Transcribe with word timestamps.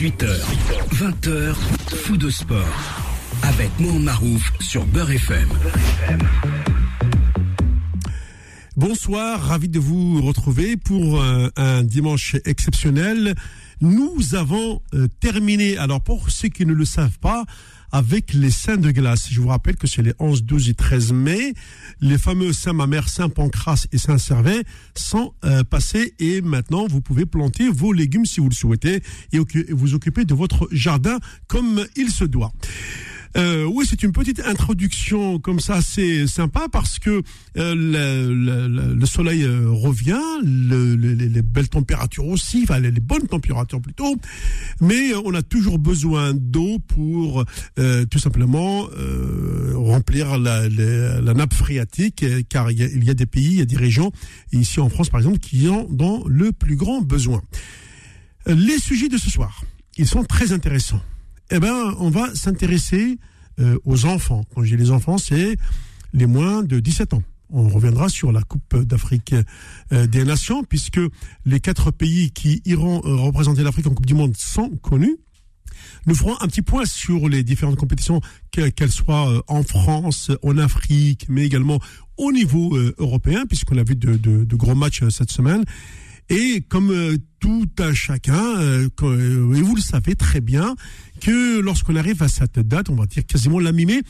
18h, 0.00 0.32
20h, 0.94 1.54
fou 1.94 2.16
de 2.16 2.30
sport. 2.30 2.64
Avec 3.42 3.68
Mohamed 3.78 4.04
Marouf 4.04 4.50
sur 4.58 4.86
Beurre 4.86 5.10
FM. 5.10 5.46
Bonsoir, 8.78 9.42
ravi 9.42 9.68
de 9.68 9.78
vous 9.78 10.22
retrouver 10.22 10.78
pour 10.78 11.20
euh, 11.20 11.50
un 11.56 11.82
dimanche 11.82 12.36
exceptionnel. 12.46 13.34
Nous 13.82 14.34
avons 14.34 14.80
euh, 14.94 15.06
terminé, 15.20 15.76
alors 15.76 16.00
pour 16.00 16.30
ceux 16.30 16.48
qui 16.48 16.64
ne 16.64 16.72
le 16.72 16.86
savent 16.86 17.18
pas, 17.18 17.44
avec 17.92 18.32
les 18.32 18.50
saints 18.50 18.76
de 18.76 18.90
glace. 18.90 19.28
Je 19.30 19.40
vous 19.40 19.48
rappelle 19.48 19.76
que 19.76 19.86
c'est 19.86 20.02
les 20.02 20.14
11, 20.18 20.44
12 20.44 20.68
et 20.70 20.74
13 20.74 21.12
mai. 21.12 21.54
Les 22.00 22.18
fameux 22.18 22.52
saint 22.52 22.72
Mamère, 22.72 23.08
saint 23.08 23.28
Pancras 23.28 23.86
et 23.92 23.98
saint 23.98 24.18
Servet 24.18 24.62
sont 24.94 25.32
euh, 25.44 25.64
passés 25.64 26.14
et 26.18 26.40
maintenant 26.40 26.86
vous 26.86 27.00
pouvez 27.00 27.26
planter 27.26 27.68
vos 27.68 27.92
légumes 27.92 28.26
si 28.26 28.40
vous 28.40 28.48
le 28.48 28.54
souhaitez 28.54 29.02
et 29.32 29.38
vous 29.70 29.94
occuper 29.94 30.24
de 30.24 30.34
votre 30.34 30.68
jardin 30.72 31.18
comme 31.48 31.84
il 31.96 32.10
se 32.10 32.24
doit. 32.24 32.52
Euh, 33.36 33.64
oui, 33.64 33.86
c'est 33.88 34.02
une 34.02 34.12
petite 34.12 34.40
introduction 34.40 35.38
comme 35.38 35.60
ça, 35.60 35.80
c'est 35.82 36.26
sympa 36.26 36.66
parce 36.70 36.98
que 36.98 37.22
euh, 37.56 37.74
le, 37.74 38.94
le, 38.94 39.06
soleil 39.06 39.44
euh, 39.44 39.68
revient, 39.70 40.20
le, 40.42 40.94
les 40.96 41.42
belles 41.42 41.68
températures 41.68 42.26
aussi, 42.26 42.62
enfin 42.64 42.80
les, 42.80 42.90
bonnes 42.90 43.28
températures 43.28 43.80
plutôt, 43.80 44.16
mais 44.80 45.14
on 45.24 45.32
a 45.34 45.42
toujours 45.42 45.78
besoin 45.78 46.34
d'eau 46.34 46.78
pour 46.80 47.44
tout 48.10 48.18
simplement 48.18 48.88
remplir 49.74 50.38
la, 50.38 50.68
nappe 51.34 51.54
phréatique, 51.54 52.24
car 52.48 52.70
il 52.70 53.04
y, 53.04 53.10
a, 53.10 53.14
des 53.14 53.26
pays, 53.26 53.46
il 53.46 53.58
y 53.58 53.62
a 53.62 53.66
des 53.66 53.76
régions, 53.76 54.12
ici 54.52 54.80
en 54.80 54.88
France 54.88 55.08
par 55.08 55.20
exemple, 55.20 55.38
qui 55.38 55.68
ont 55.68 55.86
dans 55.90 56.24
le 56.26 56.52
plus 56.52 56.76
grand 56.76 57.00
besoin. 57.00 57.42
Les 58.46 58.78
sujets 58.78 59.08
de 59.08 59.18
ce 59.18 59.30
soir, 59.30 59.62
ils 59.96 60.06
sont 60.06 60.24
très 60.24 60.52
intéressants 60.52 61.02
eh 61.50 61.58
ben, 61.58 61.94
on 61.98 62.10
va 62.10 62.34
s'intéresser 62.34 63.18
euh, 63.60 63.78
aux 63.84 64.06
enfants. 64.06 64.44
Quand 64.54 64.62
dis 64.62 64.76
les 64.76 64.90
enfants, 64.90 65.18
c'est 65.18 65.56
les 66.12 66.26
moins 66.26 66.62
de 66.62 66.80
17 66.80 67.14
ans. 67.14 67.22
On 67.50 67.68
reviendra 67.68 68.08
sur 68.08 68.30
la 68.30 68.42
Coupe 68.42 68.76
d'Afrique 68.76 69.34
euh, 69.92 70.06
des 70.06 70.24
Nations, 70.24 70.62
puisque 70.62 71.00
les 71.44 71.60
quatre 71.60 71.90
pays 71.90 72.30
qui 72.30 72.62
iront 72.64 73.02
euh, 73.04 73.16
représenter 73.16 73.62
l'Afrique 73.62 73.86
en 73.88 73.94
Coupe 73.94 74.06
du 74.06 74.14
Monde 74.14 74.36
sont 74.36 74.70
connus. 74.82 75.18
Nous 76.06 76.14
ferons 76.14 76.36
un 76.40 76.46
petit 76.46 76.62
point 76.62 76.84
sur 76.84 77.28
les 77.28 77.42
différentes 77.42 77.76
compétitions, 77.76 78.20
qu'elles 78.50 78.90
soient 78.90 79.42
en 79.48 79.62
France, 79.62 80.30
en 80.42 80.56
Afrique, 80.56 81.26
mais 81.28 81.44
également 81.44 81.80
au 82.16 82.32
niveau 82.32 82.76
européen, 82.98 83.44
puisqu'on 83.46 83.76
a 83.76 83.82
vu 83.82 83.96
de, 83.96 84.16
de, 84.16 84.44
de, 84.44 84.56
gros 84.56 84.74
matchs 84.74 85.02
cette 85.08 85.30
semaine. 85.30 85.64
Et 86.30 86.60
comme 86.68 87.18
tout 87.40 87.68
un 87.80 87.92
chacun, 87.92 88.60
et 88.60 89.62
vous 89.62 89.74
le 89.74 89.80
savez 89.80 90.14
très 90.14 90.40
bien, 90.40 90.76
que 91.20 91.60
lorsqu'on 91.60 91.96
arrive 91.96 92.22
à 92.22 92.28
cette 92.28 92.58
date, 92.58 92.88
on 92.88 92.94
va 92.94 93.06
dire 93.06 93.24
quasiment 93.26 93.58
la 93.58 93.72
mi-mai, 93.72 94.02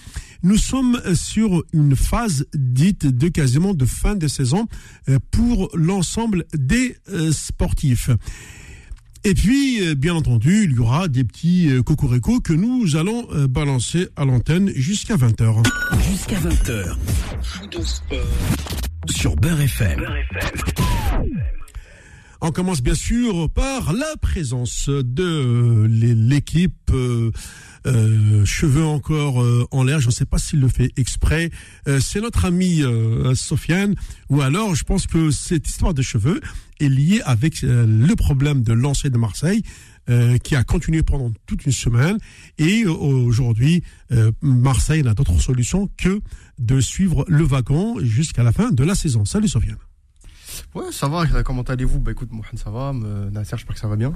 nous 0.42 0.56
sommes 0.56 1.00
sur 1.14 1.64
une 1.72 1.96
phase 1.96 2.46
dite 2.54 3.06
de 3.06 3.28
quasiment 3.28 3.74
de 3.74 3.84
fin 3.84 4.14
de 4.14 4.28
saison 4.28 4.68
euh, 5.08 5.18
pour 5.30 5.70
l'ensemble 5.74 6.44
des 6.54 6.96
euh, 7.10 7.32
sportifs. 7.32 8.10
Et 9.24 9.34
puis, 9.34 9.86
euh, 9.86 9.94
bien 9.94 10.14
entendu, 10.14 10.64
il 10.64 10.72
y 10.72 10.78
aura 10.78 11.08
des 11.08 11.24
petits 11.24 11.70
cocoricots 11.84 12.40
que 12.40 12.52
nous 12.52 12.96
allons 12.96 13.26
balancer 13.48 14.08
à 14.16 14.24
l'antenne 14.24 14.70
jusqu'à 14.74 15.16
20h. 15.16 15.62
Jusqu'à 16.10 16.38
20h. 16.38 16.96
Sur 19.10 19.36
Beurre 19.36 19.60
FM. 19.60 19.98
Beurre 19.98 20.16
FM. 20.16 21.59
On 22.42 22.52
commence 22.52 22.80
bien 22.80 22.94
sûr 22.94 23.50
par 23.50 23.92
la 23.92 24.16
présence 24.16 24.88
de 24.88 25.86
l'équipe 25.86 26.90
euh, 26.90 27.30
euh, 27.86 28.44
cheveux 28.46 28.84
encore 28.84 29.42
euh, 29.42 29.66
en 29.70 29.84
l'air. 29.84 30.00
Je 30.00 30.06
ne 30.06 30.10
sais 30.10 30.24
pas 30.24 30.38
s'il 30.38 30.60
le 30.60 30.68
fait 30.68 30.90
exprès. 30.96 31.50
c'est 32.00 32.20
notre 32.20 32.46
amie 32.46 32.82
Sofiane. 33.34 33.94
Ou 34.30 34.40
alors, 34.40 34.74
je 34.74 34.84
pense 34.84 35.06
que 35.06 35.30
cette 35.30 35.68
histoire 35.68 35.92
de 35.92 36.00
cheveux 36.00 36.40
est 36.80 36.88
liée 36.88 37.20
avec 37.26 37.60
le 37.62 38.14
problème 38.14 38.62
de 38.62 38.72
lancer 38.72 39.10
de 39.10 39.18
Marseille. 39.18 39.62
qui 40.42 40.56
a 40.56 40.64
continué 40.64 41.02
pendant 41.02 41.30
toute 41.46 41.66
une 41.66 41.72
semaine. 41.72 42.16
Et 42.58 42.86
aujourd'hui, 42.86 43.84
Marseille 44.40 45.02
n'a 45.02 45.14
d'autre 45.14 45.38
solution 45.40 45.88
que 45.98 46.20
de 46.58 46.80
suivre 46.80 47.24
le 47.28 47.44
wagon 47.44 47.98
jusqu'à 48.00 48.42
la 48.42 48.52
fin 48.52 48.72
de 48.72 48.82
la 48.82 48.94
saison. 48.94 49.24
Salut 49.24 49.48
Sofiane. 49.48 49.89
Ouais, 50.74 50.92
ça 50.92 51.08
va. 51.08 51.26
Comment 51.42 51.62
allez-vous? 51.62 51.98
Bah 51.98 52.12
écoute, 52.12 52.30
Mohamed, 52.30 52.58
ça 52.58 52.70
va. 52.70 52.92
Nasser, 52.92 53.56
j'espère 53.56 53.74
que 53.74 53.80
ça 53.80 53.88
va 53.88 53.96
bien. 53.96 54.12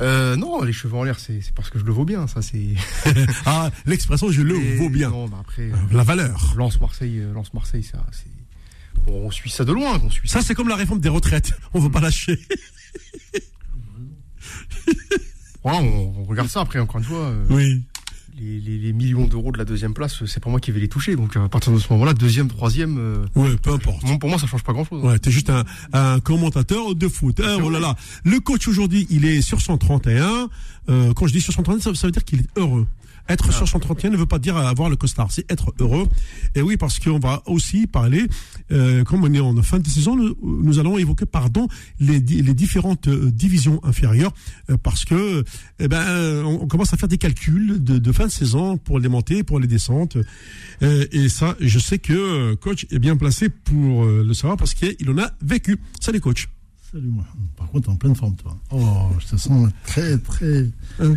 Euh, 0.00 0.36
non, 0.36 0.62
les 0.62 0.72
cheveux 0.72 0.96
en 0.96 1.04
l'air, 1.04 1.18
c'est 1.18 1.40
parce 1.54 1.70
que 1.70 1.78
je 1.78 1.84
le 1.84 1.92
vaux 1.92 2.04
bien. 2.04 2.26
Ça, 2.26 2.42
c'est. 2.42 2.74
ah, 3.46 3.70
l'expression 3.86 4.30
je 4.30 4.42
le 4.42 4.54
vaux 4.76 4.90
bien. 4.90 5.10
Non, 5.10 5.28
bah 5.28 5.38
après. 5.40 5.62
Euh, 5.62 5.76
la 5.92 6.02
valeur. 6.02 6.54
Lance 6.56 6.80
Marseille, 6.80 7.18
euh, 7.18 7.32
Lance 7.32 7.54
Marseille, 7.54 7.82
ça, 7.82 8.04
c'est. 8.12 9.10
On 9.10 9.30
suit 9.30 9.50
ça 9.50 9.64
de 9.64 9.72
loin. 9.72 10.00
On 10.02 10.10
suit 10.10 10.28
ça, 10.28 10.42
c'est 10.42 10.54
comme 10.54 10.68
la 10.68 10.76
réforme 10.76 11.00
des 11.00 11.08
retraites. 11.08 11.52
On 11.74 11.80
veut 11.80 11.90
pas 11.90 12.00
lâcher. 12.00 12.38
on, 15.64 16.24
regarde 16.24 16.48
ça 16.48 16.60
après, 16.60 16.78
encore 16.78 16.98
une 16.98 17.04
fois. 17.04 17.32
oui 17.50 17.82
les, 18.38 18.92
millions 18.92 19.26
d'euros 19.26 19.52
de 19.52 19.58
la 19.58 19.64
deuxième 19.64 19.94
place, 19.94 20.24
c'est 20.26 20.42
pas 20.42 20.50
moi 20.50 20.60
qui 20.60 20.70
vais 20.70 20.80
les 20.80 20.88
toucher. 20.88 21.16
Donc 21.16 21.36
à 21.36 21.48
partir 21.48 21.72
de 21.72 21.78
ce 21.78 21.92
moment-là, 21.92 22.14
deuxième, 22.14 22.48
troisième. 22.48 22.98
Euh, 22.98 23.26
ouais, 23.34 23.56
peu 23.62 23.72
importe. 23.72 24.02
pour 24.20 24.28
moi, 24.28 24.38
ça 24.38 24.46
change 24.46 24.62
pas 24.62 24.72
grand-chose. 24.72 25.02
Ouais, 25.02 25.18
t'es 25.18 25.30
juste 25.30 25.50
un, 25.92 26.20
commentateur 26.20 26.94
de 26.94 27.08
foot. 27.08 27.40
Hein, 27.40 27.58
oh 27.62 27.70
là 27.70 27.80
là. 27.80 27.96
Le 28.24 28.40
coach 28.40 28.68
aujourd'hui, 28.68 29.06
il 29.10 29.24
est 29.24 29.40
sur 29.40 29.60
131. 29.60 30.48
Euh, 30.88 31.12
quand 31.14 31.26
je 31.26 31.32
dis 31.32 31.40
sur 31.40 31.52
131, 31.52 31.94
ça 31.94 32.06
veut 32.06 32.12
dire 32.12 32.24
qu'il 32.24 32.40
est 32.40 32.58
heureux. 32.58 32.86
Être 33.28 33.52
sur 33.52 33.66
son 33.66 33.78
31 33.78 34.10
ne 34.10 34.16
veut 34.16 34.26
pas 34.26 34.38
dire 34.38 34.56
avoir 34.56 34.88
le 34.88 34.96
costard, 34.96 35.32
c'est 35.32 35.50
être 35.50 35.72
heureux. 35.80 36.06
Et 36.54 36.62
oui, 36.62 36.76
parce 36.76 36.98
qu'on 36.98 37.18
va 37.18 37.42
aussi 37.46 37.86
parler, 37.86 38.26
euh, 38.72 39.04
comme 39.04 39.24
on 39.24 39.32
est 39.32 39.40
en 39.40 39.60
fin 39.62 39.78
de 39.78 39.88
saison, 39.88 40.16
nous, 40.16 40.78
allons 40.78 40.98
évoquer, 40.98 41.26
pardon, 41.26 41.68
les, 41.98 42.20
les 42.20 42.54
différentes 42.54 43.08
euh, 43.08 43.30
divisions 43.30 43.80
inférieures, 43.84 44.32
euh, 44.70 44.76
parce 44.76 45.04
que, 45.04 45.44
eh 45.78 45.88
ben, 45.88 46.44
on, 46.44 46.66
commence 46.66 46.92
à 46.92 46.96
faire 46.96 47.08
des 47.08 47.18
calculs 47.18 47.82
de, 47.82 47.98
de, 47.98 48.12
fin 48.12 48.26
de 48.26 48.30
saison 48.30 48.76
pour 48.76 48.98
les 48.98 49.08
montées, 49.08 49.42
pour 49.42 49.58
les 49.58 49.66
descentes. 49.66 50.16
et 50.82 51.28
ça, 51.28 51.56
je 51.60 51.78
sais 51.78 51.98
que 51.98 52.54
coach 52.54 52.86
est 52.90 52.98
bien 52.98 53.16
placé 53.16 53.48
pour 53.48 54.04
le 54.04 54.34
savoir 54.34 54.56
parce 54.56 54.74
qu'il 54.74 55.10
en 55.10 55.18
a 55.18 55.30
vécu. 55.42 55.78
Salut 56.00 56.20
coach. 56.20 56.48
Salut 56.92 57.08
moi. 57.08 57.24
Par 57.56 57.68
contre, 57.70 57.90
en 57.90 57.96
pleine 57.96 58.14
forme, 58.14 58.36
toi. 58.36 58.56
Oh, 58.70 59.08
je 59.18 59.26
te 59.26 59.36
sens 59.36 59.68
très, 59.86 60.18
très, 60.18 60.66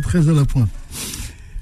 très 0.02 0.28
à 0.28 0.32
la 0.32 0.44
pointe. 0.44 0.70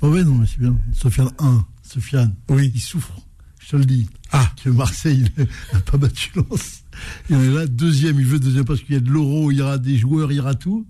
Oh 0.03 0.10
oui, 0.12 0.25
non, 0.25 0.34
mais 0.34 0.47
c'est 0.47 0.60
bien. 0.60 0.76
Sofiane 0.92 1.31
1, 1.38 1.66
Sofiane, 1.82 2.34
oui. 2.48 2.70
il 2.75 2.81
souffre, 2.81 3.20
je 3.60 3.70
te 3.70 3.76
le 3.76 3.84
dis. 3.84 4.09
Ah. 4.32 4.50
Que 4.62 4.70
Marseille 4.70 5.25
n'a 5.72 5.81
pas 5.81 5.97
battu 5.97 6.31
Lens. 6.36 6.84
Il 7.31 7.36
est 7.36 7.50
là, 7.50 7.66
deuxième, 7.66 8.19
il 8.20 8.26
veut 8.26 8.38
deuxième 8.38 8.64
parce 8.64 8.81
qu'il 8.81 8.94
y 8.94 8.98
a 8.98 9.00
de 9.00 9.10
l'euro, 9.10 9.50
il 9.50 9.59
y 9.59 9.62
aura 9.62 9.78
des 9.78 9.97
joueurs, 9.97 10.31
il 10.32 10.36
y 10.36 10.41
aura 10.41 10.54
tout. 10.54 10.86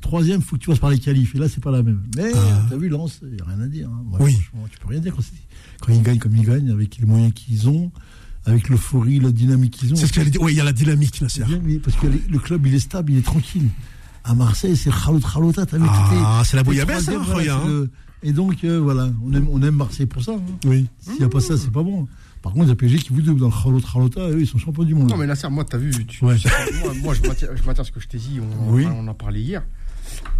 Troisième, 0.00 0.40
il 0.40 0.44
faut 0.46 0.56
que 0.56 0.62
tu 0.62 0.68
passes 0.68 0.78
par 0.78 0.90
les 0.90 0.98
qualifs. 0.98 1.34
Et 1.34 1.38
là, 1.38 1.48
c'est 1.48 1.62
pas 1.62 1.70
la 1.70 1.82
même. 1.82 2.02
Mais 2.16 2.32
ah. 2.34 2.66
t'as 2.70 2.76
vu 2.76 2.88
Lens, 2.88 3.20
il 3.22 3.34
n'y 3.34 3.40
a 3.40 3.44
rien 3.44 3.60
à 3.60 3.66
dire. 3.66 3.88
Hein. 3.90 4.04
oui. 4.20 4.38
Tu 4.70 4.78
peux 4.78 4.88
rien 4.88 5.00
dire 5.00 5.14
quand, 5.14 5.22
quand 5.80 5.92
ils 5.92 6.02
gagnent 6.02 6.18
comme 6.18 6.36
ils 6.36 6.46
gagnent, 6.46 6.70
avec 6.70 6.96
les 6.96 7.06
moyens 7.06 7.32
qu'ils 7.34 7.68
ont 7.68 7.92
avec 8.46 8.68
l'euphorie, 8.68 9.20
la 9.20 9.32
dynamique 9.32 9.76
qu'ils 9.78 9.92
ont. 9.92 9.96
C'est 9.96 10.06
ce 10.06 10.12
qu'elle 10.12 10.30
dit. 10.30 10.38
Oui, 10.38 10.52
il 10.52 10.56
y 10.56 10.60
a 10.60 10.64
la 10.64 10.72
dynamique, 10.72 11.20
là, 11.20 11.28
c'est 11.28 11.42
Parce 11.82 11.96
que 11.96 12.06
le 12.06 12.38
club, 12.38 12.66
il 12.66 12.74
est 12.74 12.80
stable, 12.80 13.12
il 13.12 13.18
est 13.18 13.24
tranquille. 13.24 13.68
À 14.24 14.34
Marseille, 14.34 14.76
c'est 14.76 14.90
Khalot 14.90 15.20
Khalota. 15.20 15.66
Ah, 15.80 16.42
c'est 16.44 16.56
la 16.56 16.62
bouillabaisse, 16.62 17.08
hein. 17.08 17.86
Et 18.22 18.32
donc, 18.32 18.64
euh, 18.64 18.78
voilà, 18.78 19.08
on 19.24 19.32
aime, 19.32 19.48
on 19.50 19.62
aime 19.62 19.76
Marseille 19.76 20.06
pour 20.06 20.22
ça. 20.22 20.32
Hein. 20.32 20.58
Oui. 20.64 20.86
S'il 20.98 21.14
n'y 21.14 21.24
a 21.24 21.28
pas 21.28 21.40
ça, 21.40 21.56
c'est 21.56 21.70
pas 21.70 21.82
bon. 21.82 22.06
Par 22.42 22.52
contre, 22.52 22.68
les 22.68 22.74
PSG 22.74 22.98
qui 22.98 23.12
vous 23.12 23.20
doublent 23.20 23.40
dans 23.40 23.48
le 23.48 23.52
Khalot 23.52 23.80
Khalota, 23.80 24.30
eux, 24.30 24.40
ils 24.40 24.46
sont 24.46 24.58
champions 24.58 24.84
du 24.84 24.94
monde. 24.94 25.10
Non, 25.10 25.16
mais 25.16 25.26
là, 25.26 25.34
moi, 25.50 25.64
t'as 25.64 25.78
vu, 25.78 25.90
tu, 26.06 26.24
moi, 26.24 26.34
moi, 27.02 27.14
je 27.14 27.66
m'attends 27.66 27.82
à 27.82 27.84
ce 27.84 27.92
que 27.92 28.00
je 28.00 28.08
t'ai 28.08 28.18
dit, 28.18 28.40
on, 28.40 28.72
oui. 28.72 28.86
on, 28.86 29.00
en 29.00 29.08
a 29.08 29.14
parlé 29.14 29.40
hier. 29.40 29.62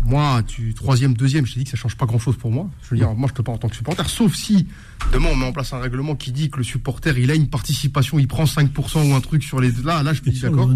Moi, 0.05 0.43
tu 0.47 0.75
troisième, 0.75 1.15
deuxième, 1.15 1.47
je 1.47 1.55
t'ai 1.55 1.61
dit 1.61 1.65
que 1.65 1.71
ça 1.71 1.77
change 1.77 1.97
pas 1.97 2.07
grand-chose 2.07 2.37
pour 2.37 2.51
moi. 2.51 2.71
Je 2.83 2.91
veux 2.91 2.97
dire, 2.97 3.15
moi, 3.15 3.29
je 3.29 3.35
te 3.35 3.43
parle 3.43 3.57
en 3.57 3.59
tant 3.59 3.69
que 3.69 3.77
supporter, 3.77 4.09
sauf 4.09 4.35
si 4.35 4.67
demain 5.13 5.29
on 5.33 5.37
met 5.37 5.47
en 5.47 5.53
place 5.53 5.73
un 5.73 5.79
règlement 5.79 6.17
qui 6.17 6.33
dit 6.33 6.51
que 6.51 6.57
le 6.57 6.65
supporter, 6.65 7.17
il 7.19 7.31
a 7.31 7.35
une 7.35 7.49
participation, 7.49 8.19
il 8.19 8.29
prend 8.29 8.45
5% 8.45 9.11
ou 9.11 9.15
un 9.15 9.21
truc 9.21 9.43
sur 9.43 9.61
les. 9.61 9.71
Là, 9.85 10.03
là, 10.03 10.13
je 10.13 10.23
te 10.23 10.31
dis 10.31 10.41
d'accord. 10.41 10.71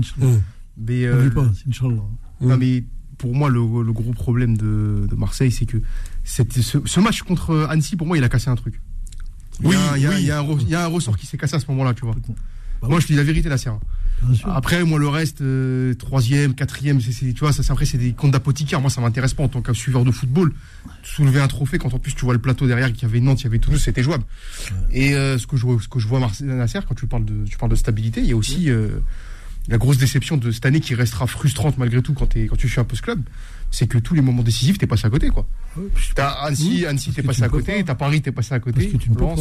Mais 0.76 1.04
euh, 1.04 1.30
pas, 1.30 1.50
c'est 1.54 1.82
Non, 1.82 2.56
mais 2.58 2.84
pour 3.18 3.34
moi, 3.34 3.48
le, 3.48 3.62
gros 3.92 4.12
problème 4.12 4.56
de, 4.56 5.06
Marseille, 5.16 5.50
c'est 5.50 5.66
que 5.66 5.78
ce, 6.24 7.00
match 7.00 7.22
contre 7.22 7.66
Annecy, 7.68 7.96
pour 7.96 8.06
moi, 8.06 8.18
il 8.18 8.24
a 8.24 8.28
cassé 8.28 8.48
un 8.48 8.56
truc. 8.56 8.80
Il 9.62 9.70
y 9.70 9.74
a, 9.74 10.18
il 10.18 10.24
y 10.24 10.30
a, 10.30 10.38
un, 10.84 10.86
ressort 10.86 11.16
qui 11.16 11.26
s'est 11.26 11.36
cassé 11.36 11.56
à 11.56 11.60
ce 11.60 11.66
moment-là, 11.68 11.94
tu 11.94 12.04
vois. 12.04 12.16
Bah 12.82 12.88
moi, 12.88 13.00
je 13.00 13.06
te 13.06 13.12
dis 13.12 13.16
la 13.16 13.24
vérité, 13.24 13.48
la. 13.48 13.56
Après, 14.44 14.84
moi, 14.84 14.98
le 14.98 15.08
reste, 15.08 15.40
euh, 15.42 15.94
troisième, 15.94 16.54
quatrième, 16.54 17.00
c'est, 17.00 17.32
tu 17.32 17.40
vois, 17.40 17.52
ça, 17.52 17.62
après, 17.72 17.84
c'est 17.84 17.98
des 17.98 18.12
comptes 18.12 18.30
d'apothicaire. 18.30 18.80
Moi, 18.80 18.90
ça 18.90 19.00
m'intéresse 19.00 19.34
pas 19.34 19.42
en 19.42 19.48
tant 19.48 19.60
que 19.60 19.72
suiveur 19.72 20.04
de 20.04 20.10
football. 20.10 20.52
Soulever 21.02 21.40
un 21.40 21.48
trophée, 21.48 21.78
quand 21.78 21.92
en 21.92 21.98
plus 21.98 22.14
tu 22.14 22.24
vois 22.24 22.34
le 22.34 22.40
plateau 22.40 22.66
derrière, 22.66 22.92
qu'il 22.92 23.02
y 23.02 23.10
avait 23.10 23.20
Nantes, 23.20 23.40
il 23.42 23.44
y 23.44 23.46
avait 23.46 23.58
Toulouse, 23.58 23.82
c'était 23.82 24.02
jouable. 24.02 24.24
Et 24.90 25.14
euh, 25.14 25.38
ce 25.38 25.46
que 25.46 25.56
je 25.56 25.62
vois, 25.66 25.76
ce 25.80 25.88
que 25.88 25.98
je 25.98 26.08
vois 26.08 26.20
Marseille, 26.20 26.46
Nasser, 26.46 26.80
quand 26.88 26.94
tu 26.94 27.06
parles 27.06 27.24
de, 27.24 27.44
tu 27.48 27.58
parles 27.58 27.70
de 27.70 27.76
stabilité, 27.76 28.20
il 28.20 28.26
y 28.26 28.32
a 28.32 28.36
aussi, 28.36 28.70
euh, 28.70 29.00
la 29.68 29.78
grosse 29.78 29.98
déception 29.98 30.36
de 30.36 30.50
cette 30.50 30.66
année 30.66 30.80
qui 30.80 30.94
restera 30.94 31.26
frustrante 31.26 31.78
malgré 31.78 32.02
tout 32.02 32.12
quand, 32.12 32.36
es, 32.36 32.46
quand 32.46 32.56
tu 32.56 32.68
suis 32.68 32.80
un 32.80 32.84
peu 32.84 32.96
ce 32.96 33.02
club, 33.02 33.22
c'est 33.70 33.86
que 33.86 33.98
tous 33.98 34.14
les 34.14 34.20
moments 34.20 34.42
décisifs, 34.42 34.78
t'es 34.78 34.86
passé 34.86 35.06
à 35.06 35.10
côté, 35.10 35.28
quoi. 35.28 35.46
T'as 36.14 36.28
Annecy, 36.28 36.86
Annecy, 36.86 37.12
t'es 37.12 37.22
passé 37.22 37.42
à 37.42 37.48
côté, 37.48 37.82
t'as 37.84 37.94
Paris, 37.94 38.22
t'es 38.22 38.30
passé 38.30 38.54
à 38.54 38.60
côté. 38.60 38.82
Parce 38.82 38.92
que 38.92 38.96
tu 38.98 39.10
ne 39.10 39.16
pas. 39.16 39.34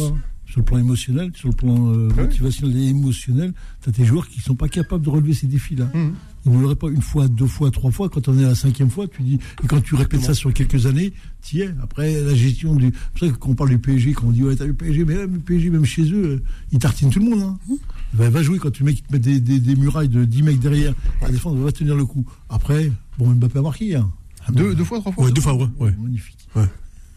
Sur 0.46 0.60
le 0.60 0.64
plan 0.66 0.78
émotionnel, 0.78 1.30
sur 1.34 1.48
le 1.48 1.54
plan 1.54 1.94
euh, 1.94 2.10
motivationnel 2.14 2.76
et 2.76 2.88
émotionnel, 2.88 3.54
t'as 3.80 3.90
tes 3.92 4.04
joueurs 4.04 4.28
qui 4.28 4.40
sont 4.40 4.54
pas 4.54 4.68
capables 4.68 5.02
de 5.02 5.08
relever 5.08 5.32
ces 5.32 5.46
défis-là. 5.46 5.90
Mhm. 5.94 6.14
Ils 6.44 6.52
ne 6.52 6.60
l'auraient 6.60 6.76
pas 6.76 6.88
une 6.88 7.00
fois, 7.00 7.28
deux 7.28 7.46
fois, 7.46 7.70
trois 7.70 7.90
fois. 7.90 8.10
Quand 8.10 8.28
on 8.28 8.38
est 8.38 8.44
à 8.44 8.48
la 8.48 8.54
cinquième 8.54 8.90
fois, 8.90 9.06
tu 9.08 9.22
dis, 9.22 9.38
et 9.62 9.66
quand 9.66 9.80
tu 9.80 9.94
répètes 9.94 10.20
ça 10.20 10.34
sur 10.34 10.52
quelques 10.52 10.84
années, 10.84 11.14
tu 11.42 11.60
es. 11.60 11.70
Après, 11.82 12.20
la 12.20 12.34
gestion 12.34 12.74
du. 12.74 12.86
C'est 12.86 13.10
pour 13.12 13.18
ça 13.20 13.34
que 13.34 13.38
quand 13.38 13.50
on 13.50 13.54
parle 13.54 13.70
du 13.70 13.78
PSG, 13.78 14.12
quand 14.12 14.26
on 14.26 14.32
dit, 14.32 14.42
ouais, 14.42 14.54
t'as 14.54 14.66
le 14.66 14.74
PSG, 14.74 15.04
mais 15.06 15.14
le 15.14 15.28
PSG, 15.28 15.70
même 15.70 15.86
chez 15.86 16.02
eux, 16.12 16.24
euh, 16.24 16.42
ils 16.72 16.78
tartinent 16.78 17.10
tout 17.10 17.20
le 17.20 17.30
monde. 17.30 17.40
Hein. 17.40 17.76
Va, 18.14 18.30
va, 18.30 18.42
jouer 18.42 18.58
quand 18.58 18.78
le 18.78 18.84
mec 18.86 19.06
te 19.06 19.12
met 19.12 19.18
des, 19.18 19.40
des, 19.40 19.58
des, 19.60 19.76
murailles 19.76 20.08
de 20.08 20.24
10 20.24 20.42
mecs 20.42 20.60
derrière 20.60 20.94
à 21.20 21.28
défendre, 21.30 21.56
va 21.58 21.72
tenir 21.72 21.96
le 21.96 22.06
coup. 22.06 22.24
Après, 22.48 22.90
bon, 23.18 23.28
Mbappé 23.30 23.58
a 23.58 23.62
marqué. 23.62 23.96
Hein. 23.96 24.10
Deux, 24.52 24.74
deux 24.74 24.84
fois, 24.84 25.00
trois 25.00 25.12
fois 25.12 25.24
Ouais, 25.24 25.32
deux 25.32 25.40
fois, 25.40 25.54
ouais. 25.54 25.66
ouais. 25.80 25.94
Magnifique. 26.00 26.48
Ouais. 26.54 26.66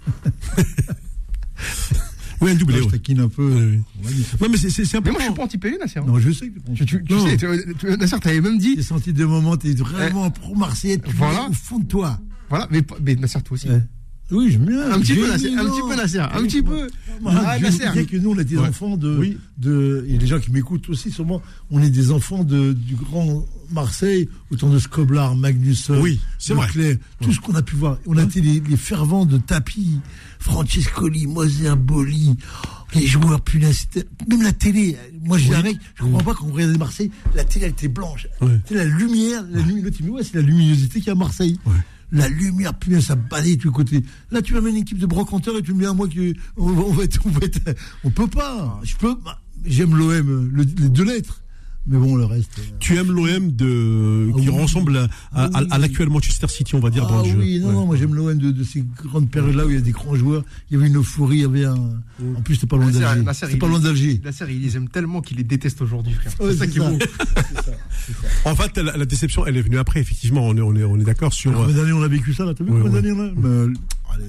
oui, 2.41 2.51
un 2.51 2.55
doublé. 2.55 2.79
je 2.83 2.89
taquine 2.89 3.19
un 3.19 3.29
peu. 3.29 3.49
Non, 3.49 4.47
mais 4.49 4.57
c'est- 4.57 4.93
Mais 4.93 5.11
moi, 5.11 5.19
je 5.19 5.25
suis 5.25 5.33
pas 5.33 5.43
anti-PSG, 5.43 5.77
Nasser. 5.79 5.99
hein. 5.99 6.03
Non, 6.07 6.19
je 6.19 6.31
sais 6.31 6.49
que 6.49 6.59
Tu, 6.73 6.85
tu, 6.85 7.03
tu 7.03 7.19
sais, 7.19 7.37
tu- 7.37 7.75
tu- 7.79 7.97
Nasser, 7.97 8.19
t'avais 8.19 8.41
même 8.41 8.57
dit. 8.57 8.75
J'ai 8.75 8.83
senti 8.83 9.11
des 9.13 9.25
moments, 9.25 9.57
t'es 9.57 9.73
vraiment 9.73 10.29
pro-marseillais, 10.29 10.99
tu 10.99 11.13
Voilà. 11.15 11.47
au 11.49 11.53
fond 11.53 11.79
de 11.79 11.85
toi. 11.85 12.19
Voilà, 12.49 12.67
mais, 12.71 12.81
mais 13.03 13.15
Nasser, 13.15 13.41
toi 13.41 13.55
aussi. 13.55 13.67
Oui, 14.31 14.51
j'aime 14.51 14.65
bien. 14.65 14.91
Un 14.91 14.99
petit 14.99 15.15
peu, 15.15 15.27
Nasser, 15.27 15.53
un 15.55 15.65
petit 15.65 15.81
peu, 15.87 15.95
Nasser, 15.95 16.19
un 16.19 16.43
petit 16.43 16.61
peu. 16.61 16.87
Ah, 17.25 17.57
je 17.57 17.63
Nasser. 17.63 18.05
que 18.05 18.17
nous, 18.17 18.31
on 18.31 18.37
est 18.39 18.43
des 18.43 18.57
Ouais. 18.57 18.67
enfants 18.67 18.97
de, 18.97 19.17
Oui. 19.17 19.37
de. 19.57 20.05
Et 20.09 20.17
les 20.17 20.27
gens 20.27 20.39
qui 20.39 20.51
m'écoutent 20.51 20.89
aussi, 20.89 21.11
sûrement, 21.11 21.41
on 21.71 21.81
est 21.81 21.89
des 21.89 22.11
enfants 22.11 22.43
de, 22.43 22.73
du 22.73 22.95
grand 22.95 23.45
Marseille, 23.71 24.27
autant 24.51 24.69
de 24.69 24.79
Scoblar, 24.79 25.35
Magnusson, 25.35 25.99
Oui, 26.01 26.19
c'est 26.39 26.53
vrai. 26.53 26.67
Tout 27.21 27.31
ce 27.31 27.39
qu'on 27.39 27.55
a 27.55 27.61
pu 27.61 27.75
voir. 27.75 27.97
On 28.05 28.17
a 28.17 28.23
été 28.23 28.41
les, 28.41 28.59
les 28.59 28.77
fervents 28.77 29.25
de 29.25 29.37
tapis, 29.37 29.99
Francescoli, 30.39 31.27
Moser, 31.27 31.75
Boli, 31.75 32.35
les 32.95 33.05
joueurs, 33.07 33.41
punaise, 33.41 33.87
même 34.29 34.41
la 34.43 34.53
télé. 34.53 34.97
Moi, 35.25 35.37
j'ai 35.37 35.49
Oui. 35.49 35.55
un 35.55 35.61
mec, 35.63 35.77
je 35.95 36.03
comprends 36.03 36.23
pas 36.23 36.33
quand 36.33 36.47
on 36.47 36.53
regardait 36.53 36.77
Marseille, 36.77 37.11
la 37.35 37.43
télé, 37.43 37.65
elle 37.65 37.71
était 37.71 37.87
blanche. 37.89 38.27
Ouais. 38.41 38.59
C'est 38.67 38.75
la 38.75 38.85
lumière, 38.85 39.43
la 39.51 39.61
luminosité, 39.61 40.03
ouais, 40.09 40.23
c'est 40.23 40.35
la 40.35 40.41
luminosité 40.41 40.99
qu'il 40.99 41.07
y 41.07 41.09
a 41.09 41.13
à 41.13 41.15
Marseille. 41.15 41.59
La 42.11 42.29
lumière, 42.29 42.73
punaise, 42.73 43.05
ça 43.07 43.15
balayait 43.15 43.57
de 43.57 43.61
tous 43.61 43.67
les 43.69 43.73
côtés. 43.73 44.03
Là, 44.31 44.41
tu 44.41 44.55
amènes 44.55 44.75
une 44.75 44.81
équipe 44.83 44.97
de 44.97 45.05
brocanteurs 45.05 45.57
et 45.57 45.61
tu 45.61 45.73
me 45.73 45.79
dis 45.79 45.85
à 45.85 45.93
moi 45.93 46.07
que 46.07 46.33
on, 46.55 46.71
va- 46.71 46.81
on 46.83 46.93
va 46.93 47.03
être, 47.03 47.19
on 47.25 47.29
va 47.29 47.39
être- 47.45 47.59
on 48.03 48.09
peut 48.09 48.27
pas. 48.27 48.79
Je 48.83 48.95
peux, 48.95 49.15
bah, 49.15 49.39
j'aime 49.65 49.95
l'OM, 49.95 50.49
le- 50.53 50.63
les 50.63 50.89
deux 50.89 51.03
lettres. 51.03 51.41
Mais 51.89 51.97
bon, 51.97 52.15
le 52.17 52.25
reste. 52.25 52.59
euh, 52.59 52.63
Tu 52.79 52.97
aimes 52.97 53.11
l'OM 53.11 53.51
de 53.51 54.27
qui 54.37 54.47
Ah 54.49 54.51
oui. 54.51 54.61
ressemble 54.61 54.97
à, 54.97 55.03
à, 55.03 55.07
Ah 55.33 55.49
oui. 55.61 55.67
à 55.71 55.77
l'actuel 55.77 56.09
Manchester 56.09 56.47
City, 56.49 56.75
on 56.75 56.79
va 56.79 56.89
dire, 56.89 57.07
dans 57.07 57.19
Ah 57.21 57.23
le 57.23 57.29
jeu. 57.31 57.37
oui, 57.39 57.59
non, 57.59 57.67
Ouais. 57.67 57.73
non, 57.73 57.85
moi 57.85 57.95
j'aime 57.95 58.13
l'OM 58.13 58.37
de, 58.37 58.51
de 58.51 58.63
ces 58.63 58.83
grandes 59.05 59.29
périodes-là 59.29 59.65
où 59.65 59.69
il 59.69 59.75
y 59.75 59.77
a 59.77 59.81
des 59.81 59.91
grands 59.91 60.15
joueurs. 60.15 60.43
Il 60.69 60.73
y 60.73 60.77
avait 60.77 60.87
une 60.89 60.97
euphorie, 60.97 61.37
il 61.37 61.41
y 61.41 61.45
avait 61.45 61.65
un. 61.65 61.75
En 62.35 62.41
plus, 62.43 62.55
c'était 62.55 62.67
pas 62.67 62.75
loin 62.77 62.91
d'Alger. 62.91 63.23
Il 63.51 63.59
pas 63.59 63.67
loin 63.67 63.79
d'Alger. 63.79 64.21
Nasser, 64.23 64.45
il 64.49 64.61
les 64.61 64.75
aime 64.75 64.89
tellement 64.89 65.21
qu'il 65.21 65.37
les 65.37 65.43
déteste 65.43 65.81
aujourd'hui, 65.81 66.13
frère. 66.13 66.33
Ouais, 66.41 66.51
c'est 66.51 66.57
ça 66.57 66.65
c'est 66.65 66.71
qui 66.71 66.77
est 66.79 66.81
ça. 66.81 66.89
beau. 66.91 66.97
En 68.45 68.55
fait, 68.55 68.77
la, 68.77 68.95
la 68.97 69.05
déception, 69.05 69.45
elle 69.45 69.57
est 69.57 69.61
venue 69.61 69.77
après, 69.77 69.99
effectivement, 69.99 70.41
on 70.47 70.55
est, 70.55 70.61
on 70.61 70.75
est, 70.75 70.83
on 70.83 70.97
est 70.99 71.03
d'accord 71.03 71.33
sur. 71.33 71.53
Combien 71.53 71.75
d'années 71.75 71.91
on 71.93 72.03
a 72.03 72.07
vécu 72.07 72.33
ça 72.33 72.45
là 72.45 72.53
T'as 72.53 72.63
vu 72.63 72.71
Ouais, 72.71 72.81
combien 72.81 73.01
ouais. 73.01 73.01
d'années 73.01 73.33
on 73.37 73.45
a 73.45 74.13
Allez. 74.13 74.25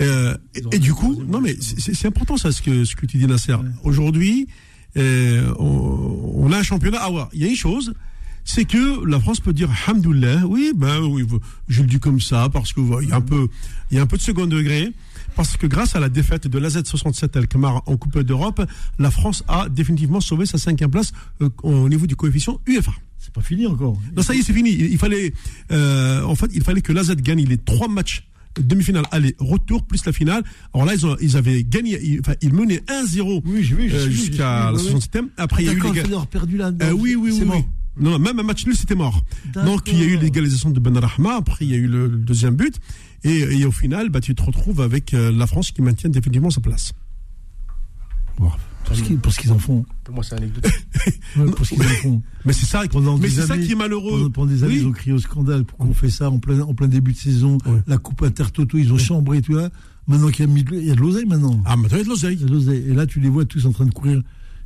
Euh, 0.00 0.34
et, 0.54 0.62
et 0.76 0.78
du 0.78 0.94
coup, 0.94 1.22
non 1.28 1.42
mais 1.42 1.54
c'est 1.60 1.94
c'est 1.94 2.06
important 2.08 2.38
ça 2.38 2.52
ce 2.52 2.62
que 2.62 2.84
ce 2.86 2.96
que 2.96 3.04
tu 3.04 3.18
dis 3.18 3.26
Nasser. 3.26 3.54
Aujourd'hui, 3.84 4.46
euh, 4.96 5.52
on, 5.58 6.32
on 6.36 6.52
a 6.52 6.58
un 6.58 6.62
championnat. 6.62 6.98
Ah 7.00 7.10
ouais, 7.10 7.22
il 7.32 7.42
y 7.42 7.44
a 7.44 7.48
une 7.48 7.56
chose, 7.56 7.94
c'est 8.44 8.64
que 8.64 9.04
la 9.06 9.20
France 9.20 9.40
peut 9.40 9.52
dire 9.52 9.70
Hamdoullah, 9.86 10.46
oui, 10.46 10.72
ben 10.74 11.00
oui, 11.02 11.26
je 11.68 11.82
le 11.82 11.86
dis 11.88 12.00
comme 12.00 12.20
ça 12.20 12.48
parce 12.52 12.72
que 12.72 12.80
voilà, 12.80 13.02
il 13.04 13.10
y 13.10 13.12
a 13.12 13.16
un 13.16 13.20
peu, 13.20 13.48
il 13.90 13.96
y 13.96 14.00
a 14.00 14.02
un 14.02 14.06
peu 14.06 14.16
de 14.16 14.22
second 14.22 14.46
degré. 14.46 14.92
Parce 15.36 15.56
que 15.56 15.68
grâce 15.68 15.94
à 15.94 16.00
la 16.00 16.08
défaite 16.08 16.48
de 16.48 16.58
l'AZ67 16.58 17.38
Alkmaar 17.38 17.82
en 17.86 17.96
Coupe 17.96 18.18
d'Europe, 18.18 18.62
la 18.98 19.12
France 19.12 19.44
a 19.46 19.68
définitivement 19.68 20.20
sauvé 20.20 20.44
sa 20.44 20.58
cinquième 20.58 20.90
place 20.90 21.12
euh, 21.40 21.48
au 21.62 21.88
niveau 21.88 22.06
du 22.08 22.16
coefficient 22.16 22.60
UEFA. 22.66 22.90
C'est 23.16 23.32
pas 23.32 23.40
fini 23.40 23.66
encore. 23.66 23.96
Non, 24.16 24.22
ça 24.22 24.34
y 24.34 24.40
est, 24.40 24.42
c'est 24.42 24.52
fini. 24.52 24.70
Il, 24.72 24.86
il 24.86 24.98
fallait, 24.98 25.32
euh, 25.70 26.24
en 26.24 26.34
fait, 26.34 26.50
il 26.52 26.64
fallait 26.64 26.82
que 26.82 26.92
l'AZ 26.92 27.14
gagne 27.14 27.44
les 27.46 27.58
trois 27.58 27.86
matchs 27.86 28.26
demi-finale 28.60 29.04
aller 29.10 29.34
retour 29.38 29.84
plus 29.84 30.04
la 30.06 30.12
finale. 30.12 30.42
Alors 30.74 30.86
là 30.86 30.94
ils, 30.94 31.06
ont, 31.06 31.16
ils 31.20 31.36
avaient 31.36 31.62
gagné, 31.64 31.98
ils, 32.02 32.20
enfin 32.20 32.34
ils 32.40 32.52
menaient 32.52 32.82
1-0 32.88 33.42
Oui, 33.44 33.62
j'ai 33.62 33.74
vu, 33.74 33.88
j'ai 33.88 33.96
euh, 33.96 34.10
jusqu'à 34.10 34.70
la 34.72 34.78
vu, 34.78 34.84
ouais, 34.88 34.94
67e. 34.98 35.28
Après 35.36 35.62
il 35.62 35.66
y 35.66 35.68
a 35.70 35.72
eu 35.72 35.80
les 35.80 36.00
avoir 36.00 36.26
perdu 36.26 36.56
là. 36.56 36.70
euh, 36.82 36.92
oui, 36.92 37.14
oui, 37.14 37.30
oui, 37.32 37.42
oui. 37.48 37.64
Non, 37.98 38.18
même 38.18 38.38
un 38.38 38.42
match 38.44 38.64
nul, 38.66 38.76
c'était 38.76 38.94
mort. 38.94 39.22
Donc, 39.52 39.88
il 39.88 39.98
y 39.98 40.02
a 40.02 40.06
eu 40.06 40.16
l'égalisation 40.16 40.70
de 40.70 40.80
Ben 40.80 40.96
Rahma, 40.96 41.34
après, 41.34 41.66
il 41.66 41.70
y 41.70 41.74
a 41.74 41.76
eu 41.76 41.88
le, 41.88 42.06
le 42.06 42.16
deuxième 42.18 42.54
but, 42.54 42.76
et, 43.24 43.40
et 43.40 43.64
au 43.66 43.72
final, 43.72 44.08
bah, 44.08 44.20
tu 44.20 44.34
te 44.34 44.42
retrouves 44.42 44.80
avec 44.80 45.12
euh, 45.12 45.30
la 45.32 45.46
France 45.46 45.72
qui 45.72 45.82
maintient 45.82 46.08
définitivement 46.08 46.50
sa 46.50 46.60
place. 46.60 46.92
Pour 49.22 49.32
ce 49.32 49.38
qu'ils- 49.40 49.52
en 49.52 49.58
font. 49.58 49.84
Pour 50.04 50.14
moi, 50.14 50.24
c'est 50.24 50.34
anecdotique. 50.34 50.72
Ouais, 51.36 51.50
Pour 51.52 51.64
ce 51.64 51.74
qu'ils 51.74 51.82
en 51.82 51.88
font. 52.02 52.22
Mais 52.44 52.52
c'est 52.52 52.66
ça, 52.66 52.82
Pendant 52.90 53.16
mais 53.16 53.28
des 53.28 53.34
c'est 53.34 53.46
ça 53.46 53.56
qui 53.56 53.72
est 53.72 53.74
malheureux. 53.76 54.10
Pendant, 54.18 54.30
pendant 54.30 54.46
des 54.52 54.64
années, 54.64 54.74
Oui. 54.74 54.80
ils 54.80 54.86
ont 54.86 54.92
crié 54.92 55.12
au 55.12 55.18
scandale. 55.18 55.64
Pourquoi 55.64 55.86
on 55.86 55.94
fait 55.94 56.10
ça 56.10 56.28
en 56.30 56.38
plein, 56.38 56.60
en 56.60 56.74
plein 56.74 56.88
début 56.88 57.12
de 57.12 57.16
saison 57.18 57.58
Ouais. 57.66 57.80
La 57.86 57.98
Coupe 57.98 58.22
Intertoto, 58.22 58.76
ils 58.78 58.92
ont 58.92 58.98
chambré 58.98 59.40
tout 59.42 59.54
là. 59.54 59.70
Maintenant 60.08 60.28
qu'il 60.30 60.44
y 60.46 60.50
a 60.50 60.52
mis 60.52 60.64
de- 60.64 60.74
il 60.76 60.86
y 60.86 60.90
a 60.90 60.94
de 60.94 61.00
l'oseille 61.00 61.26
maintenant. 61.26 61.62
Ah, 61.64 61.76
maintenant, 61.76 61.98
il 61.98 62.00
y 62.00 62.00
a 62.00 62.04
de 62.04 62.08
Il 62.08 62.10
l'oseille. 62.10 62.36
y 62.38 62.42
a 62.42 62.46
de 62.46 62.52
l'oseille. 62.52 62.84
Et 62.88 62.94
là, 62.94 63.06
tu 63.06 63.20
les 63.20 63.28
vois 63.28 63.44
tous 63.44 63.64
en 63.66 63.72
train 63.72 63.86
de 63.86 63.92
courir. 63.92 64.22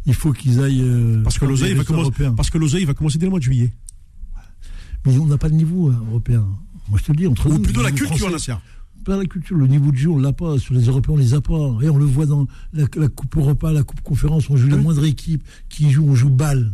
Il 0.06 0.14
faut 0.14 0.32
qu'ils 0.32 0.60
aillent. 0.60 0.80
euh, 0.82 1.22
Parce 1.22 1.38
que 1.38 1.44
l'oseille 1.44 1.74
va, 1.74 1.84
commencer- 1.84 2.10
parce 2.36 2.50
que 2.50 2.58
l'oseille 2.58 2.84
va 2.84 2.94
commencer 2.94 3.18
dès 3.18 3.26
le 3.26 3.30
mois 3.30 3.38
de 3.40 3.44
juillet. 3.44 3.72
Mais 5.06 5.18
on 5.18 5.26
n'a 5.26 5.36
pas 5.38 5.48
le 5.48 5.54
niveau 5.54 5.90
euh, 5.90 5.94
européen. 6.10 6.46
Moi, 6.88 6.98
je 6.98 7.04
te 7.04 7.12
le 7.12 7.16
dis, 7.18 7.26
entre 7.26 7.46
Ou 7.48 7.54
nous, 7.54 7.58
plutôt 7.60 7.82
la 7.82 7.90
culture, 7.92 8.30
Nasser. 8.30 8.54
Pas 9.04 9.16
la 9.16 9.24
culture, 9.26 9.56
le 9.56 9.66
niveau 9.66 9.90
de 9.90 9.96
jeu, 9.96 10.08
on 10.08 10.18
l'a 10.18 10.32
pas. 10.32 10.58
Sur 10.58 10.74
les 10.74 10.84
Européens, 10.86 11.14
on 11.14 11.18
les 11.18 11.34
a 11.34 11.40
pas. 11.40 11.52
Et 11.82 11.88
on 11.90 11.98
le 11.98 12.04
voit 12.06 12.26
dans 12.26 12.46
la, 12.72 12.84
la 12.96 13.08
Coupe 13.08 13.36
Europa, 13.36 13.70
la 13.72 13.82
Coupe 13.82 14.00
Conférence, 14.00 14.48
on 14.50 14.56
joue 14.56 14.68
la 14.68 14.76
moindre 14.78 15.04
équipe 15.04 15.42
qui 15.68 15.90
joue, 15.90 16.06
on 16.08 16.14
joue 16.14 16.30
balle. 16.30 16.72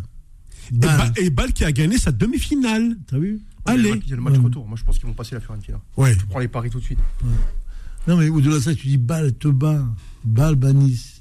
Et, 1.16 1.30
Balle. 1.30 1.48
Et 1.50 1.52
qui 1.52 1.64
a 1.64 1.72
gagné 1.72 1.98
sa 1.98 2.12
demi-finale. 2.12 2.96
T'as 3.08 3.18
vu 3.18 3.40
Allez. 3.66 4.00
Il 4.04 4.08
y 4.08 4.12
a 4.12 4.16
le 4.16 4.22
match 4.22 4.34
Ouais. 4.34 4.44
retour. 4.44 4.66
Moi, 4.68 4.76
je 4.78 4.84
pense 4.84 4.98
qu'ils 4.98 5.08
vont 5.08 5.14
passer 5.14 5.34
la 5.34 5.40
Fiorentina. 5.40 5.80
Ouais. 5.96 6.14
Je 6.18 6.24
prends 6.26 6.38
les 6.38 6.48
paris 6.48 6.70
tout 6.70 6.78
de 6.78 6.84
suite. 6.84 7.00
Non, 8.06 8.16
mais 8.16 8.28
au-delà 8.28 8.54
de 8.56 8.60
ça, 8.60 8.74
tu 8.74 8.86
dis 8.86 8.96
balle, 8.96 9.32
te 9.34 9.48
bat. 9.48 9.84
Balle, 10.24 10.54
bah 10.54 10.72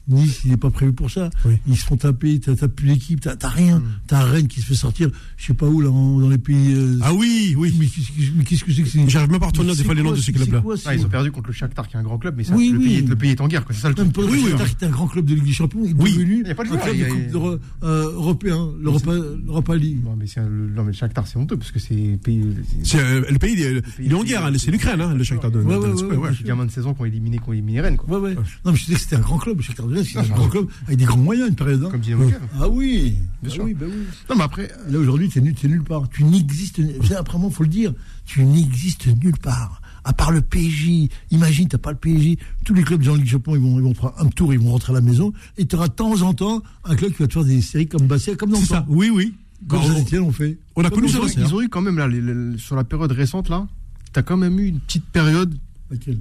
Nice. 0.10 0.42
Il 0.46 0.52
n'est 0.52 0.58
pas 0.58 0.70
prévu 0.70 0.94
pour 0.94 1.10
ça. 1.12 1.30
Oui. 1.46 1.56
Ils 1.68 1.78
se 1.78 1.86
font 1.86 1.98
taper, 1.98 2.40
t'as 2.40 2.68
plus 2.68 2.88
d'équipe, 2.88 3.22
t'as 3.22 3.48
rien. 3.50 3.82
T'as 4.08 4.24
Rennes 4.24 4.48
qui 4.48 4.62
se 4.62 4.66
fait 4.66 4.74
sortir, 4.76 5.10
je 5.38 5.46
sais 5.46 5.54
pas 5.54 5.68
où, 5.68 5.82
là, 5.82 5.90
en- 5.90 6.20
dans 6.20 6.30
les 6.30 6.38
pays. 6.38 6.74
euh, 6.74 6.98
Ah 7.02 7.14
oui, 7.14 7.56
oui. 7.58 7.74
mais 7.80 8.44
qu'est-ce 8.44 8.64
que 8.64 8.72
c'est 8.74 8.84
que 8.84 8.90
c'est 8.90 9.10
J'arrive 9.10 9.30
même 9.32 9.40
pas 9.40 9.46
à 9.48 9.50
retenir 9.50 9.76
des 9.76 9.84
fois 9.84 9.94
les 9.94 10.04
noms 10.04 10.12
de 10.12 10.18
ces 10.18 10.32
clubs-là. 10.34 10.64
Ah, 10.86 10.96
ils 10.96 11.06
ont 11.06 11.10
perdu 11.10 11.32
contre 11.32 11.48
le 11.48 11.54
Shakhtar, 11.54 11.88
qui 11.88 11.96
est 11.96 12.00
un 12.00 12.04
grand 12.04 12.18
club, 12.18 12.36
mais 12.38 12.44
ça, 12.44 12.56
Oui, 12.56 12.70
le, 12.72 12.80
oui. 12.80 12.86
Pays, 12.86 13.02
le 13.04 13.16
pays 13.16 13.32
est 13.32 13.42
en 13.42 13.48
guerre. 13.48 13.66
quoi. 13.66 13.74
C'est 13.76 13.82
ça 13.82 13.90
le 13.90 13.96
Même 13.96 14.12
truc. 14.12 14.30
Shakhtar, 14.30 14.66
qui 14.68 14.74
était 14.74 14.86
un 14.86 14.90
grand 14.90 15.08
club 15.08 15.26
de 15.26 15.36
Ligue 15.36 15.46
des 15.46 15.52
Champions, 15.54 15.86
est 15.86 15.94
Oui. 15.98 16.14
devenu 16.14 16.42
Il 16.44 16.48
y 16.48 16.52
a 16.52 16.56
pas 16.56 16.64
de 16.64 16.70
un 16.72 16.78
club 16.78 16.98
de 16.98 17.04
a- 17.04 17.08
Coupe 17.32 17.62
euh, 17.84 18.12
européen, 18.14 18.70
l'Europa 18.82 19.76
League. 19.76 20.04
Non, 20.04 20.16
mais, 20.18 20.26
le, 20.86 20.92
Shakhtar, 20.94 21.28
c'est 21.28 21.38
honteux 21.38 21.58
parce 21.58 21.72
que 21.72 21.80
c'est 21.80 22.18
pays. 22.24 22.44
C'est, 22.84 23.00
euh, 23.00 23.22
le 23.30 23.38
pays, 23.40 23.54
il 23.54 23.62
est, 23.62 23.82
il 24.02 24.12
est 24.12 24.16
en 24.16 24.24
guerre, 24.24 24.46
hein, 24.46 24.52
c'est 24.58 24.72
l'Ukraine, 24.72 25.02
hein, 25.02 25.14
le 25.14 25.24
Shakhtar 25.24 25.52
de, 25.52 25.60
de- 25.60 25.64
Ouais, 25.66 25.76
de- 25.76 25.80
ouais, 25.80 25.88
de- 26.02 26.08
ouais, 26.08 26.18
ouais. 26.18 26.30
Les 26.40 26.48
gamins 26.48 26.66
de 26.66 26.72
16 26.72 26.86
ans 26.88 26.94
qui 26.94 27.02
ont 27.02 27.06
éliminé, 27.06 27.40
Rennes, 27.80 27.98
quoi. 27.98 28.20
Ouais, 28.20 28.30
ouais. 28.30 28.36
Non, 28.36 28.72
mais 28.72 28.76
je 28.76 28.86
disais 28.86 28.96
que 28.96 29.02
c'était 29.02 29.16
un 29.16 29.20
grand 29.22 29.38
club, 29.38 29.58
le 29.58 29.64
Shakhtar 29.64 29.88
Un 30.18 30.48
club 30.50 30.68
avec 30.88 30.98
des 31.00 31.06
grands 31.06 31.18
moyens, 31.18 31.50
une 31.50 31.56
période. 31.56 31.84
hein. 31.84 31.90
Comme 31.92 32.00
Dynamo 32.02 32.28
Kiev. 32.28 32.40
Ah 32.60 32.68
oui, 32.70 33.16
Bien 33.42 33.52
Ah 33.52 33.56
sûr. 33.56 33.64
oui, 33.64 33.74
bah 33.74 33.86
oui. 33.88 33.96
Non, 34.30 34.36
mais 34.38 34.44
après, 34.44 34.70
Là 34.90 35.00
aujourd'hui, 35.00 35.30
t'es 35.30 35.42
nul, 35.42 35.56
nulle 35.64 35.84
part. 35.84 36.10
Tu 36.10 36.24
n'existes. 36.24 36.82
c'est 37.06 37.16
Après 37.16 37.38
moi, 37.38 37.50
faut 37.52 37.64
le 37.64 37.70
dire. 37.70 37.94
Tu 38.26 38.44
n'existes 38.44 39.08
nulle 39.24 39.38
part. 39.38 39.82
À 40.04 40.14
part 40.14 40.32
le 40.32 40.42
PSG. 40.42 41.10
Imagine, 41.32 41.68
t'as 41.68 41.78
pas 41.78 41.92
le 41.92 41.98
PSG. 41.98 42.38
Tous 42.66 42.74
les 42.74 42.84
clubs 42.84 43.02
de 43.04 43.12
Ligue 43.12 43.26
Japon, 43.26 43.56
ils 43.56 43.62
vont, 43.62 43.78
ils 43.80 43.84
vont 43.84 43.94
faire 43.94 44.12
un 44.18 44.28
tour, 44.28 44.54
ils 44.54 44.60
vont 44.60 44.72
rentrer 44.72 44.92
à 44.92 44.96
la 44.96 45.02
maison. 45.02 45.34
Et 45.58 45.66
tu 45.66 45.76
auras 45.76 45.88
de 45.88 45.94
temps 45.94 46.22
en 46.22 46.34
temps 46.34 46.64
un 46.86 46.96
club 46.96 47.12
qui 47.14 47.22
va 47.22 47.28
te 47.28 47.34
faire 47.34 47.44
des 47.46 47.62
séries 47.62 47.88
comme 47.88 48.08
Bastia, 48.08 48.36
comme 48.36 48.52
dans 48.52 48.60
C'est 48.60 48.66
ça, 48.68 48.86
oui, 48.88 49.10
oui. 49.14 49.34
Comme 49.68 49.82
Bon, 49.82 49.88
Saint-Etienne, 49.94 50.22
on 50.22 50.32
fait. 50.32 50.58
on 50.78 50.84
a 50.86 50.90
connu 50.90 51.10
ça 51.10 51.20
ils 51.36 51.44
hein. 51.44 51.48
ont 51.54 51.62
eu 51.62 51.68
quand 51.68 51.82
même, 51.82 51.98
là, 51.98 52.08
les- 52.08 52.22
les- 52.22 52.58
sur 52.58 52.78
la 52.78 52.86
période 52.86 53.12
récente, 53.12 53.50
là, 53.50 53.68
t'as 54.14 54.22
quand 54.22 54.38
même 54.38 54.58
eu 54.58 54.68
une 54.68 54.80
petite 54.80 55.04
période. 55.06 55.54
Laquelle? 55.92 56.20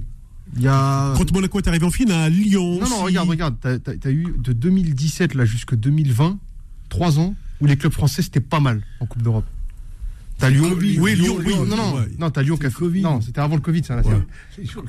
Il 0.55 0.63
y 0.63 0.67
a. 0.67 1.13
Quand 1.17 1.31
Monaco 1.31 1.59
est 1.59 1.67
arrivé 1.67 1.85
en 1.85 1.91
finale, 1.91 2.33
Lyon. 2.33 2.79
Non, 2.81 2.89
non, 2.89 3.03
regarde, 3.03 3.29
regarde. 3.29 3.55
T'as 3.61 3.77
t'as- 3.79 3.95
t'as 3.97 4.11
eu 4.11 4.33
de 4.37 4.53
2017 4.53 5.33
là 5.35 5.45
jusqu'à 5.45 5.75
2020, 5.75 6.37
trois 6.89 7.19
ans 7.19 7.35
où 7.61 7.65
les 7.65 7.77
clubs 7.77 7.93
français 7.93 8.21
c'était 8.21 8.39
pas 8.39 8.59
mal 8.59 8.81
en 8.99 9.05
Coupe 9.05 9.21
d'Europe. 9.21 9.45
T'as 10.39 10.49
Lyon. 10.49 10.73
Oui, 10.79 11.15
Lyon, 11.15 11.37
oui. 11.45 11.53
Non, 11.67 11.75
non, 11.75 11.95
ouais. 11.97 12.07
non, 12.17 12.29
t'as 12.31 12.41
Lyon 12.41 12.55
qui 12.57 12.65
a 12.65 12.69
Covid. 12.69 13.01
Non, 13.01 13.19
c'était 13.21 13.41
avant 13.41 13.55
le 13.55 13.61
Covid, 13.61 13.83
ça. 13.83 13.97
là, 13.97 14.01
Ouais. 14.03 14.15
Lyon, 14.57 14.83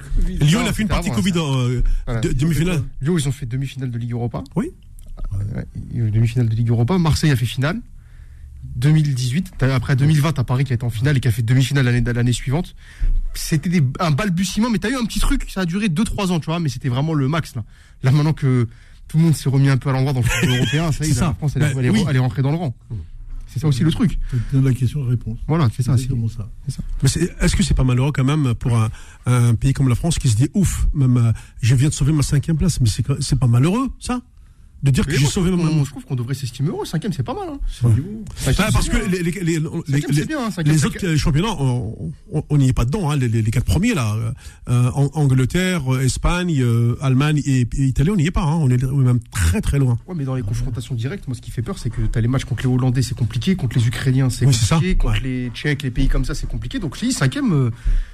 Non, 0.61 0.64
il 0.64 0.69
a 0.69 0.73
fait 0.73 0.83
une 0.83 0.88
partie 0.88 1.11
avant, 1.11 1.17
Covid 1.21 1.33
euh, 1.37 1.83
Voilà. 2.07 2.21
de- 2.21 2.33
demi-finale. 2.33 2.83
Lyon, 3.02 3.19
ils 3.19 3.29
ont 3.29 3.33
fait 3.33 3.47
demi-finale 3.47 3.90
de 3.90 3.99
Ligue 3.99 4.12
Europa. 4.12 4.45
Oui. 4.55 4.71
Ouais, 5.55 5.67
demi-finale 6.11 6.49
de 6.49 6.55
Ligue 6.55 6.69
Europa. 6.71 6.97
Marseille 6.99 7.31
a 7.33 7.37
fait 7.37 7.47
finale. 7.47 7.81
2018, 8.77 9.53
t'as- 9.59 9.75
après 9.75 9.97
2020, 9.97 10.33
t'as 10.33 10.45
Paris 10.45 10.65
qui 10.65 10.73
a 10.73 10.75
été 10.77 10.85
en 10.85 10.91
finale 10.91 11.17
et 11.17 11.21
qui 11.21 11.29
a 11.29 11.31
fait 11.31 11.43
demi-finale 11.43 11.85
l'année 11.85 12.03
l'année 12.12 12.33
suivante. 12.33 12.75
C'était 13.35 13.69
des- 13.71 13.83
un 14.00 14.11
balbutiement, 14.11 14.71
mais 14.71 14.79
t'as 14.79 14.91
eu 14.91 14.97
un 14.97 15.05
petit 15.05 15.21
truc, 15.21 15.47
ça 15.50 15.62
a 15.62 15.65
duré 15.67 15.89
2-3 15.89 16.31
ans, 16.33 16.41
tu 16.41 16.47
vois, 16.47 16.61
mais 16.61 16.69
c'était 16.69 16.89
vraiment 16.89 17.15
le 17.15 17.29
max 17.29 17.55
là. 17.55 17.65
Là 18.03 18.11
maintenant 18.12 18.33
que 18.33 18.69
tout 19.09 19.19
le 19.19 19.25
monde 19.25 19.35
s'est 19.35 19.49
remis 19.49 19.69
un 19.69 19.77
peu 19.77 19.91
à 19.91 19.93
l'endroit 19.93 20.12
dans 20.12 20.21
le 20.21 20.27
football 20.27 20.57
européen, 20.59 20.93
ça 20.93 21.05
y 21.05 21.09
est, 21.09 21.12
C'est 21.12 21.19
ça. 21.19 21.27
la 21.27 21.35
France 21.35 21.53
elle, 21.57 21.62
est- 21.62 21.75
Bah, 21.75 21.81
elle 21.81 21.87
est, 21.87 21.91
oui. 21.91 22.05
elle 22.09 22.17
est 22.17 22.21
rentrée 22.21 22.43
dans 22.43 22.50
le 22.53 22.57
rang. 22.57 22.75
C'est 23.53 23.59
ça 23.59 23.67
aussi 23.67 23.83
le 23.83 23.91
truc. 23.91 24.17
la 24.53 24.73
question-réponse. 24.73 25.39
Voilà, 25.49 25.69
c'est 25.77 25.83
ça. 25.83 25.97
C'est 25.99 26.71
ça. 26.71 26.83
Mais 27.03 27.09
est-ce 27.41 27.57
que 27.57 27.65
c'est 27.65 27.75
pas 27.75 27.83
malheureux 27.83 28.12
quand 28.12 28.23
même 28.23 28.55
pour 28.55 28.79
un, 28.79 28.89
un, 29.27 29.55
pays 29.57 29.73
comme 29.73 29.89
la 29.89 29.97
France 29.97 30.21
qui 30.21 30.29
se 30.29 30.37
dit 30.37 30.49
ouf, 30.55 30.87
même 30.95 31.17
euh, 31.17 31.33
je 31.61 31.75
viens 31.75 31.89
de 31.89 31.93
sauver 31.93 32.12
ma 32.12 32.23
cinquième 32.23 32.57
place, 32.57 32.81
mais 32.81 32.89
c'est 32.89 33.39
pas 33.39 33.49
malheureux 33.49 33.91
ça? 33.99 34.21
De 34.83 34.91
dire 34.91 35.07
que 35.07 35.15
j'ai 35.15 35.27
sauvé 35.27 35.51
mon. 35.51 35.85
Je 35.85 35.91
trouve 35.91 36.05
qu'on 36.05 36.17
devrait 36.17 36.35
s'estimer 36.35 36.71
heureux. 36.71 36.87
Cinquième, 36.87 37.13
c'est 37.13 37.23
pas 37.23 37.35
mal. 37.35 37.49
Hein. 37.51 37.59
Ouais. 37.85 38.55
parce 38.57 38.89
que 38.89 38.97
les, 38.97 39.23
les, 39.23 39.31
les, 39.31 39.61
les, 39.89 40.25
bien, 40.25 40.47
hein, 40.47 40.63
les 40.65 40.85
autres 40.87 41.17
championnats, 41.17 41.55
on 41.59 42.59
n'y 42.59 42.69
est 42.69 42.73
pas 42.73 42.85
dedans. 42.85 43.11
Hein, 43.11 43.17
les, 43.17 43.43
quatre 43.45 43.67
premiers, 43.67 43.95
là, 43.95 44.17
euh, 44.69 44.91
Angleterre, 44.95 45.83
Espagne, 46.01 46.63
euh, 46.63 46.97
Allemagne 47.03 47.43
et, 47.45 47.67
Italie, 47.77 48.11
on 48.11 48.17
n'y 48.17 48.27
est 48.27 48.31
pas. 48.31 48.43
Hein, 48.43 48.57
on 48.57 48.71
est 48.71 48.83
même 48.83 49.21
très 49.31 49.61
très 49.61 49.79
loin. 49.79 49.99
Ouais, 50.07 50.15
mais 50.17 50.25
dans 50.25 50.35
les 50.35 50.43
confrontations 50.43 50.95
directes, 50.95 51.29
moi, 51.29 51.37
ce 51.37 51.43
qui 51.43 51.51
fait 51.51 51.63
peur, 51.63 51.79
c'est 51.79 51.91
que 51.91 52.01
tu 52.01 52.19
as 52.19 52.23
les 52.23 52.29
matchs 52.29 52.45
contre 52.45 52.63
les 52.67 52.73
Hollandais, 52.73 53.03
c'est 53.03 53.17
compliqué. 53.17 53.57
Contre 53.57 53.79
les 53.79 53.87
Ukrainiens, 53.87 54.31
c'est 54.31 54.47
compliqué. 54.47 54.97
Contre 54.97 55.21
les 55.23 55.51
Tchèques, 55.51 55.83
les 55.83 55.91
pays 55.91 56.09
comme 56.09 56.25
ça, 56.25 56.35
c'est 56.35 56.49
compliqué. 56.49 56.79
Donc, 56.79 56.97
si, 56.97 57.13
cinquième, 57.13 57.53
euh, 57.53 57.71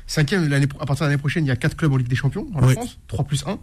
cinquième 0.07 0.53
à 0.81 0.87
partir 0.87 1.07
de 1.07 1.11
l'année 1.11 1.19
prochaine, 1.21 1.45
il 1.45 1.49
y 1.49 1.53
a 1.53 1.57
quatre 1.57 1.77
clubs 1.77 1.93
en 1.93 1.97
Ligue 1.97 2.09
des 2.09 2.17
Champions 2.17 2.49
en 2.55 2.69
France. 2.69 2.99
3 3.07 3.25
plus 3.25 3.45
1. 3.47 3.59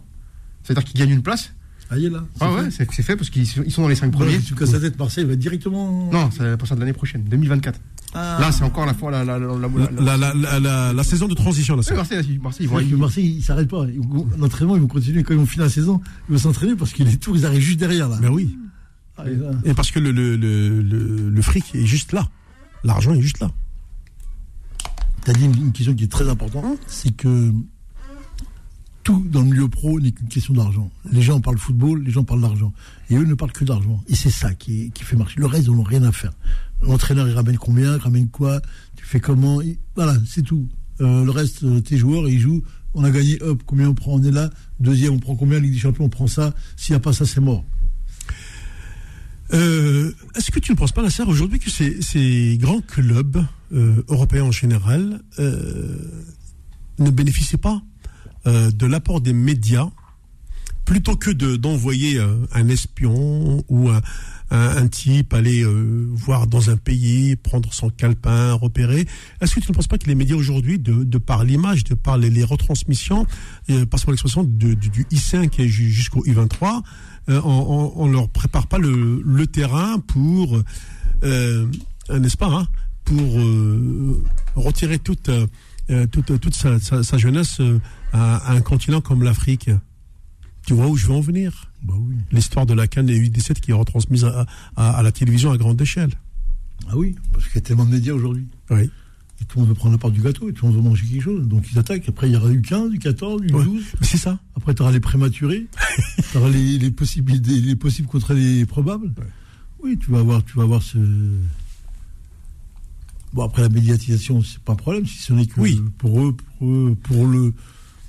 C'est-à-dire 0.62 0.84
qu'ils 0.84 0.98
gagnent 0.98 1.10
une 1.10 1.22
place. 1.22 1.52
Ah, 1.90 1.98
il 1.98 2.06
est 2.06 2.10
là. 2.10 2.24
Ah 2.40 2.52
ouais, 2.52 2.70
c'est 2.70 3.02
fait 3.02 3.16
parce 3.16 3.30
qu'ils 3.30 3.46
sont 3.46 3.82
dans 3.82 3.88
les 3.88 3.94
5 3.94 4.10
premiers. 4.10 4.38
Si 4.38 4.46
tu 4.46 4.54
casses 4.54 4.72
la 4.72 4.80
tête, 4.80 4.98
Marseille 4.98 5.24
va 5.24 5.36
directement. 5.36 6.10
Non, 6.10 6.30
c'est 6.30 6.48
à 6.48 6.56
partir 6.56 6.76
de 6.76 6.80
l'année 6.80 6.92
prochaine, 6.92 7.22
2024. 7.24 7.78
Ah. 8.14 8.38
Là, 8.40 8.52
c'est 8.52 8.62
encore 8.64 8.86
la 8.86 8.94
fois 8.94 9.10
la, 9.10 9.24
la, 9.24 9.38
la, 9.38 10.92
la, 10.92 11.04
saison 11.04 11.26
de 11.26 11.34
transition. 11.34 11.76
Là, 11.76 11.82
Marseille, 11.94 12.38
Marseille, 12.40 12.66
ils 12.66 12.68
vont. 12.68 12.76
Marseille, 12.76 12.94
Marseille, 12.94 13.34
ils 13.38 13.42
s'arrêtent 13.42 13.68
pas. 13.68 13.86
L'entraînement, 14.38 14.76
ils 14.76 14.82
vont 14.82 14.88
continuer. 14.88 15.22
Quand 15.24 15.34
ils 15.34 15.40
vont 15.40 15.46
finir 15.46 15.64
la 15.64 15.70
saison, 15.70 16.00
ils 16.28 16.32
vont 16.32 16.38
s'entraîner 16.38 16.76
parce 16.76 16.92
que 16.92 17.02
les 17.02 17.16
tours, 17.16 17.36
ils 17.36 17.44
arrivent 17.44 17.60
juste 17.60 17.80
derrière. 17.80 18.08
Là. 18.08 18.18
Ben 18.20 18.30
oui. 18.30 18.56
Ah, 19.16 19.24
et 19.64 19.74
parce 19.74 19.90
que 19.90 20.00
le, 20.00 20.10
le, 20.10 20.36
le, 20.36 21.30
le, 21.30 21.42
fric 21.42 21.74
est 21.74 21.86
juste 21.86 22.12
là. 22.12 22.28
L'argent 22.82 23.14
est 23.14 23.20
juste 23.20 23.40
là. 23.40 23.50
Tu 25.24 25.30
as 25.30 25.34
dit 25.34 25.44
une, 25.44 25.72
question 25.72 25.94
qui 25.94 26.04
est 26.04 26.12
très 26.12 26.28
importante 26.28 26.78
c'est 26.86 27.14
que 27.14 27.52
tout 29.04 29.24
dans 29.30 29.40
le 29.40 29.46
milieu 29.46 29.68
pro 29.68 30.00
n'est 30.00 30.10
qu'une 30.10 30.28
question 30.28 30.54
d'argent. 30.54 30.90
Les 31.12 31.22
gens 31.22 31.40
parlent 31.40 31.58
football, 31.58 32.02
les 32.02 32.10
gens 32.10 32.24
parlent 32.24 32.40
d'argent. 32.40 32.72
Et 33.10 33.14
eux 33.14 33.24
ne 33.24 33.34
parlent 33.34 33.52
que 33.52 33.64
d'argent. 33.64 34.02
Et 34.08 34.14
c'est 34.14 34.30
ça 34.30 34.54
qui, 34.54 34.90
qui, 34.92 35.04
fait 35.04 35.16
marcher. 35.16 35.38
Le 35.38 35.46
reste, 35.46 35.66
ils 35.66 35.72
n'ont 35.72 35.82
rien 35.82 36.02
à 36.02 36.12
faire. 36.12 36.32
L'entraîneur, 36.82 37.28
il 37.28 37.34
ramène 37.34 37.58
combien, 37.58 37.94
il 37.94 38.00
ramène 38.00 38.28
quoi, 38.28 38.60
tu 38.96 39.04
fais 39.04 39.20
comment. 39.20 39.60
Voilà, 39.94 40.16
c'est 40.26 40.42
tout. 40.42 40.66
Euh, 41.00 41.24
le 41.24 41.30
reste, 41.30 41.62
euh, 41.64 41.80
tes 41.80 41.96
joueurs, 41.96 42.28
ils 42.28 42.40
jouent. 42.40 42.62
On 42.94 43.04
a 43.04 43.10
gagné, 43.10 43.40
hop, 43.42 43.62
combien 43.66 43.88
on 43.88 43.94
prend, 43.94 44.14
on 44.14 44.22
est 44.22 44.30
là. 44.30 44.50
Deuxième, 44.80 45.14
on 45.14 45.18
prend 45.18 45.36
combien, 45.36 45.60
Ligue 45.60 45.72
des 45.72 45.78
Champions, 45.78 46.04
on 46.04 46.08
prend 46.08 46.26
ça. 46.26 46.54
S'il 46.76 46.92
n'y 46.92 46.96
a 46.96 47.00
pas 47.00 47.12
ça, 47.12 47.26
c'est 47.26 47.40
mort. 47.40 47.64
Euh, 49.52 50.12
Est-ce 50.34 50.50
que 50.50 50.58
tu 50.58 50.72
ne 50.72 50.76
penses 50.76 50.92
pas, 50.92 51.02
Nasser, 51.02 51.22
aujourd'hui 51.22 51.58
que 51.58 51.70
ces, 51.70 52.00
ces, 52.00 52.56
grands 52.58 52.80
clubs 52.80 53.44
euh, 53.72 54.02
européens 54.08 54.44
en 54.44 54.52
général 54.52 55.20
euh, 55.38 55.98
ne 56.98 57.10
bénéficient 57.10 57.58
pas 57.58 57.82
euh, 58.46 58.70
de 58.70 58.86
l'apport 58.86 59.20
des 59.20 59.32
médias 59.32 59.90
plutôt 60.84 61.16
que 61.16 61.30
d'envoyer 61.30 62.18
euh, 62.18 62.46
un 62.52 62.68
espion 62.68 63.64
ou 63.68 63.88
un, 63.88 64.00
un, 64.50 64.86
type 64.86 65.32
aller 65.32 65.62
euh, 65.62 66.06
voir 66.12 66.46
dans 66.46 66.70
un 66.70 66.76
pays, 66.76 67.36
prendre 67.36 67.72
son 67.72 67.88
calepin, 67.88 68.52
repérer. 68.52 69.06
Est-ce 69.40 69.54
que 69.54 69.60
tu 69.60 69.70
ne 69.70 69.74
penses 69.74 69.88
pas 69.88 69.98
que 69.98 70.06
les 70.06 70.14
médias 70.14 70.36
aujourd'hui, 70.36 70.78
de, 70.78 71.04
de, 71.04 71.18
par 71.18 71.44
l'image, 71.44 71.84
de 71.84 71.94
par 71.94 72.18
les, 72.18 72.44
retransmissions, 72.44 73.26
euh, 73.70 73.86
passe-moi 73.86 74.12
l'expression, 74.12 74.44
du, 74.44 74.76
du 74.76 75.04
I5 75.10 75.62
jusqu'au 75.66 76.24
I23, 76.24 76.82
on, 77.28 77.92
on, 77.96 78.06
leur 78.06 78.28
prépare 78.28 78.66
pas 78.66 78.76
le, 78.76 79.22
le 79.24 79.46
terrain 79.46 79.98
pour, 79.98 80.62
n'est-ce 81.22 82.36
pas, 82.36 82.48
hein, 82.48 82.68
pour 83.04 83.38
retirer 84.56 84.98
toute, 84.98 85.30
toute, 86.10 86.40
toute 86.40 86.54
sa, 86.54 86.78
sa, 86.78 87.02
sa 87.02 87.18
jeunesse 87.18 87.60
à, 88.12 88.52
un 88.52 88.60
continent 88.60 89.00
comme 89.00 89.22
l'Afrique. 89.22 89.70
Tu 90.66 90.72
vois 90.72 90.88
où 90.88 90.96
je 90.96 91.06
veux 91.06 91.12
en 91.12 91.20
venir? 91.20 91.70
Bah 91.82 91.94
oui. 91.98 92.16
L'histoire 92.32 92.64
de 92.64 92.72
la 92.72 92.86
Cannes 92.86 93.10
et 93.10 93.18
8-17 93.18 93.60
qui 93.60 93.70
est 93.70 93.74
retransmise 93.74 94.24
à, 94.24 94.46
à, 94.76 95.02
la 95.02 95.12
télévision 95.12 95.50
à 95.50 95.58
grande 95.58 95.80
échelle. 95.80 96.12
Ah 96.88 96.96
oui, 96.96 97.16
parce 97.32 97.46
qu'il 97.46 97.56
y 97.56 97.58
a 97.58 97.60
tellement 97.60 97.84
de 97.84 97.90
médias 97.90 98.14
aujourd'hui. 98.14 98.46
Oui. 98.70 98.90
Et 99.40 99.44
tout 99.44 99.58
le 99.58 99.62
monde 99.62 99.68
veut 99.70 99.74
prendre 99.74 99.92
la 99.92 99.98
part 99.98 100.10
du 100.10 100.20
gâteau, 100.20 100.48
et 100.48 100.52
tout 100.52 100.64
le 100.64 100.72
monde 100.72 100.82
veut 100.82 100.88
manger 100.88 101.06
quelque 101.06 101.22
chose. 101.22 101.46
Donc 101.46 101.64
ils 101.70 101.78
attaquent. 101.78 102.08
Après, 102.08 102.28
il 102.28 102.32
y 102.32 102.36
aura 102.36 102.48
du 102.48 102.62
15, 102.62 102.90
du 102.90 102.98
14, 102.98 103.42
du 103.42 103.48
12. 103.48 103.82
C'est 104.00 104.16
ça. 104.16 104.38
Après, 104.56 104.74
tu 104.74 104.82
auras 104.82 104.92
les 104.92 105.00
prématurés. 105.00 105.66
tu 106.30 106.38
auras 106.38 106.48
les, 106.48 106.78
les, 106.78 106.90
possibles, 106.90 107.32
les 107.32 107.76
possibles 107.76 108.08
contre 108.08 108.32
les 108.32 108.64
probables. 108.64 109.12
Oui, 109.82 109.98
tu 109.98 110.10
vas 110.10 110.20
avoir, 110.20 110.42
tu 110.44 110.56
vas 110.56 110.62
avoir 110.62 110.82
ce. 110.82 110.98
Bon, 113.34 113.42
après, 113.42 113.62
la 113.62 113.68
médiatisation, 113.68 114.42
c'est 114.42 114.60
pas 114.60 114.72
un 114.72 114.76
problème, 114.76 115.06
si 115.06 115.18
ce 115.18 115.32
n'est 115.32 115.46
que 115.46 115.60
oui. 115.60 115.82
pour 115.98 116.20
eux, 116.20 116.36
pour 116.58 116.68
eux, 116.68 116.96
pour 117.02 117.26
le 117.26 117.52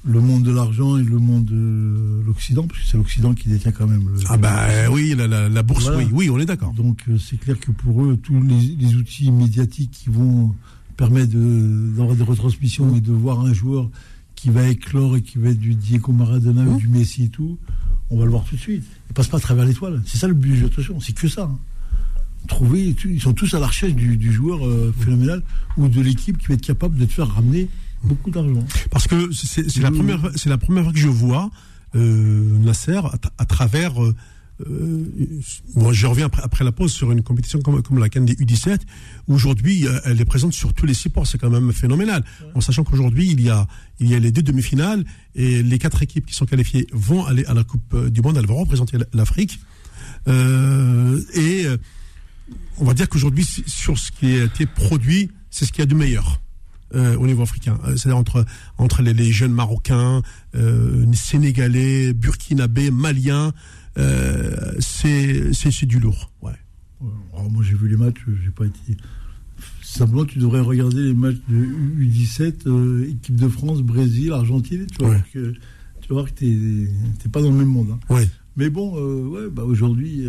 le 0.08 0.22
monde 0.22 0.44
de 0.44 0.52
l'argent 0.52 0.98
et 0.98 1.04
le 1.04 1.18
monde 1.18 1.46
de 1.46 2.22
l'Occident, 2.26 2.68
parce 2.68 2.80
que 2.80 2.88
c'est 2.88 2.98
l'Occident 2.98 3.34
qui 3.34 3.50
détient 3.50 3.72
quand 3.72 3.88
même 3.88 4.08
le. 4.14 4.20
Ah 4.30 4.38
bah 4.38 4.68
oui, 4.92 5.16
la, 5.18 5.50
la, 5.50 5.64
bourse, 5.64 5.90
oui, 5.96 6.08
oui, 6.12 6.30
on 6.30 6.40
est 6.40 6.46
d'accord. 6.46 6.74
Donc 6.74 7.00
euh, 7.10 7.18
c'est 7.18 7.38
clair 7.38 7.60
que 7.60 7.72
pour 7.72 8.04
eux, 8.04 8.18
tous 8.18 8.40
les, 8.42 8.96
outils 8.96 9.32
médiatiques 9.32 9.92
qui 9.92 10.10
vont 10.10 10.54
permettre 10.96 11.34
d'avoir 11.34 12.16
des 12.16 12.24
retransmissions 12.24 12.96
et 12.96 13.02
de 13.02 13.12
voir 13.12 13.42
un 13.42 13.54
joueur 13.54 13.90
qui 14.36 14.52
va 14.52 14.68
éclore 14.68 15.18
et 15.18 15.22
qui 15.22 15.40
va 15.40 15.50
être 15.50 15.60
du 15.60 15.74
Diego 15.74 16.12
Maradona 16.12 16.62
ou 16.62 16.76
mmh. 16.76 16.78
du 16.78 16.88
Messi 16.88 17.24
et 17.24 17.30
tout, 17.30 17.58
on 18.12 18.20
va 18.20 18.26
le 18.26 18.32
voir 18.32 18.44
tout 18.44 18.56
de 18.56 18.62
suite. 18.62 18.84
Il 19.10 19.14
passe 19.14 19.28
pas 19.28 19.38
à 19.38 19.42
travers 19.42 19.66
l'étoile. 19.66 20.04
C'est 20.06 20.20
ça 20.20 20.28
le 20.28 20.36
but 20.36 20.66
attention, 20.66 21.00
c'est 21.00 21.14
que 21.14 21.28
ça. 21.28 21.50
Hein. 21.52 21.58
Trouver, 22.48 22.96
ils 23.06 23.22
sont 23.22 23.34
tous 23.34 23.54
à 23.54 23.60
la 23.60 23.68
recherche 23.68 23.94
du, 23.94 24.32
joueur 24.32 24.66
euh, 24.66 24.94
phénoménal 25.00 25.42
ou 25.78 25.88
de 25.88 26.02
l'équipe 26.02 26.38
qui 26.38 26.48
va 26.48 26.54
être 26.54 26.62
capable 26.62 26.98
de 26.98 27.06
te 27.06 27.14
faire 27.14 27.28
ramener 27.28 27.68
beaucoup 28.04 28.32
d'argent. 28.32 28.66
Parce 28.92 29.08
que 29.08 29.32
c'est 29.32 29.82
la 29.82 29.92
première, 29.92 30.32
c'est 30.36 30.50
la 30.50 30.58
première 30.58 30.84
fois 30.84 30.94
que 30.94 31.00
je 31.00 31.08
vois 31.08 31.50
euh, 31.96 32.58
Nasser 32.60 33.02
à, 33.38 33.46
travers. 33.46 34.02
Euh, 34.04 34.16
moi, 35.76 35.90
euh, 35.90 35.94
je 35.94 36.08
reviens 36.08 36.28
après, 36.28 36.42
après, 36.44 36.64
la 36.64 36.72
pause 36.72 36.92
sur 36.92 37.12
une 37.12 37.24
compétition 37.24 37.60
comme, 37.60 37.82
comme 37.82 38.00
la 38.00 38.10
Cannes 38.10 38.26
des 38.26 38.36
U17. 38.36 38.80
Aujourd'hui, 39.28 39.86
elle 40.06 40.20
est 40.20 40.26
présente 40.26 40.54
sur 40.54 40.74
tous 40.74 40.86
les 40.86 40.94
supports. 40.94 41.28
C'est 41.28 41.38
quand 41.38 41.50
même 41.50 41.72
phénoménal. 41.74 42.24
En 42.54 42.62
sachant 42.62 42.84
qu'aujourd'hui, 42.84 43.30
il 43.32 43.42
y 43.42 43.50
a, 43.50 43.68
il 44.00 44.10
y 44.10 44.16
a 44.16 44.20
les 44.20 44.32
deux 44.32 44.44
demi-finales 44.44 45.04
et 45.36 45.62
les 45.64 45.80
quatre 45.80 46.02
équipes 46.04 46.26
qui 46.26 46.34
sont 46.34 46.46
qualifiées 46.46 46.88
vont 46.94 47.26
aller 47.26 47.46
à 47.46 47.54
la 47.54 47.64
Coupe 47.64 48.10
du 48.10 48.22
Monde. 48.22 48.38
Elles 48.38 48.48
vont 48.48 48.58
représenter 48.58 48.98
l'Afrique. 49.14 49.60
Euh, 50.28 51.22
et 51.34 51.66
on 52.78 52.86
va 52.86 52.94
dire 52.94 53.10
qu'aujourd'hui, 53.10 53.46
sur 53.68 53.98
ce 53.98 54.12
qui 54.12 54.40
a 54.40 54.44
été 54.44 54.66
produit, 54.66 55.32
c'est 55.50 55.66
ce 55.66 55.72
qu'il 55.72 55.80
y 55.80 55.84
a 55.84 55.88
de 55.88 55.96
meilleur. 55.96 56.42
Euh, 56.94 57.18
au 57.18 57.26
niveau 57.26 57.42
africain. 57.42 57.78
Euh, 57.84 57.98
c'est-à-dire 57.98 58.18
entre, 58.18 58.46
entre 58.78 59.02
les, 59.02 59.32
jeunes 59.32 59.52
Marocains, 59.52 60.22
euh, 60.56 61.12
Sénégalais, 61.14 62.14
Burkinabés, 62.14 62.92
Maliens. 62.92 63.54
C'est, 64.80 65.52
c'est, 65.54 65.86
du 65.86 66.00
lourd. 66.00 66.32
Ouais. 66.42 66.54
moi, 67.02 67.64
j'ai 67.64 67.74
vu 67.74 67.90
les 67.90 67.98
matchs, 67.98 68.24
j'ai 68.44 68.52
pas 68.52 68.66
été. 68.66 68.98
Simplement, 69.82 70.26
tu 70.26 70.40
devrais 70.40 70.60
regarder 70.60 71.02
les 71.02 71.14
matchs 71.14 71.42
de 71.50 71.66
U17, 72.00 73.10
équipe 73.10 73.36
de 73.36 73.48
France, 73.48 73.82
Brésil, 73.82 74.32
Argentine. 74.32 74.86
Tu 74.88 75.04
vas, 75.04 75.20
que, 75.34 75.54
tu 76.02 76.10
vas 76.10 76.16
voir 76.16 76.26
que 76.26 76.32
t'es, 76.32 76.56
t'es 77.20 77.30
pas 77.30 77.42
dans 77.42 77.52
le 77.52 77.58
même 77.58 77.68
monde. 77.68 77.90
Hein. 77.94 78.14
Ouais. 78.14 78.30
Mais 78.58 78.70
bon, 78.70 78.96
ouais, 79.32 79.50
bah 79.50 79.64
aujourd'hui, 79.64 80.26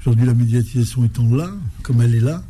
aujourd'hui, 0.00 0.26
la 0.26 0.34
médiatisation 0.34 1.04
étant 1.04 1.28
là, 1.34 1.50
comme 1.82 2.00
elle 2.00 2.14
est 2.14 2.20
là, 2.20 2.42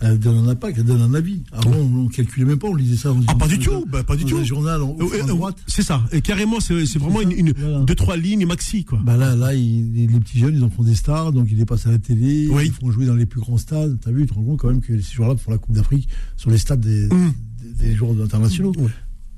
elle 0.00 0.18
donne 0.18 0.36
un 0.36 0.48
impact, 0.48 0.78
elle 0.78 0.84
donne 0.84 1.00
un 1.00 1.14
avis. 1.14 1.42
Avant, 1.52 1.72
on 1.72 2.04
ne 2.04 2.08
calculait 2.08 2.44
même 2.46 2.58
pas, 2.58 2.68
on 2.68 2.74
lisait 2.74 2.96
ça. 2.96 3.12
ah, 3.26 3.34
pas 3.34 3.48
du 3.48 3.58
tout, 3.58 3.84
bah, 3.88 4.04
pas 4.04 4.14
du 4.14 4.24
tout. 4.24 4.36
Un 4.36 4.44
journal 4.44 4.80
en 4.82 4.90
haut, 4.90 5.26
droite. 5.26 5.56
C'est 5.66 5.82
ça. 5.82 6.04
Et 6.12 6.20
carrément, 6.20 6.60
c'est 6.60 6.98
vraiment 6.98 7.20
une, 7.20 7.52
deux, 7.84 7.94
trois 7.94 8.16
lignes 8.16 8.46
maxi, 8.46 8.84
quoi. 8.84 9.00
Bah 9.02 9.16
là, 9.16 9.34
là, 9.34 9.52
les 9.52 10.06
petits 10.20 10.38
jeunes, 10.38 10.54
ils 10.54 10.64
en 10.64 10.70
font 10.70 10.84
des 10.84 10.94
stars, 10.94 11.32
donc 11.32 11.48
ils 11.50 11.58
les 11.58 11.64
passent 11.64 11.86
à 11.86 11.90
la 11.90 11.98
télé, 11.98 12.48
ils 12.62 12.72
font 12.72 12.90
jouer 12.90 13.06
dans 13.06 13.14
les 13.14 13.26
plus 13.26 13.40
grands 13.40 13.58
stades. 13.58 13.98
T'as 14.00 14.10
vu, 14.10 14.22
tu 14.22 14.28
te 14.28 14.34
rends 14.34 14.44
compte 14.44 14.58
quand 14.58 14.68
même 14.68 14.80
que 14.80 15.00
ces 15.00 15.14
joueurs-là 15.14 15.36
font 15.36 15.50
la 15.50 15.58
Coupe 15.58 15.74
d'Afrique 15.74 16.08
sur 16.36 16.50
les 16.50 16.58
stades 16.58 16.80
des, 16.80 17.08
mmh. 17.08 17.32
des, 17.80 17.94
joueurs 17.94 18.20
internationaux. 18.22 18.72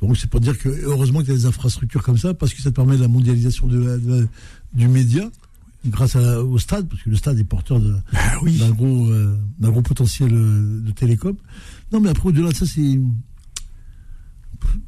Donc 0.01 0.17
c'est 0.17 0.31
pour 0.31 0.41
dire 0.41 0.59
que 0.59 0.69
heureusement 0.85 1.21
qu'il 1.21 1.29
y 1.29 1.33
a 1.33 1.37
des 1.37 1.47
infrastructures 1.47 2.03
comme 2.03 2.17
ça, 2.17 2.33
parce 2.33 2.55
que 2.55 2.63
ça 2.63 2.71
te 2.71 2.75
permet 2.75 2.97
de 2.97 3.03
la 3.03 3.09
mondialisation 3.09 3.67
de 3.67 4.27
du 4.73 4.89
média 4.89 5.31
grâce 5.87 6.17
au 6.17 6.59
stade, 6.59 6.89
parce 6.89 7.03
que 7.03 7.11
le 7.11 7.17
stade 7.17 7.39
est 7.39 7.45
porteur 7.45 7.81
bah 7.81 8.19
d'un 8.59 8.71
gros, 8.71 9.07
euh, 9.07 9.39
gros 9.61 9.83
potentiel 9.83 10.33
euh, 10.33 10.81
de 10.83 10.91
télécom. 10.93 11.37
Non, 11.93 12.01
mais 12.01 12.11
après, 12.11 12.29
au-delà 12.29 12.51
de 12.51 12.55
ça, 12.55 12.67
c'est. 12.67 13.01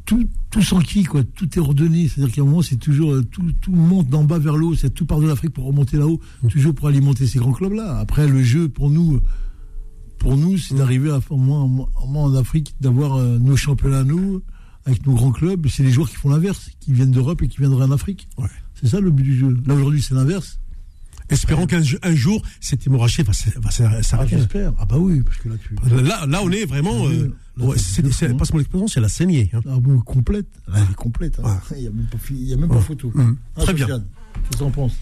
Tout, 0.04 0.28
tout 0.50 0.60
s'enquille, 0.60 1.04
quoi. 1.04 1.24
Tout 1.24 1.48
est 1.58 1.60
ordonné. 1.60 2.06
C'est-à-dire 2.06 2.34
qu'à 2.34 2.42
un 2.42 2.44
moment, 2.44 2.62
c'est 2.62 2.76
toujours. 2.76 3.14
Euh, 3.14 3.22
tout, 3.22 3.52
tout 3.60 3.72
monte 3.72 4.08
d'en 4.08 4.24
bas 4.24 4.38
vers 4.38 4.56
le 4.56 4.66
haut. 4.66 4.74
C'est 4.74 4.90
tout 4.90 5.06
part 5.06 5.20
de 5.20 5.26
l'Afrique 5.26 5.54
pour 5.54 5.64
remonter 5.64 5.96
là-haut. 5.96 6.20
Mm. 6.42 6.48
Toujours 6.48 6.74
pour 6.74 6.88
alimenter 6.88 7.26
ces 7.26 7.38
grands 7.38 7.52
clubs-là. 7.52 7.98
Après, 7.98 8.28
le 8.28 8.42
jeu, 8.42 8.68
pour 8.68 8.90
nous, 8.90 9.20
pour 10.18 10.36
nous, 10.36 10.58
c'est 10.58 10.74
mm. 10.74 10.78
d'arriver 10.78 11.10
à, 11.10 11.20
au 11.30 11.38
moins, 11.38 11.86
en 11.96 12.34
Afrique, 12.34 12.74
d'avoir 12.80 13.18
nos 13.18 13.56
championnats, 13.56 14.04
nous, 14.04 14.42
avec 14.84 15.06
nos 15.06 15.14
grands 15.14 15.32
clubs. 15.32 15.66
C'est 15.68 15.84
les 15.84 15.90
joueurs 15.90 16.10
qui 16.10 16.16
font 16.16 16.28
l'inverse, 16.28 16.68
qui 16.80 16.92
viennent 16.92 17.12
d'Europe 17.12 17.40
et 17.40 17.48
qui 17.48 17.58
viendraient 17.58 17.86
en 17.86 17.92
Afrique. 17.92 18.28
Ouais. 18.36 18.48
C'est 18.74 18.88
ça 18.88 19.00
le 19.00 19.10
but 19.10 19.22
du 19.22 19.38
jeu. 19.38 19.56
Là, 19.66 19.74
aujourd'hui, 19.74 20.02
c'est 20.02 20.14
l'inverse. 20.14 20.58
Espérons 21.30 21.66
qu'un 21.66 21.82
un 22.02 22.14
jour, 22.14 22.42
cette 22.60 22.86
hémorragie 22.86 23.22
va, 23.22 23.32
Ah, 23.64 24.02
s'arrêter. 24.02 24.36
j'espère. 24.36 24.72
Ah 24.78 24.84
bah 24.84 24.96
oui, 24.98 25.20
parce 25.22 25.36
que 25.38 25.48
là, 25.48 25.54
tu... 25.62 25.74
là, 26.02 26.26
là, 26.26 26.40
on 26.42 26.50
est 26.50 26.64
vraiment. 26.64 27.04
Oui, 27.04 27.30
euh, 27.60 27.64
ouais, 27.64 27.78
c'est 27.78 28.06
c'est, 28.12 28.36
passe 28.36 28.52
mon 28.52 28.60
la 29.00 29.08
saignée. 29.08 29.50
hein. 29.54 29.60
Ah 29.68 29.76
bon, 29.80 29.98
complète. 30.00 30.46
Ah, 30.68 30.76
elle 30.76 30.90
est 30.90 30.94
complète. 30.94 31.38
hein. 31.42 31.60
Ouais. 31.70 31.76
Il 31.78 31.82
n'y 31.82 31.86
a 31.86 31.90
même 31.90 32.06
pas, 32.06 32.18
fi- 32.18 32.34
il 32.34 32.48
y 32.48 32.52
a 32.52 32.56
même 32.56 32.68
pas 32.68 32.80
photo. 32.80 33.12
Hum. 33.14 33.36
Ah, 33.56 33.62
Très 33.62 33.72
bien. 33.74 33.86
Qu'est-ce 33.86 34.58
que 34.58 34.64
penses 34.70 34.96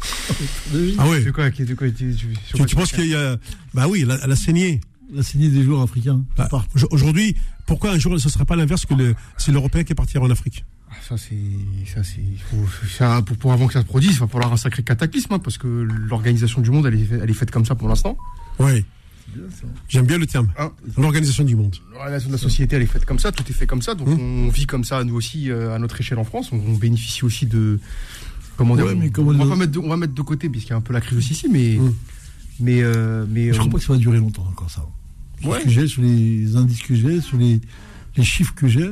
Oui. 0.72 0.96
Ah 0.98 1.04
oui. 1.08 1.30
Quoi, 1.32 1.50
tu, 1.50 1.66
tu- 1.66 2.14
sur 2.14 2.16
Tu, 2.52 2.56
quoi 2.56 2.66
tu 2.66 2.76
penses 2.76 2.92
qu'il 2.92 3.06
y 3.06 3.14
a. 3.14 3.36
Bah 3.74 3.86
oui, 3.88 4.04
la, 4.06 4.26
la 4.26 4.36
saignée. 4.36 4.80
La 5.12 5.22
saignée 5.24 5.48
des 5.48 5.64
joueurs 5.64 5.82
africains. 5.82 6.22
Bah, 6.36 6.48
Aujourd'hui, 6.92 7.36
pourquoi 7.66 7.90
un 7.90 7.98
jour 7.98 8.18
ce 8.20 8.28
ne 8.28 8.32
serait 8.32 8.44
pas 8.44 8.54
l'inverse 8.56 8.86
que 8.86 8.94
le, 8.94 9.14
c'est 9.36 9.50
l'Européen 9.50 9.82
qui 9.82 9.94
partira 9.94 10.24
en 10.24 10.30
Afrique? 10.30 10.64
Ah, 10.90 10.94
Ça, 11.08 11.16
c'est. 11.16 11.36
Ça, 11.94 12.02
c'est. 12.02 12.20
ça, 12.88 13.22
pour, 13.22 13.36
pour 13.36 13.52
avant 13.52 13.66
que 13.66 13.72
ça 13.72 13.80
se 13.82 13.86
produise, 13.86 14.12
il 14.12 14.18
va 14.18 14.26
falloir 14.26 14.52
un 14.52 14.56
sacré 14.56 14.82
cataclysme, 14.82 15.32
hein, 15.34 15.38
parce 15.38 15.56
que 15.58 15.66
l'organisation 15.68 16.60
du 16.60 16.70
monde, 16.70 16.86
elle 16.86 16.94
est, 16.94 17.08
elle 17.22 17.30
est 17.30 17.34
faite 17.34 17.50
comme 17.50 17.64
ça 17.64 17.74
pour 17.74 17.88
l'instant. 17.88 18.16
Oui, 18.58 18.84
j'aime 19.88 20.06
bien 20.06 20.18
le 20.18 20.26
terme. 20.26 20.48
Hein. 20.58 20.72
L'organisation 20.98 21.44
du 21.44 21.54
monde. 21.54 21.76
La 22.08 22.18
société, 22.18 22.74
elle 22.76 22.82
est 22.82 22.86
faite 22.86 23.04
comme 23.04 23.18
ça, 23.20 23.30
tout 23.30 23.44
est 23.48 23.52
fait 23.52 23.66
comme 23.66 23.82
ça, 23.82 23.94
donc 23.94 24.08
Hum. 24.08 24.18
on 24.46 24.48
vit 24.48 24.66
comme 24.66 24.82
ça, 24.84 25.04
nous 25.04 25.14
aussi, 25.14 25.50
euh, 25.50 25.74
à 25.74 25.78
notre 25.78 26.00
échelle 26.00 26.18
en 26.18 26.24
France. 26.24 26.50
On, 26.52 26.56
on 26.56 26.74
bénéficie 26.74 27.24
aussi 27.24 27.46
de. 27.46 27.78
Comment 28.56 28.74
dire 28.76 28.86
Ouais, 28.86 28.94
mais 28.96 29.10
on, 29.16 29.22
on 29.22 29.32
va 29.32 29.44
le- 29.44 29.50
pas 29.50 29.56
mettre 29.56 29.72
de, 29.72 29.78
on 29.78 29.88
va 29.88 29.96
mettre 29.96 30.14
de 30.14 30.22
côté, 30.22 30.48
puisqu'il 30.48 30.70
y 30.70 30.72
a 30.72 30.76
un 30.76 30.80
peu 30.82 30.92
la 30.92 31.00
crise 31.00 31.16
aussi 31.18 31.32
ici, 31.34 31.48
mais. 31.50 31.78
Hum. 31.78 31.94
Mais. 32.58 32.82
euh, 32.82 33.24
mais 33.28 33.46
Je 33.46 33.54
euh, 33.54 33.58
crois 33.58 33.70
pas 33.70 33.78
que 33.78 33.84
ça 33.84 33.92
va 33.92 33.98
durer 33.98 34.18
longtemps 34.18 34.46
encore 34.50 34.70
ça. 34.70 34.84
Ouais. 35.44 35.66
sur 35.86 36.02
les 36.02 36.56
indices 36.56 36.82
que 36.82 36.94
j'ai, 36.94 37.20
sur 37.22 37.38
les, 37.38 37.60
les 38.16 38.24
chiffres 38.24 38.52
que 38.54 38.68
j'ai, 38.68 38.90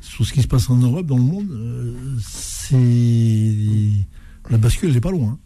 sur 0.00 0.24
ce 0.26 0.32
qui 0.32 0.42
se 0.42 0.48
passe 0.48 0.68
en 0.70 0.76
Europe, 0.76 1.06
dans 1.06 1.16
le 1.16 1.22
monde, 1.22 1.50
euh, 1.50 1.94
c'est 2.20 3.90
la 4.50 4.58
bascule, 4.58 4.90
elle 4.90 4.96
est 4.96 5.00
pas 5.00 5.10
loin. 5.10 5.38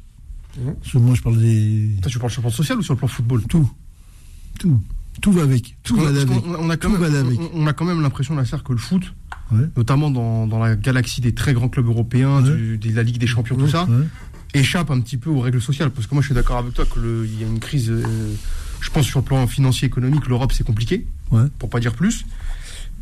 hein. 0.67 0.75
Que 0.91 0.99
moi, 0.99 1.15
je 1.15 1.23
parle 1.23 1.39
des 1.39 1.91
Toi, 2.03 2.11
tu 2.11 2.19
parles 2.19 2.31
sur 2.31 2.43
le 2.43 2.49
plan 2.49 2.57
social 2.57 2.79
ou 2.79 2.83
sur 2.83 2.95
le 2.95 2.99
plan 2.99 3.09
football? 3.09 3.43
Tout, 3.49 3.71
tout, 4.59 4.81
tout 5.21 5.33
va 5.33 5.43
avec, 5.43 5.77
tout 5.83 5.97
va 5.97 6.09
avec. 6.09 6.29
on, 6.47 6.71
a 6.71 6.77
quand 6.77 6.91
même, 6.91 7.87
même 7.89 8.01
l'impression, 8.03 8.35
Nasser, 8.35 8.57
que 8.65 8.73
le 8.73 8.79
foot, 8.79 9.13
Ouais. 9.51 9.67
notamment 9.77 10.11
dans, 10.11 10.47
dans 10.47 10.59
la 10.59 10.77
galaxie 10.77 11.21
des 11.21 11.35
très 11.35 11.53
grands 11.53 11.69
clubs 11.69 11.87
européens, 11.87 12.43
Ouais. 12.43 12.57
du- 12.57 12.79
de 12.79 12.95
la 12.95 13.03
Ligue 13.03 13.19
des 13.19 13.27
Champions, 13.27 13.57
tout 13.57 13.69
ça, 13.69 13.87
échappe 14.55 14.91
un 14.91 15.01
petit 15.01 15.17
peu 15.17 15.31
aux 15.31 15.41
règles 15.41 15.61
sociales. 15.63 15.91
Parce 15.91 16.07
que 16.07 16.15
moi, 16.15 16.23
je 16.23 16.27
suis 16.29 16.35
d'accord 16.35 16.59
avec 16.59 16.75
toi 16.75 16.85
qu'il 16.87 17.41
y 17.41 17.45
a 17.45 17.47
une 17.47 17.61
crise. 17.61 17.91
euh, 17.91 18.35
je 18.81 18.91
pense 18.91 19.07
sur 19.07 19.21
le 19.21 19.25
plan 19.25 19.47
financier, 19.47 19.87
économique, 19.87 20.27
l'Europe, 20.27 20.53
c'est 20.53 20.65
compliqué, 20.65 21.07
pour 21.59 21.71
pas 21.71 21.81
dire 21.81 21.95
plus. 21.95 22.25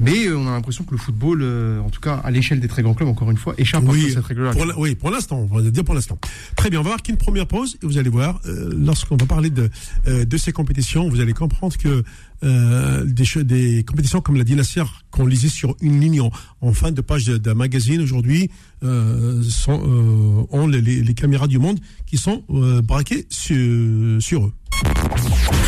Mais 0.00 0.26
euh, 0.26 0.36
on 0.38 0.46
a 0.48 0.52
l'impression 0.52 0.82
que 0.84 0.92
le 0.92 0.96
football, 0.98 1.40
euh, 1.42 1.78
en 1.80 1.90
tout 1.90 2.00
cas 2.00 2.14
à 2.24 2.30
l'échelle 2.30 2.58
des 2.58 2.68
très 2.68 2.82
grands 2.82 2.94
clubs, 2.94 3.08
encore 3.08 3.30
une 3.30 3.36
fois, 3.36 3.54
échappe 3.58 3.84
à 3.88 3.92
cette 4.14 4.24
règle-là. 4.24 4.52
pour 4.52 4.64
la- 4.64 4.78
oui, 4.78 4.94
pour 4.94 5.10
l'instant, 5.10 5.46
on 5.50 5.54
va 5.56 5.62
dire 5.70 5.84
pour 5.84 5.94
l'instant. 5.94 6.18
Très 6.56 6.70
bien, 6.70 6.80
on 6.80 6.82
va 6.82 6.90
marquer 6.90 7.12
une 7.12 7.18
première 7.18 7.46
pause 7.46 7.76
et 7.82 7.86
vous 7.86 7.98
allez 7.98 8.08
voir, 8.10 8.40
euh, 8.46 8.70
lorsqu'on 8.76 9.16
va 9.16 9.26
parler 9.26 9.50
de, 9.50 9.68
euh, 10.08 10.24
de 10.24 10.36
ces 10.38 10.52
compétitions, 10.52 11.08
vous 11.10 11.20
allez 11.20 11.34
comprendre 11.34 11.76
que 11.76 12.02
euh, 12.42 13.04
des, 13.04 13.44
des 13.44 13.84
compétitions 13.84 14.22
comme 14.22 14.36
la 14.36 14.44
Dynastie 14.44 14.80
qu'on 15.10 15.26
lisait 15.26 15.48
sur 15.50 15.76
une 15.82 16.00
ligne 16.00 16.22
en, 16.22 16.30
en 16.62 16.72
fin 16.72 16.90
de 16.92 17.00
page 17.02 17.26
d'un 17.26 17.52
magazine 17.54 18.00
aujourd'hui 18.00 18.50
euh, 18.82 19.42
sont, 19.42 19.78
euh, 19.84 20.46
ont 20.56 20.66
les, 20.66 20.80
les- 20.80 21.02
les 21.02 21.14
caméras 21.14 21.46
du 21.48 21.58
monde 21.58 21.78
qui 22.06 22.16
sont 22.16 22.42
euh, 22.50 22.80
braquées 22.80 23.26
sur, 23.28 24.22
sur 24.22 24.46
eux. 24.46 24.52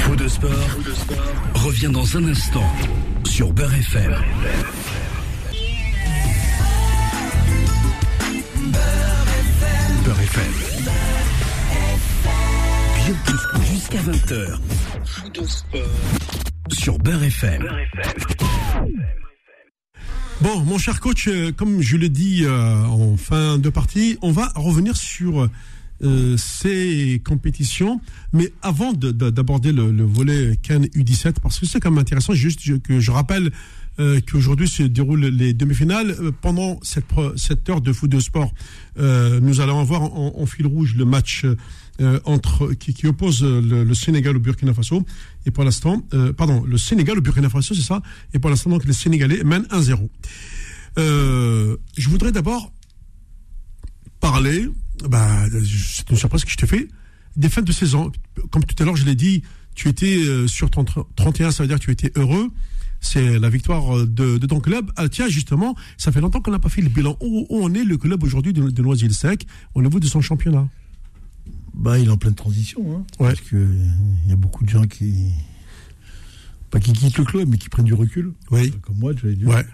Faux 0.04 0.16
de 0.16 0.26
sport, 0.28 0.50
revient 1.54 1.90
dans 1.92 2.16
un 2.16 2.24
instant 2.28 2.64
sur 3.32 3.50
Beurre 3.54 3.72
FM. 3.72 4.14
Beurre 10.04 10.20
FM. 10.20 10.52
Bien 12.94 13.14
plus 13.24 13.72
jusqu'à 13.72 13.98
20h. 14.00 14.58
Faux 15.06 15.28
de 15.30 15.46
sport 15.46 15.80
sur 16.68 16.98
Beurre 16.98 17.22
FM. 17.22 17.66
Bon, 20.42 20.60
mon 20.64 20.76
cher 20.76 21.00
coach, 21.00 21.28
euh, 21.28 21.52
comme 21.52 21.80
je 21.80 21.96
l'ai 21.96 22.10
dit 22.10 22.44
euh, 22.44 22.84
en 22.84 23.16
fin 23.16 23.56
de 23.56 23.70
partie, 23.70 24.18
on 24.20 24.30
va 24.30 24.52
revenir 24.56 24.94
sur 24.94 25.48
euh, 26.02 26.36
ces 26.36 27.20
compétitions. 27.24 28.00
Mais 28.32 28.52
avant 28.62 28.92
de- 28.92 29.12
de- 29.12 29.30
d'aborder 29.30 29.72
le, 29.72 29.90
le 29.92 30.04
volet 30.04 30.56
Cannes 30.62 30.86
U17, 30.94 31.34
parce 31.42 31.58
que 31.58 31.66
c'est 31.66 31.80
quand 31.80 31.90
même 31.90 31.98
intéressant, 32.00 32.34
juste 32.34 32.80
que 32.82 33.00
je 33.00 33.10
rappelle 33.10 33.50
euh, 34.00 34.20
qu'aujourd'hui 34.26 34.68
se 34.68 34.82
déroulent 34.84 35.26
les 35.26 35.52
demi-finales. 35.52 36.16
Euh, 36.20 36.32
Pendant 36.40 36.80
cette, 36.82 37.68
heure 37.68 37.80
de 37.82 37.92
foot 37.92 38.10
de 38.10 38.20
sport, 38.20 38.52
euh, 38.98 39.38
nous 39.40 39.60
allons 39.60 39.78
avoir 39.80 40.02
en, 40.02 40.46
fil 40.46 40.66
rouge 40.66 40.94
le 40.96 41.04
match 41.04 41.44
entre 42.24 42.72
qui, 42.72 43.06
oppose 43.06 43.42
le, 43.44 43.94
Sénégal 43.94 44.36
au 44.36 44.40
Burkina 44.40 44.72
Faso. 44.74 45.04
Et 45.46 45.50
pour 45.50 45.62
l'instant, 45.62 46.02
pardon, 46.36 46.64
le 46.66 46.78
Sénégal 46.78 47.18
au 47.18 47.20
Burkina 47.20 47.48
Faso, 47.50 47.74
c'est 47.74 47.82
ça. 47.82 48.02
Et 48.32 48.38
pour 48.38 48.48
l'instant, 48.50 48.70
donc 48.70 48.84
les 48.86 48.92
Sénégalais 48.94 49.44
mènent 49.44 49.66
1-0. 49.70 50.08
Euh, 50.98 51.76
je 51.96 52.08
voudrais 52.08 52.32
d'abord 52.32 52.72
parler, 54.20 54.68
bah, 55.08 55.44
c'est 55.50 56.10
une 56.10 56.16
surprise 56.16 56.44
que 56.44 56.50
je 56.50 56.56
t'ai 56.56 56.66
fait, 56.66 56.88
des 57.36 57.48
fins 57.48 57.62
de 57.62 57.72
saison. 57.72 58.10
Comme 58.50 58.64
tout 58.64 58.80
à 58.82 58.86
l'heure, 58.86 58.96
je 58.96 59.04
l'ai 59.04 59.14
dit, 59.14 59.42
tu 59.74 59.88
étais 59.88 60.16
euh, 60.24 60.46
sur 60.46 60.70
ton 60.70 60.82
tr- 60.84 61.06
31, 61.16 61.50
ça 61.50 61.62
veut 61.62 61.68
dire 61.68 61.78
que 61.78 61.84
tu 61.84 61.90
étais 61.90 62.12
heureux. 62.16 62.50
C'est 63.00 63.38
la 63.40 63.48
victoire 63.50 63.98
euh, 63.98 64.06
de, 64.06 64.38
de 64.38 64.46
ton 64.46 64.60
club. 64.60 64.90
Ah, 64.96 65.08
tiens, 65.08 65.28
justement, 65.28 65.74
ça 65.96 66.12
fait 66.12 66.20
longtemps 66.20 66.40
qu'on 66.40 66.52
n'a 66.52 66.58
pas 66.60 66.68
fait 66.68 66.82
le 66.82 66.88
bilan. 66.88 67.16
Où, 67.20 67.46
où 67.50 67.64
en 67.64 67.74
est 67.74 67.84
le 67.84 67.96
club 67.98 68.22
aujourd'hui 68.22 68.52
de, 68.52 68.70
de 68.70 68.82
Noisy-le-Sec 68.82 69.46
au 69.74 69.82
niveau 69.82 69.98
de 69.98 70.06
son 70.06 70.20
championnat? 70.20 70.68
Bah, 71.74 71.98
il 71.98 72.06
est 72.06 72.10
en 72.10 72.16
pleine 72.18 72.34
transition, 72.34 72.80
hein, 72.98 73.04
Ouais. 73.18 73.28
parce 73.30 73.40
que 73.40 73.56
euh, 73.56 73.86
il 74.24 74.30
y 74.30 74.32
a 74.32 74.36
beaucoup 74.36 74.62
de 74.64 74.68
gens 74.70 74.84
qui, 74.86 75.30
pas 76.70 76.80
qui 76.80 76.92
quittent 76.92 77.18
le 77.18 77.24
club, 77.24 77.48
mais 77.48 77.58
qui 77.58 77.68
prennent 77.68 77.86
du 77.86 77.94
recul, 77.94 78.32
Oui. 78.50 78.70
comme 78.82 78.98
moi, 78.98 79.12
j'avais 79.20 79.34
dit. 79.34 79.46
Ouais. 79.46 79.64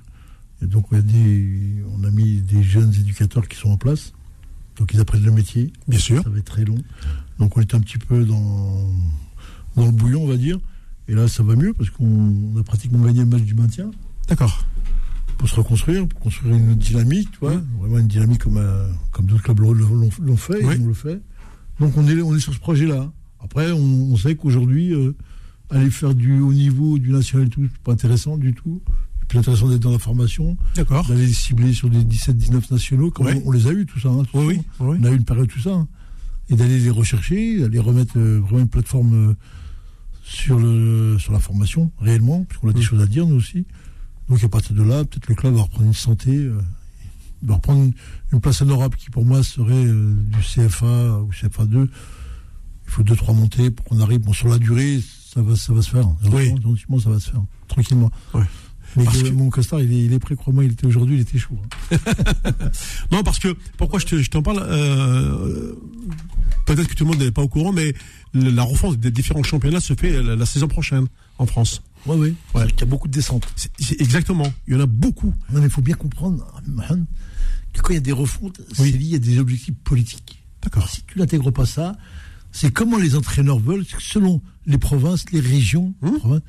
Et 0.62 0.66
donc, 0.66 0.90
on 0.92 0.96
a, 0.96 1.00
des- 1.02 1.82
on 1.98 2.04
a 2.04 2.10
mis 2.10 2.40
des 2.40 2.62
jeunes 2.62 2.92
éducateurs 2.94 3.46
qui 3.46 3.56
sont 3.56 3.70
en 3.70 3.76
place. 3.76 4.12
Donc, 4.78 4.92
ils 4.94 5.00
apprennent 5.00 5.24
le 5.24 5.32
métier. 5.32 5.72
Bien 5.88 5.98
sûr. 5.98 6.22
Ça 6.22 6.30
va 6.30 6.38
être 6.38 6.44
très 6.44 6.64
long. 6.64 6.78
Donc, 7.38 7.56
on 7.56 7.60
est 7.60 7.74
un 7.74 7.80
petit 7.80 7.98
peu 7.98 8.24
dans, 8.24 8.86
dans 9.76 9.86
le 9.86 9.92
bouillon, 9.92 10.22
on 10.22 10.26
va 10.28 10.36
dire. 10.36 10.58
Et 11.08 11.14
là, 11.14 11.26
ça 11.28 11.42
va 11.42 11.56
mieux 11.56 11.72
parce 11.72 11.90
qu'on 11.90 12.56
a 12.58 12.62
pratiquement 12.62 13.04
gagné 13.04 13.20
le 13.20 13.26
match 13.26 13.42
du 13.42 13.54
maintien 13.54 13.90
D'accord. 14.28 14.64
pour 15.38 15.48
se 15.48 15.54
reconstruire, 15.56 16.06
pour 16.06 16.20
construire 16.20 16.54
une 16.54 16.74
dynamique, 16.74 17.30
tu 17.32 17.38
vois. 17.40 17.54
Mhm. 17.56 17.64
Vraiment 17.80 17.98
une 17.98 18.06
dynamique 18.08 18.42
comme, 18.42 18.58
euh, 18.58 18.88
comme 19.10 19.26
d'autres 19.26 19.42
clubs 19.42 19.60
l'ont- 19.60 20.36
fait, 20.36 20.64
Oui. 20.64 20.76
ont 20.80 20.86
le 20.86 20.94
fait. 20.94 21.20
Donc, 21.80 21.96
on 21.96 22.06
est, 22.06 22.20
on 22.22 22.34
est 22.36 22.40
sur 22.40 22.54
ce 22.54 22.58
projet-là. 22.60 23.10
Après, 23.40 23.72
on, 23.72 23.78
on 24.12 24.16
sait 24.16 24.36
qu'aujourd'hui, 24.36 24.92
euh, 24.94 25.14
aller 25.70 25.90
faire 25.90 26.14
du 26.14 26.40
haut 26.40 26.52
niveau, 26.52 26.98
du 26.98 27.10
national 27.10 27.46
et 27.46 27.50
tout, 27.50 27.62
c'est 27.72 27.82
pas 27.82 27.92
intéressant 27.92 28.36
du 28.36 28.52
tout. 28.54 28.80
C'est 29.28 29.32
plus 29.32 29.38
intéressant 29.40 29.68
d'être 29.68 29.82
dans 29.82 29.92
la 29.92 29.98
formation, 29.98 30.56
d'aller 31.06 31.30
cibler 31.30 31.74
sur 31.74 31.90
des 31.90 32.02
17-19 32.02 32.70
nationaux, 32.72 33.10
comme 33.10 33.26
Ouais. 33.26 33.42
on, 33.44 33.48
on 33.48 33.52
les 33.52 33.66
a 33.66 33.72
eu 33.72 33.84
tout 33.84 34.00
ça. 34.00 34.08
hein, 34.08 34.22
tout 34.24 34.38
Oui, 34.38 34.46
oui. 34.46 34.60
oui. 34.80 34.96
On 35.00 35.04
a 35.04 35.10
eu 35.10 35.16
une 35.16 35.24
période 35.24 35.48
tout 35.48 35.60
ça. 35.60 35.74
hein. 35.74 35.86
Et 36.48 36.56
d'aller 36.56 36.78
les 36.78 36.88
rechercher, 36.88 37.60
d'aller 37.60 37.78
remettre 37.78 38.14
euh, 38.18 38.38
vraiment 38.40 38.60
une 38.60 38.68
plateforme 38.70 39.12
euh, 39.32 39.34
sur, 40.24 40.58
le, 40.58 41.18
sur 41.18 41.34
la 41.34 41.40
formation, 41.40 41.90
réellement, 42.00 42.44
puisqu'on 42.44 42.68
a 42.70 42.72
des 42.72 42.80
Mm. 42.80 42.84
choses 42.84 43.02
à 43.02 43.06
dire, 43.06 43.26
nous 43.26 43.34
aussi. 43.36 43.66
Donc 44.30 44.42
à 44.42 44.48
partir 44.48 44.74
de 44.74 44.82
là, 44.82 45.04
peut-être 45.04 45.28
le 45.28 45.34
club 45.34 45.54
va 45.54 45.62
reprendre 45.62 45.84
une 45.84 45.92
santé, 45.92 46.34
euh, 46.34 46.58
va 47.42 47.56
reprendre 47.56 47.82
une, 47.84 47.92
une 48.32 48.40
place 48.40 48.62
Europe 48.62 48.96
qui 48.96 49.10
pour 49.10 49.26
moi 49.26 49.42
serait 49.42 49.84
du 49.84 50.38
CFA 50.40 51.20
ou 51.20 51.30
CFA2. 51.32 51.82
Il 51.84 51.88
faut 52.90 53.02
deux, 53.02 53.14
trois 53.16 53.34
montées 53.34 53.70
pour 53.70 53.84
qu'on 53.84 54.00
arrive. 54.00 54.20
Bon, 54.20 54.32
sur 54.32 54.48
la 54.48 54.56
durée, 54.58 55.00
ça 55.34 55.42
va, 55.42 55.54
ça 55.54 55.74
va 55.74 55.82
se 55.82 55.90
faire. 55.90 56.08
Oui. 56.32 56.54
Gentiment, 56.62 56.98
ça 56.98 57.10
va 57.10 57.20
se 57.20 57.30
faire. 57.30 57.42
Tranquillement. 57.68 58.10
Ouais. 58.32 58.42
Mais 58.96 59.04
Parce 59.04 59.22
que 59.22 59.28
mon 59.30 59.50
costard, 59.50 59.80
il 59.80 59.92
est, 59.92 60.04
il 60.04 60.12
est 60.12 60.18
prêt, 60.18 60.34
crois-moi, 60.34 60.64
il 60.64 60.72
était 60.72 60.86
aujourd'hui, 60.86 61.16
il 61.16 61.20
était 61.20 61.38
chaud. 61.38 61.56
hein. 61.92 61.96
Non, 63.12 63.22
parce 63.22 63.38
que 63.38 63.54
pourquoi 63.76 63.98
je 64.00 64.06
te- 64.06 64.28
t'en 64.28 64.42
parle 64.42 64.64
euh, 64.68 65.74
Peut-être 66.66 66.88
que 66.88 66.94
tout 66.94 67.04
le 67.04 67.10
monde 67.10 67.20
n'est 67.20 67.30
pas 67.30 67.42
au 67.42 67.48
courant, 67.48 67.72
mais 67.72 67.94
la 68.34 68.62
refonte 68.62 68.98
des 68.98 69.10
différents 69.10 69.42
championnats 69.42 69.80
se 69.80 69.94
fait 69.94 70.22
la, 70.22 70.36
la 70.36 70.46
saison 70.46 70.68
prochaine 70.68 71.06
en 71.38 71.46
France. 71.46 71.82
Ouais. 72.06 72.16
Ouais. 72.16 72.32
Il 72.54 72.80
y 72.80 72.82
a 72.82 72.86
beaucoup 72.86 73.08
de 73.08 73.12
descentes. 73.12 73.46
Exactement. 73.98 74.52
Il 74.66 74.74
y 74.74 74.76
en 74.76 74.80
a 74.80 74.86
beaucoup. 74.86 75.34
Non, 75.52 75.60
mais 75.60 75.66
il 75.66 75.70
faut 75.70 75.82
bien 75.82 75.94
comprendre 75.96 76.46
que 77.72 77.80
quand 77.82 77.90
il 77.90 77.94
y 77.94 77.98
a 77.98 78.00
des 78.00 78.12
refontes, 78.12 78.60
Oui. 78.78 78.90
c'est 78.92 78.98
lié 78.98 79.16
à 79.16 79.18
des 79.18 79.38
objectifs 79.38 79.74
politiques. 79.84 80.42
D'accord. 80.62 80.88
Si 80.88 81.02
tu 81.06 81.18
n'intègres 81.18 81.52
pas 81.52 81.66
ça, 81.66 81.96
c'est 82.52 82.72
comment 82.72 82.98
les 82.98 83.14
entraîneurs 83.16 83.58
veulent, 83.58 83.84
selon 83.98 84.42
les 84.66 84.78
provinces, 84.78 85.24
les 85.32 85.40
régions, 85.40 85.94
Hum. 86.02 86.18
provinces, 86.18 86.42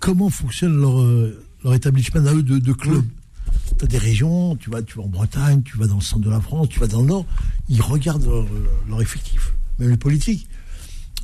comment 0.00 0.30
fonctionne 0.30 0.76
leur, 0.80 1.00
euh, 1.00 1.42
leur 1.64 1.74
établissement 1.74 2.24
à 2.26 2.34
eux 2.34 2.42
de, 2.42 2.58
de 2.58 2.72
club. 2.72 2.96
Hum. 2.96 3.08
Tu 3.78 3.84
as 3.84 3.88
des 3.88 3.98
régions, 3.98 4.56
tu 4.56 4.70
vas, 4.70 4.82
tu 4.82 4.96
vas 4.98 5.04
en 5.04 5.08
Bretagne, 5.08 5.62
tu 5.62 5.76
vas 5.78 5.86
dans 5.86 5.96
le 5.96 6.00
centre 6.02 6.22
de 6.24 6.30
la 6.30 6.40
France, 6.40 6.68
tu 6.68 6.80
vas 6.80 6.86
dans 6.86 7.00
le 7.02 7.08
nord, 7.08 7.26
ils 7.68 7.80
regardent 7.82 8.24
leur, 8.24 8.46
leur 8.88 9.02
effectif, 9.02 9.54
même 9.78 9.90
les 9.90 9.96
politiques. 9.96 10.46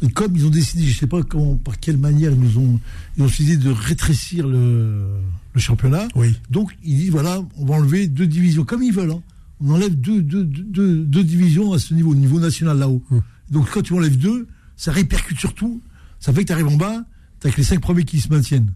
Et 0.03 0.09
comme 0.11 0.37
ils 0.37 0.46
ont 0.46 0.51
décidé, 0.51 0.85
je 0.85 0.90
ne 0.90 0.94
sais 0.94 1.07
pas 1.07 1.22
comment, 1.22 1.57
par 1.57 1.79
quelle 1.81 1.96
manière 1.98 2.31
ils 2.33 2.38
nous 2.40 2.59
ont, 2.59 2.79
ils 3.16 3.22
ont 3.22 3.27
décidé 3.27 3.57
de 3.57 3.70
rétrécir 3.70 4.46
le, 4.46 5.07
le 5.55 5.61
championnat, 5.61 6.07
Oui. 6.14 6.37
donc, 6.51 6.77
ils 6.85 6.96
disent, 6.96 7.11
voilà, 7.11 7.42
on 7.57 7.64
va 7.64 7.74
enlever 7.74 8.07
deux 8.09 8.27
divisions, 8.27 8.64
comme 8.64 8.83
ils 8.83 8.92
veulent. 8.92 9.11
hein. 9.11 9.22
on 9.61 9.70
enlève 9.72 9.94
deux, 9.98 10.22
deux, 10.22 10.44
deux, 10.44 11.05
deux 11.05 11.24
divisions 11.24 11.72
à 11.72 11.79
ce 11.79 11.94
niveau, 11.94 12.12
au 12.12 12.14
niveau 12.14 12.38
national 12.40 12.79
là-haut. 12.79 13.03
Hum. 13.11 13.22
Donc 13.51 13.70
quand 13.70 13.83
tu 13.83 13.92
enlèves 13.94 14.18
deux, 14.18 14.46
ça 14.77 14.92
répercute 14.92 15.38
sur 15.40 15.55
tout. 15.55 15.81
Ça 16.20 16.33
fait 16.33 16.42
que 16.42 16.46
tu 16.48 16.53
arrives 16.53 16.68
en 16.68 16.77
bas, 16.77 17.05
tu 17.40 17.51
que 17.51 17.57
les 17.57 17.62
cinq 17.64 17.81
premiers 17.81 18.05
qui 18.05 18.20
se 18.20 18.29
maintiennent. 18.29 18.72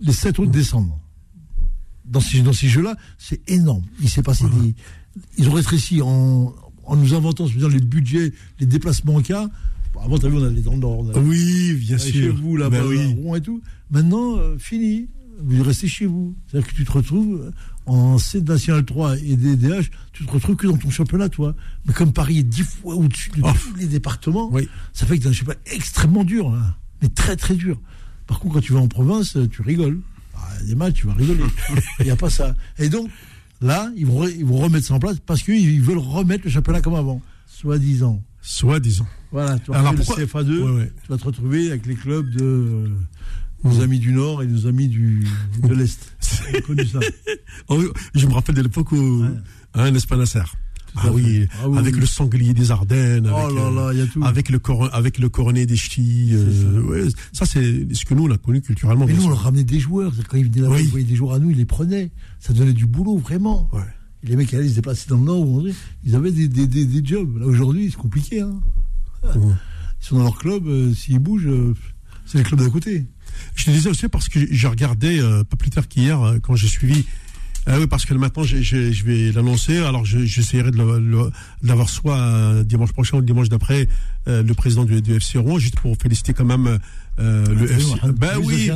Les 0.00 0.12
sept 0.12 0.38
autres 0.38 0.50
descendent. 0.50 0.92
Dans 2.04 2.20
ces, 2.20 2.40
dans 2.40 2.52
ces 2.52 2.68
jeux-là, 2.68 2.96
c'est 3.18 3.40
énorme. 3.50 3.82
Il 4.00 4.08
s'est 4.08 4.22
passé 4.22 4.44
des. 4.60 4.74
Ils 5.38 5.48
ont 5.48 5.52
rétréci 5.52 6.00
en, 6.02 6.54
en 6.84 6.96
nous 6.96 7.14
inventant 7.14 7.46
dire, 7.46 7.68
les 7.68 7.80
budgets, 7.80 8.32
les 8.60 8.66
déplacements 8.66 9.16
en 9.16 9.22
cas. 9.22 9.48
Avant, 10.02 10.18
tu 10.18 10.26
as 10.26 10.28
vu, 10.28 10.36
on 10.36 10.44
allait 10.44 10.60
dans 10.60 10.74
le 11.02 11.18
Oui, 11.20 11.72
bien 11.74 11.96
chez 11.98 12.12
sûr. 12.12 12.36
vous, 12.36 12.56
là-bas, 12.56 12.80
Ben 12.82 12.86
oui. 12.86 13.00
à 13.00 13.08
Rouen 13.08 13.34
et 13.36 13.40
tout. 13.40 13.60
Maintenant, 13.90 14.36
euh, 14.38 14.56
fini. 14.58 15.08
Vous 15.42 15.62
restez 15.62 15.86
chez 15.88 16.06
vous. 16.06 16.34
C'est-à-dire 16.46 16.70
que 16.70 16.74
tu 16.74 16.84
te 16.84 16.92
retrouves 16.92 17.40
euh, 17.42 17.50
en 17.86 18.16
C 18.18 18.40
National 18.40 18.84
3 18.86 19.18
et 19.18 19.36
DDH, 19.36 19.90
tu 20.12 20.24
te 20.24 20.30
retrouves 20.30 20.56
que 20.56 20.66
dans 20.66 20.76
ton 20.78 20.88
championnat, 20.90 21.28
toi. 21.28 21.54
Mais 21.86 21.92
comme 21.92 22.12
Paris 22.12 22.38
est 22.38 22.42
dix 22.42 22.62
fois 22.62 22.94
au-dessus 22.94 23.30
de 23.30 23.40
Oh. 23.42 23.50
tous 23.52 23.74
les 23.78 23.86
départements, 23.86 24.48
Oui. 24.52 24.66
ça 24.94 25.04
fait 25.06 25.18
que 25.18 25.22
tu 25.24 25.28
un 25.28 25.32
championnat 25.32 25.60
extrêmement 25.66 26.24
dur, 26.24 26.50
là. 26.50 26.76
mais 27.02 27.08
très 27.08 27.36
très 27.36 27.54
dur. 27.54 27.78
Par 28.26 28.38
contre, 28.40 28.54
quand 28.54 28.60
tu 28.60 28.72
vas 28.72 28.80
en 28.80 28.88
province, 28.88 29.36
tu 29.50 29.62
rigoles. 29.62 30.00
Ah, 30.34 30.62
des 30.64 30.74
matchs, 30.74 30.94
tu 31.00 31.06
vas 31.06 31.14
rigoler. 31.14 31.44
Il 32.00 32.04
n'y 32.06 32.10
a 32.10 32.16
pas 32.16 32.30
ça. 32.30 32.54
Et 32.78 32.88
donc, 32.88 33.08
là, 33.60 33.90
ils 33.96 34.04
vont, 34.06 34.26
ils 34.28 34.44
vont 34.44 34.58
remettre 34.58 34.86
ça 34.86 34.94
en 34.94 34.98
place 34.98 35.16
parce 35.24 35.42
qu'ils 35.42 35.80
veulent 35.82 35.98
remettre 35.98 36.44
le 36.44 36.50
championnat 36.50 36.80
comme 36.82 36.94
avant, 36.94 37.22
soi-disant. 37.46 38.22
Soi-disant. 38.42 39.06
Voilà, 39.32 39.58
tu 39.58 39.70
vas 39.70 39.78
Alors 39.78 39.92
faire 39.94 40.16
le 40.16 40.26
pourquoi- 40.26 40.42
CFA2, 40.42 40.58
Ouais, 40.62 40.70
ouais. 40.82 40.92
tu 41.02 41.08
vas 41.08 41.18
te 41.18 41.24
retrouver 41.24 41.68
avec 41.70 41.86
les 41.86 41.94
clubs 41.94 42.28
de 42.30 42.44
euh, 42.44 42.88
nos 43.64 43.80
amis 43.80 43.98
du 43.98 44.12
Nord 44.12 44.42
et 44.42 44.46
nos 44.46 44.66
amis 44.66 44.88
du, 44.88 45.26
de 45.62 45.74
l'Est. 45.74 46.12
Connu 46.66 46.86
ça. 46.86 47.00
Oh, 47.68 47.82
je 48.14 48.26
me 48.26 48.32
rappelle 48.32 48.54
de 48.54 48.62
l'époque 48.62 48.92
où, 48.92 49.22
Ouais. 49.22 49.28
hein, 49.74 49.90
n'est-ce 49.90 50.06
pas, 50.06 50.16
Nasser 50.16 50.40
Tout 50.40 50.56
Ah 50.96 51.12
oui. 51.12 51.46
Ah 51.62 51.68
oui, 51.68 51.78
avec 51.78 51.94
oui. 51.94 52.00
le 52.00 52.06
sanglier 52.06 52.54
des 52.54 52.70
Ardennes, 52.70 53.28
Oh 53.32 53.36
avec, 53.36 53.56
là 53.56 53.70
là, 53.70 53.90
il 53.92 53.98
y 53.98 54.02
a 54.02 54.06
tout. 54.06 54.22
avec 54.24 54.48
le 54.50 54.58
cor- 54.58 54.94
avec 54.94 55.18
le 55.18 55.28
coronet 55.28 55.66
des 55.66 55.76
ch'tis. 55.76 56.30
euh, 56.32 56.82
ouais, 56.82 57.08
ça, 57.32 57.44
c'est 57.46 57.86
ce 57.94 58.04
que 58.04 58.14
nous 58.14 58.24
on 58.24 58.30
a 58.30 58.38
connu 58.38 58.60
culturellement. 58.62 59.06
Mais 59.06 59.12
nous, 59.14 59.24
on 59.24 59.28
leur 59.28 59.42
ramenait 59.42 59.64
des 59.64 59.78
joueurs. 59.78 60.12
Quand 60.28 60.36
ils 60.36 60.50
venaient 60.50 60.66
Oui. 60.68 60.80
ils 60.84 60.88
voyaient 60.90 61.04
des 61.06 61.16
joueurs 61.16 61.34
à 61.34 61.38
nous, 61.38 61.50
ils 61.50 61.56
les 61.56 61.64
prenaient. 61.66 62.10
Ça 62.40 62.52
donnait 62.52 62.72
du 62.72 62.86
boulot, 62.86 63.18
vraiment. 63.18 63.68
Ouais. 63.72 63.80
Et 64.24 64.28
les 64.28 64.36
mecs 64.36 64.48
qui 64.48 64.56
allaient 64.56 64.68
se 64.68 64.74
déplacer 64.74 65.06
dans 65.08 65.18
le 65.18 65.24
Nord, 65.24 65.62
ils 66.04 66.14
avaient 66.14 66.32
des, 66.32 66.48
des, 66.48 66.66
des, 66.66 66.84
des 66.86 67.04
jobs. 67.06 67.36
Là, 67.38 67.46
aujourd'hui, 67.46 67.88
c'est 67.90 67.96
compliqué. 68.00 68.40
Hein. 68.40 68.60
Ouais. 69.24 69.30
Ils 70.00 70.06
sont 70.06 70.16
dans 70.16 70.24
leur 70.24 70.38
club, 70.38 70.66
euh, 70.66 70.94
s'ils 70.94 71.18
bougent, 71.18 71.46
euh, 71.48 71.74
c'est 72.24 72.38
les 72.38 72.44
clubs 72.44 72.60
d'à 72.60 72.70
côté. 72.70 73.06
Je 73.54 73.64
te 73.66 73.70
disais 73.70 73.90
aussi 73.90 74.08
parce 74.08 74.28
que 74.28 74.38
regardais 74.66 75.18
euh, 75.20 75.44
pas 75.44 75.56
plus 75.56 75.70
tard 75.70 75.88
qu'hier 75.88 76.38
quand 76.42 76.56
j'ai 76.56 76.68
suivi. 76.68 77.04
Ah 77.68 77.78
oui, 77.80 77.86
parce 77.88 78.04
que 78.04 78.14
maintenant 78.14 78.44
j'ai- 78.44 78.62
je 78.62 79.04
vais 79.04 79.32
l'annoncer. 79.32 79.78
Alors 79.78 80.04
je- 80.04 80.24
j'essaierai 80.24 80.70
le- 80.70 81.00
de 81.62 81.66
l'avoir 81.68 81.88
soit 81.88 82.16
euh, 82.18 82.62
dimanche 82.64 82.92
prochain 82.92 83.18
ou 83.18 83.22
dimanche 83.22 83.48
d'après 83.48 83.88
euh, 84.28 84.42
le 84.42 84.54
président 84.54 84.84
du, 84.84 85.02
du 85.02 85.14
FC 85.16 85.38
Rouen, 85.38 85.58
juste 85.58 85.76
pour 85.80 85.96
féliciter 86.00 86.32
quand 86.32 86.44
même 86.44 86.78
euh, 87.18 87.46
le 87.54 87.70
FC. 87.70 87.94
Ben 88.16 88.38
oui, 88.42 88.70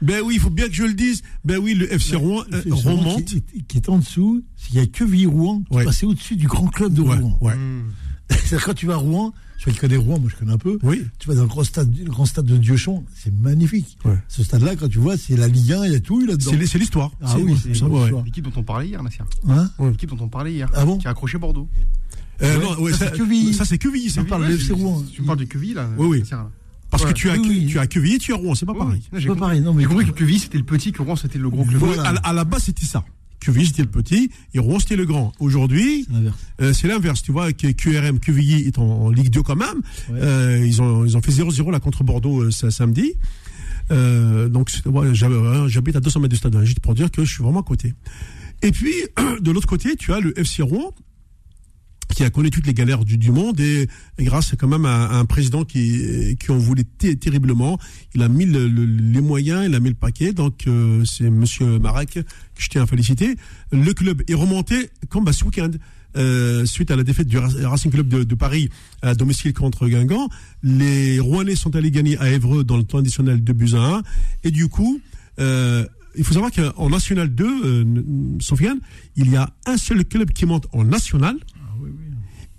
ben 0.00 0.20
oui, 0.24 0.34
il 0.34 0.40
faut 0.40 0.50
bien 0.50 0.66
que 0.68 0.74
je 0.74 0.82
le 0.82 0.94
dise. 0.94 1.22
Ben 1.44 1.58
oui, 1.58 1.74
le 1.74 1.92
FC 1.92 2.16
Rouen 2.16 2.42
euh, 2.52 2.62
remonte. 2.70 3.24
Qui, 3.26 3.42
qui 3.68 3.76
est 3.76 3.88
en 3.88 3.98
dessous, 3.98 4.42
c'est 4.56 4.70
qu'il 4.70 4.78
n'y 4.80 4.84
a 4.84 4.86
que 4.88 5.04
Ville-Rouen 5.04 5.62
Ouais. 5.70 5.84
passé 5.84 6.06
au-dessus 6.06 6.34
du 6.34 6.48
grand 6.48 6.66
club 6.66 6.92
de 6.94 7.02
Ouais, 7.02 7.16
Rouen. 7.16 7.38
ouais. 7.40 7.54
C'est-à-dire 8.30 8.64
quand 8.64 8.74
tu 8.74 8.86
vas 8.86 8.94
à 8.94 8.96
Rouen, 8.96 9.32
je 9.64 9.70
sais 9.70 9.72
qui 9.72 9.78
connais 9.78 9.96
Rouen, 9.96 10.18
moi 10.18 10.28
je 10.30 10.36
connais 10.36 10.52
un 10.52 10.58
peu, 10.58 10.78
Oui. 10.82 11.04
tu 11.18 11.28
vas 11.28 11.34
dans 11.34 11.42
le 11.42 11.48
grand 11.48 11.62
stade, 11.64 11.94
le 11.96 12.10
grand 12.10 12.26
stade 12.26 12.46
de 12.46 12.56
Diochon, 12.56 13.04
c'est 13.14 13.32
magnifique. 13.32 13.96
Ouais. 14.04 14.18
Ce 14.28 14.42
stade-là, 14.42 14.74
quand 14.76 14.88
tu 14.88 14.98
vois, 14.98 15.16
c'est 15.16 15.36
la 15.36 15.46
Ligue 15.48 15.72
1, 15.72 15.86
il 15.86 15.92
y 15.92 15.94
a 15.96 16.00
tout 16.00 16.20
là-dedans. 16.24 16.50
C'est 16.66 16.78
l'histoire. 16.78 17.12
Ah 17.22 17.32
C'est- 17.36 17.42
oui, 17.42 17.56
c'est- 17.62 17.68
l'histoire. 17.68 18.08
L'équipe 18.24 18.44
dont 18.44 18.52
on 18.56 18.62
parlait 18.64 18.88
hier, 18.88 19.02
Nasser. 19.02 19.18
Hein 19.48 19.70
L'équipe 19.80 20.10
dont 20.10 20.24
on 20.24 20.28
parlait 20.28 20.52
hier. 20.52 20.68
Ah 20.74 20.84
bon 20.84 20.98
Qui 20.98 21.06
a 21.06 21.10
accroché 21.10 21.38
Bordeaux. 21.38 21.68
Euh, 22.42 22.58
Ouais, 22.58 22.64
non, 22.64 22.80
ouais, 22.82 22.90
ça, 22.92 22.98
ça, 22.98 23.04
c'est 23.64 23.78
Quevilly. 23.78 24.10
ça, 24.10 24.24
parle 24.24 24.42
Ouais, 24.42 24.48
de 24.50 24.56
tu- 24.56 24.62
FC 24.62 24.72
Rouen. 24.72 25.02
Tu 25.12 25.22
me 25.22 25.26
parles 25.28 25.38
de 25.38 25.44
Quevilly, 25.44 25.74
là 25.74 25.88
Oui, 25.96 26.06
oui. 26.08 26.24
Parce 26.90 27.04
que 27.04 27.12
tu 27.12 27.30
as, 27.30 27.34
Oui, 27.34 27.46
oui. 27.48 27.66
tu 27.66 27.78
as 27.78 27.86
Quevilly, 27.86 28.18
tu 28.18 28.32
as 28.32 28.36
Rouen, 28.36 28.54
c'est 28.54 28.66
pas 28.66 28.72
Oui, 28.72 28.78
pareil. 28.78 29.02
C'est 29.12 29.20
J'ai 29.20 29.28
pas 29.28 29.34
compris. 29.34 29.40
pareil, 29.40 29.60
non, 29.60 29.72
mais 29.74 29.82
J'ai 29.84 29.88
compris 29.88 30.06
que 30.06 30.10
Quevilly, 30.10 30.38
c'était 30.40 30.58
le 30.58 30.64
petit, 30.64 30.90
que 30.92 31.02
Rouen, 31.02 31.16
c'était 31.16 31.38
le 31.38 31.48
gros 31.48 31.64
club. 31.64 31.78
Voilà. 31.80 32.02
À, 32.02 32.12
la- 32.12 32.20
à 32.20 32.32
la 32.32 32.44
base, 32.44 32.64
c'était 32.64 32.84
ça. 32.84 33.04
Quevilly, 33.42 33.66
c'était 33.66 33.82
le 33.82 33.88
petit, 33.88 34.30
et 34.54 34.58
Rouen, 34.58 34.78
c'était 34.78 34.96
le 34.96 35.04
grand. 35.04 35.32
Aujourd'hui, 35.40 36.06
c'est 36.72 36.88
l'inverse. 36.88 37.20
euh. 37.20 37.24
Tu 37.24 37.32
vois, 37.32 37.52
que 37.52 37.66
QRM, 37.72 38.18
Quevilly 38.20 38.66
est 38.66 38.78
en, 38.78 38.84
en 38.84 39.10
Ligue 39.10 39.30
2 39.30 39.42
quand 39.42 39.56
même. 39.56 39.82
Ouais. 40.10 40.18
Euh, 40.20 40.64
ils, 40.66 40.80
ont, 40.80 41.04
ils 41.04 41.16
ont 41.16 41.22
fait 41.22 41.32
0-0 41.32 41.70
là 41.70 41.80
contre 41.80 42.04
Bordeaux 42.04 42.42
euh, 42.42 42.50
ce 42.50 42.70
samedi. 42.70 43.12
Euh, 43.90 44.48
donc, 44.48 44.70
ouais, 44.86 45.14
j'habite 45.14 45.96
à 45.96 46.00
200 46.00 46.20
mètres 46.20 46.30
du 46.30 46.36
stade, 46.36 46.64
juste 46.64 46.80
pour 46.80 46.94
dire 46.94 47.10
que 47.10 47.24
je 47.24 47.32
suis 47.34 47.42
vraiment 47.42 47.60
à 47.60 47.64
côté. 47.64 47.94
Et 48.62 48.70
puis, 48.70 48.92
de 49.40 49.50
l'autre 49.50 49.66
côté, 49.66 49.96
tu 49.96 50.12
as 50.12 50.20
le 50.20 50.38
FC 50.38 50.62
Rouen, 50.62 50.94
qui 52.14 52.24
a 52.24 52.30
connu 52.30 52.50
toutes 52.50 52.66
les 52.66 52.74
galères 52.74 53.04
du, 53.04 53.18
du 53.18 53.30
monde 53.30 53.58
et, 53.60 53.88
grâce 54.18 54.54
quand 54.58 54.68
même 54.68 54.84
à, 54.84 55.10
un 55.18 55.24
président 55.24 55.64
qui, 55.64 56.36
qui 56.38 56.50
en 56.50 56.58
voulait 56.58 56.84
ter- 56.98 57.16
terriblement, 57.18 57.78
il 58.14 58.22
a 58.22 58.28
mis 58.28 58.44
le- 58.46 58.68
le- 58.68 58.84
les 58.84 59.20
moyens, 59.20 59.64
il 59.66 59.74
a 59.74 59.80
mis 59.80 59.88
le 59.88 59.94
paquet. 59.94 60.32
Donc 60.32 60.66
euh, 60.66 61.04
c'est 61.04 61.30
Monsieur 61.30 61.78
Marek 61.78 62.10
que 62.12 62.20
je 62.58 62.68
tiens 62.68 62.82
à 62.82 62.86
féliciter. 62.86 63.36
Le 63.72 63.92
club 63.92 64.22
est 64.28 64.34
remonté 64.34 64.90
comme 65.08 65.24
bah, 65.24 65.32
ce 65.32 65.44
week-end. 65.44 65.70
Euh, 66.14 66.66
suite 66.66 66.90
à 66.90 66.96
la 66.96 67.04
défaite 67.04 67.26
du 67.26 67.38
Ra- 67.38 67.48
Racing 67.70 67.90
Club 67.90 68.06
de, 68.06 68.34
Paris 68.34 68.68
à 69.00 69.14
domicile 69.14 69.54
contre 69.54 69.88
Guingamp, 69.88 70.28
les 70.62 71.18
Rouennais 71.20 71.56
sont 71.56 71.74
allés 71.74 71.90
gagner 71.90 72.18
à 72.18 72.28
Évreux 72.30 72.64
dans 72.64 72.76
le 72.76 72.82
temps 72.84 72.98
additionnel 72.98 73.42
de 73.42 73.52
buts 73.54 73.70
à 73.72 73.78
1. 73.96 74.02
Et 74.44 74.50
du 74.50 74.68
coup, 74.68 75.00
euh, 75.40 75.86
il 76.14 76.22
faut 76.24 76.34
savoir 76.34 76.50
qu'en 76.52 76.90
National 76.90 77.34
2, 77.34 77.46
euh, 77.64 77.84
Sofiane, 78.40 78.78
il 79.16 79.30
y 79.30 79.36
a 79.36 79.54
un 79.64 79.78
seul 79.78 80.04
club 80.04 80.32
qui 80.32 80.44
monte 80.44 80.66
en 80.72 80.84
National 80.84 81.36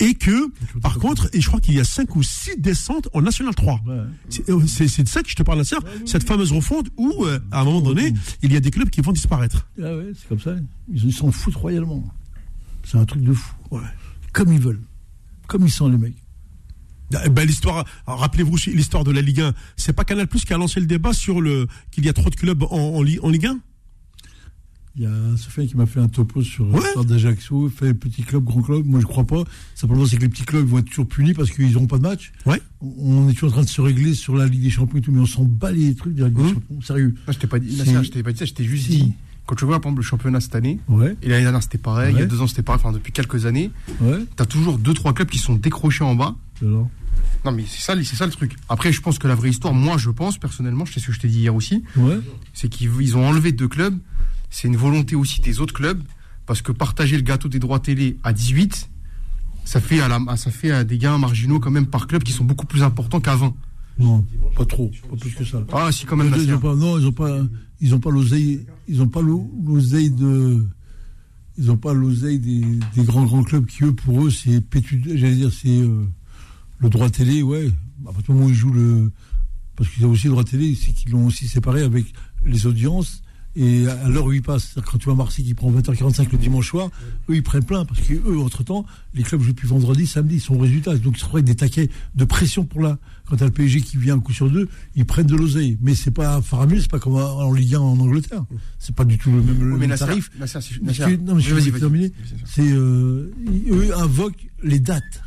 et 0.06 0.14
que, 0.16 0.48
par 0.82 0.98
contre, 1.00 1.30
et 1.34 1.42
je 1.42 1.48
crois 1.48 1.60
qu'il 1.60 1.76
y 1.76 1.80
a 1.80 1.84
5 1.84 2.16
ou 2.16 2.24
6 2.24 2.58
descentes 2.58 3.08
en 3.14 3.22
National 3.22 3.56
3. 3.56 3.82
Ouais. 3.86 4.02
C'est 4.68 5.04
de 5.04 5.08
ça 5.08 5.24
que 5.24 5.30
je 5.30 5.36
te 5.36 5.44
parle, 5.44 5.60
là, 5.60 5.64
cette 6.06 6.24
fameuse 6.28 6.52
refonte 6.52 6.88
où, 6.98 7.26
euh, 7.26 7.40
à 7.52 7.62
un 7.62 7.64
moment 7.66 7.82
donné, 7.82 8.14
il 8.42 8.52
y 8.52 8.56
a 8.56 8.60
des 8.60 8.72
clubs 8.72 8.90
qui 8.90 9.02
vont 9.02 9.12
disparaître. 9.14 9.68
Ah 9.82 9.96
ouais, 9.96 10.12
c'est 10.18 10.28
comme 10.28 10.40
ça. 10.40 10.56
Ils 10.94 11.14
s'en 11.14 11.32
foutent 11.32 11.56
royalement. 11.56 12.04
C'est 12.84 12.98
un 12.98 13.06
truc 13.06 13.24
de 13.24 13.34
fou. 13.34 13.54
Ouais. 13.72 13.82
Comme 14.34 14.52
ils 14.52 14.60
veulent. 14.60 14.82
Comme 15.48 15.66
ils 15.66 15.72
sont 15.72 15.88
les 15.88 15.98
mecs. 15.98 16.16
Eh 17.26 17.30
Ben, 17.30 17.46
l'histoire, 17.48 17.86
rappelez-vous 18.08 18.58
l'histoire 18.68 19.04
de 19.04 19.12
la 19.12 19.22
Ligue 19.22 19.42
1. 19.42 19.54
C'est 19.78 19.94
pas 19.94 20.04
Canal 20.04 20.28
Plus 20.28 20.46
qui 20.46 20.54
a 20.54 20.58
lancé 20.58 20.80
le 20.80 20.88
débat 20.88 21.14
sur 21.14 21.42
le 21.42 21.68
qu'il 21.92 22.06
y 22.06 22.10
a 22.10 22.14
trop 22.14 22.30
de 22.30 22.36
clubs 22.36 22.64
en, 22.64 22.70
en, 22.72 23.02
Li- 23.04 23.20
en 23.22 23.30
Ligue 23.30 23.46
1 23.46 23.60
Il 24.96 25.02
y 25.02 25.06
a 25.08 25.38
Sofiane 25.38 25.66
qui 25.68 25.76
m'a 25.76 25.88
fait 25.88 26.00
un 26.00 26.08
topo 26.08 26.44
sur 26.44 26.68
Ouais. 26.72 26.80
l'histoire 26.80 27.04
d'Ajaccio, 27.06 27.68
fait 27.70 27.96
petit 27.96 28.22
club, 28.22 28.44
grand 28.44 28.62
club. 28.62 28.86
Moi, 28.86 29.00
je 29.00 29.06
crois 29.08 29.24
pas. 29.26 29.44
Simplement, 29.74 30.06
c'est 30.06 30.18
que 30.18 30.22
les 30.22 30.30
petits 30.30 30.46
clubs 30.46 30.68
vont 30.68 30.78
être 30.78 30.86
toujours 30.90 31.08
punis 31.08 31.34
parce 31.34 31.50
qu'ils 31.50 31.72
n'auront 31.72 31.88
pas 31.88 31.98
de 31.98 32.04
match. 32.04 32.32
Ouais. 32.46 32.62
On 32.80 33.28
est 33.28 33.34
toujours 33.34 33.50
en 33.50 33.54
train 33.54 33.64
de 33.64 33.70
se 33.70 33.82
régler 33.82 34.14
sur 34.14 34.36
la 34.36 34.46
Ligue 34.46 34.62
des 34.62 34.70
Champions 34.70 35.00
et 35.00 35.02
tout, 35.02 35.12
mais 35.12 35.22
on 35.22 35.26
s'en 35.26 35.46
bat 35.46 35.72
les 35.72 35.96
trucs 35.96 36.14
de 36.14 36.22
la 36.22 36.28
Ligue 36.28 36.38
des 36.38 36.44
Mmh. 36.44 36.54
Champions. 36.54 36.82
Sérieux. 36.82 37.16
Non, 37.28 37.34
je 37.34 37.40
t'ai 37.40 37.48
pas 37.48 37.58
dit, 37.58 37.76
je 37.76 38.10
t'ai 38.12 38.22
pas 38.22 38.32
dit 38.34 38.38
ça, 38.38 38.46
je 38.46 38.54
t'ai 38.54 38.64
juste 38.66 38.86
Si. 38.86 38.98
dit. 39.06 39.14
Quand 39.48 39.56
tu 39.56 39.66
vois, 39.66 39.82
par 39.82 39.90
exemple, 39.90 40.02
le 40.02 40.06
championnat 40.06 40.40
cette 40.42 40.56
année, 40.56 40.80
Ouais, 40.88 41.18
et 41.24 41.28
l'année 41.28 41.42
dernière 41.42 41.62
c'était 41.64 41.78
pareil, 41.80 42.14
il 42.16 42.20
y 42.20 42.22
a 42.22 42.26
deux 42.28 42.40
ans 42.42 42.48
c'était 42.48 42.62
pareil, 42.64 42.80
enfin 42.82 42.94
depuis 42.94 43.12
quelques 43.12 43.46
années, 43.48 43.72
ouais. 44.00 44.20
t'as 44.38 44.46
toujours 44.46 44.78
deux, 44.78 44.94
trois 44.94 45.14
clubs 45.14 45.28
qui 45.30 45.40
sont 45.40 45.56
décrochés 45.56 46.04
en 46.06 46.14
bas. 46.16 46.36
Alors. 46.62 46.88
Non, 47.44 47.52
mais 47.52 47.66
c'est 47.68 47.82
ça, 47.82 47.96
c'est 48.04 48.16
ça 48.16 48.26
le 48.26 48.32
truc. 48.32 48.56
Après, 48.70 48.94
je 48.94 49.02
pense 49.02 49.20
que 49.20 49.28
la 49.28 49.36
vraie 49.36 49.50
histoire, 49.50 49.74
moi 49.74 49.98
je 49.98 50.12
pense 50.12 50.38
personnellement, 50.38 50.86
je 50.86 50.94
sais 50.94 51.00
ce 51.02 51.08
que 51.08 51.12
je 51.14 51.20
t'ai 51.20 51.28
dit 51.28 51.40
hier 51.40 51.54
aussi, 51.54 51.84
Ouais. 51.98 52.20
c'est 52.54 52.70
qu'ils 52.70 52.90
ils 53.02 53.18
ont 53.18 53.28
enlevé 53.28 53.52
deux 53.52 53.68
clubs. 53.68 53.98
C'est 54.56 54.68
une 54.68 54.78
volonté 54.78 55.16
aussi 55.16 55.42
des 55.42 55.60
autres 55.60 55.74
clubs, 55.74 56.00
parce 56.46 56.62
que 56.62 56.72
partager 56.72 57.16
le 57.16 57.24
gâteau 57.24 57.50
des 57.50 57.58
droits 57.58 57.80
télé 57.80 58.18
à 58.24 58.34
18, 58.34 58.88
ça 59.66 59.82
fait 59.82 60.00
à, 60.00 60.08
la, 60.08 60.20
ça 60.38 60.52
fait 60.52 60.70
à 60.70 60.84
des 60.84 61.00
gains 61.00 61.18
marginaux 61.18 61.60
quand 61.60 61.72
même 61.72 61.88
par 61.88 62.06
club 62.06 62.22
qui 62.22 62.32
sont 62.34 62.44
beaucoup 62.46 62.68
plus 62.68 62.84
importants 62.84 63.20
qu'à 63.20 63.36
20. 63.36 63.52
Non, 63.98 64.24
pas 64.56 64.66
trop, 64.66 64.92
pas 65.10 65.16
plus 65.16 65.32
que 65.32 65.44
ça. 65.44 65.64
Ah, 65.74 65.92
si, 65.92 66.06
quand 66.06 66.16
même, 66.18 66.28
Ils 66.36 66.42
Nasser. 66.42 66.54
ont 66.54 66.60
pas, 66.60 66.76
non, 66.76 67.00
ils 67.00 67.08
ont 67.08 67.12
pas, 67.12 67.40
ils 67.82 67.96
ont 67.96 68.00
pas 68.00 68.12
l'oseille, 68.12 68.64
ils 68.88 69.02
ont 69.02 69.08
pas 69.08 69.22
l'o- 69.24 69.52
l'oseille 69.66 70.12
de, 70.12 70.64
ils 71.58 71.72
ont 71.72 71.78
pas 71.78 71.94
l'oseille 71.94 72.38
des, 72.40 72.62
des 72.96 73.04
grands 73.04 73.26
grands 73.26 73.44
clubs 73.44 73.66
qui 73.66 73.84
eux 73.84 73.94
pour 73.94 74.24
eux 74.26 74.30
c'est 74.30 74.62
j'allais 75.16 75.36
dire 75.36 75.52
c'est 75.52 75.80
euh, 75.82 76.06
le 76.80 76.90
droit 76.90 77.10
télé, 77.10 77.42
ouais. 77.42 77.72
À 78.04 78.12
partir 78.12 78.24
du 78.24 78.32
moment 78.34 78.46
où 78.46 78.50
ils 78.50 78.56
jouent 78.56 78.74
le, 78.74 79.12
parce 79.76 79.90
qu'ils 79.90 80.06
ont 80.06 80.12
aussi 80.12 80.26
le 80.28 80.32
droit 80.32 80.44
télé, 80.44 80.76
c'est 80.76 80.92
qu'ils 80.92 81.12
l'ont 81.12 81.26
aussi 81.26 81.48
séparé 81.48 81.82
avec 81.82 82.06
les 82.46 82.68
audiences 82.68 83.23
et 83.56 83.88
à 83.88 84.10
l'heure 84.10 84.26
où 84.26 84.34
ils 84.34 84.42
passent. 84.42 84.76
Quand 84.86 84.98
tu 84.98 85.06
vois 85.06 85.16
Marseille 85.16 85.46
qui 85.46 85.54
prend 85.54 85.72
20h45 85.72 86.32
le 86.32 86.38
dimanche 86.38 86.70
soir, 86.70 86.90
eux 87.30 87.36
ils 87.36 87.44
prennent 87.44 87.64
plein 87.64 87.86
parce 87.86 88.00
que 88.02 88.14
eux 88.14 88.40
entre 88.40 88.64
temps 88.64 88.86
les 89.14 89.24
clubs 89.24 89.42
jouent 89.42 89.52
depuis 89.52 89.68
vendredi, 89.68 90.08
samedi, 90.08 90.36
ils 90.36 90.42
sont 90.42 90.56
au 90.56 90.60
résultat, 90.60 90.96
donc 90.98 91.18
ils 91.18 91.22
se 91.22 91.30
avec 91.30 91.46
des 91.46 91.56
taquets 91.56 91.90
de 92.16 92.26
pression 92.26 92.66
pour 92.66 92.82
là. 92.82 92.98
Quand 93.26 93.38
t'as 93.38 93.46
le 93.46 93.52
PSG 93.52 93.82
qui 93.82 93.98
vient 93.98 94.16
un 94.16 94.20
coup 94.20 94.34
sur 94.34 94.50
deux, 94.50 94.68
ils 94.96 95.06
prennent 95.06 95.28
de 95.28 95.36
l'oseille. 95.36 95.78
Mais 95.82 95.96
c'est 95.96 96.12
pas 96.12 96.42
faramineux, 96.42 96.82
c'est 96.82 96.92
pas 96.92 97.00
comme 97.00 97.16
en 97.16 97.54
Ligue 97.54 97.76
1 97.76 97.80
en 97.80 98.00
Angleterre. 98.00 98.44
C'est 98.80 98.96
pas 98.96 99.06
du 99.06 99.18
tout 99.18 99.32
le 99.32 99.42
même, 99.42 99.60
le 99.60 99.74
Oui, 99.74 99.80
mais 99.80 99.88
même 99.88 99.98
tarif. 99.98 100.30
C'est 102.46 102.70
euh, 102.70 103.34
eux 103.70 103.98
invoquent 103.98 104.50
les 104.64 104.80
dates. 104.80 105.22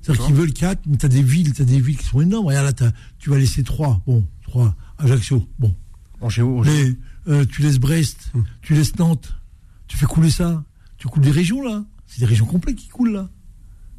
C'est-à-dire 0.00 0.26
qu'ils 0.26 0.34
veulent 0.34 0.52
quatre, 0.52 0.82
mais 0.86 0.98
t'as 0.98 1.08
des 1.08 1.22
villes, 1.22 1.54
t'as 1.54 1.64
des 1.64 1.80
villes 1.80 1.96
qui 1.96 2.06
sont 2.06 2.20
énormes. 2.20 2.46
Regarde 2.46 2.78
là, 2.78 2.92
tu 3.18 3.30
vas 3.30 3.38
laisser 3.38 3.62
trois. 3.62 4.02
Bon, 4.06 4.24
trois. 4.42 4.76
Ajaccio. 4.98 5.48
Bon. 5.58 5.74
Géo. 6.28 6.62
Mais 6.64 6.94
euh, 7.28 7.44
tu 7.44 7.62
laisses 7.62 7.78
Brest, 7.78 8.32
tu 8.62 8.74
laisses 8.74 8.96
Nantes, 8.98 9.34
tu 9.86 9.96
fais 9.96 10.06
couler 10.06 10.30
ça. 10.30 10.64
Tu 10.96 11.08
coules 11.08 11.22
des 11.22 11.30
régions 11.30 11.62
là. 11.62 11.84
c'est 12.06 12.20
des 12.20 12.26
régions 12.26 12.46
complètes 12.46 12.76
qui 12.76 12.88
coulent 12.88 13.12
là. 13.12 13.28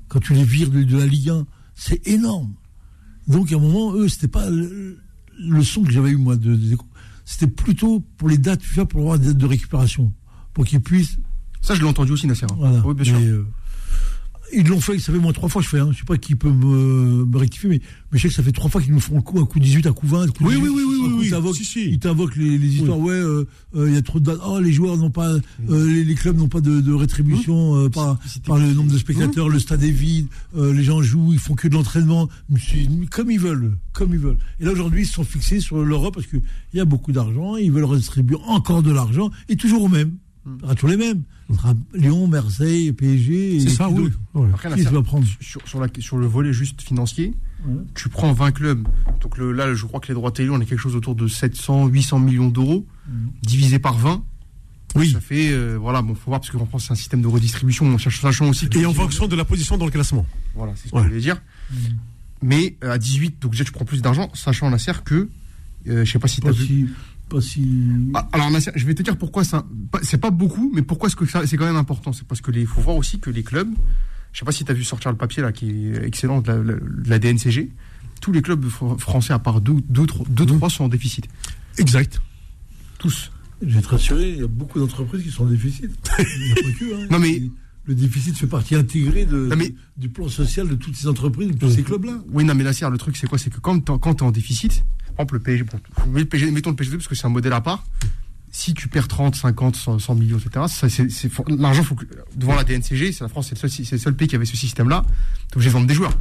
Quand 0.08 0.20
tu 0.20 0.34
les 0.34 0.44
vires 0.44 0.70
de, 0.70 0.98
la 0.98 1.06
Ligue 1.06 1.30
1, 1.30 1.46
c'est 1.76 2.08
énorme. 2.08 2.54
Donc 3.28 3.52
à 3.52 3.56
un 3.56 3.60
moment, 3.60 3.94
eux, 3.94 4.08
c'était 4.08 4.28
pas 4.28 4.50
le, 4.50 4.98
son 5.64 5.84
que 5.84 5.92
j'avais 5.92 6.12
eu 6.12 6.18
moi 6.18 6.36
de, 6.36 6.58
c'était 7.26 7.48
plutôt 7.48 8.02
pour 8.18 8.30
les 8.30 8.38
dates 8.38 8.62
FIFA 8.62 8.86
pour 8.86 9.02
avoir 9.02 9.20
des 9.20 9.28
dates 9.28 9.38
de 9.38 9.46
récupération, 9.46 10.14
pour 10.54 10.66
qu'ils 10.66 10.82
puissent. 10.82 11.18
Ça, 11.62 11.74
je 11.74 11.82
l'ai 11.82 11.88
entendu 11.88 12.12
aussi, 12.12 12.28
Nasser. 12.28 12.46
Voilà. 12.58 12.82
Oui, 12.86 12.94
bien 12.94 13.04
sûr. 13.04 13.16
Euh, 13.16 13.48
ils 14.54 14.68
l'ont 14.68 14.82
fait, 14.82 14.98
ça 15.00 15.12
fait 15.12 15.20
moins 15.20 15.34
trois 15.34 15.50
fois 15.50 15.62
je 15.62 15.68
fais, 15.68 15.80
hein. 15.80 15.90
je 15.92 16.00
sais 16.00 16.06
pas 16.06 16.18
qui 16.18 16.36
peut 16.36 16.52
me, 16.52 17.26
me 17.26 17.38
rectifier, 17.38 17.70
mais, 17.70 17.82
mais, 18.12 18.18
je 18.18 18.24
sais 18.24 18.28
que 18.30 18.34
ça 18.34 18.44
fait 18.44 18.52
trois 18.52 18.70
fois 18.70 18.82
qu'ils 18.82 18.94
nous 18.94 19.00
font 19.00 19.16
le 19.16 19.22
coup, 19.22 19.40
un 19.40 19.46
coup 19.46 19.60
18, 19.60 19.88
un 19.88 19.94
coup 19.94 20.08
20, 20.08 20.22
un 20.22 20.28
coup 20.28 20.44
18. 20.44 20.46
Oui, 20.46 20.56
oui, 20.62 20.70
oui, 20.70 20.84
oui, 20.86 21.14
oui. 21.20 21.26
Ils 21.92 22.00
t'invoquent 22.00 22.36
les, 22.36 22.58
les, 22.58 22.76
histoires, 22.76 23.00
ouais, 23.00 23.14
euh, 23.14 23.46
euh, 23.76 23.88
il 23.88 23.96
y 23.96 23.98
a 23.98 24.02
trop 24.02 24.20
de 24.20 24.26
dates, 24.26 24.40
oh, 24.46 24.60
les 24.60 24.72
joueurs 24.72 24.98
n'ont 24.98 25.10
pas, 25.10 25.30
euh, 25.30 25.40
les, 25.70 26.04
les, 26.04 26.16
clubs 26.16 26.38
n'ont 26.38 26.48
pas 26.48 26.62
de, 26.62 26.82
de 26.82 26.94
rétribution 26.94 27.90
par, 27.90 28.18
par 28.46 28.58
le 28.58 28.74
nombre 28.74 28.92
de 28.92 28.98
spectateurs, 28.98 29.50
le 29.50 29.60
stade 29.60 29.84
est 29.84 29.90
vide, 29.90 30.28
les 30.56 30.84
gens 30.84 31.02
jouent, 31.02 31.34
ils 31.34 31.40
font 31.40 31.56
que 31.56 31.68
de 31.68 31.74
l'entraînement, 31.74 32.30
comme 33.12 33.32
ils 33.32 33.40
veulent, 33.40 33.78
comme 33.94 34.14
ils 34.14 34.20
veulent. 34.20 34.38
Et 34.60 34.66
là, 34.66 34.72
aujourd'hui, 34.72 35.04
ils 35.04 35.08
sont 35.08 35.24
fixés 35.24 35.60
sur 35.60 35.84
l'Europe 35.84 36.16
parce 36.16 36.28
qu'il 36.28 36.42
y 36.74 36.80
a 36.80 36.86
beaucoup 36.86 37.12
d'argent, 37.12 37.56
ils 37.58 37.72
veulent 37.72 37.86
redistribuer 37.86 38.38
encore 38.48 38.84
de 38.84 38.92
l'argent, 38.92 39.30
et 39.50 39.56
toujours 39.56 39.84
au 39.84 39.90
même. 39.90 40.12
Ce 40.46 40.62
sera 40.62 40.76
tous 40.76 40.88
les 40.88 40.98
mêmes. 40.98 41.24
Lyon, 41.94 42.28
Marseille, 42.28 42.92
PSG. 42.92 43.60
C'est 43.62 43.70
ça, 43.70 43.90
oui. 43.90 44.10
Qui 44.76 44.84
va 44.84 45.02
prendre 45.02 45.26
sur, 45.40 45.68
sur, 45.68 45.80
la, 45.80 45.88
sur, 46.00 46.18
le 46.18 46.28
volet 46.28 46.54
juste 46.54 46.82
financier, 46.82 47.34
tu 47.96 48.10
prends 48.10 48.32
20 48.32 48.52
clubs. 48.52 48.88
Donc 49.22 49.38
le, 49.38 49.52
là, 49.52 49.74
je 49.74 49.86
crois 49.86 50.00
que 50.00 50.08
les 50.08 50.14
droits 50.14 50.32
télé, 50.32 50.50
on 50.50 50.62
est 50.62 50.66
quelque 50.66 50.80
chose 50.80 50.96
autour 50.96 51.16
de 51.16 51.28
700, 51.28 51.88
800 51.88 52.20
millions 52.20 52.50
d'euros, 52.50 52.86
divisé 53.42 53.80
par 53.80 53.98
20. 53.98 54.24
Oui. 54.96 55.12
Ça 55.12 55.20
fait, 55.20 55.52
euh, 55.52 55.78
voilà, 55.80 56.02
bon, 56.02 56.16
faut 56.16 56.32
voir, 56.32 56.40
parce 56.40 56.52
qu'en 56.52 56.66
France, 56.66 56.86
c'est 56.88 56.94
un 56.94 56.96
système 56.96 57.22
de 57.22 57.28
redistribution, 57.28 57.98
sachant 58.00 58.50
aussi 58.50 58.70
Et 58.76 58.86
en 58.86 58.94
fonction 58.94 59.28
de 59.28 59.36
la 59.36 59.44
position 59.44 59.78
dans 59.78 59.86
le 59.86 59.92
classement. 59.92 60.26
Voilà, 60.56 60.74
c'est 60.76 60.88
ce 60.88 60.94
que 60.94 61.00
je 61.00 61.04
voulais 61.04 61.20
dire. 61.20 61.42
Mais 62.42 62.78
euh, 62.84 62.92
à 62.92 62.98
18, 62.98 63.42
donc 63.42 63.52
déjà, 63.52 63.66
tu 63.66 63.72
prends 63.72 63.86
plus 63.86 64.02
d'argent, 64.02 64.30
sachant, 64.34 64.70
la 64.70 64.78
serre 64.78 65.04
que, 65.04 65.30
euh, 65.88 66.06
je 66.06 66.12
sais 66.12 66.20
pas 66.20 66.28
si 66.28 66.42
tu 66.42 66.48
as 66.48 66.52
vu 66.52 66.94
pas 67.30 67.42
si. 67.42 67.68
Ah, 68.14 68.28
alors, 68.32 68.50
je 68.76 68.86
vais 68.86 68.94
te 68.94 69.04
dire 69.04 69.18
pourquoi 69.18 69.44
ça. 69.44 69.66
C'est 70.04 70.20
pas 70.20 70.32
beaucoup, 70.32 70.72
mais 70.74 70.82
pourquoi 70.82 71.08
est-ce 71.08 71.16
que 71.16 71.26
c'est 71.26 71.58
quand 71.58 71.66
même 71.66 71.76
important? 71.76 72.14
C'est 72.14 72.28
parce 72.28 72.42
que 72.42 72.52
faut 72.66 72.82
voir 72.82 72.96
aussi 72.96 73.20
que 73.20 73.30
les 73.30 73.44
clubs. 73.44 73.70
Je 74.32 74.40
sais 74.40 74.46
pas 74.46 74.52
si 74.52 74.66
tu 74.66 74.72
as 74.72 74.76
vu 74.76 74.84
sortir 74.84 75.12
le 75.12 75.18
papier 75.18 75.42
là, 75.42 75.52
qui 75.52 75.88
est 75.88 76.04
excellent 76.04 76.42
de 76.42 76.80
la, 77.06 77.20
DNCG. 77.20 77.72
Tous 78.22 78.32
les 78.32 78.42
clubs 78.42 78.66
français, 78.98 79.34
à 79.34 79.40
part 79.40 79.62
deux, 79.62 79.76
deux, 79.88 80.06
deux, 80.30 80.46
trois, 80.46 80.70
sont 80.70 80.86
en 80.86 80.90
déficit. 80.90 81.28
Exact. 81.78 82.20
Tous. 82.98 83.32
Je 83.62 83.76
vais 83.76 83.82
te 83.82 83.88
rassurer, 83.88 84.32
il 84.32 84.40
y 84.40 84.44
a 84.44 84.48
beaucoup 84.48 84.80
d'entreprises 84.80 85.24
qui 85.24 85.32
sont 85.32 85.44
en 85.44 85.50
déficit. 85.50 85.90
Que. 86.02 86.24
Hein. 86.96 87.08
Non 87.10 87.20
mais 87.20 87.42
le 87.86 87.96
déficit 87.96 88.38
fait 88.38 88.48
partie 88.48 88.76
intégrée 88.76 89.26
de, 89.26 89.50
du 89.96 90.10
plan 90.10 90.28
social 90.28 90.68
de 90.68 90.76
toutes 90.76 90.96
ces 90.96 91.08
entreprises, 91.08 91.52
de 91.52 91.58
tous 91.58 91.70
ces 91.70 91.84
clubs-là. 91.84 92.20
Oui, 92.32 92.44
non, 92.44 92.56
mais 92.56 92.64
là, 92.64 92.72
le 92.90 92.98
truc, 92.98 93.16
c'est 93.16 93.28
quoi? 93.28 93.38
C'est 93.38 93.52
que 93.52 93.60
quand 93.60 93.80
tu 93.80 93.92
es 93.92 94.24
en 94.24 94.32
déficit, 94.32 94.84
par 95.16 95.24
exemple, 95.24 95.36
le 96.14 96.26
PSG, 96.26 96.52
mettons 96.52 96.72
le 96.72 96.76
PSG 96.76 96.98
parce 96.98 97.08
que 97.08 97.16
c'est 97.16 97.26
un 97.26 97.30
modèle 97.30 97.54
à 97.54 97.62
part. 97.62 97.86
Si 98.52 98.74
tu 98.74 98.88
perds 98.88 99.10
30, 99.10 99.36
50, 99.36 99.76
100, 100.00 100.16
millions, 100.16 100.38
etc., 100.38 100.66
l'argent, 101.58 101.84
faut 101.84 101.98
devant 102.36 102.56
la 102.56 102.64
DNCG, 102.64 103.12
c'est 103.12 103.22
la 103.22 103.28
France, 103.28 103.50
c'est 103.50 103.62
le, 103.62 103.70
seul, 103.70 104.00
seul 104.00 104.16
pays 104.16 104.30
qui 104.30 104.36
avait 104.36 104.46
ce 104.46 104.56
système-là, 104.56 105.04
tu 105.50 105.54
es 105.54 105.56
obligé 105.58 105.70
de 105.70 105.74
vendre 105.74 105.88
des 105.88 105.94
joueurs 105.94 106.18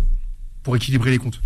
pour 0.65 0.75
équilibrer 0.75 1.13
les 1.13 1.19
comptes 1.19 1.41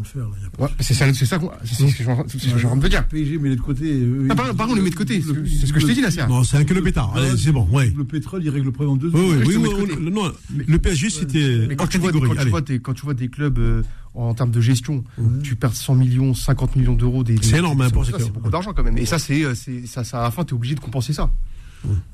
le 0.00 0.04
faire. 0.04 0.68
c'est 0.80 0.94
ça, 0.94 1.12
c'est 1.12 1.26
ça, 1.26 1.38
c'est 1.64 1.74
ce 1.74 1.96
que 1.96 2.58
je 2.58 2.66
train 2.66 2.76
de 2.76 2.88
dire. 2.88 3.06
PSG 3.08 3.38
met 3.38 3.54
de 3.54 3.60
côté. 3.60 3.84
Euh, 3.92 4.28
ah, 4.30 4.34
par, 4.34 4.54
contre, 4.54 4.70
on 4.70 4.74
les 4.74 4.82
met 4.82 4.90
de 4.90 4.94
côté. 4.94 5.22
C'est 5.60 5.66
ce 5.66 5.72
que 5.72 5.80
je 5.80 5.86
t'ai 5.86 5.94
dit 5.94 6.00
là, 6.00 6.10
c'est. 6.10 6.26
Non, 6.26 6.44
c'est 6.44 6.56
un 6.56 6.64
que 6.64 6.74
le 6.74 6.82
pétard. 6.82 7.14
C'est 7.36 7.52
bon, 7.52 7.66
ouais. 7.70 7.92
Le 7.96 8.04
pétrole, 8.04 8.42
il 8.44 8.50
règle 8.50 8.66
le 8.66 8.72
problème 8.72 8.94
en 8.94 8.96
deux. 8.96 9.10
Oui, 9.12 9.44
oui, 9.46 9.56
oui. 9.56 10.10
Non, 10.10 10.32
le 10.50 10.78
PSG, 10.78 11.10
c'était. 11.10 11.74
Quand 11.76 11.86
tu 11.86 11.98
vois, 11.98 12.12
quand 12.12 12.94
tu 12.94 13.02
vois 13.02 13.14
des 13.14 13.28
clubs 13.28 13.58
euh, 13.58 13.82
en 14.14 14.34
termes 14.34 14.50
de 14.50 14.60
gestion, 14.60 15.04
tu 15.42 15.56
perds 15.56 15.74
100 15.74 15.94
millions, 15.94 16.34
50 16.34 16.76
millions 16.76 16.94
d'euros. 16.94 17.24
C'est 17.42 17.58
énorme, 17.58 17.80
hein, 17.82 17.88
C'est 18.04 18.32
beaucoup 18.32 18.50
d'argent 18.50 18.72
quand 18.72 18.84
même. 18.84 18.98
Et 18.98 19.06
ça, 19.06 19.18
c'est, 19.18 19.44
ça, 19.86 20.02
à 20.12 20.22
la 20.22 20.30
fin, 20.30 20.44
tu 20.44 20.54
es 20.54 20.56
obligé 20.56 20.74
de 20.74 20.80
compenser 20.80 21.12
ça. 21.12 21.30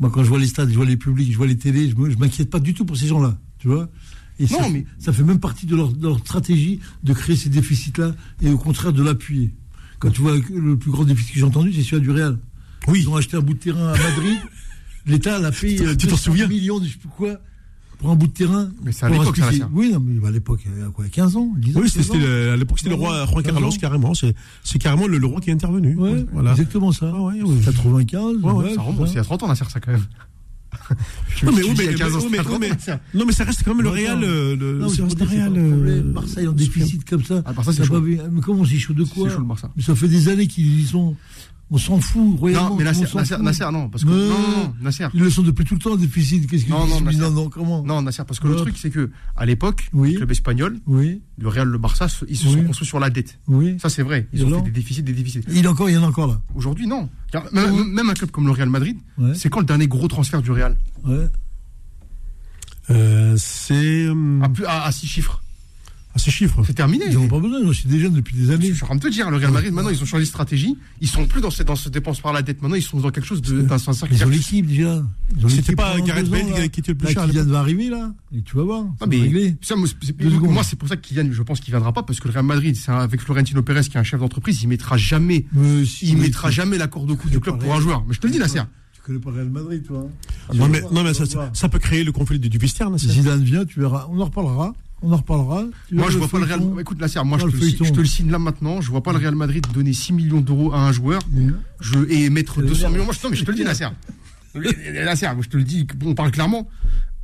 Moi, 0.01 0.11
quand 0.13 0.25
je 0.25 0.29
vois 0.29 0.39
les 0.39 0.49
stades, 0.49 0.71
je 0.71 0.75
vois 0.75 0.85
les 0.85 0.97
publics, 0.97 1.31
je 1.31 1.37
vois 1.37 1.47
les 1.47 1.57
télés, 1.57 1.89
je 1.89 2.19
m'inquiète 2.19 2.51
pas 2.51 2.59
du 2.59 2.75
tout 2.75 2.85
pour 2.85 2.97
ces 2.97 3.07
gens-là. 3.07 3.39
Tu 3.59 3.69
vois 3.69 3.89
et 4.41 4.45
non, 4.45 4.59
ça, 4.59 4.69
mais... 4.71 4.87
ça 4.99 5.13
fait 5.13 5.23
même 5.23 5.39
partie 5.39 5.67
de 5.67 5.77
leur, 5.77 6.19
stratégie 6.19 6.81
de 7.05 7.13
créer 7.13 7.37
ces 7.37 7.51
déficits-là 7.51 8.15
et 8.41 8.49
au 8.49 8.57
contraire 8.59 8.93
de 8.93 9.03
l'appuyer. 9.03 9.53
Quand 9.99 10.11
tu 10.11 10.23
vois 10.23 10.35
le 10.35 10.77
plus 10.77 10.91
grand 10.91 11.05
déficit 11.05 11.35
que 11.35 11.39
j'ai 11.39 11.45
entendu, 11.45 11.73
c'est 11.75 11.83
celui 11.83 12.03
du 12.03 12.11
Real. 12.11 12.39
Oui. 12.89 13.01
Ils 13.01 13.09
ont 13.11 13.17
acheté 13.17 13.37
un 13.37 13.41
bout 13.41 13.53
de 13.53 13.59
terrain 13.59 13.93
à 13.93 13.99
Madrid. 13.99 14.39
L'État 15.07 15.39
l'a 15.39 15.53
payé 15.53 15.97
tu 15.97 16.07
t'en 16.07 16.17
souviens 16.17 16.47
millions 16.47 16.79
de 16.79 16.87
je 16.87 16.93
sais 16.93 16.99
plus 16.99 17.09
quoi 17.09 17.39
pour 17.99 18.11
un 18.11 18.17
bout 18.17 18.29
de 18.29 18.33
terrain. 18.33 18.71
Mais 18.83 18.93
c'est 18.93 19.05
à 19.05 19.11
l'époque, 19.11 19.37
ça, 19.37 19.51
Oui, 19.73 19.93
non, 19.93 20.01
mais 20.01 20.27
à 20.27 20.31
l'époque, 20.31 20.61
il 20.65 20.81
y 20.81 20.83
a 20.83 20.89
quoi, 20.89 21.05
15 21.07 21.37
ans 21.37 21.53
10 21.57 21.77
ans 21.77 21.81
Oui, 21.83 21.91
c'était 21.91 22.27
à 22.51 22.57
l'époque, 22.57 22.79
c'était 22.79 22.91
le 22.91 22.97
roi 22.97 23.27
Juan 23.27 23.43
Carlos, 23.43 23.71
carrément. 23.79 24.13
C'est 24.15 24.79
carrément 24.79 25.07
le, 25.07 25.27
roi 25.27 25.41
qui 25.41 25.51
est 25.51 25.53
intervenu. 25.53 25.95
Ouais, 25.97 26.25
voilà. 26.33 26.53
Exactement 26.53 26.93
ça. 26.93 27.13
Ah 27.15 27.21
ouais, 27.21 27.43
ouais. 27.43 27.61
95. 27.63 28.37
Ouais, 28.43 28.75
ça 28.75 28.81
remonte, 28.81 29.09
c'est 29.09 29.19
à 29.19 29.25
30 29.25 29.43
ans, 29.43 29.49
Nasser, 29.49 29.65
ça, 29.69 29.81
quand 29.81 29.93
même 29.93 30.07
non, 31.43 31.53
mais, 31.53 31.63
non, 33.15 33.25
mais 33.27 33.33
ça 33.33 33.45
reste 33.45 33.63
quand 33.65 33.75
même 33.75 33.83
le 33.83 33.91
Real. 33.91 34.21
Le, 34.21 34.57
non, 34.79 34.89
le 34.89 35.25
Real. 35.25 35.53
Euh, 35.57 36.03
Marseille 36.05 36.47
en 36.47 36.53
déficit 36.53 37.09
comme 37.09 37.25
ça. 37.25 37.43
Ah, 37.45 37.53
ça, 37.65 37.73
c'est 37.73 37.85
chaud. 37.85 38.01
Mais 38.01 38.19
comment 38.41 38.65
c'est 38.65 38.79
chaud 38.79 38.95
de 38.95 39.05
quoi 39.05 39.29
chaud 39.29 39.41
le. 39.41 39.71
Mais 39.77 39.83
ça 39.83 39.95
fait 39.95 40.09
des 40.09 40.29
années 40.29 40.47
qu'ils 40.47 40.81
y 40.81 40.87
sont. 40.87 41.17
On 41.73 41.79
s'en 41.79 42.01
fout. 42.01 42.41
Non, 42.41 42.77
mais 42.77 42.85
Nasser, 42.85 43.05
Nasser, 43.15 43.39
Nasser, 43.39 43.67
non, 43.73 43.89
parce 43.89 44.05
que. 44.05 44.09
Non, 44.09 44.29
non, 44.29 44.75
Nasser. 44.81 45.07
Ils 45.15 45.21
le 45.21 45.31
sont 45.31 45.43
depuis 45.43 45.65
tout 45.65 45.75
le 45.75 45.81
temps, 45.81 45.97
déficit. 45.97 46.49
Qu'est-ce 46.49 46.65
qu'ils 46.65 46.73
non, 46.73 46.87
non, 46.87 47.01
Nasser. 47.01 47.19
non, 47.19 47.31
non, 47.31 47.49
comment 47.49 47.85
Non, 47.85 48.03
Nasser, 48.03 48.25
parce 48.27 48.41
que 48.41 48.49
le 48.49 48.57
truc, 48.57 48.77
c'est 48.77 48.91
que, 48.91 49.11
à 49.37 49.47
l'époque, 49.47 49.89
le 49.93 50.13
club 50.13 50.31
espagnol, 50.31 50.79
oui. 50.87 51.23
le 51.39 51.49
Real, 51.49 51.69
le 51.69 51.79
Barça, 51.79 52.07
ils 52.29 52.37
se 52.37 52.49
sont 52.49 52.65
construits 52.65 52.89
sur 52.89 52.99
la 52.99 53.11
dette. 53.11 53.39
Oui. 53.47 53.77
Ça, 53.81 53.89
c'est 53.89 54.03
vrai. 54.03 54.27
Ils 54.33 54.45
ont 54.45 54.59
fait 54.59 54.65
des 54.65 54.71
déficits, 54.71 55.03
des 55.03 55.13
déficits. 55.13 55.43
Il, 55.51 55.67
encore, 55.69 55.89
il 55.89 55.95
y 55.95 55.99
en 55.99 56.03
a 56.03 56.07
encore 56.07 56.27
là. 56.27 56.41
Aujourd'hui, 56.55 56.87
non. 56.87 57.09
Même 57.53 58.11
un 58.11 58.15
club 58.15 58.31
comme 58.31 58.47
le 58.47 58.53
Real 58.53 58.69
Madrid, 58.69 58.99
c'est 59.35 59.49
quand 59.49 59.61
le 59.61 59.67
dernier 59.67 59.87
gros 59.87 60.09
transfert 60.09 60.43
du 60.43 60.51
Real 60.51 60.77
Ouais. 61.05 61.29
Euh, 62.91 63.35
c'est. 63.39 64.07
Euh, 64.07 64.41
à, 64.67 64.91
six 64.93 65.07
chiffres. 65.07 65.43
À 66.15 66.19
six 66.19 66.31
chiffres. 66.31 66.63
C'est 66.67 66.75
terminé. 66.75 67.05
Ils 67.09 67.15
n'ont 67.15 67.29
pas 67.29 67.39
besoin, 67.39 67.61
c'est 67.73 67.89
des 67.89 68.01
jeunes 68.01 68.15
depuis 68.15 68.35
des 68.37 68.51
années. 68.51 68.69
Je 68.69 68.75
suis 68.75 68.85
en 68.85 68.87
train 68.87 68.97
de 68.97 69.01
te 69.01 69.09
dire, 69.09 69.31
le 69.31 69.37
Real 69.37 69.53
Madrid, 69.53 69.73
maintenant, 69.73 69.91
ils 69.91 70.03
ont 70.03 70.07
changé 70.07 70.25
de 70.25 70.29
stratégie. 70.29 70.77
Ils 71.01 71.09
sont 71.09 71.27
plus 71.27 71.41
dans 71.41 71.51
cette, 71.51 71.69
dans 71.69 71.77
cette 71.77 71.93
dépense 71.93 72.21
par 72.21 72.33
la 72.33 72.43
dette. 72.43 72.63
Maintenant, 72.63 72.77
ils 72.77 72.83
sont 72.83 72.99
dans 72.99 73.11
quelque 73.11 73.27
chose 73.27 73.43
de, 73.43 73.63
d'un 73.63 73.77
Ils 74.11 74.25
ont 74.25 74.29
l'équipe, 74.29 74.67
déjà. 74.67 75.03
C'était 75.49 75.77
pas 75.77 76.01
Gareth 76.01 76.29
Bale 76.29 76.71
qui 76.71 76.81
était 76.81 76.93
le 76.93 76.99
plus 76.99 77.13
cher. 77.13 77.27
Kylian 77.27 77.45
va 77.45 77.61
arriver, 77.61 77.89
là. 77.89 78.13
Et 78.37 78.43
tu 78.43 78.57
vas 78.57 78.65
voir. 78.65 78.85
Ah, 79.01 79.07
mais, 79.07 79.57
ça, 79.63 79.77
moi, 79.77 79.87
c'est 80.65 80.77
pour 80.77 80.89
ça 80.89 80.97
que 80.97 81.03
Kylian, 81.03 81.29
je 81.31 81.43
pense 81.43 81.61
qu'il 81.61 81.73
viendra 81.73 81.93
pas, 81.93 82.03
parce 82.03 82.19
que 82.19 82.29
le 82.29 82.35
Real 82.35 82.45
Madrid, 82.45 82.75
c'est 82.77 82.91
avec 82.91 83.21
Florentino 83.21 83.63
Pérez, 83.63 83.83
qui 83.83 83.97
est 83.97 84.01
un 84.01 84.05
chef 84.05 84.21
d'entreprise, 84.21 84.63
il 84.63 84.69
mettra 84.69 84.97
jamais, 84.97 85.47
il 86.03 86.17
mettra 86.17 86.51
jamais 86.51 86.79
l'accord 86.79 87.07
de 87.07 87.15
coup 87.15 87.29
du 87.29 87.41
club 87.41 87.59
pour 87.59 87.75
un 87.75 87.81
joueur. 87.81 88.05
Mais 88.07 88.15
je 88.15 88.21
te 88.21 88.27
le 88.27 88.33
dis, 88.33 88.39
là, 88.39 88.49
c'est 88.49 88.61
connais 89.11 89.19
pas 89.19 89.31
Real 89.31 89.51
Madrid, 89.51 89.83
toi. 89.87 90.07
Hein. 90.07 90.53
non, 90.55 90.69
mais, 90.69 90.83
non, 90.93 91.03
mais 91.03 91.15
ça, 91.15 91.25
ça, 91.53 91.69
peut 91.69 91.79
créer 91.79 92.05
le 92.05 92.13
conflit 92.13 92.39
du, 92.39 92.49
du 92.49 92.59
vestiaire. 92.59 92.89
Si 92.97 93.09
Zidane 93.09 93.43
vient, 93.43 93.65
tu 93.65 93.81
verras. 93.81 94.07
On 94.11 94.21
en 94.21 94.27
reparlera. 94.27 94.73
On 95.03 95.13
en 95.13 95.17
reparlera. 95.17 95.65
moi, 95.93 96.11
je 96.11 96.19
vois 96.19 96.29
pas 96.29 96.39
le 96.39 96.45
Real. 96.45 96.61
Écoute, 96.81 97.01
Nasser, 97.01 97.21
moi, 97.25 97.39
je 97.39 97.47
te, 97.47 97.57
le, 97.57 97.87
je 97.87 97.93
te, 97.93 98.01
le, 98.01 98.05
signe 98.05 98.31
là 98.31 98.39
maintenant. 98.39 98.81
Je 98.81 98.91
vois 98.91 99.03
pas 99.03 99.13
le 99.13 99.19
Real 99.19 99.35
Madrid 99.35 99.67
donner 99.73 99.93
6 99.93 100.13
millions 100.13 100.41
d'euros 100.41 100.73
à 100.73 100.81
un 100.81 100.93
joueur 100.93 101.23
je, 101.81 101.99
et 102.09 102.29
mettre 102.31 102.63
200 102.63 102.91
millions. 102.91 103.05
Moi, 103.05 103.15
je, 103.15 103.25
non, 103.25 103.31
mais 103.31 103.37
je 103.37 103.45
te 103.45 103.51
le 103.51 103.57
dis, 103.57 103.65
Nasser. 103.65 103.89
Nasser, 104.55 105.29
je 105.41 105.49
te 105.49 105.57
le 105.57 105.65
dis, 105.65 105.87
on 106.05 106.15
parle 106.15 106.31
clairement 106.31 106.69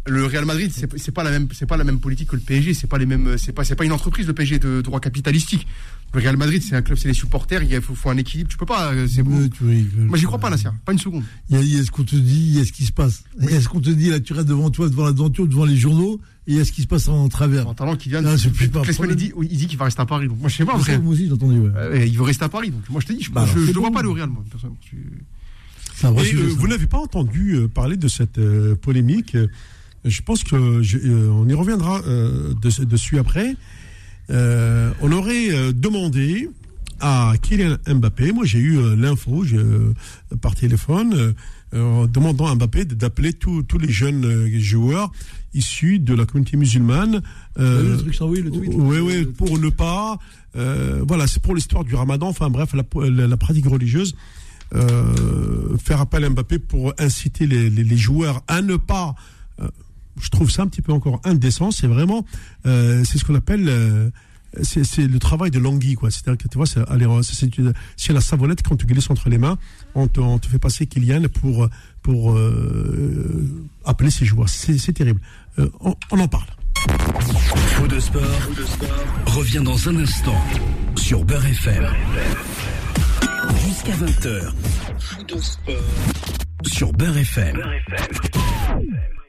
le 0.09 0.27
Real 0.27 0.45
Madrid, 0.45 0.73
c'est 0.73 1.13
pas 1.13 1.25
la 1.25 1.31
même, 1.31 1.49
c'est 1.53 1.67
pas 1.67 1.77
la 1.77 1.85
même 1.85 1.99
politique 1.99 2.29
que 2.29 2.37
le 2.37 2.43
PSG. 2.43 2.75
C'est 2.75 2.87
pas 2.87 2.99
les 2.99 3.07
mêmes, 3.07 3.37
c'est 3.39 3.53
pas, 3.53 3.65
c'est 3.65 3.75
pas 3.75 3.85
une 3.85 3.93
entreprise 3.93 4.27
le 4.27 4.33
PSG 4.33 4.59
de 4.59 4.81
droit 4.81 5.01
capitalistique. 5.01 5.67
Le 6.15 6.21
Real 6.21 6.37
Madrid, 6.37 6.63
c'est 6.63 6.77
un 6.77 6.83
club, 6.83 6.97
c'est 6.97 7.09
les 7.09 7.15
supporters. 7.15 7.63
Il 7.63 7.81
faut, 7.81 8.09
un 8.09 8.17
équilibre. 8.17 8.49
Tu 8.49 8.57
peux 8.57 8.67
pas. 8.67 8.93
Euh, 8.93 9.07
c'est 9.09 9.23
bon. 9.23 9.49
Moi, 9.97 10.17
j'y 10.17 10.25
crois 10.25 10.39
pas, 10.39 10.51
Nasser. 10.51 10.69
Pas 10.85 10.93
une 10.93 10.99
seconde. 10.99 11.25
Il 11.51 11.63
y 11.65 11.79
a, 11.79 11.85
ce 11.85 11.91
qu'on 11.91 12.05
te 12.05 12.17
dit, 12.17 12.47
il 12.49 12.59
y 12.59 12.61
a 12.61 12.65
ce 12.65 12.73
qui 12.73 12.85
se 12.85 12.93
passe. 12.93 13.25
Il 13.41 13.51
y 13.51 13.55
a 13.55 13.61
ce 13.61 13.69
qu'on 13.69 13.81
te 13.81 13.91
dit 13.91 14.11
là, 14.11 14.21
tu 14.21 14.33
restes 14.33 14.49
devant 14.49 14.71
toi, 14.71 14.89
devant 14.89 15.05
la 15.05 15.13
denture, 15.13 15.47
devant 15.47 15.65
les 15.65 15.77
journaux, 15.77 16.21
et 16.47 16.53
il 16.53 16.57
y 16.57 16.61
a 16.61 16.65
ce 16.65 16.73
qui 16.73 16.83
se 16.83 16.87
passe 16.87 17.09
en 17.09 17.29
travers. 17.29 17.69
En 17.69 17.75
talent 17.75 17.97
qui 17.97 18.09
vient. 18.09 18.23
Non, 18.23 18.37
il 18.37 19.17
dit, 19.17 19.33
il 19.43 19.57
dit 19.57 19.67
qu'il 19.67 19.79
va 19.79 19.87
rester 19.87 20.03
à 20.03 20.07
Paris. 20.07 20.29
Donc 20.29 20.39
moi, 20.39 20.49
je 20.49 20.57
sais 20.57 20.65
pas. 20.65 20.77
Vrai. 20.77 20.99
Moi 20.99 21.13
aussi, 21.13 21.27
j'ai 21.27 21.33
entendu. 21.33 21.61
Ouais. 21.61 22.09
il 22.09 22.17
veut 22.17 22.25
rester 22.25 22.45
à 22.45 22.49
Paris. 22.49 22.71
Donc 22.71 22.89
moi, 22.89 23.01
je 23.01 23.07
te 23.07 23.13
dis, 23.13 23.23
je, 23.23 23.31
bah, 23.31 23.47
je, 23.53 23.73
vois 23.73 23.91
pas 23.91 24.03
le 24.03 24.11
Real, 24.11 24.29
moi, 24.29 24.45
personnellement. 24.51 24.79
Et, 26.03 26.35
euh, 26.35 26.55
vous 26.59 26.69
n'avez 26.69 26.87
pas 26.87 26.99
entendu 26.99 27.55
euh, 27.55 27.69
parler 27.69 27.97
de 27.97 28.07
cette 28.07 28.39
polémique 28.83 29.35
je 30.07 30.23
pense 30.23 30.45
que 30.45 30.57
euh, 30.57 31.31
on 31.31 31.49
y 31.49 31.55
reviendra 31.55 32.01
euh, 32.07 32.55
dessus 32.63 33.19
après. 33.19 33.55
Euh, 34.31 34.93
on 35.03 35.13
aurait 35.13 35.73
demandé 35.73 36.49
à 37.01 37.35
Kylian 37.43 37.77
Mbappé, 37.87 38.33
moi 38.33 38.45
j'ai 38.47 38.59
eu 38.59 38.97
l'info 38.97 39.45
par 40.41 40.55
téléphone, 40.55 41.35
demandant 41.73 42.47
à 42.47 42.55
Mbappé 42.55 42.87
d'appeler 42.87 43.35
tous 43.35 43.79
les 43.79 43.91
jeunes 43.91 44.49
joueurs 44.59 45.13
issus 45.57 45.99
de 45.99 46.15
la 46.15 46.27
communauté 46.27 46.57
musulmane. 46.57 47.23
le 47.57 47.97
truc 47.97 48.17
oui, 48.23 48.43
le 48.43 48.51
tweet. 48.51 48.73
Oui, 48.75 48.99
oui, 48.99 49.25
pour 49.25 49.59
ne 49.59 49.69
pas. 49.69 50.19
voilà, 50.55 51.27
c'est 51.27 51.43
pour 51.43 51.55
l'histoire 51.55 51.85
du 51.85 51.95
ramadan, 51.95 52.29
enfin 52.29 52.51
bref, 52.51 52.75
la, 52.75 53.37
pratique 53.37 53.67
religieuse. 53.67 54.15
faire 54.73 56.01
appel 56.01 56.25
à 56.25 56.31
Mbappé 56.31 56.59
pour 56.59 56.93
inciter 56.99 57.47
les, 57.47 57.71
les 57.71 57.97
joueurs 57.97 58.43
à 58.49 58.63
ne 58.63 58.77
pas 58.77 59.15
je 60.21 60.31
trouve 60.31 60.51
ça 60.51 60.63
un 60.63 60.67
petit 60.67 60.83
peu 60.83 60.93
encore 60.93 61.21
indécent. 61.25 61.71
C'est 61.71 61.87
vraiment, 61.87 62.25
euh, 62.67 63.05
c'est 63.05 63.19
ce 63.19 63.25
qu'on 63.25 63.35
appelle, 63.35 63.69
euh, 63.69 64.11
c'est 64.63 65.07
le 65.07 65.19
travail 65.19 65.51
de 65.51 65.59
l'anguille, 65.59 65.95
quoi. 65.95 66.11
C'est-à-dire 66.11 66.39
que 66.39 66.49
tu 66.49 66.57
vois, 66.57 66.67
c'est 66.67 68.13
la 68.13 68.21
savonnette 68.21 68.63
quand 68.63 68.77
tu 68.77 68.87
glisses 68.87 69.11
entre 69.11 69.29
les 69.29 69.39
mains, 69.39 69.59
on 69.95 70.09
te, 70.09 70.21
on 70.21 70.39
te 70.39 70.47
fait 70.47 70.59
passer 70.59 70.87
Kylian 70.87 71.23
pour 71.41 71.69
pour 72.03 72.35
euh, 72.35 73.51
appeler 73.85 74.11
ses 74.11 74.25
joueurs. 74.25 74.49
C'est 74.49 74.93
terrible. 74.93 75.21
Euh, 75.59 75.69
on, 75.81 75.95
on, 76.13 76.21
en 76.21 76.29
parle. 76.29 76.47
Faux 77.75 77.89
de 77.89 77.99
sport, 77.99 78.23
revient 79.27 79.63
dans 79.65 79.89
un 79.89 79.97
instant 79.97 80.41
sur 80.97 81.25
Beurre 81.25 81.47
FM. 81.47 81.87
Jusqu'à 83.67 83.93
20h. 83.97 84.53
Faux 84.99 85.23
de 85.25 85.41
sport 85.41 85.75
sur 86.65 86.93
Beurre 86.93 87.19
FM. 87.19 87.61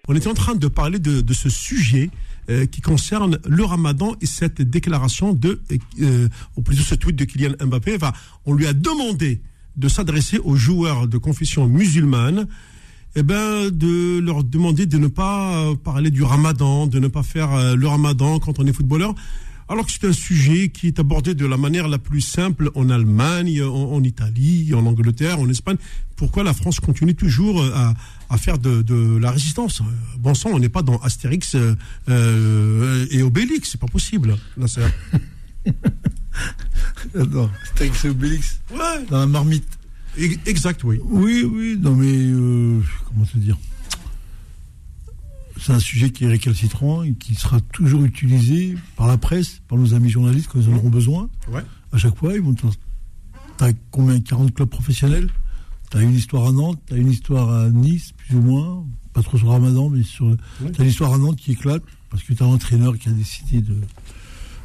On 0.08 0.16
était 0.16 0.28
en 0.28 0.34
train 0.34 0.56
de 0.56 0.68
parler 0.68 1.00
de, 1.00 1.22
de 1.22 1.34
ce 1.34 1.50
sujet 1.50 2.10
euh, 2.50 2.66
qui 2.66 2.82
concerne 2.82 3.40
le 3.46 3.66
ramadan 3.66 4.16
et 4.22 4.26
cette 4.26 4.62
déclaration 4.62 5.34
de, 5.34 5.62
euh, 6.02 6.30
ou 6.56 6.62
plutôt 6.62 6.84
ce 6.84 6.96
tweet 6.96 7.16
de 7.16 7.26
Kylian 7.26 7.54
Mbappé. 7.62 7.96
Enfin, 7.96 8.14
on 8.46 8.54
lui 8.54 8.68
a 8.68 8.74
demandé 8.74 9.42
de 9.76 9.90
s'adresser 9.90 10.40
aux 10.40 10.56
joueurs 10.56 11.08
de 11.08 11.18
confession 11.18 11.68
musulmane, 11.68 12.48
eh 13.16 13.24
ben, 13.24 13.70
de 13.70 14.20
leur 14.20 14.44
demander 14.44 14.86
de 14.86 14.98
ne 14.98 15.08
pas 15.08 15.76
parler 15.84 16.10
du 16.10 16.24
ramadan, 16.24 16.88
de 16.88 17.00
ne 17.00 17.08
pas 17.08 17.24
faire 17.24 17.54
euh, 17.54 17.76
le 17.76 17.88
ramadan 17.88 18.40
quand 18.40 18.60
on 18.60 18.66
est 18.66 18.74
footballeur. 18.74 19.14
Alors 19.70 19.86
que 19.86 19.92
c'est 19.92 20.08
un 20.08 20.14
sujet 20.14 20.70
qui 20.70 20.88
est 20.88 21.00
abordé 21.00 21.36
de 21.36 21.46
la 21.46 21.58
manière 21.58 21.90
la 21.90 22.00
plus 22.00 22.22
simple 22.22 22.72
en 22.76 22.90
Allemagne, 22.90 23.62
en, 23.64 24.02
Italie, 24.02 24.74
en 24.74 24.86
Angleterre, 24.86 25.40
en 25.40 25.50
Espagne. 25.50 25.76
Pourquoi 26.16 26.44
la 26.44 26.54
France 26.54 26.80
continue 26.80 27.16
toujours 27.16 27.62
à, 27.64 27.94
à 28.30 28.38
faire 28.38 28.60
de, 28.60 28.82
de, 28.82 29.18
la 29.18 29.32
résistance? 29.32 29.82
Bon 30.20 30.34
sang, 30.34 30.52
on 30.54 30.60
n'est 30.60 30.70
pas 30.70 30.84
dans 30.84 30.98
Astérix 31.00 31.56
euh, 31.56 31.76
euh 32.08 33.06
et 33.12 33.22
Obélix, 33.24 33.72
c'est 33.72 33.80
pas 33.80 33.88
possible. 33.88 34.38
Là, 34.56 34.68
non, 37.16 37.50
Astérix 37.64 38.06
et 38.06 38.10
Obélix? 38.10 38.60
Ouais. 38.72 39.06
Dans 39.10 39.20
la 39.20 39.28
marmite. 39.28 39.68
Exact, 40.46 40.84
oui. 40.86 41.00
Oui, 41.04 41.44
oui, 41.44 41.78
non 41.80 41.94
mais 41.94 42.08
euh, 42.08 42.82
comment 43.08 43.26
te 43.26 43.38
dire? 43.38 43.58
C'est 45.60 45.72
un 45.74 45.80
sujet 45.80 46.10
qui 46.12 46.26
est 46.26 46.28
récalcitrant 46.28 47.04
et 47.04 47.14
qui 47.14 47.36
sera 47.36 47.60
toujours 47.62 48.04
utilisé 48.06 48.76
par 48.96 49.08
la 49.08 49.18
presse, 49.18 49.62
par 49.68 49.78
nos 49.78 49.94
amis 49.94 50.10
journalistes 50.10 50.50
quand 50.52 50.60
ils 50.60 50.70
en 50.70 50.76
auront 50.78 50.90
besoin. 50.90 51.30
Ouais. 51.52 51.64
À 51.92 51.98
chaque 51.98 52.18
fois, 52.18 52.34
ils 52.34 52.42
vont. 52.42 52.56
T'as 53.58 53.72
combien 53.92 54.20
40 54.20 54.54
clubs 54.54 54.70
professionnels? 54.70 55.30
T'as 55.90 56.02
une 56.02 56.14
histoire 56.14 56.48
à 56.48 56.52
Nantes, 56.52 56.80
t'as 56.86 56.98
une 56.98 57.10
histoire 57.10 57.50
à 57.50 57.70
Nice, 57.70 58.12
plus 58.18 58.36
ou 58.36 58.42
moins, 58.42 58.86
pas 59.14 59.24
trop 59.24 59.38
sur 59.38 59.48
Ramadan, 59.50 59.90
mais 59.90 60.04
sur. 60.04 60.36
T'as 60.74 60.84
une 60.84 60.90
histoire 60.90 61.14
à 61.14 61.18
Nantes 61.18 61.38
qui 61.38 61.54
éclate 61.54 61.84
parce 62.10 62.24
que 62.24 62.34
t'as 62.34 62.46
un 62.46 62.50
entraîneur 62.50 62.98
qui 62.98 63.10
a 63.10 63.12
décidé 63.14 63.62
de 63.62 63.76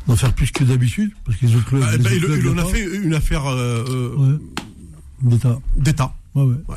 d'en 0.08 0.16
faire 0.16 0.34
plus 0.34 0.50
que 0.50 0.64
d'habitude 0.64 1.12
parce 1.24 1.38
que 1.38 1.46
les 1.46 1.54
autres 1.54 1.66
clubs. 1.66 1.82
Ah, 1.86 1.96
les 1.96 2.04
autres 2.04 2.14
il, 2.36 2.40
clubs 2.40 2.42
il 2.44 2.48
en 2.48 2.58
a 2.58 2.64
fait 2.66 2.96
une 3.04 3.14
affaire 3.14 3.46
euh, 3.46 3.84
euh, 3.88 4.16
Ouais. 4.16 4.38
D'État. 5.22 5.60
d'État. 5.76 6.14
Ouais. 6.34 6.42
Ouais. 6.44 6.76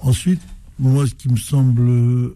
Ensuite, 0.00 0.40
moi, 0.78 1.06
ce 1.06 1.14
qui 1.14 1.28
me 1.28 1.36
semble. 1.36 2.34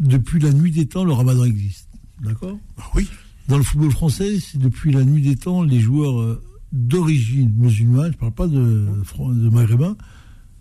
Depuis 0.00 0.40
la 0.40 0.52
nuit 0.52 0.70
des 0.70 0.86
temps, 0.86 1.04
le 1.04 1.12
ramadan 1.12 1.44
existe. 1.44 1.88
D'accord? 2.22 2.58
Oui. 2.94 3.08
Dans 3.48 3.58
le 3.58 3.62
football 3.62 3.90
français, 3.90 4.40
c'est 4.40 4.58
depuis 4.58 4.92
la 4.92 5.04
nuit 5.04 5.22
des 5.22 5.36
temps, 5.36 5.62
les 5.62 5.80
joueurs 5.80 6.20
euh, 6.20 6.42
d'origine 6.72 7.52
musulmane, 7.56 8.06
je 8.06 8.16
ne 8.16 8.30
parle 8.30 8.32
pas 8.32 8.46
de, 8.46 8.88
de 9.28 9.48
maghrébins, 9.50 9.96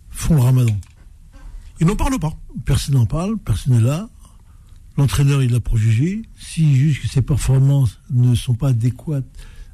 font 0.10 0.36
le 0.36 0.42
ramadan. 0.42 0.76
Il 1.80 1.88
n'en 1.88 1.96
parle 1.96 2.20
pas. 2.20 2.38
Personne 2.66 2.96
n'en 2.96 3.06
parle, 3.06 3.38
personne 3.38 3.74
n'est 3.74 3.82
là. 3.82 4.10
L'entraîneur, 4.98 5.42
il 5.42 5.52
l'a 5.52 5.60
juger. 5.76 6.24
S'il 6.38 6.76
juge 6.76 7.02
que 7.02 7.08
ses 7.08 7.22
performances 7.22 8.00
ne 8.10 8.36
sont 8.36 8.54
pas 8.54 8.70
adéquates 8.70 9.26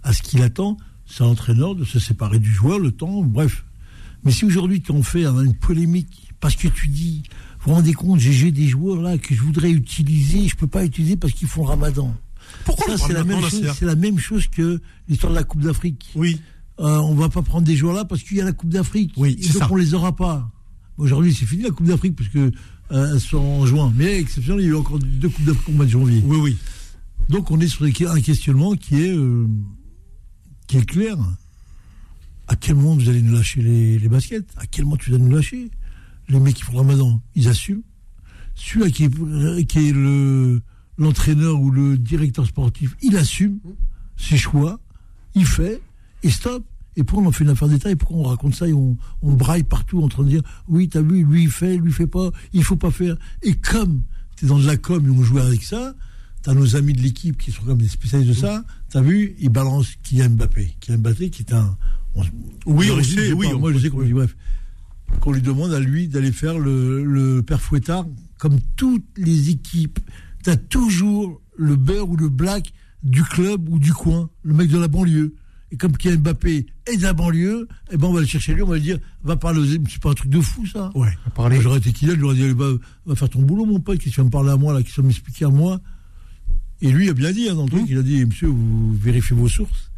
à 0.03 0.13
ce 0.13 0.21
qu'il 0.21 0.43
attend, 0.43 0.77
c'est 1.07 1.23
à 1.23 1.25
l'entraîneur 1.25 1.73
de 1.75 1.83
se 1.83 1.97
séparer 1.97 2.37
du 2.37 2.51
joueur, 2.51 2.77
le 2.77 2.91
temps, 2.91 3.23
bref. 3.23 3.65
Mais 4.23 4.31
si 4.31 4.45
aujourd'hui, 4.45 4.83
on 4.89 5.01
fait 5.01 5.25
hein, 5.25 5.43
une 5.43 5.55
polémique, 5.55 6.31
parce 6.39 6.55
que 6.55 6.67
tu 6.67 6.89
dis, 6.89 7.23
vous 7.65 7.71
vous 7.71 7.75
rendez 7.75 7.93
compte, 7.93 8.19
j'ai 8.19 8.51
des 8.51 8.67
joueurs 8.67 9.01
là 9.01 9.17
que 9.17 9.33
je 9.35 9.41
voudrais 9.41 9.71
utiliser, 9.71 10.47
je 10.47 10.53
ne 10.55 10.59
peux 10.59 10.67
pas 10.67 10.85
utiliser 10.85 11.15
parce 11.17 11.33
qu'ils 11.33 11.47
font 11.47 11.63
le 11.63 11.69
ramadan. 11.69 12.15
Pourquoi 12.63 12.97
c'est 12.97 13.13
la, 13.13 13.23
même 13.23 13.41
chose- 13.41 13.81
la 13.81 13.95
même 13.95 14.19
chose 14.19 14.47
que 14.47 14.79
l'histoire 15.09 15.31
de 15.33 15.37
la 15.37 15.43
Coupe 15.43 15.61
d'Afrique. 15.61 16.11
Oui. 16.15 16.39
Euh, 16.79 16.97
on 16.99 17.15
va 17.15 17.29
pas 17.29 17.41
prendre 17.41 17.65
des 17.65 17.75
joueurs 17.75 17.95
là 17.95 18.05
parce 18.05 18.21
qu'il 18.21 18.37
y 18.37 18.41
a 18.41 18.45
la 18.45 18.51
Coupe 18.53 18.69
d'Afrique. 18.69 19.13
Oui, 19.17 19.35
donc 19.35 19.51
ça. 19.63 19.67
on 19.71 19.75
les 19.75 19.93
aura 19.93 20.15
pas. 20.15 20.51
Aujourd'hui, 20.97 21.33
c'est 21.33 21.45
fini 21.45 21.63
la 21.63 21.71
Coupe 21.71 21.87
d'Afrique 21.87 22.15
parce 22.15 22.29
que 22.29 22.51
euh, 22.91 23.13
elles 23.13 23.19
sont 23.19 23.37
en 23.37 23.65
juin. 23.65 23.91
Mais 23.95 24.19
exceptionnellement, 24.19 24.61
il 24.61 24.65
y 24.65 24.69
a 24.69 24.71
eu 24.73 24.75
encore 24.75 24.99
deux 24.99 25.29
Coupes 25.29 25.45
d'Afrique 25.45 25.69
au 25.69 25.71
mois 25.71 25.85
de 25.85 25.89
janvier. 25.91 26.21
Oui, 26.25 26.37
oui. 26.37 26.57
Donc 27.29 27.49
on 27.49 27.59
est 27.59 27.67
sur 27.67 27.83
un 27.85 28.21
questionnement 28.21 28.75
qui 28.75 29.01
est 29.01 29.15
euh, 29.15 29.47
qui 30.67 30.77
est 30.77 30.85
clair. 30.85 31.17
À 32.47 32.55
quel 32.55 32.75
moment 32.75 32.95
vous 32.95 33.09
allez 33.09 33.23
nous 33.23 33.33
lâcher 33.33 33.61
les, 33.61 33.97
les 33.97 34.07
baskets? 34.07 34.45
À 34.57 34.67
quel 34.67 34.85
moment 34.85 34.97
tu 34.97 35.09
vas 35.09 35.17
nous 35.17 35.33
lâcher? 35.35 35.71
Les 36.29 36.39
mecs 36.39 36.55
qui 36.55 36.63
font 36.63 36.73
le 36.73 36.79
ramadan, 36.79 37.21
ils 37.35 37.47
assument. 37.47 37.81
Celui-là 38.55 38.89
qui 38.89 39.03
est, 39.05 39.65
qui 39.65 39.89
est 39.89 39.91
le 39.91 40.61
l'entraîneur 40.97 41.59
ou 41.59 41.71
le 41.71 41.97
directeur 41.97 42.45
sportif, 42.47 42.95
il 43.01 43.17
assume 43.17 43.59
ses 44.15 44.37
choix, 44.37 44.79
il 45.35 45.45
fait, 45.45 45.81
et 46.23 46.29
stop. 46.29 46.63
Et 46.95 47.03
pourquoi 47.03 47.25
on 47.25 47.27
en 47.27 47.31
fait 47.33 47.43
une 47.43 47.49
affaire 47.49 47.67
d'État 47.67 47.91
et 47.91 47.97
pourquoi 47.97 48.17
on 48.19 48.23
raconte 48.23 48.55
ça 48.55 48.65
et 48.69 48.71
on, 48.73 48.95
on 49.21 49.33
braille 49.33 49.63
partout 49.63 50.01
en 50.01 50.07
train 50.07 50.23
de 50.23 50.29
dire 50.29 50.41
oui, 50.69 50.87
t'as 50.87 51.01
vu, 51.01 51.25
lui 51.25 51.43
il 51.43 51.51
fait, 51.51 51.75
lui 51.77 51.89
il 51.89 51.93
fait 51.93 52.07
pas, 52.07 52.31
il 52.53 52.63
faut 52.63 52.77
pas 52.77 52.91
faire. 52.91 53.17
Et 53.43 53.53
comme 53.55 54.03
t'es 54.37 54.45
dans 54.45 54.57
de 54.57 54.65
la 54.65 54.77
com 54.77 55.05
et 55.05 55.09
on 55.09 55.21
joue 55.21 55.39
avec 55.39 55.61
ça, 55.61 55.93
t'as 56.41 56.53
nos 56.53 56.77
amis 56.77 56.93
de 56.93 57.01
l'équipe 57.01 57.37
qui 57.37 57.51
sont 57.51 57.63
comme 57.63 57.79
des 57.79 57.89
spécialistes 57.89 58.29
de 58.29 58.33
ça, 58.35 58.63
t'as 58.89 59.01
vu, 59.01 59.35
ils 59.39 59.49
balancent 59.49 59.95
Kylian 60.03 60.29
Mbappé. 60.29 60.77
Kylian 60.79 60.99
Mbappé 60.99 61.29
qui 61.29 61.41
est 61.41 61.51
un. 61.53 61.77
on- 62.15 62.23
Oui, 62.65 62.89
on 62.89 63.03
sait, 63.03 63.33
oui, 63.33 63.47
pas, 63.51 63.57
moi 63.57 63.73
je 63.73 63.79
sais 63.79 63.89
qu'on 63.89 64.01
dit 64.03 64.13
bref. 64.13 64.33
Qu'on 65.21 65.31
lui 65.31 65.41
demande 65.41 65.73
à 65.73 65.79
lui 65.79 66.07
d'aller 66.07 66.31
faire 66.31 66.59
le, 66.59 67.03
le 67.03 67.41
père 67.41 67.61
Fouettard, 67.61 68.05
comme 68.37 68.59
toutes 68.75 69.05
les 69.17 69.49
équipes. 69.49 69.99
T'as 70.43 70.55
toujours 70.55 71.41
le 71.57 71.75
beurre 71.75 72.09
ou 72.09 72.17
le 72.17 72.29
black 72.29 72.73
du 73.03 73.23
club 73.23 73.69
ou 73.69 73.79
du 73.79 73.93
coin, 73.93 74.29
le 74.43 74.53
mec 74.53 74.69
de 74.69 74.77
la 74.77 74.87
banlieue. 74.87 75.35
Et 75.71 75.77
comme 75.77 75.97
Kylian 75.97 76.19
Mbappé 76.19 76.65
est 76.85 76.97
de 76.97 77.03
la 77.03 77.13
banlieue, 77.13 77.67
eh 77.91 77.97
ben 77.97 78.07
on 78.07 78.13
va 78.13 78.21
le 78.21 78.27
chercher 78.27 78.53
lui, 78.53 78.61
on 78.61 78.67
va 78.67 78.75
lui 78.75 78.81
dire, 78.81 78.99
va 79.23 79.35
parler 79.35 79.59
aux... 79.59 79.65
C'est 79.89 80.01
pas 80.01 80.11
un 80.11 80.13
truc 80.13 80.29
de 80.29 80.39
fou 80.39 80.65
ça 80.67 80.91
Ouais. 80.95 81.09
Parler. 81.35 81.55
Moi, 81.55 81.63
J'aurais 81.63 81.77
été 81.79 81.91
Kylian, 81.91 82.15
j'aurais 82.19 82.35
dit, 82.35 82.47
va, 82.49 82.67
va 83.05 83.15
faire 83.15 83.29
ton 83.29 83.41
boulot 83.41 83.65
mon 83.65 83.79
pote, 83.79 83.99
qui 83.99 84.09
vient 84.09 84.23
me 84.23 84.29
parler 84.29 84.51
à 84.51 84.57
moi, 84.57 84.73
là, 84.73 84.83
qui 84.83 84.91
vient 84.91 85.03
m'expliquer 85.03 85.45
à 85.45 85.49
moi. 85.49 85.81
Et 86.81 86.91
lui 86.91 87.09
a 87.09 87.13
bien 87.13 87.31
dit 87.31 87.49
hein, 87.49 87.55
dans 87.55 87.63
le 87.63 87.69
truc, 87.69 87.85
il 87.87 87.97
a 87.97 88.03
dit, 88.03 88.23
monsieur, 88.25 88.47
vous 88.47 88.93
vérifiez 88.95 89.35
vos 89.35 89.47
sources. 89.47 89.91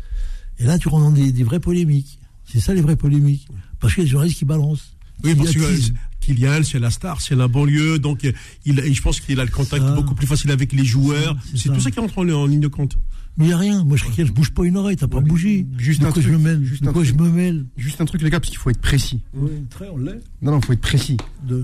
Et 0.60 0.64
là, 0.64 0.78
tu 0.78 0.88
rentres 0.88 1.06
dans 1.06 1.12
des, 1.12 1.32
des 1.32 1.44
vraies 1.44 1.60
polémiques. 1.60 2.20
C'est 2.46 2.60
ça 2.60 2.74
les 2.74 2.82
vraies 2.82 2.96
polémiques. 2.96 3.48
Parce 3.80 3.94
qu'il 3.94 4.04
y 4.04 4.06
a 4.06 4.08
des 4.08 4.12
journalistes 4.12 4.40
qui 4.40 4.46
balancent. 4.46 4.97
Oui, 5.24 5.36
parce 5.36 5.52
que 5.54 5.60
euh, 5.60 5.78
Kylian, 6.20 6.64
c'est 6.64 6.80
la 6.80 6.92
star, 6.92 7.22
c'est 7.22 7.36
la 7.36 7.48
banlieue, 7.48 8.00
donc 8.00 8.24
euh, 8.26 8.32
il, 8.66 8.94
je 8.94 9.02
pense 9.02 9.20
qu'il 9.20 9.40
a 9.40 9.46
le 9.46 9.52
contact 9.52 9.84
Ça. 9.84 9.96
beaucoup 9.96 10.14
plus 10.16 10.28
facile 10.28 10.52
avec 10.52 10.74
les 10.74 10.86
joueurs. 10.86 11.36
C'est 11.56 11.70
tout 11.70 11.80
ça 11.80 11.90
qui 11.92 12.00
rentre 12.00 12.18
en, 12.18 12.28
en 12.30 12.46
ligne 12.46 12.60
de 12.60 12.68
compte. 12.68 12.98
Mais 13.38 13.46
il 13.46 13.48
n'y 13.50 13.54
a 13.54 13.58
rien. 13.58 13.84
Moi, 13.84 13.98
je 13.98 14.04
je 14.26 14.32
bouge 14.32 14.50
pas 14.52 14.64
une 14.66 14.78
oreille, 14.78 14.96
t'as 14.96 15.08
pas 15.08 15.20
bougé. 15.20 15.66
juste 15.78 16.02
de 16.02 16.08
un 16.08 16.12
quoi 16.12 16.22
je 16.22 16.28
truc, 16.30 16.40
me 16.40 16.44
mêle 16.44 16.64
juste 16.64 16.84
De 16.84 16.90
quoi 16.90 17.04
je 17.04 17.14
truc. 17.14 17.22
me 17.22 17.30
mêle 17.30 17.66
Juste 17.78 18.02
un 18.02 18.06
truc, 18.06 18.22
les 18.24 18.30
gars, 18.32 18.40
parce 18.40 18.50
qu'il 18.50 18.58
faut 18.60 18.70
être 18.72 18.82
précis. 18.82 19.22
Oui, 19.36 19.52
très, 19.70 19.88
on 19.90 19.98
l'est. 19.98 20.20
Non, 20.42 20.52
non, 20.54 20.60
il 20.60 20.66
faut 20.66 20.74
être 20.74 20.82
précis. 20.82 21.18
De... 21.44 21.64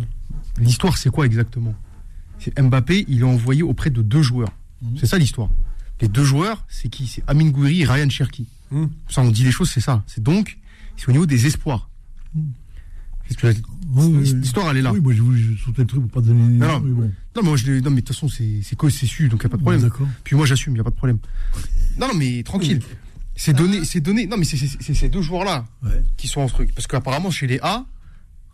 L'histoire, 0.59 0.97
c'est 0.97 1.09
quoi 1.09 1.25
exactement? 1.25 1.73
C'est 2.39 2.59
Mbappé, 2.59 3.05
il 3.07 3.19
est 3.21 3.23
envoyé 3.23 3.63
auprès 3.63 3.89
de 3.89 4.01
deux 4.01 4.21
joueurs. 4.21 4.51
Mhm. 4.83 4.97
C'est 4.99 5.07
ça 5.07 5.17
l'histoire. 5.17 5.49
Les 6.01 6.07
deux 6.09 6.23
joueurs, 6.23 6.63
c'est 6.69 6.89
qui? 6.89 7.07
C'est 7.07 7.23
Amin 7.27 7.49
Gouiri 7.49 7.81
et 7.81 7.85
Ryan 7.85 8.09
Cherki. 8.09 8.45
Mhm. 8.71 8.89
Ça, 9.09 9.21
on 9.21 9.31
dit 9.31 9.43
les 9.43 9.51
choses, 9.51 9.71
c'est 9.71 9.79
ça. 9.81 10.03
C'est 10.05 10.21
donc, 10.21 10.57
c'est 10.97 11.09
au 11.09 11.11
niveau 11.11 11.25
des 11.25 11.47
espoirs. 11.47 11.89
Qu'est-ce 12.35 12.62
L'histoire, 13.29 14.71
elle 14.71 14.77
est 14.77 14.81
là. 14.81 14.91
Oui, 14.93 14.99
moi, 15.01 15.13
je 15.13 15.21
voulais 15.21 15.41
sauter 15.63 15.81
le 15.81 15.88
truc 15.88 16.01
pour 16.01 16.21
pas 16.21 16.27
donner. 16.27 16.41
Non, 16.43 16.67
non. 16.67 16.79
mais 16.81 16.91
bon. 16.93 17.01
Non, 17.36 17.41
mais 17.41 17.49
moi, 17.49 17.57
je 17.57 17.71
l'ai- 17.71 17.81
non, 17.81 17.89
mais 17.89 17.97
de 18.01 18.05
toute 18.05 18.15
façon, 18.15 18.27
c'est 18.27 18.59
c'est 18.63 18.75
co- 18.75 18.89
c'est 18.89 19.05
su, 19.05 19.27
donc 19.29 19.41
il 19.41 19.45
n'y 19.45 19.47
a 19.47 19.49
pas 19.49 19.57
de 19.57 19.62
problème. 19.62 19.81
D'accord. 19.81 20.07
Puis 20.23 20.36
moi, 20.36 20.45
j'assume, 20.45 20.73
il 20.73 20.75
n'y 20.75 20.79
a 20.81 20.83
pas 20.83 20.89
de 20.89 20.95
problème. 20.95 21.17
Non, 21.99 22.07
non, 22.07 22.13
mais 22.15 22.43
tranquille. 22.43 22.81
C'est 23.36 23.53
donné, 23.53 23.84
c'est 23.86 23.99
donné. 24.01 24.28
Non, 24.28 24.38
mais 24.38 24.45
c'est- 24.45 24.93
ces 24.93 25.09
deux 25.09 25.21
joueurs-là 25.21 25.65
Ouais. 25.84 26.03
qui 26.17 26.28
sont 26.28 26.41
en 26.41 26.47
truc. 26.47 26.74
Parce 26.76 26.86
qu'apparemment, 26.88 27.32
chez 27.32 27.47
les 27.47 27.59
A, 27.63 27.86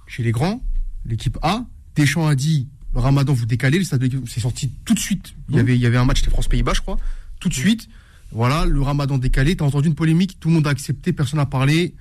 chez 0.08 0.24
les 0.24 0.32
grands, 0.32 0.64
l'équipe 1.06 1.38
A, 1.42 1.66
Deschamps 1.96 2.28
a 2.28 2.36
dit 2.36 2.68
le 2.94 3.00
ramadan, 3.02 3.34
vous 3.34 3.46
décalez. 3.46 3.78
le 3.80 3.84
stade 3.84 4.00
de 4.00 4.06
l'équipe- 4.06 4.30
C'est 4.30 4.40
sorti 4.40 4.72
tout 4.86 4.94
de 4.94 5.00
suite. 5.00 5.34
Il 5.50 5.56
y 5.56 5.60
avait, 5.60 5.76
il 5.76 5.82
y 5.82 5.86
avait 5.86 5.98
un 5.98 6.06
match, 6.06 6.20
c'était 6.20 6.32
France-Pays-Bas, 6.32 6.74
je 6.76 6.82
crois. 6.82 6.98
Tout 7.40 7.50
de 7.50 7.54
suite. 7.54 7.90
Voilà, 8.32 8.66
le 8.66 8.82
ramadan 8.82 9.18
décalé. 9.18 9.56
T'as 9.56 9.66
entendu 9.66 9.88
une 9.90 9.96
polémique, 9.96 10.38
tout 10.40 10.48
le 10.50 10.54
monde 10.56 10.68
a 10.68 10.70
accepté, 10.70 11.12
personne 11.14 11.40
n'a 11.40 11.46
parlé. 11.46 11.96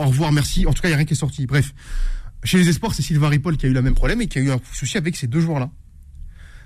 Au 0.00 0.06
revoir, 0.08 0.32
merci. 0.32 0.66
En 0.66 0.72
tout 0.72 0.82
cas, 0.82 0.88
il 0.88 0.92
n'y 0.92 0.94
a 0.94 0.96
rien 0.98 1.06
qui 1.06 1.12
est 1.14 1.16
sorti. 1.16 1.46
Bref. 1.46 1.74
Chez 2.44 2.56
les 2.58 2.68
espoirs, 2.70 2.94
c'est 2.94 3.02
Sylvain 3.02 3.28
Ripoll 3.28 3.56
qui 3.58 3.66
a 3.66 3.68
eu 3.68 3.72
le 3.74 3.82
même 3.82 3.94
problème 3.94 4.20
et 4.22 4.26
qui 4.26 4.38
a 4.38 4.42
eu 4.42 4.50
un 4.50 4.58
souci 4.72 4.96
avec 4.96 5.14
ces 5.16 5.26
deux 5.26 5.40
joueurs-là. 5.40 5.70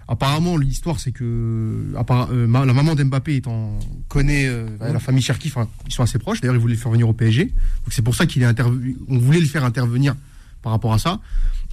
Apparemment, 0.07 0.57
l'histoire, 0.59 1.01
c'est 1.01 1.13
que 1.13 1.93
appara- 1.97 2.29
euh, 2.31 2.47
ma- 2.47 2.67
la 2.67 2.75
maman 2.75 2.95
d'Mbappé 2.95 3.37
étant 3.37 3.79
connaît 4.09 4.47
euh, 4.47 4.67
la 4.81 5.01
famille 5.01 5.23
Cherki, 5.23 5.49
enfin, 5.49 5.67
ils 5.87 5.93
sont 5.93 6.03
assez 6.03 6.19
proches. 6.19 6.41
D'ailleurs, 6.43 6.57
ils 6.57 6.61
voulaient 6.61 6.75
le 6.75 6.79
faire 6.81 6.93
venir 6.93 7.09
au 7.09 7.15
PSG. 7.15 7.47
Donc 7.47 7.55
c'est 7.91 8.03
pour 8.03 8.15
ça 8.15 8.27
qu'il 8.27 8.43
est 8.43 8.47
intervenu. 8.47 8.97
On 9.09 9.19
voulait 9.19 9.41
le 9.41 9.47
faire 9.47 9.65
intervenir 9.65 10.15
par 10.63 10.73
rapport 10.73 10.93
à 10.93 10.99
ça. 10.99 11.21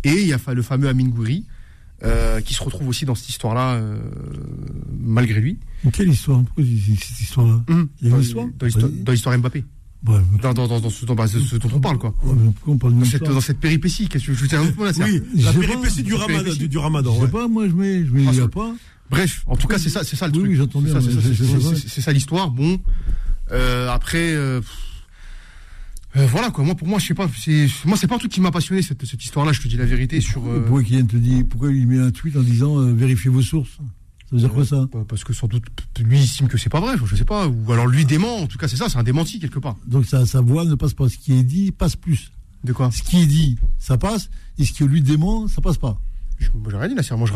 Et 0.06 0.14
il 0.22 0.28
y 0.28 0.34
a 0.34 0.40
le 0.54 0.62
fameux 0.62 0.88
Amin 0.88 1.10
Gouiri 1.10 1.46
euh, 2.04 2.40
qui 2.42 2.54
se 2.54 2.64
retrouve 2.64 2.88
aussi 2.88 3.04
dans 3.06 3.16
cette 3.16 3.30
histoire-là, 3.30 3.74
euh, 3.74 4.00
malgré 4.98 5.40
lui. 5.42 5.60
quelle 5.94 6.10
histoire? 6.10 6.42
Pourquoi 6.44 6.64
cette 6.64 7.20
histoire-là? 7.20 7.64
Il 8.02 8.08
y 8.08 8.08
a 8.08 8.12
Dans 8.12 8.16
une 8.18 8.24
histoire? 8.24 8.48
dans 8.58 8.66
l'histoire- 8.66 8.90
dans 9.04 9.12
l'histoire 9.12 9.38
Mbappé. 9.38 9.66
Ouais, 10.08 10.16
Dans, 10.42 10.54
dans, 10.54 10.68
dans, 10.68 10.80
dans 10.80 10.90
ce, 10.90 11.06
bah, 11.06 11.28
ce- 11.28 11.40
ce 11.40 11.58
dont 11.58 11.70
on 11.76 11.80
parle, 11.80 12.00
quoi. 12.00 12.14
ouais, 12.24 12.34
on 12.66 12.78
parle 12.78 12.96
Dans 12.98 13.06
cette, 13.06 13.24
dans 13.24 13.40
cette 13.40 13.60
péripétie, 13.60 14.08
qu'est-ce 14.08 14.26
que 14.26 14.34
je 14.34 14.40
veux 14.42 14.48
dire 14.48 14.60
là, 14.64 14.68
Oui, 15.06 15.22
la 15.36 15.54
péripétie 15.54 16.02
pas. 16.02 16.04
du, 16.04 16.12
La 16.12 16.18
ramadan, 16.18 16.28
péripétie. 16.44 16.58
du, 16.60 16.68
du 16.70 16.74
Je 16.74 16.80
ramadan. 16.80 17.16
sais 17.16 17.22
ouais. 17.22 17.28
pas, 17.30 17.48
moi 17.48 17.68
je 17.68 17.74
mets, 17.74 18.04
je 18.06 18.12
mets, 18.12 18.24
il 18.24 18.34
y 18.36 18.40
a 18.42 18.48
pas. 18.48 18.74
Bref, 19.12 19.44
en 19.46 19.56
tout 19.58 19.68
cas, 19.68 19.78
c'est 19.78 19.90
ça, 19.90 20.04
c'est 20.04 20.16
ça 20.16 20.28
le 20.28 20.34
Oui, 20.34 20.40
truc. 20.58 20.72
oui, 20.76 20.82
C'est 20.84 21.00
bien, 21.62 21.76
ça, 22.02 22.12
l'histoire. 22.14 22.50
Bon, 22.50 22.80
Euh, 23.52 23.90
après, 23.90 24.34
euh, 24.34 24.62
euh, 26.16 26.26
voilà 26.28 26.50
quoi. 26.52 26.64
Moi, 26.64 26.74
pour 26.76 26.88
moi, 26.88 26.98
je 27.00 27.08
sais 27.08 27.14
pas. 27.14 27.30
c'est- 27.38 27.68
Moi, 27.86 27.96
c'est 27.98 28.08
pas 28.08 28.16
un 28.16 28.18
truc 28.18 28.32
qui 28.32 28.42
m'a 28.42 28.50
passionné 28.52 28.82
cette, 28.82 29.06
cette 29.06 29.24
histoire-là. 29.24 29.52
Je 29.54 29.62
te 29.62 29.68
dis 29.68 29.78
la 29.78 29.86
vérité 29.86 30.20
sur. 30.22 30.42
euh, 30.48 30.62
Pourquoi 30.62 30.84
Kylian 30.84 31.06
te 31.06 31.18
dit, 31.18 31.44
pourquoi 31.44 31.72
il 31.72 31.86
met 31.86 32.00
un 32.00 32.12
tweet 32.12 32.36
en 32.38 32.42
disant 32.42 32.80
euh, 32.80 32.94
vérifiez 32.94 33.30
vos 33.30 33.42
sources? 33.42 33.78
Ça 34.32 34.36
veut 34.38 34.40
dire 34.40 34.54
quoi 34.54 34.66
ça? 34.66 34.88
bah, 34.94 35.04
Parce 35.08 35.24
que 35.26 35.34
sans 35.34 35.48
doute 35.48 35.64
lui 36.00 36.24
estime 36.24 36.48
que 36.48 36.58
c'est 36.58 36.70
pas 36.70 36.80
vrai. 36.80 36.96
Je 37.06 37.16
sais 37.16 37.26
pas. 37.26 37.48
Ou 37.48 37.72
alors 37.72 37.86
lui 37.88 38.06
dément. 38.06 38.38
En 38.38 38.48
tout 38.48 38.58
cas, 38.58 38.68
c'est 38.68 38.78
ça. 38.78 38.88
C'est 38.90 38.98
un 38.98 39.04
démenti 39.04 39.40
quelque 39.40 39.60
part. 39.60 39.76
Donc 39.86 40.06
ça, 40.06 40.26
sa 40.26 40.40
voix 40.42 40.64
ne 40.66 40.76
passe 40.76 40.94
pas. 40.94 41.10
Ce 41.10 41.18
qui 41.18 41.34
est 41.34 41.44
dit 41.44 41.72
passe 41.72 41.96
plus. 41.96 42.32
De 42.64 42.74
quoi? 42.74 42.92
Ce 42.92 43.02
qui 43.04 43.22
est 43.22 43.26
dit, 43.26 43.58
ça 43.78 43.98
passe. 43.98 44.30
Et 44.58 44.66
ce 44.66 44.74
que 44.74 44.84
lui 44.86 45.02
dément, 45.02 45.48
ça 45.48 45.62
passe 45.62 45.78
pas. 45.78 46.00
J'ai 46.40 46.50
rien 46.78 46.88
dit 46.88 46.96
là. 46.96 47.04
c'est- 47.04 47.16
Moi, 47.16 47.28
je, 47.28 47.34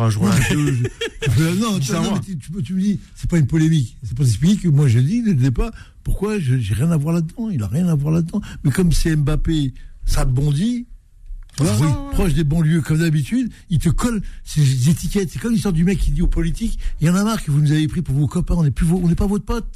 Euh, 1.41 1.56
non, 1.56 1.80
tu, 1.80 2.74
me 2.74 2.80
dis, 2.82 3.00
c'est 3.16 3.30
pas 3.30 3.38
une 3.38 3.48
polémique. 3.48 3.98
C'est 4.04 4.16
pour 4.16 4.26
expliquer 4.26 4.64
que 4.64 4.68
moi 4.70 4.88
je 4.88 5.00
dis 5.00 5.22
dès 5.22 5.32
le 5.32 5.36
départ, 5.36 5.72
pourquoi 6.04 6.39
j'ai 6.39 6.74
rien 6.74 6.91
à 6.91 6.98
voir 6.98 7.14
là-dedans? 7.16 7.50
Il 7.52 7.62
a 7.64 7.68
rien 7.68 7.88
à 7.88 7.96
voir 7.96 8.14
là-dedans. 8.14 8.41
Mais 8.64 8.72
comme 8.72 8.91
c'est 8.91 9.16
Mbappé, 9.16 9.74
ça 10.06 10.26
bondit. 10.26 10.86
Ah, 11.60 11.64
oui. 11.80 11.88
proche 12.12 12.34
des 12.34 12.43
banlieues 12.43 12.82
comme 12.82 12.97
d'habitude, 12.99 13.49
il 13.70 13.80
te 13.80 13.89
colle 13.89 14.22
ces 14.43 14.89
étiquettes. 14.89 15.30
C'est 15.32 15.39
comme 15.39 15.53
l'histoire 15.53 15.74
du 15.74 15.84
mec 15.84 15.97
qui 15.99 16.12
dit 16.12 16.22
aux 16.22 16.28
politiques, 16.28 16.78
il 16.99 17.08
y 17.08 17.10
en 17.10 17.16
a 17.16 17.24
marre 17.24 17.41
que 17.43 17.51
vous 17.51 17.62
nous 17.62 17.72
avez 17.72 17.88
pris 17.88 18.01
pour 18.01 18.16
vos 18.16 18.28
copains, 18.28 18.56
on 18.56 18.64
n'est 18.64 18.72
plus 18.72 18.86
on 18.91 19.08
n'est 19.08 19.16
pas 19.16 19.28
votre 19.28 19.45
pote. 19.45 19.68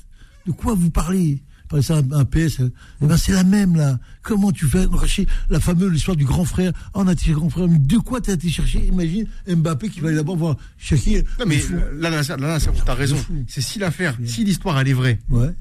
De 0.45 0.51
quoi 0.51 0.73
vous 0.73 0.89
parlez? 0.89 1.41
Parlez 1.69 1.83
ça 1.83 1.97
à 1.97 2.17
un 2.17 2.25
PS, 2.25 2.61
euh, 2.61 2.71
eh 3.01 3.05
ben 3.05 3.15
c'est 3.15 3.31
la 3.31 3.43
même 3.43 3.75
là. 3.75 3.99
Comment 4.23 4.51
tu 4.51 4.65
fais 4.65 4.87
chercher 4.91 5.27
la 5.51 5.59
fameuse 5.59 5.95
histoire 5.95 6.17
du 6.17 6.25
grand 6.25 6.43
frère? 6.43 6.71
Ah, 6.87 6.89
On 6.95 7.07
a 7.07 7.13
le 7.13 7.33
grand 7.35 7.49
frère, 7.51 7.67
mais 7.67 7.77
de 7.77 7.97
quoi 7.97 8.19
t'as 8.21 8.33
été 8.33 8.49
chercher? 8.49 8.87
Imagine 8.87 9.27
Mbappé 9.47 9.89
qui 9.89 9.99
va 9.99 10.07
aller 10.07 10.17
là-bas 10.17 10.33
voir 10.33 10.57
Shakir. 10.79 11.21
Non, 11.39 11.45
mais 11.45 11.61
là, 11.99 12.09
là, 12.09 12.21
là, 12.23 12.37
là, 12.37 12.57
t'as 12.85 12.93
raison. 12.95 13.17
C'est 13.47 13.61
si 13.61 13.77
l'affaire, 13.77 14.17
si 14.25 14.43
l'histoire 14.43 14.79
elle 14.79 14.87
est 14.87 14.93
vraie, 14.93 15.19
Ouais. 15.29 15.53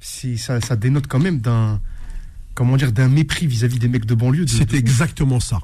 c'est 0.00 0.36
ça, 0.36 0.60
ça 0.60 0.76
dénote 0.76 1.06
quand 1.06 1.18
même 1.20 1.40
d'un, 1.40 1.80
comment 2.54 2.76
dire, 2.76 2.92
d'un 2.92 3.08
mépris 3.08 3.46
vis-à-vis 3.46 3.78
des 3.78 3.88
mecs 3.88 4.06
de 4.06 4.14
banlieue. 4.14 4.44
de- 4.44 4.50
C'est 4.50 4.70
de- 4.70 4.76
exactement 4.76 5.40
ça. 5.40 5.60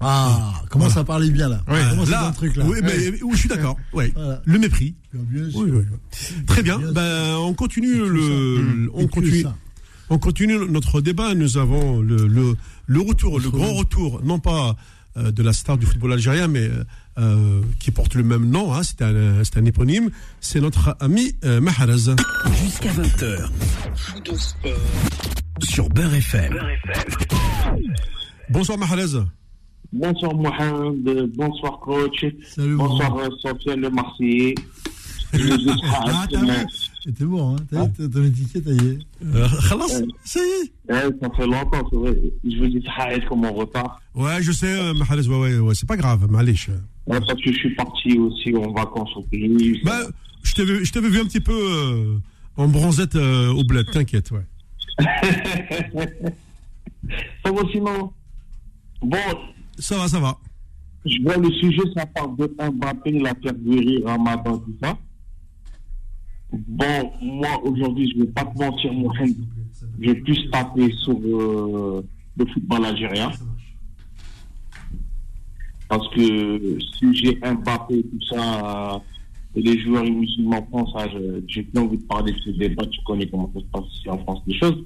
Ah, 0.00 0.62
comment 0.70 0.88
ça 0.88 1.02
parlait 1.02 1.28
bien 1.30 1.48
là. 1.48 1.60
Ouais, 1.66 1.80
Comment 1.90 2.04
c'est 2.04 2.12
dans 2.12 2.20
Là, 2.20 2.28
le 2.28 2.34
truc 2.34 2.54
là. 2.56 2.64
oui, 2.66 2.78
mais, 2.84 3.20
oui, 3.20 3.30
je 3.32 3.36
suis 3.36 3.48
d'accord. 3.48 3.76
Ouais. 3.92 4.12
Voilà. 4.14 4.40
Le 4.44 4.58
mépris. 4.60 4.94
Bien 5.12 5.50
sûr. 5.50 5.58
Oui, 5.60 5.70
oui. 5.72 5.82
Très 6.46 6.62
bien. 6.62 6.78
Bien 6.78 6.92
Ben, 6.92 7.34
on 7.38 7.52
continue 7.52 7.96
le, 8.08 8.86
Et 8.86 8.90
on 8.94 9.08
continue, 9.08 9.44
on 10.08 10.18
continue 10.18 10.56
notre 10.70 11.00
débat. 11.00 11.34
Nous 11.34 11.56
avons 11.58 12.00
le, 12.00 12.28
le, 12.28 12.54
le 12.86 13.00
retour, 13.00 13.40
le 13.40 13.50
grand 13.50 13.74
retour, 13.74 14.20
non 14.22 14.38
pas 14.38 14.76
euh, 15.16 15.32
de 15.32 15.42
la 15.42 15.52
star 15.52 15.76
du 15.78 15.86
football 15.86 16.12
algérien, 16.12 16.46
mais 16.46 16.70
euh, 17.18 17.60
qui 17.80 17.90
porte 17.90 18.14
le 18.14 18.22
même 18.22 18.48
nom. 18.48 18.72
Hein, 18.72 18.82
c'est 18.84 19.02
un, 19.02 19.42
c'est 19.42 19.56
un 19.58 19.64
éponyme. 19.64 20.10
C'est 20.40 20.60
notre 20.60 20.96
ami 21.00 21.34
euh, 21.44 21.60
Maharaz. 21.60 22.14
Jusqu'à 22.62 22.92
20h. 22.92 23.48
Sur 25.62 25.88
Beurre 25.88 26.14
FM. 26.14 26.54
Bonsoir 28.50 28.78
Maharaz. 28.78 29.24
Bonsoir 29.92 30.34
Mohamed, 30.34 31.30
bonsoir 31.34 31.78
coach, 31.80 32.24
Salut, 32.54 32.76
bonsoir 32.76 33.10
bonsoir. 33.10 33.30
euh, 33.32 33.36
Sofiane 33.40 33.80
le 33.80 33.90
Marseillais. 33.90 34.54
Ah, 35.30 36.26
t'as 36.30 36.40
vu 36.40 36.48
C'était 37.04 37.24
bon, 37.26 37.54
hein. 37.54 37.56
T'as 37.70 37.84
vu, 37.84 37.92
t'as- 37.98 38.08
ton 38.08 38.24
étiquette, 38.24 38.64
ça 38.64 38.70
y 38.70 38.76
est. 38.88 38.98
Euh, 39.34 39.46
khalas, 39.68 40.02
ça 40.24 40.40
y 40.40 40.42
est. 40.42 40.92
Ouais, 40.92 41.10
ça 41.20 41.28
fait 41.36 41.46
longtemps, 41.46 41.86
c'est 41.90 41.96
vrai. 41.96 42.18
Je 42.44 42.58
vous 42.58 42.66
dis 42.66 42.82
Saïd 42.96 43.24
comme 43.28 43.44
on 43.44 43.52
repart. 43.52 44.00
Ouais, 44.14 44.42
je 44.42 44.52
sais, 44.52 44.72
euh, 44.72 44.94
ouais, 44.94 45.36
ouais, 45.36 45.58
ouais, 45.58 45.74
c'est 45.74 45.86
pas 45.88 45.98
grave, 45.98 46.30
malish. 46.30 46.68
Ouais, 47.06 47.20
parce 47.20 47.40
que 47.42 47.52
je 47.52 47.58
suis 47.58 47.74
parti 47.74 48.18
aussi 48.18 48.54
en 48.56 48.72
vacances 48.72 49.10
au 49.16 49.22
pays. 49.22 49.78
Bah, 49.84 50.00
je 50.42 50.54
t'avais, 50.54 50.82
je 50.84 50.92
t'avais 50.92 51.10
vu 51.10 51.20
un 51.20 51.24
petit 51.26 51.40
peu 51.40 51.52
euh, 51.52 52.16
en 52.56 52.68
bronzette 52.68 53.16
euh, 53.16 53.52
au 53.52 53.64
bled, 53.64 53.86
t'inquiète, 53.90 54.30
ouais. 54.30 54.46
Ça 57.44 57.52
va 57.52 57.60
sinon 57.72 58.12
Bon, 59.00 59.16
Ça 59.78 59.96
va, 59.96 60.08
ça 60.08 60.18
va. 60.18 60.36
je 61.06 61.22
vois 61.22 61.36
le 61.36 61.50
sujet, 61.52 61.82
ça 61.96 62.04
parle 62.06 62.36
de 62.36 62.48
Mbappé, 62.58 63.12
l'affaire 63.12 63.54
Guéry, 63.54 64.02
Ramadan, 64.04 64.58
tout 64.58 64.74
ça. 64.82 64.98
Bon, 66.52 67.12
moi 67.22 67.62
aujourd'hui, 67.62 68.10
je 68.12 68.18
ne 68.18 68.24
vais 68.24 68.32
pas 68.32 68.44
te 68.44 68.58
mentir, 68.58 68.92
Mohamed. 68.92 69.36
Je 70.00 70.10
vais 70.10 70.16
plus 70.20 70.50
taper 70.50 70.92
sur 71.04 71.14
euh, 71.16 72.02
le 72.36 72.46
football 72.46 72.86
algérien. 72.86 73.30
Parce 75.88 76.08
que 76.10 76.78
si 76.98 77.14
j'ai 77.14 77.36
Mbappé, 77.36 78.02
tout 78.02 78.22
ça, 78.28 78.96
euh, 78.96 78.98
et 79.54 79.62
les 79.62 79.80
joueurs 79.80 80.04
musulmans 80.04 80.66
font 80.70 80.86
ça, 80.92 81.08
je- 81.08 81.42
j'ai 81.48 81.62
plus 81.62 81.80
envie 81.80 81.96
de 81.98 82.02
parler 82.04 82.32
de 82.32 82.38
ce 82.38 82.50
débat. 82.50 82.84
Tu 82.86 83.00
connais 83.06 83.26
comment 83.28 83.50
ça 83.54 83.60
se 83.60 83.64
passe 83.66 83.84
ici 83.94 84.08
en 84.10 84.18
France, 84.18 84.40
des 84.46 84.54
choses. 84.58 84.84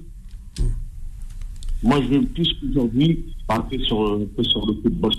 Moi, 1.83 2.01
je 2.01 2.07
vais 2.07 2.21
plus 2.21 2.55
aujourd'hui 2.69 3.25
parler 3.47 3.83
sur, 3.85 4.13
un 4.13 4.25
peu 4.35 4.43
sur 4.43 4.65
le 4.65 4.73
football. 4.81 5.11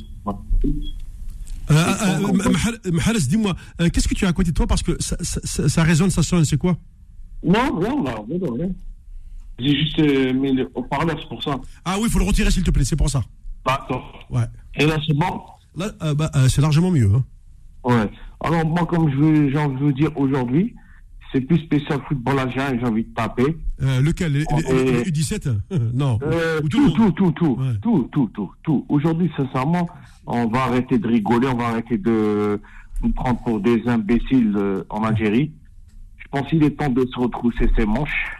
Euh, 1.70 1.74
euh, 1.74 2.28
euh, 2.28 2.32
Mahal- 2.50 2.80
Mahalas, 2.92 3.26
dis-moi, 3.28 3.54
euh, 3.80 3.88
qu'est-ce 3.90 4.08
que 4.08 4.14
tu 4.14 4.24
as 4.24 4.28
à 4.28 4.32
côté 4.32 4.50
de 4.50 4.54
toi? 4.54 4.66
Parce 4.66 4.82
que 4.82 5.00
ça, 5.02 5.16
ça, 5.20 5.40
ça- 5.44 5.68
ça 5.68 5.82
résonne, 5.82 6.10
ça 6.10 6.22
sonne, 6.22 6.44
c'est 6.44 6.56
quoi? 6.58 6.76
Non, 7.42 7.78
rien, 7.78 8.02
là, 8.02 8.14
rien. 8.28 8.70
J'ai 9.58 9.76
juste 9.76 9.98
euh, 10.00 10.32
mis 10.32 10.52
le 10.52 10.70
haut-parleur, 10.74 11.16
c'est 11.20 11.28
pour 11.28 11.42
ça. 11.42 11.58
Ah 11.84 11.96
oui, 11.98 12.04
il 12.06 12.10
faut 12.10 12.18
le 12.18 12.24
retirer, 12.24 12.50
s'il 12.50 12.64
te 12.64 12.70
plaît, 12.70 12.84
c'est 12.84 12.96
pour 12.96 13.08
ça. 13.10 13.22
D'accord. 13.66 14.26
Ouais. 14.30 14.44
Et 14.76 14.84
là, 14.86 14.98
c'est 15.06 15.14
bon? 15.14 15.40
Là, 15.76 15.92
bah, 16.14 16.30
c'est 16.48 16.60
largement 16.60 16.90
mieux. 16.90 17.10
Hein. 17.14 17.24
Ouais. 17.84 18.10
Alors, 18.44 18.64
moi, 18.66 18.86
comme 18.86 19.10
je 19.10 19.16
veux, 19.16 19.50
j'ai 19.50 19.58
envie 19.58 19.74
de 19.76 19.80
vous 19.80 19.92
dire 19.92 20.10
aujourd'hui, 20.16 20.74
c'est 21.32 21.40
plus 21.40 21.58
spécial 21.58 21.98
football 22.06 22.38
algérien, 22.38 22.78
j'ai 22.78 22.86
envie 22.86 23.04
de 23.04 23.12
taper. 23.14 23.56
Euh, 23.82 24.00
lequel? 24.00 24.32
Les, 24.32 24.38
les- 24.40 24.44
les- 24.62 24.70
Euh, 24.70 25.02
les 25.04 25.10
U17 25.10 25.48
Non. 25.94 26.18
Euh, 26.22 26.60
Ou 26.62 26.68
tout, 26.68 26.90
tout, 26.90 27.10
tout, 27.12 27.32
tout, 27.32 27.56
Ouais. 27.58 27.66
tout, 27.82 28.08
tout, 28.12 28.30
tout, 28.34 28.50
tout. 28.62 28.84
Aujourd'hui, 28.88 29.30
sincèrement, 29.36 29.88
on 30.26 30.46
va 30.46 30.64
arrêter 30.64 30.98
de 30.98 31.08
rigoler, 31.08 31.48
on 31.48 31.56
va 31.56 31.68
arrêter 31.68 31.98
de 31.98 32.60
nous 33.02 33.10
prendre 33.10 33.40
pour 33.42 33.60
des 33.60 33.82
imbéciles 33.88 34.54
euh, 34.56 34.84
en 34.90 35.02
Algérie. 35.02 35.52
Je 36.18 36.24
pense 36.30 36.48
qu'il 36.48 36.62
est 36.62 36.70
temps 36.78 36.88
de 36.90 37.04
se 37.06 37.18
retrousser 37.18 37.68
ses 37.76 37.86
manches 37.86 38.36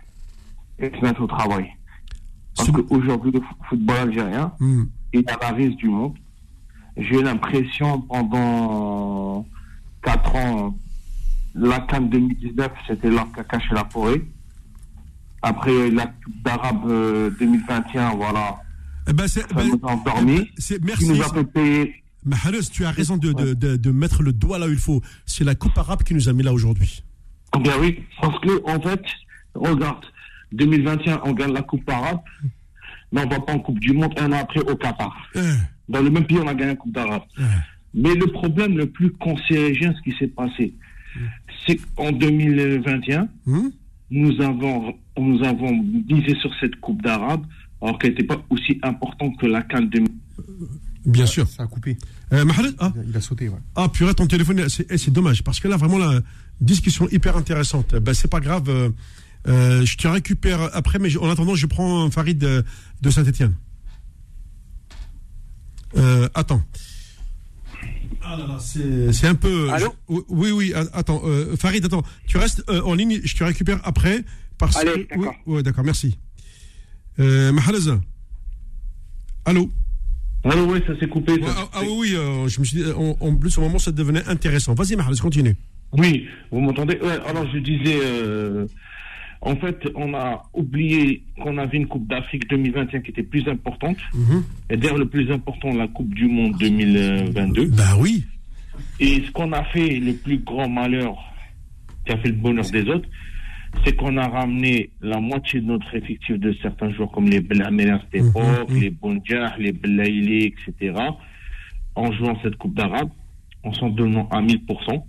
et 0.79 0.91
de 0.91 0.97
se 0.97 1.01
mettre 1.03 1.23
au 1.23 1.27
travail. 1.27 1.67
Parce 2.57 2.71
qu'aujourd'hui, 2.71 3.33
le 3.33 3.41
football 3.69 3.97
algérien 3.97 4.53
Hmm. 4.61 4.85
est 5.13 5.29
à 5.31 5.37
la 5.41 5.51
risque 5.53 5.77
du 5.79 5.89
monde. 5.89 6.15
J'ai 6.97 7.21
l'impression 7.23 8.01
pendant 8.03 9.45
4 10.05 10.37
ans, 10.37 10.79
la 11.55 11.81
Cannes 11.81 12.11
2019, 12.11 12.71
c'était 12.87 13.11
l'arc 13.11 13.39
à 13.39 13.45
cacher 13.45 13.75
la 13.75 13.85
forêt. 13.91 14.23
Après 15.43 15.91
la 15.91 16.07
Coupe 16.07 16.43
d'Arabe 16.45 16.85
euh, 16.91 17.31
2021, 17.39 18.15
voilà, 18.17 18.57
Eh 19.09 19.13
ben, 19.13 19.29
ça 19.29 19.41
ben, 19.55 19.67
nous 19.69 19.81
a 19.87 19.93
endormis. 19.93 20.49
eh 20.71 20.79
ben, 20.79 20.95
Qui 20.97 21.05
merci. 21.05 21.09
nous 21.09 21.23
a 21.23 21.29
fait 21.35 21.45
payer. 21.45 21.95
Mahalas, 22.25 22.71
tu 22.73 22.87
as 22.87 22.91
raison 22.91 23.19
de, 23.19 23.33
de, 23.33 23.53
de, 23.53 23.77
de 23.77 23.91
mettre 23.91 24.23
le 24.23 24.33
doigt 24.33 24.59
là 24.59 24.67
où 24.67 24.71
il 24.71 24.79
faut. 24.79 25.03
C'est 25.27 25.45
la 25.45 25.55
Coupe 25.55 25.77
arabe 25.77 26.03
qui 26.03 26.15
nous 26.15 26.29
a 26.29 26.33
mis 26.33 26.43
là 26.43 26.53
aujourd'hui. 26.55 27.03
Eh 27.57 27.61
Bien 27.61 27.75
oui, 27.79 28.03
parce 28.21 28.39
que 28.41 28.63
en 28.67 28.81
fait, 28.81 29.03
regarde, 29.55 30.05
2021, 30.53 31.21
on 31.25 31.33
gagne 31.35 31.53
la 31.53 31.61
Coupe 31.63 31.89
arabe, 31.91 32.21
mais 33.13 33.21
on 33.23 33.29
va 33.29 33.41
pas 33.41 33.53
en 33.53 33.59
Coupe 33.59 33.79
du 33.79 33.93
Monde 33.93 34.15
un 34.19 34.33
an 34.33 34.39
après 34.41 34.61
au 34.61 34.75
Qatar. 34.77 35.15
Eh, 35.35 35.41
Dans 35.91 36.01
le 36.01 36.09
même 36.09 36.27
pays, 36.27 36.39
on 36.39 36.49
a 36.49 36.55
gagné 36.55 36.71
la 36.73 36.77
Coupe 36.77 36.93
d'Arabe. 36.95 37.23
Mais 37.95 38.15
le 38.15 38.27
problème 38.27 38.77
le 38.77 38.87
plus 38.87 39.11
considéré, 39.13 39.75
ce 39.97 40.03
qui 40.11 40.17
s'est 40.19 40.27
passé, 40.29 40.75
c'est 41.67 41.79
qu'en 41.95 42.11
2021, 42.13 43.29
Hmm? 43.47 43.69
nous 44.11 44.41
avons, 44.43 44.95
nous 45.19 45.43
avons 45.45 45.73
misé 46.09 46.35
sur 46.41 46.51
cette 46.61 46.77
Coupe 46.77 47.01
d'Arabe, 47.03 47.45
alors 47.81 47.99
qu'elle 47.99 48.11
n'était 48.11 48.25
pas 48.25 48.43
aussi 48.51 48.79
importante 48.83 49.39
que 49.39 49.47
la 49.47 49.63
Cannes 49.63 49.89
2000. 49.91 50.09
Bien 51.07 51.27
sûr. 51.27 51.47
Ça 51.47 51.65
a 51.65 51.67
coupé. 51.67 51.97
Euh, 52.33 52.45
ah, 52.79 52.93
Il 53.07 53.17
a- 53.17 53.21
sauté, 53.21 53.49
ouais. 53.49 53.59
Ah, 53.77 53.89
purée, 53.89 54.15
ton 54.15 54.27
téléphone, 54.27 54.69
c'est 54.69 54.87
eh, 54.91 54.97
c'est 54.99 55.11
dommage, 55.13 55.45
parce 55.45 55.61
que 55.61 55.69
là, 55.69 55.77
vraiment, 55.77 55.99
la 55.99 56.21
discussion 56.61 57.09
hyper 57.11 57.37
intéressante. 57.37 57.95
Ben, 57.97 58.15
c'est 58.15 58.31
pas 58.31 58.41
grave, 58.41 58.69
euh, 58.69 58.89
euh, 59.47 59.85
je 59.85 59.97
te 59.99 60.09
récupère 60.09 60.71
après, 60.75 60.99
mais 60.99 61.11
je- 61.11 61.19
en 61.19 61.29
attendant, 61.29 61.55
je 61.55 61.67
prends 61.67 62.11
Farid 62.11 62.39
de, 62.39 62.65
de 63.03 63.11
Saint-Etienne. 63.11 63.55
Euh, 65.97 66.29
attends. 66.35 66.63
Ah 68.27 68.37
là 68.37 68.47
là, 68.47 68.59
c'est 69.13 69.27
un 69.27 69.35
peu. 69.35 69.71
Allô 69.71 69.95
je- 70.09 70.15
oui, 70.29 70.51
oui, 70.51 70.73
attends. 70.93 71.21
euh, 71.25 71.57
Farid, 71.57 71.85
attends. 71.85 72.03
Tu 72.27 72.37
restes 72.39 72.63
euh, 72.71 72.81
en 72.83 72.95
ligne, 72.95 73.21
je 73.23 73.37
te 73.37 73.45
récupère 73.45 73.81
après. 73.85 74.25
Parce 74.59 74.77
Allez, 74.77 74.93
que. 75.07 75.15
Oui, 75.17 75.21
d'accord. 75.25 75.35
ouais, 75.47 75.63
d'accord, 75.63 75.85
merci. 75.85 76.19
Euh, 77.19 77.53
Mahalaz. 77.53 77.91
Allô 79.45 79.71
Alors 80.45 80.69
oui, 80.69 80.81
ça 80.87 80.99
s'est 80.99 81.09
coupé. 81.09 81.33
Ouais, 81.33 81.41
ah, 81.47 81.69
ah 81.75 81.81
oui, 81.87 82.15
euh, 82.17 82.49
je 82.49 82.61
me 82.61 82.65
suis 82.65 82.83
dit, 82.83 82.91
en, 82.93 83.17
en 83.21 83.37
plus, 83.37 83.57
au 83.59 83.61
moment, 83.61 83.79
ça 83.79 83.93
devenait 83.93 84.25
intéressant. 84.27 84.75
Vas-y, 84.75 84.97
Mahrez, 84.97 85.17
continue. 85.21 85.57
Oui, 85.93 86.27
vous 86.51 86.61
m'entendez? 86.61 86.99
Ouais, 87.03 87.19
Alors 87.27 87.47
je 87.53 87.59
disais, 87.59 87.99
en 89.45 89.57
fait, 89.57 89.77
on 89.95 90.15
a 90.15 90.43
oublié 90.55 91.23
qu'on 91.41 91.59
avait 91.59 91.77
une 91.77 91.87
Coupe 91.87 92.09
d'Afrique 92.09 92.49
2021 92.49 93.01
qui 93.01 93.11
était 93.11 93.23
plus 93.23 93.47
importante. 93.47 93.99
Et 94.71 94.77
d'ailleurs, 94.77 94.97
le 94.97 95.07
plus 95.07 95.31
important, 95.31 95.71
la 95.75 95.87
Coupe 95.87 96.15
du 96.15 96.27
Monde 96.27 96.57
2022. 96.59 97.67
Bah 97.67 97.83
oui. 97.99 98.25
Et 99.01 99.23
ce 99.23 99.31
qu'on 99.33 99.53
a 99.53 99.63
fait, 99.65 100.01
le 100.01 100.15
plus 100.15 100.39
grand 100.39 100.69
malheur 100.69 101.17
qui 102.07 102.13
a 102.13 102.19
fait 102.19 102.29
le 102.29 102.37
bonheur 102.37 102.65
des 102.71 102.89
autres, 102.89 103.09
c'est 103.85 103.95
qu'on 103.97 104.17
a 104.17 104.29
ramené 104.29 104.91
la 105.03 105.21
moitié 105.21 105.61
de 105.61 105.67
notre 105.67 105.95
effectif 105.95 106.39
de 106.39 106.55
certains 106.63 106.91
joueurs 106.93 107.11
comme 107.11 107.29
les 107.29 107.41
Blaméliens 107.41 107.97
à 107.97 108.01
cette 108.01 108.27
époque, 108.27 108.71
les 108.71 108.91
Bonjar, 108.91 109.59
les 109.59 109.73
Blaili, 109.73 110.45
etc., 110.45 110.95
en 111.97 112.13
jouant 112.13 112.39
cette 112.43 112.57
Coupe 112.57 112.75
d'Arabe, 112.75 113.11
en 113.63 113.73
s'en 113.75 113.91
donnant 113.91 114.29
à 114.31 114.41
1000%, 114.41 115.05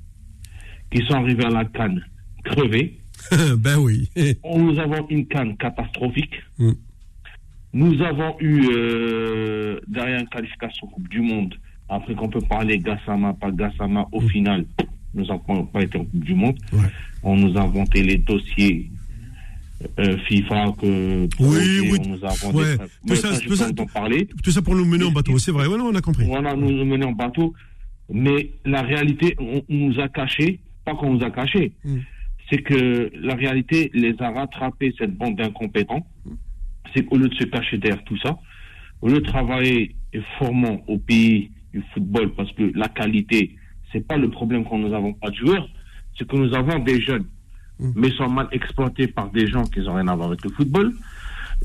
qui 0.91 1.05
sont 1.05 1.13
arrivés 1.13 1.45
à 1.45 1.49
la 1.49 1.65
Cannes 1.65 2.03
crevés. 2.43 2.99
ben 3.57 3.77
oui. 3.79 4.09
Nous 4.45 4.79
avons 4.79 5.07
une 5.09 5.25
Cannes 5.27 5.55
catastrophique. 5.57 6.35
Mm. 6.57 6.71
Nous 7.73 8.01
avons 8.01 8.35
eu, 8.39 8.67
euh, 8.71 9.79
derrière 9.87 10.21
une 10.21 10.27
qualification 10.29 10.87
Coupe 10.87 11.09
du 11.09 11.19
Monde, 11.21 11.53
après 11.89 12.15
qu'on 12.15 12.29
peut 12.29 12.41
parler 12.41 12.79
Gassama, 12.79 13.33
pas 13.33 13.51
Gassama, 13.51 14.07
au 14.13 14.21
final, 14.21 14.65
nous 15.13 15.25
n'avons 15.25 15.65
pas 15.65 15.81
été 15.83 15.97
en 15.97 16.05
Coupe 16.05 16.23
du 16.23 16.33
Monde. 16.35 16.57
Ouais. 16.71 16.79
On 17.23 17.35
nous 17.35 17.57
a 17.57 17.61
inventé 17.63 18.01
les 18.03 18.17
dossiers 18.17 18.89
euh, 19.99 20.17
FIFA 20.27 20.73
que 20.79 21.27
Oui, 21.39 21.89
oui. 21.91 21.99
on 22.05 22.09
nous 22.11 22.23
a 22.25 22.29
inventé. 22.31 22.57
Ouais. 22.57 22.77
Tout 23.07 23.15
ça, 23.15 23.33
ça, 23.33 23.73
tout 23.73 23.85
parler. 23.93 24.27
Tout 24.41 24.51
ça 24.51 24.61
pour 24.61 24.75
nous 24.75 24.85
mener 24.85 25.03
en 25.03 25.11
bateau, 25.11 25.37
c'est 25.37 25.51
vrai. 25.51 25.67
Non, 25.67 25.87
on 25.91 25.95
a 25.95 26.01
compris. 26.01 26.25
Voilà, 26.25 26.55
nous 26.55 26.71
nous 26.71 26.85
mener 26.85 27.05
en 27.05 27.11
bateau. 27.11 27.53
Mais 28.09 28.51
la 28.63 28.83
réalité, 28.83 29.35
on, 29.39 29.61
on 29.67 29.75
nous 29.87 29.99
a 29.99 30.07
caché, 30.07 30.59
pas 30.85 30.95
qu'on 30.95 31.13
nous 31.15 31.23
a 31.25 31.29
caché, 31.31 31.73
Mm. 31.83 31.97
C'est 32.49 32.61
que 32.61 33.11
la 33.15 33.35
réalité 33.35 33.89
les 33.93 34.15
a 34.19 34.31
rattrapés, 34.31 34.93
cette 34.97 35.15
bande 35.15 35.35
d'incompétents. 35.35 36.05
C'est 36.93 37.03
qu'au 37.03 37.17
lieu 37.17 37.27
de 37.27 37.35
se 37.35 37.45
cacher 37.45 37.77
derrière 37.77 38.03
tout 38.03 38.17
ça, 38.17 38.37
au 39.01 39.07
lieu 39.09 39.19
de 39.19 39.25
travailler 39.25 39.95
et 40.13 40.21
formant 40.37 40.83
au 40.87 40.97
pays 40.97 41.51
du 41.73 41.83
football, 41.93 42.33
parce 42.35 42.51
que 42.53 42.71
la 42.75 42.87
qualité, 42.87 43.55
c'est 43.91 44.05
pas 44.05 44.17
le 44.17 44.29
problème 44.29 44.63
quand 44.63 44.77
nous 44.77 44.93
avons 44.93 45.13
pas 45.13 45.29
de 45.29 45.35
joueurs, 45.35 45.67
c'est 46.17 46.27
que 46.27 46.35
nous 46.35 46.53
avons 46.53 46.79
des 46.79 47.01
jeunes, 47.01 47.25
mais 47.79 48.09
sont 48.11 48.29
mal 48.29 48.47
exploités 48.51 49.07
par 49.07 49.29
des 49.31 49.47
gens 49.47 49.63
qui 49.63 49.79
n'ont 49.79 49.95
rien 49.95 50.07
à 50.07 50.15
voir 50.15 50.29
avec 50.29 50.43
le 50.43 50.51
football. 50.51 50.93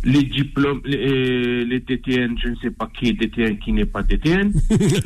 Les 0.04 0.22
diplômes, 0.22 0.80
les, 0.84 1.64
les 1.64 1.80
TTN, 1.82 2.36
je 2.42 2.48
ne 2.48 2.56
sais 2.56 2.70
pas 2.70 2.88
qui 2.88 3.08
est 3.08 3.20
TTN, 3.20 3.58
qui 3.58 3.72
n'est 3.72 3.84
pas 3.84 4.02
TTN. 4.02 4.52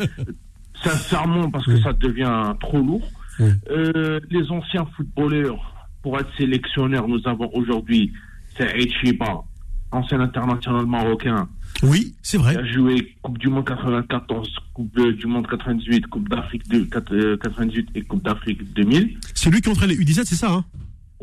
Sincèrement, 0.82 1.50
parce 1.50 1.66
que 1.66 1.78
ça 1.78 1.92
devient 1.92 2.54
trop 2.60 2.78
lourd. 2.78 3.06
Mm. 3.38 3.44
Euh, 3.70 4.20
les 4.30 4.50
anciens 4.50 4.86
footballeurs, 4.96 5.88
pour 6.02 6.18
être 6.18 6.28
sélectionneurs, 6.36 7.08
nous 7.08 7.20
avons 7.26 7.50
aujourd'hui 7.54 8.12
Saïd 8.58 8.92
Chiba, 9.00 9.42
ancien 9.90 10.20
international 10.20 10.86
marocain, 10.86 11.48
Oui, 11.82 12.14
c'est 12.22 12.38
vrai. 12.38 12.56
a 12.56 12.64
joué 12.64 13.16
Coupe 13.22 13.38
du 13.38 13.48
Monde 13.48 13.64
94, 13.66 14.48
Coupe 14.74 15.00
du 15.18 15.26
Monde 15.26 15.46
98, 15.48 16.06
Coupe 16.08 16.28
d'Afrique 16.28 16.68
de, 16.68 16.80
quat- 16.84 17.12
euh, 17.12 17.36
98 17.38 17.88
et 17.94 18.02
Coupe 18.02 18.22
d'Afrique 18.24 18.72
2000. 18.74 19.18
C'est 19.34 19.50
lui 19.50 19.60
qui 19.60 19.68
entraîne 19.68 19.88
les 19.90 19.96
U17, 19.96 20.24
c'est 20.24 20.34
ça, 20.34 20.52
hein? 20.52 20.64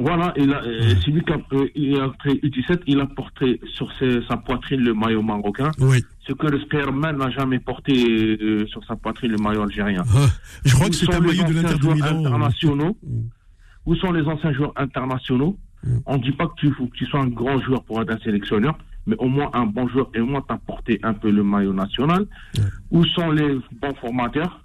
Voilà, 0.01 0.33
et 0.35 0.45
là, 0.45 0.61
euh, 0.65 0.93
c'est 1.03 1.11
lui 1.11 1.23
qui 1.23 1.31
a, 1.33 1.37
euh, 1.53 1.67
il 1.75 1.99
a 1.99 2.09
créé 2.19 2.39
U17, 2.43 2.81
il 2.87 2.99
a 2.99 3.05
porté 3.05 3.59
sur 3.75 3.91
ses- 3.99 4.21
sa 4.27 4.37
poitrine 4.37 4.81
le 4.81 4.93
maillot 4.93 5.21
marocain, 5.21 5.71
Oui. 5.79 6.03
ce 6.27 6.33
que 6.33 6.47
le 6.47 6.59
Spearman 6.61 7.17
n'a 7.17 7.29
jamais 7.29 7.59
porté 7.59 7.93
euh, 8.41 8.65
sur 8.67 8.83
sa 8.85 8.95
poitrine 8.95 9.31
le 9.31 9.37
maillot 9.37 9.63
algérien. 9.63 10.03
Ah, 10.15 10.27
je 10.65 10.73
crois 10.73 10.87
Où 10.87 10.89
que 10.89 10.95
c'est 10.95 11.13
un 11.13 11.19
maillot 11.19 11.43
de 11.43 11.53
l'Inter 11.53 11.75
de 11.75 11.81
joueurs 11.81 11.95
Milan. 11.95 12.07
euh, 12.15 12.19
internationaux 12.27 12.97
Mm. 13.03 13.21
Où 13.87 13.95
sont 13.95 14.11
les 14.11 14.21
anciens 14.23 14.53
joueurs 14.53 14.73
internationaux 14.75 15.57
Mm. 15.83 15.97
On 16.05 16.17
ne 16.17 16.21
dit 16.21 16.31
pas 16.33 16.45
que 16.45 16.53
tu 16.57 16.71
faut 16.73 16.85
que 16.85 16.95
tu 16.95 17.05
sois 17.07 17.21
un 17.21 17.27
grand 17.27 17.59
joueur 17.61 17.83
pour 17.83 17.99
être 18.03 18.11
un 18.11 18.19
sélectionneur, 18.19 18.77
mais 19.07 19.15
au 19.17 19.27
moins 19.27 19.49
un 19.53 19.65
bon 19.65 19.87
joueur 19.87 20.09
et 20.13 20.19
au 20.19 20.27
moins 20.27 20.41
t'apporter 20.41 20.99
un 21.01 21.13
peu 21.15 21.31
le 21.31 21.43
maillot 21.43 21.73
national. 21.73 22.27
Où 22.91 23.03
sont 23.05 23.31
les 23.31 23.55
bons 23.81 23.95
formateurs? 23.99 24.61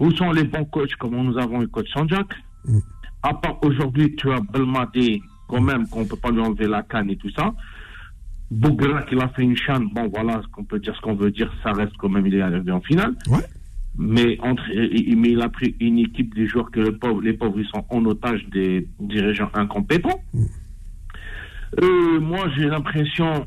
Où 0.00 0.10
sont 0.10 0.32
les 0.32 0.42
bons 0.42 0.64
coachs 0.64 0.96
comme 0.96 1.14
nous 1.14 1.38
avons 1.38 1.60
le 1.60 1.68
coach 1.68 1.86
Sanjak? 1.92 2.26
Mm. 2.64 2.78
À 3.28 3.34
part 3.34 3.58
aujourd'hui, 3.62 4.14
tu 4.16 4.30
as 4.30 4.40
Belmadé, 4.40 5.20
quand 5.48 5.60
même, 5.60 5.88
qu'on 5.88 6.02
ne 6.02 6.06
peut 6.06 6.16
pas 6.16 6.30
lui 6.30 6.40
enlever 6.40 6.68
la 6.68 6.82
canne 6.82 7.10
et 7.10 7.16
tout 7.16 7.30
ça. 7.30 7.52
Bougra 8.50 9.02
qui 9.02 9.16
a 9.18 9.28
fait 9.28 9.42
une 9.42 9.56
chaîne, 9.56 9.88
bon 9.92 10.08
voilà, 10.14 10.40
ce 10.42 10.46
qu'on 10.52 10.64
peut 10.64 10.78
dire, 10.78 10.94
ce 10.94 11.00
qu'on 11.00 11.14
veut 11.16 11.32
dire, 11.32 11.52
ça 11.64 11.72
reste 11.72 11.96
quand 11.98 12.08
même, 12.08 12.26
il 12.28 12.34
est 12.36 12.40
arrivé 12.42 12.70
en 12.70 12.80
finale 12.80 13.14
Ouais. 13.28 13.44
mais 13.98 14.38
entre 14.40 14.62
il- 14.70 15.16
mais 15.18 15.30
il 15.32 15.40
a 15.42 15.48
pris 15.48 15.74
une 15.80 15.98
équipe 15.98 16.32
des 16.34 16.46
joueurs 16.46 16.70
que 16.70 16.78
le 16.78 16.92
pauvre, 16.96 17.20
les 17.22 17.32
pauvres 17.32 17.58
ils 17.58 17.66
sont 17.74 17.84
en 17.90 18.04
otage 18.04 18.44
des 18.52 18.86
dirigeants 19.00 19.50
incompétents. 19.54 20.20
Euh, 21.82 22.20
moi 22.20 22.46
j'ai 22.56 22.66
l'impression 22.68 23.46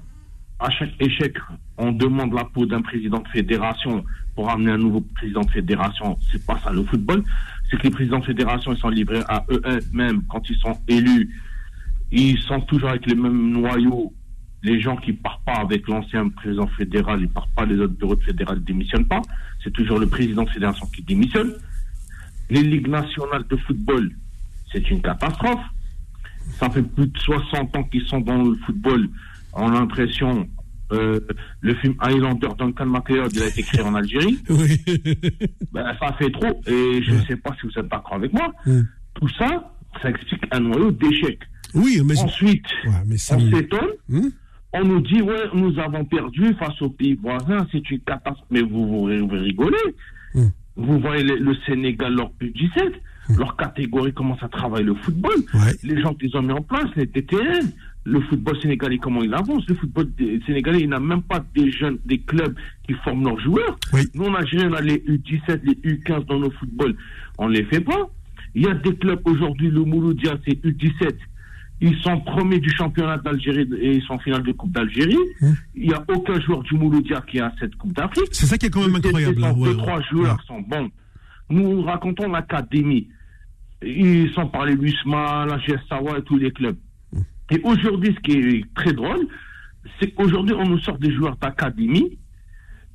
à 0.60 0.70
chaque 0.72 0.94
échec 1.00 1.34
on 1.78 1.92
demande 1.94 2.34
la 2.34 2.44
peau 2.44 2.66
d'un 2.66 2.82
président 2.82 3.20
de 3.20 3.28
fédération 3.30 4.04
pour 4.36 4.50
amener 4.50 4.72
un 4.72 4.78
nouveau 4.78 5.02
président 5.16 5.42
de 5.42 5.52
fédération. 5.52 6.18
C'est 6.30 6.46
pas 6.46 6.58
ça 6.64 6.72
le 6.74 6.84
football. 6.84 7.24
C'est 7.70 7.78
que 7.78 7.84
les 7.84 7.92
présidents 7.92 8.20
de 8.20 8.26
fédération 8.26 8.74
ils 8.74 8.80
sont 8.80 8.90
livrés 8.90 9.22
à 9.28 9.46
eux-mêmes 9.50 10.24
quand 10.30 10.50
ils 10.50 10.58
sont 10.58 10.78
élus. 10.88 11.30
Ils 12.12 12.40
sont 12.40 12.62
toujours 12.62 12.90
avec 12.90 13.06
les 13.06 13.16
mêmes 13.16 13.52
noyaux. 13.52 14.14
Les 14.64 14.82
gens 14.82 14.98
qui 14.98 15.14
partent 15.14 15.44
pas 15.46 15.58
avec 15.58 15.88
l'ancien 15.88 16.28
président 16.30 16.68
fédéral, 16.68 17.22
ils 17.22 17.30
partent 17.30 17.54
pas, 17.56 17.66
les 17.66 17.78
autres 17.78 17.94
bureaux 17.94 18.16
de 18.16 18.24
fédéral 18.24 18.58
ne 18.58 18.64
démissionnent 18.64 19.08
pas. 19.08 19.22
C'est 19.64 19.72
toujours 19.72 20.00
le 20.00 20.08
président 20.08 20.44
de 20.44 20.50
fédération 20.50 20.86
qui 20.88 21.02
démissionne. 21.02 21.54
Les 22.50 22.64
ligues 22.64 22.90
nationales 22.90 23.46
de 23.48 23.56
football, 23.56 24.12
c'est 24.72 24.90
une 24.90 25.02
catastrophe. 25.02 25.64
Ça 26.58 26.70
fait 26.70 26.82
plus 26.82 27.08
de 27.08 27.18
60 27.18 27.78
ans 27.78 27.84
qu'ils 27.84 28.06
sont 28.08 28.20
dans 28.20 28.44
le 28.44 28.56
football. 28.66 29.08
On 29.54 29.72
a 29.72 29.80
l'impression, 29.80 30.48
euh, 30.92 31.20
le 31.62 31.76
film 31.76 31.94
Highlander 32.00 32.48
Duncan 32.58 32.86
MacLeod, 32.86 33.32
il 33.34 33.42
a 33.44 33.48
été 33.48 33.62
créé 33.64 33.82
en 33.82 33.96
Algérie. 33.96 34.40
Oui. 34.50 34.82
Ben, 35.72 35.96
ça 36.00 36.14
fait 36.14 36.32
trop. 36.32 36.62
Et 36.68 37.02
je 37.04 37.14
ne 37.14 37.22
sais 37.26 37.36
pas 37.38 37.52
si 37.60 37.68
vous 37.68 37.80
êtes 37.80 37.88
d'accord 37.90 38.16
avec 38.16 38.34
moi. 38.34 38.52
Tout 39.16 39.30
ça, 39.38 39.72
ça 40.02 40.10
explique 40.10 40.44
un 40.52 40.60
noyau 40.62 40.92
d'échec. 40.92 41.40
oui, 41.76 42.02
mais. 42.06 42.18
Ensuite, 42.20 42.66
Ouais, 42.86 42.92
mais 43.08 43.18
ça. 43.18 43.38
on 43.38 43.52
s'étonne. 43.52 43.90
Hmm 44.08 44.30
On 44.74 44.84
nous 44.84 45.02
dit, 45.02 45.22
ouais, 45.22 45.46
nous 45.54 45.78
avons 45.80 46.06
perdu 46.06 46.54
face 46.60 46.80
aux 46.82 46.90
pays 46.90 47.16
voisins, 47.22 47.66
c'est 47.72 47.90
une 47.92 48.00
catastrophe. 48.02 48.46
Mais 48.52 48.62
vous, 48.62 48.88
vous, 48.88 49.28
vous 49.28 49.36
rigolez. 49.36 49.78
Mm. 50.36 50.48
Vous 50.76 51.00
voyez 51.00 51.24
le, 51.24 51.36
le 51.38 51.56
Sénégal, 51.66 52.14
leur 52.16 52.32
U17, 52.42 52.94
leur 53.38 53.58
catégorie, 53.58 54.14
comment 54.14 54.38
ça 54.40 54.48
travaille 54.48 54.84
le 54.84 54.96
football. 54.96 55.36
Ouais. 55.54 55.74
Les 55.84 56.02
gens 56.02 56.14
qu'ils 56.14 56.36
ont 56.38 56.42
mis 56.42 56.54
en 56.54 56.62
place, 56.62 56.88
les 56.96 57.08
TTN, 57.08 57.72
le 58.10 58.22
football 58.22 58.60
sénégalais, 58.62 58.98
comment 58.98 59.22
il 59.24 59.34
avance? 59.34 59.64
Le 59.68 59.76
football 59.76 60.08
sénégalais, 60.46 60.82
il 60.82 60.90
n'a 60.90 61.00
même 61.00 61.22
pas 61.22 61.44
des 61.56 61.72
jeunes, 61.72 62.00
des 62.06 62.20
clubs 62.20 62.56
qui 62.88 62.94
forment 63.04 63.24
leurs 63.26 63.40
joueurs. 63.40 63.76
Oui. 63.94 64.02
Nous, 64.16 64.26
en 64.26 64.34
Algérie, 64.34 64.66
on 64.70 64.74
a 64.74 64.82
les 64.82 64.98
U17, 64.98 65.62
les 65.64 65.76
U15 65.94 66.26
dans 66.26 66.40
nos 66.40 66.52
footballs. 66.52 66.96
On 67.38 67.48
les 67.48 67.64
fait 67.66 67.82
pas. 67.82 68.10
Il 68.56 68.64
y 68.64 68.68
a 68.68 68.74
des 68.74 68.96
clubs 68.96 69.22
aujourd'hui, 69.26 69.70
le 69.70 69.84
Mouloudia, 69.84 70.38
c'est 70.46 70.60
U17. 70.64 71.16
Ils 71.82 71.98
sont 72.00 72.20
premiers 72.22 72.60
du 72.60 72.70
championnat 72.72 73.18
d'Algérie 73.20 73.68
et 73.80 73.96
ils 73.98 74.02
sont 74.04 74.14
en 74.16 74.20
finale 74.20 74.44
de 74.44 74.52
Coupe 74.52 74.72
d'Algérie. 74.72 75.16
Hum. 75.42 75.56
Il 75.76 75.88
n'y 75.88 75.94
a 75.94 76.04
aucun 76.10 76.40
joueur 76.42 76.62
du 76.64 76.74
Mouloudia 76.76 77.22
qui 77.30 77.40
a 77.40 77.54
cette 77.60 77.76
Coupe 77.76 77.94
d'Afrique. 77.94 78.28
C'est 78.32 78.48
ça 78.48 78.58
qui 78.58 78.66
est 78.66 78.70
quand 78.70 78.82
même 78.86 78.96
incroyable. 78.96 79.44
hein, 79.44 79.54
Deux, 79.54 79.60
ouais, 79.70 79.78
trois 79.78 79.98
ouais. 79.98 80.04
joueurs 80.12 80.42
sont 80.48 80.60
bons. 80.62 80.90
Nous 81.50 81.82
racontons 81.84 82.30
l'académie. 82.30 83.08
Ils 83.82 84.30
sont 84.34 84.48
par 84.48 84.66
les 84.66 84.76
Lusma, 84.76 85.46
la 85.46 85.58
GS 85.58 85.80
Sawa 85.88 86.18
et 86.18 86.22
tous 86.24 86.38
les 86.38 86.52
clubs. 86.52 86.76
Et 87.52 87.60
aujourd'hui, 87.64 88.16
ce 88.16 88.20
qui 88.22 88.38
est 88.38 88.64
très 88.76 88.94
drôle, 88.94 89.28
c'est 90.00 90.12
qu'aujourd'hui, 90.12 90.56
on 90.58 90.66
nous 90.68 90.80
sort 90.80 90.98
des 90.98 91.12
joueurs 91.14 91.36
d'académie 91.38 92.18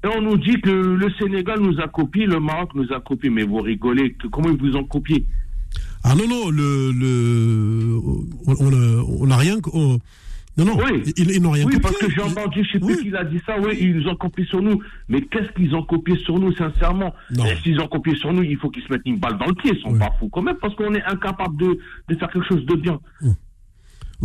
et 0.04 0.06
on 0.16 0.20
nous 0.22 0.36
dit 0.36 0.60
que 0.60 0.70
le 0.70 1.10
Sénégal 1.18 1.60
nous 1.60 1.80
a 1.80 1.88
copié, 1.88 2.26
le 2.26 2.38
Maroc 2.40 2.70
nous 2.74 2.92
a 2.92 3.00
copié. 3.00 3.30
Mais 3.30 3.42
vous 3.42 3.58
rigolez, 3.60 4.16
comment 4.30 4.50
ils 4.50 4.58
vous 4.58 4.76
ont 4.76 4.84
copié 4.84 5.24
Ah 6.04 6.14
non, 6.14 6.28
non, 6.28 6.50
le. 6.50 6.92
le 6.92 7.98
on 8.46 9.26
n'a 9.26 9.36
rien. 9.36 9.56
on- 9.72 9.98
non, 10.56 10.66
non, 10.66 10.76
Oui. 10.84 11.02
ils, 11.16 11.32
ils 11.32 11.42
n'ont 11.42 11.50
rien 11.50 11.64
Oui, 11.66 11.72
copié. 11.74 11.80
parce 11.80 11.98
que 11.98 12.08
j'ai 12.12 12.20
entendu, 12.22 12.62
je 12.64 12.72
sais 12.72 12.78
plus 12.78 12.96
qui 13.02 13.10
l'a 13.10 13.24
dit 13.24 13.40
ça, 13.44 13.56
oui, 13.60 13.76
ils 13.80 13.96
nous 13.96 14.06
ont 14.08 14.14
copié 14.14 14.44
sur 14.44 14.62
nous. 14.62 14.80
Mais 15.08 15.20
qu'est-ce 15.22 15.50
qu'ils 15.56 15.74
ont 15.74 15.82
copié 15.82 16.16
sur 16.18 16.38
nous, 16.38 16.52
sincèrement? 16.54 17.12
S'ils 17.64 17.80
ont 17.80 17.88
copié 17.88 18.14
sur 18.14 18.32
nous, 18.32 18.44
il 18.44 18.56
faut 18.58 18.70
qu'ils 18.70 18.84
se 18.84 18.92
mettent 18.92 19.02
une 19.04 19.18
balle 19.18 19.36
dans 19.36 19.46
le 19.46 19.54
pied, 19.54 19.72
ils 19.74 19.80
sont 19.82 19.90
Oui. 19.92 19.98
pas 19.98 20.12
fous 20.20 20.28
quand 20.28 20.42
même, 20.42 20.54
parce 20.60 20.72
qu'on 20.76 20.94
est 20.94 21.02
incapable 21.02 21.56
de, 21.56 21.76
de 22.08 22.14
faire 22.14 22.30
quelque 22.30 22.46
chose 22.46 22.64
de 22.66 22.74
bien. 22.76 23.00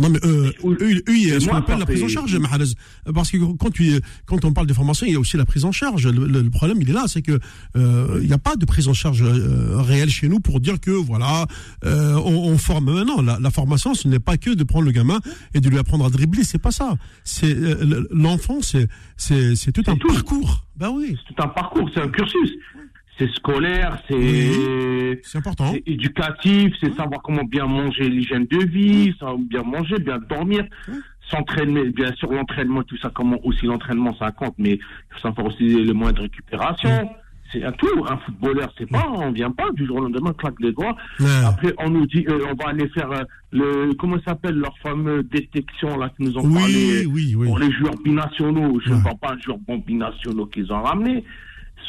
Non, 0.00 0.08
mais 0.08 0.18
eux, 0.24 0.52
eux, 0.64 1.02
eux, 1.08 1.40
ce 1.40 1.46
qu'on 1.46 1.56
appelle 1.56 1.78
la 1.78 1.84
prise 1.84 2.02
en 2.02 2.08
charge, 2.08 2.34
Mahalaz. 2.36 2.74
Parce 3.14 3.30
que 3.30 3.36
quand, 3.36 3.70
tu, 3.70 4.00
quand 4.24 4.44
on 4.44 4.52
parle 4.52 4.66
de 4.66 4.72
formation, 4.72 5.06
il 5.06 5.12
y 5.12 5.16
a 5.16 5.20
aussi 5.20 5.36
la 5.36 5.44
prise 5.44 5.64
en 5.66 5.72
charge. 5.72 6.08
Le, 6.08 6.48
problème, 6.50 6.78
il 6.80 6.88
est 6.88 6.94
là, 6.94 7.04
c'est 7.06 7.22
que 7.22 7.38
euh, 7.76 8.18
il 8.22 8.26
n'y 8.26 8.32
a 8.32 8.38
pas 8.38 8.56
de 8.56 8.64
prise 8.64 8.88
en 8.88 8.94
charge 8.94 9.22
euh, 9.22 9.76
réelle 9.76 10.10
chez 10.10 10.28
nous 10.28 10.40
pour 10.40 10.60
dire 10.60 10.80
que, 10.80 10.90
voilà, 10.90 11.46
euh, 11.84 12.14
on, 12.14 12.56
forme. 12.56 13.02
Non, 13.04 13.20
la, 13.20 13.38
la 13.38 13.50
formation, 13.50 13.94
ce 13.94 14.08
n'est 14.08 14.18
pas 14.18 14.38
que 14.38 14.50
de 14.50 14.64
prendre 14.64 14.86
le 14.86 14.92
gamin 14.92 15.20
et 15.52 15.60
de 15.60 15.68
lui 15.68 15.78
apprendre 15.78 16.06
à 16.06 16.10
dribbler, 16.10 16.44
c'est 16.44 16.58
pas 16.58 16.72
ça. 16.72 16.94
C'est 17.24 17.54
L'enfant, 18.10 18.58
c'est 18.62 18.88
c'est 19.16 19.72
tout 19.72 19.84
un 19.86 19.96
parcours. 19.96 20.64
Ben 20.76 20.90
oui. 20.90 21.16
C'est 21.16 21.34
tout 21.34 21.42
un 21.42 21.48
parcours, 21.48 21.90
c'est 21.92 22.00
un 22.00 22.08
cursus 22.08 22.50
c'est 23.20 23.30
scolaire, 23.34 23.98
c'est 24.08 25.20
important, 25.34 25.74
éducatif, 25.84 26.74
c'est 26.80 26.94
savoir 26.94 27.20
comment 27.22 27.44
bien 27.44 27.66
manger 27.66 28.08
l'hygiène 28.08 28.46
de 28.46 28.64
vie, 28.64 29.14
savoir 29.18 29.36
bien 29.36 29.62
manger, 29.62 29.98
bien 29.98 30.18
dormir, 30.18 30.64
s'entraîner, 31.30 31.90
bien 31.90 32.14
sûr 32.14 32.32
l'entraînement, 32.32 32.82
tout 32.82 32.96
ça, 32.96 33.10
comment 33.14 33.36
aussi 33.44 33.66
l'entraînement 33.66 34.14
ça 34.18 34.30
compte, 34.30 34.54
mais 34.56 34.72
il 34.72 34.80
faut 35.10 35.20
savoir 35.20 35.48
aussi 35.48 35.64
le 35.64 35.92
moyen 35.92 36.14
de 36.14 36.22
récupération. 36.22 37.10
C'est 37.52 37.64
un 37.64 37.72
tout, 37.72 37.88
un 38.08 38.16
footballeur, 38.18 38.72
c'est 38.78 38.88
pas, 38.88 39.06
on 39.12 39.32
vient 39.32 39.50
pas 39.50 39.70
du 39.72 39.84
jour 39.84 39.96
au 39.96 40.00
lendemain, 40.02 40.32
claque 40.32 40.54
les 40.60 40.72
doigts. 40.72 40.96
Après, 41.44 41.74
on 41.78 41.90
nous 41.90 42.06
dit, 42.06 42.24
euh, 42.28 42.46
on 42.48 42.54
va 42.54 42.70
aller 42.70 42.88
faire 42.90 43.10
euh, 43.10 43.22
le, 43.50 43.92
comment 43.94 44.18
s'appelle 44.24 44.54
leur 44.54 44.78
fameuse 44.78 45.24
détection 45.24 45.98
là 45.98 46.10
qui 46.16 46.22
nous 46.22 46.38
ont 46.38 46.48
parlé 46.54 47.04
pour 47.44 47.58
les 47.58 47.72
joueurs 47.72 47.96
binationaux. 48.04 48.80
Je 48.80 48.90
ne 48.90 49.00
vois 49.00 49.16
pas 49.20 49.32
un 49.32 49.38
joueur 49.40 49.58
bon 49.66 49.78
binationaux 49.78 50.46
qu'ils 50.46 50.72
ont 50.72 50.80
ramené. 50.80 51.24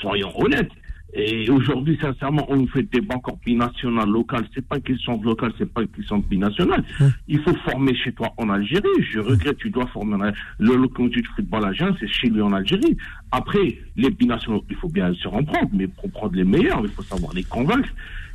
Soyons 0.01 0.31
honnêtes. 0.35 0.71
Et 1.13 1.49
aujourd'hui, 1.49 1.97
sincèrement, 2.01 2.45
on 2.49 2.65
fait 2.67 2.83
des 2.83 3.01
banques 3.01 3.27
binationales 3.45 4.09
locales. 4.09 4.45
C'est 4.53 4.65
pas 4.65 4.79
qu'ils 4.79 4.99
sont 4.99 5.21
locales, 5.21 5.51
c'est 5.57 5.71
pas 5.71 5.85
qu'ils 5.85 6.05
sont 6.05 6.19
binationales. 6.19 6.83
Il 7.27 7.39
faut 7.41 7.53
former 7.65 7.93
chez 7.95 8.13
toi 8.13 8.33
en 8.37 8.49
Algérie. 8.49 8.87
Je 9.11 9.19
regrette, 9.19 9.57
tu 9.57 9.69
dois 9.69 9.87
former 9.87 10.31
le 10.59 10.75
locomotive 10.75 11.23
de 11.23 11.27
football 11.35 11.65
algérien, 11.65 11.95
c'est 11.99 12.07
chez 12.07 12.29
lui 12.29 12.41
en 12.41 12.53
Algérie. 12.53 12.95
Après, 13.31 13.79
les 13.97 14.09
binationaux, 14.09 14.63
il 14.69 14.75
faut 14.77 14.89
bien 14.89 15.13
se 15.13 15.27
rendre 15.27 15.51
compte, 15.51 15.69
mais 15.73 15.87
pour 15.87 16.09
prendre 16.11 16.35
les 16.35 16.45
meilleurs, 16.45 16.81
il 16.83 16.89
faut 16.89 17.03
savoir 17.03 17.33
les 17.33 17.43
convaincre. 17.43 17.89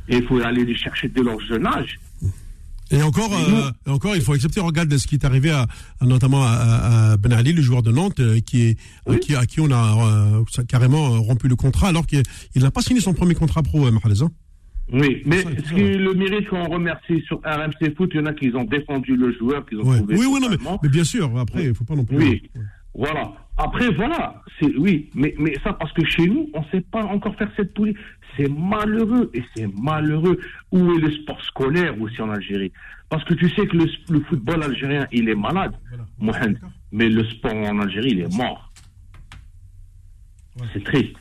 Et 0.09 0.17
il 0.17 0.23
faut 0.23 0.39
aller 0.39 0.63
les 0.63 0.75
chercher 0.75 1.09
dès 1.09 1.23
leur 1.23 1.39
jeune 1.39 1.65
âge. 1.65 1.99
Et 2.91 3.01
encore, 3.01 3.31
euh, 3.33 3.91
encore, 3.91 4.15
il 4.15 4.21
faut 4.21 4.33
accepter, 4.33 4.61
regarde 4.61 4.95
ce 4.95 5.07
qui 5.07 5.15
est 5.15 5.25
arrivé 5.25 5.51
à, 5.51 5.67
notamment 6.01 6.43
à, 6.43 7.17
Ben 7.17 7.33
Ali, 7.33 7.53
le 7.53 7.61
joueur 7.61 7.83
de 7.83 7.91
Nantes, 7.91 8.19
euh, 8.19 8.39
qui 8.39 8.67
est, 8.67 8.77
qui, 9.19 9.35
à 9.35 9.45
qui 9.45 9.59
on 9.59 9.71
a 9.71 10.37
euh, 10.39 10.63
carrément 10.67 11.21
rompu 11.21 11.47
le 11.47 11.55
contrat, 11.55 11.89
alors 11.89 12.05
qu'il 12.07 12.23
n'a 12.55 12.71
pas 12.71 12.81
signé 12.81 13.01
son 13.01 13.13
premier 13.13 13.35
contrat 13.35 13.63
pro, 13.63 13.79
Mahalez. 13.91 14.21
Hein. 14.21 14.29
Oui, 14.93 15.21
mais 15.25 15.41
ce 15.41 15.73
qui 15.73 15.81
le 15.81 16.13
mérite 16.13 16.47
qu'on 16.47 16.63
remercie 16.63 17.21
sur 17.27 17.41
RMC 17.43 17.93
Foot, 17.97 18.11
il 18.13 18.21
y 18.21 18.23
en 18.23 18.25
a 18.25 18.33
qui 18.33 18.49
ont 18.55 18.63
défendu 18.63 19.17
le 19.17 19.33
joueur, 19.33 19.65
qui 19.65 19.75
ont 19.75 19.81
trouvé. 19.81 20.15
Oui, 20.15 20.25
oui, 20.31 20.39
non, 20.39 20.77
mais, 20.81 20.89
bien 20.89 21.03
sûr, 21.03 21.29
après, 21.37 21.63
il 21.63 21.69
ne 21.69 21.73
faut 21.73 21.83
pas 21.83 21.95
non 21.95 22.05
plus. 22.05 22.17
Oui, 22.17 22.41
voilà. 22.93 23.33
Après, 23.57 23.89
voilà, 23.95 24.41
c'est 24.59 24.73
oui, 24.77 25.09
mais, 25.13 25.33
mais 25.39 25.53
ça 25.63 25.73
parce 25.73 25.91
que 25.93 26.05
chez 26.05 26.27
nous, 26.27 26.49
on 26.53 26.61
ne 26.61 26.65
sait 26.71 26.81
pas 26.81 27.03
encore 27.03 27.35
faire 27.35 27.49
cette 27.57 27.73
politique. 27.73 27.99
C'est 28.37 28.49
malheureux 28.49 29.29
et 29.33 29.43
c'est 29.55 29.67
malheureux. 29.79 30.39
Où 30.71 30.93
est 30.93 30.99
le 30.99 31.11
sport 31.11 31.43
scolaire 31.43 31.99
aussi 31.99 32.21
en 32.21 32.29
Algérie 32.29 32.71
Parce 33.09 33.23
que 33.23 33.33
tu 33.33 33.49
sais 33.49 33.65
que 33.67 33.77
le, 33.77 34.21
football 34.21 34.63
algérien, 34.63 35.07
il 35.11 35.27
est 35.27 35.35
malade, 35.35 35.73
Mohamed, 36.19 36.59
mais 36.91 37.09
le 37.09 37.25
sport 37.25 37.55
en 37.55 37.79
Algérie, 37.79 38.11
il 38.11 38.19
est 38.21 38.35
mort. 38.35 38.71
C'est 40.73 40.83
triste. 40.83 41.15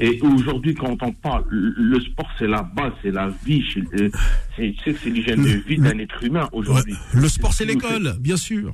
Et 0.00 0.20
aujourd'hui, 0.22 0.74
quand 0.74 1.02
on 1.02 1.12
parle, 1.12 1.44
le 1.50 1.98
sport, 2.00 2.30
c'est 2.38 2.46
la 2.46 2.62
base, 2.62 2.92
c'est 3.02 3.10
la 3.10 3.28
vie. 3.44 3.64
Euh, 4.00 4.10
c'est 4.56 5.04
l'hygiène 5.06 5.42
de 5.42 5.66
vie 5.66 5.76
d'un 5.78 5.98
être 5.98 6.22
humain 6.22 6.48
aujourd'hui. 6.52 6.94
Le 7.14 7.28
sport, 7.28 7.52
c'est 7.52 7.64
l'école, 7.64 8.14
bien 8.20 8.36
sûr. 8.36 8.72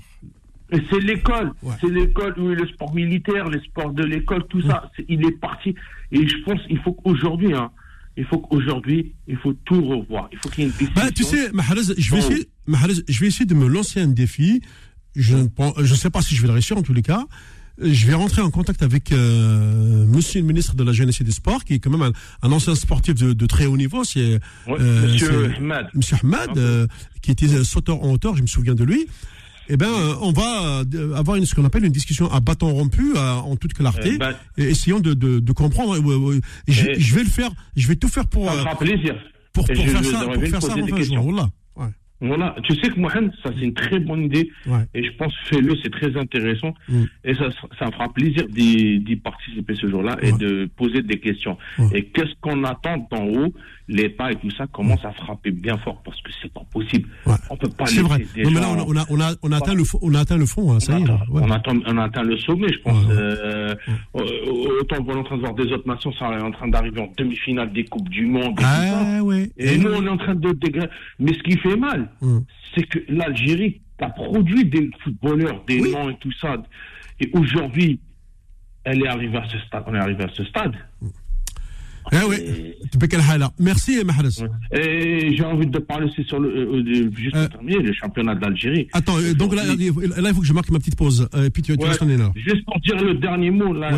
C'est 0.71 1.01
l'école, 1.01 1.53
c'est 1.81 1.91
l'école, 1.91 2.35
oui, 2.39 2.55
le 2.55 2.67
sport 2.69 2.95
militaire, 2.95 3.49
les 3.49 3.61
sports 3.61 3.93
de 3.93 4.03
l'école, 4.03 4.45
tout 4.49 4.63
ça, 4.63 4.91
il 5.09 5.25
est 5.25 5.39
parti. 5.39 5.75
Et 6.11 6.27
je 6.27 6.37
pense, 6.45 6.61
il 6.69 6.79
faut 6.79 6.93
qu'aujourd'hui, 6.93 7.55
hein, 7.55 7.71
il 8.17 8.25
faut 8.27 8.39
qu'aujourd'hui, 8.39 9.15
il 9.27 9.37
faut 9.37 9.53
tout 9.65 9.83
revoir. 9.85 10.29
Il 10.33 10.39
faut 10.39 10.49
qu'il 10.49 10.65
y 10.65 10.67
ait 10.67 10.71
une 10.71 10.77
décision. 10.77 10.95
Bah, 10.95 11.11
tu 11.11 11.25
sais, 11.25 11.51
Mahalaz, 11.53 11.95
je 11.97 12.11
vais 12.13 12.19
essayer, 12.19 12.49
je 13.09 13.21
vais 13.21 13.27
essayer 13.27 13.47
de 13.47 13.55
me 13.55 13.67
lancer 13.67 14.01
un 14.01 14.09
défi. 14.09 14.63
Je 15.17 15.37
ne 15.37 15.49
je 15.83 15.95
sais 15.95 16.11
pas 16.11 16.23
si 16.23 16.35
je 16.35 16.43
vais 16.43 16.49
le 16.49 16.55
réussir 16.55 16.77
en 16.77 16.83
tous 16.83 16.95
les 16.95 17.03
cas. 17.03 17.27
Je 17.79 18.07
vais 18.07 18.15
rentrer 18.15 18.41
en 18.41 18.51
contact 18.51 18.83
avec 18.83 19.11
euh, 19.11 20.07
Monsieur 20.07 20.41
le 20.41 20.47
ministre 20.47 20.77
de 20.77 20.85
la 20.85 20.93
Jeunesse 20.93 21.21
et 21.21 21.25
des 21.25 21.33
Sports, 21.33 21.65
qui 21.65 21.75
est 21.75 21.79
quand 21.81 21.91
même 21.91 22.13
un, 22.43 22.53
ancien 22.53 22.77
sportif 22.77 23.15
de, 23.17 23.47
très 23.47 23.67
haut 23.67 23.77
niveau. 23.77 24.05
C'est 24.05 24.39
euh, 24.69 25.13
Monsieur 25.13 25.53
Ahmad. 25.57 25.89
Monsieur 25.93 26.17
Ahmad, 26.23 26.57
euh, 26.57 26.87
qui 27.21 27.33
était 27.33 27.65
sauteur 27.65 28.01
en 28.03 28.13
hauteur, 28.13 28.37
je 28.37 28.43
me 28.43 28.47
souviens 28.47 28.75
de 28.75 28.85
lui 28.85 29.09
eh 29.69 29.77
ben, 29.77 29.89
on 30.21 30.33
va 30.33 30.83
euh, 30.95 31.15
avoir 31.15 31.37
une, 31.37 31.47
ce 31.47 31.55
qu'on 31.55 31.65
appelle 31.65 31.85
une 31.85 31.93
discussion 31.93 32.31
à 32.31 32.41
bâton 32.41 32.73
rompu, 32.73 33.17
en 33.17 33.57
toute 33.57 33.75
clarté, 33.75 34.19
ben, 34.19 34.35
et 34.59 34.65
essayons 34.65 35.01
de, 35.01 35.15
de, 35.15 35.41
de 35.41 35.53
comprendre. 35.53 35.97
Je, 36.69 36.95
je, 36.97 37.15
vais 37.15 37.23
le 37.23 37.29
faire, 37.29 37.51
je 37.77 37.89
vais 37.89 37.97
tout 37.97 38.09
faire 38.09 38.27
pour. 38.27 38.47
Ça 38.47 38.59
fera 38.59 38.79
plaisir. 38.79 39.15
Pour, 39.53 39.67
pour, 39.67 39.77
faire 39.77 40.05
ça, 40.05 40.25
pour 40.25 40.43
faire 40.43 40.63
ça, 40.63 40.75
voilà. 41.21 41.49
Voilà, 42.21 42.57
tu 42.63 42.75
sais 42.77 42.89
que 42.91 42.99
Mohamed, 42.99 43.33
ça 43.43 43.51
c'est 43.55 43.65
une 43.65 43.75
très 43.75 43.99
bonne 43.99 44.23
idée 44.23 44.51
et 44.95 45.05
je 45.05 45.11
pense 45.17 45.33
fais-le, 45.45 45.75
c'est 45.83 45.91
très 45.91 46.17
intéressant 46.17 46.73
mm. 46.89 47.03
et 47.25 47.35
ça, 47.35 47.51
ça 47.79 47.87
me 47.87 47.93
fera 47.93 48.13
plaisir 48.13 48.47
d'y 48.49 49.21
participer 49.23 49.75
ce 49.75 49.89
jour-là 49.89 50.17
et 50.23 50.33
de 50.33 50.69
poser 50.77 51.03
des 51.03 51.21
questions. 51.21 51.59
Et 51.93 52.05
qu'est-ce 52.07 52.35
qu'on 52.41 52.65
attend 52.65 53.07
d'en 53.11 53.25
haut 53.27 53.53
les 53.89 54.09
pas 54.09 54.33
et 54.33 54.37
tout 54.37 54.51
ça 54.51 54.67
commence 54.67 55.05
à 55.05 55.13
frapper 55.13 55.51
bien 55.51 55.77
fort 55.79 56.01
parce 56.05 56.21
que 56.23 56.31
c'est 56.41 56.53
pas 56.53 56.65
possible. 56.73 57.09
On 57.51 57.57
peut 57.57 57.69
pas. 57.69 57.87
C'est 57.87 58.01
vrai. 58.01 58.25
mais 58.37 58.51
là, 58.51 58.69
on 58.87 58.97
a, 58.97 59.05
on 59.11 59.21
a, 59.21 59.35
on 59.43 59.53
a 59.53 59.57
atteint 59.57 59.75
le, 59.75 59.83
on 60.01 60.15
a 60.15 60.21
atteint 60.21 60.39
le 60.39 60.47
fond. 60.47 60.73
Hein, 60.73 60.81
ça 60.81 60.95
on, 60.95 60.99
y 60.99 61.03
est, 61.03 61.11
on, 61.31 61.51
atteint, 61.51 61.79
on 61.87 61.99
atteint 61.99 62.23
le 62.23 62.39
sommet, 62.39 62.73
je 62.73 62.79
pense. 62.79 63.05
Euh, 63.11 63.75
autant 64.15 64.97
on 65.07 65.15
est 65.15 65.19
en 65.19 65.25
train 65.25 65.37
de 65.37 65.41
voir 65.41 65.55
des 65.55 65.71
autres 65.73 65.89
nations, 65.89 66.13
ça 66.15 66.31
est 66.31 66.43
en 66.43 66.51
train 66.51 66.69
d'arriver 66.69 67.01
en 67.01 67.13
demi-finale 67.17 67.73
des 67.73 67.85
coupes 67.85 68.09
du 68.09 68.27
monde. 68.27 68.59
Et, 68.59 68.65
ah, 68.65 69.23
ouais. 69.23 69.51
et, 69.57 69.77
nous, 69.77 69.91
on 69.93 70.07
est 70.07 70.11
en 70.11 70.17
train 70.17 70.35
de 70.35 70.53
dégrader. 70.53 70.91
Mais 71.19 71.35
ce 71.35 71.43
qui 71.43 71.59
fait 71.59 71.77
mal, 71.77 72.11
c'est 72.75 72.85
que 72.85 73.01
l'Algérie 73.09 73.81
a 74.01 74.11
produit 74.11 74.65
des 74.65 74.91
footballeurs, 75.03 75.63
des 75.67 75.81
noms 75.81 76.11
et 76.11 76.17
tout 76.17 76.33
ça. 76.41 76.57
Et 77.21 77.31
aujourd'hui, 77.33 78.01
elle 78.85 79.03
est 79.03 79.09
arrivée 79.09 79.39
à 79.39 79.49
ce 79.49 79.59
stade. 79.61 79.85
On 79.87 79.95
est 79.95 79.99
arrivé 79.99 80.25
à 80.25 80.29
ce 80.29 80.45
stade. 80.45 80.75
Eh 82.13 82.17
oui, 82.29 82.75
Merci, 83.59 84.05
Mahrez. 84.05 84.45
Et 84.73 85.37
j'ai 85.37 85.45
envie 85.45 85.67
de 85.67 85.79
parler 85.79 86.07
aussi 86.07 86.25
sur 86.25 86.39
le, 86.39 86.49
euh, 86.49 86.83
euh, 86.83 87.11
juste 87.17 87.37
euh, 87.37 87.49
terminer, 87.49 87.79
le 87.79 87.93
championnat 87.93 88.35
d'Algérie. 88.35 88.89
Attends, 88.93 89.17
donc 89.37 89.55
là, 89.55 89.63
là, 89.65 89.75
il 89.79 89.93
faut 90.35 90.41
que 90.41 90.47
je 90.47 90.53
marque 90.53 90.71
ma 90.71 90.79
petite 90.79 90.97
pause. 90.97 91.29
Et 91.45 91.51
puis 91.51 91.63
tu, 91.63 91.73
ouais, 91.73 91.79
tu 91.79 91.85
restes 91.85 92.03
là. 92.03 92.31
Juste 92.35 92.65
pour 92.65 92.79
dire 92.81 92.97
le 92.97 93.15
dernier 93.15 93.51
mot, 93.51 93.73
là, 93.73 93.91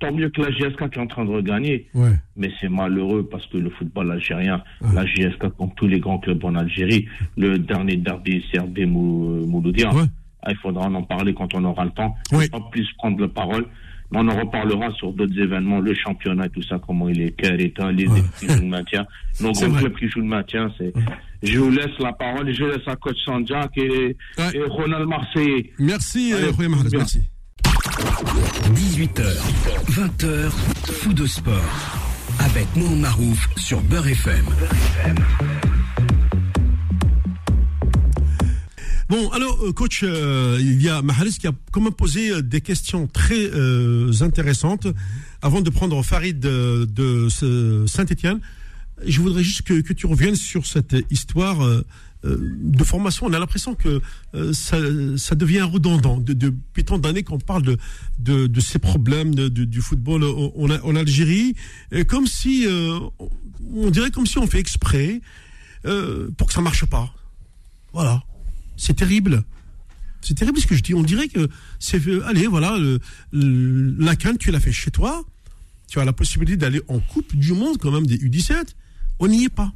tant 0.00 0.12
mieux 0.12 0.28
que 0.28 0.42
la 0.42 0.50
GSK 0.50 0.90
qui 0.90 0.98
est 0.98 1.02
en 1.02 1.06
train 1.06 1.24
de 1.24 1.30
regagner. 1.30 1.88
Mais 2.36 2.50
c'est 2.60 2.68
malheureux 2.68 3.28
parce 3.30 3.46
que 3.46 3.58
le 3.58 3.70
football 3.70 4.10
algérien, 4.12 4.62
la 4.94 5.04
GSK, 5.04 5.48
comme 5.58 5.74
tous 5.76 5.86
les 5.86 6.00
grands 6.00 6.18
clubs 6.18 6.44
en 6.44 6.54
Algérie, 6.54 7.06
le 7.36 7.58
dernier 7.58 7.96
derby 7.96 8.44
CRB 8.52 8.80
Mouloudia, 8.86 9.90
ah, 10.46 10.50
il 10.50 10.56
faudra 10.58 10.86
en 10.88 11.02
parler 11.02 11.32
quand 11.32 11.54
on 11.54 11.64
aura 11.64 11.84
le 11.84 11.90
temps. 11.90 12.14
Ouais. 12.32 12.48
Pas 12.48 12.60
plus 12.70 12.86
prendre 12.98 13.18
la 13.18 13.28
parole. 13.28 13.64
On 14.14 14.28
en 14.28 14.38
reparlera 14.38 14.90
sur 14.92 15.12
d'autres 15.12 15.38
événements, 15.38 15.80
le 15.80 15.94
championnat, 15.94 16.48
tout 16.48 16.62
ça, 16.62 16.80
comment 16.86 17.08
il 17.08 17.20
est, 17.20 17.34
quel 17.36 17.60
état, 17.60 17.90
les 17.90 18.04
équipes 18.04 18.36
qui 18.38 18.48
jouent 18.48 18.60
le 18.60 18.68
maintien. 18.68 19.04
Nos 19.40 19.52
grands 19.52 19.72
clubs 19.72 19.96
qui 19.96 20.08
jouent 20.08 20.20
le 20.20 20.26
maintien, 20.26 20.72
c'est. 20.78 20.92
Je 21.42 21.58
vous 21.58 21.70
laisse 21.70 21.98
la 21.98 22.12
parole 22.12 22.48
et 22.48 22.54
je 22.54 22.64
laisse 22.64 22.86
à 22.86 22.96
coach 22.96 23.16
Sanjak 23.24 23.76
et, 23.76 24.16
et 24.54 24.62
Ronald 24.68 25.06
Marseille. 25.06 25.70
Merci, 25.78 26.32
euh, 26.32 26.52
merci. 26.92 27.20
18h, 28.72 29.22
20h, 29.90 30.50
fou 30.92 31.12
de 31.12 31.26
sport. 31.26 31.54
Avec 32.40 32.66
Mohamed 32.76 33.00
Marouf 33.00 33.48
sur 33.56 33.80
Beurre 33.82 34.08
FM. 34.08 34.44
Bon, 39.14 39.30
alors, 39.30 39.64
euh, 39.64 39.72
coach, 39.72 40.00
euh, 40.02 40.58
il 40.60 40.82
y 40.82 40.88
a 40.88 41.00
Mahalis 41.00 41.38
qui 41.38 41.46
a 41.46 41.52
comme 41.70 41.88
posé 41.92 42.32
euh, 42.32 42.42
des 42.42 42.60
questions 42.60 43.06
très 43.06 43.48
intéressantes. 44.22 44.88
Avant 45.40 45.60
de 45.60 45.70
prendre 45.70 46.02
Farid 46.02 46.40
de, 46.40 47.28
Saint-Etienne, 47.86 48.40
je 49.06 49.20
voudrais 49.20 49.44
juste 49.44 49.62
que, 49.62 49.92
tu 49.92 50.06
reviennes 50.06 50.34
sur 50.34 50.66
cette 50.66 50.96
histoire 51.10 51.64
de 52.24 52.84
formation. 52.84 53.26
On 53.26 53.32
a 53.34 53.38
l'impression 53.38 53.76
que 53.76 54.00
ça, 54.52 55.34
devient 55.36 55.62
redondant. 55.62 56.18
depuis 56.18 56.84
tant 56.84 56.98
d'années 56.98 57.22
qu'on 57.22 57.38
parle 57.38 57.62
de, 58.18 58.46
de, 58.48 58.60
ces 58.60 58.80
problèmes 58.80 59.34
du 59.34 59.80
football 59.80 60.24
en, 60.24 60.70
en 60.70 60.96
Algérie, 60.96 61.54
comme 62.08 62.26
si, 62.26 62.66
on 62.68 63.90
dirait 63.90 64.10
comme 64.10 64.26
si 64.26 64.38
on 64.38 64.46
fait 64.48 64.60
exprès 64.60 65.20
pour 66.36 66.48
que 66.48 66.52
ça 66.52 66.62
marche 66.62 66.86
pas. 66.86 67.14
Voilà. 67.92 68.24
C'est 68.76 68.94
terrible. 68.94 69.44
C'est 70.20 70.34
terrible 70.34 70.58
ce 70.58 70.66
que 70.66 70.74
je 70.74 70.82
dis. 70.82 70.94
On 70.94 71.02
dirait 71.02 71.28
que 71.28 71.48
c'est. 71.78 72.06
Euh, 72.06 72.26
allez, 72.26 72.46
voilà, 72.46 72.78
la 73.32 74.16
canne, 74.16 74.38
tu 74.38 74.50
l'as 74.50 74.60
fait 74.60 74.72
chez 74.72 74.90
toi. 74.90 75.24
Tu 75.88 76.00
as 76.00 76.04
la 76.04 76.12
possibilité 76.12 76.56
d'aller 76.56 76.80
en 76.88 76.98
Coupe 76.98 77.36
du 77.36 77.52
Monde, 77.52 77.76
quand 77.78 77.92
même, 77.92 78.06
des 78.06 78.16
U17. 78.16 78.74
On 79.20 79.28
n'y 79.28 79.44
est 79.44 79.48
pas. 79.50 79.72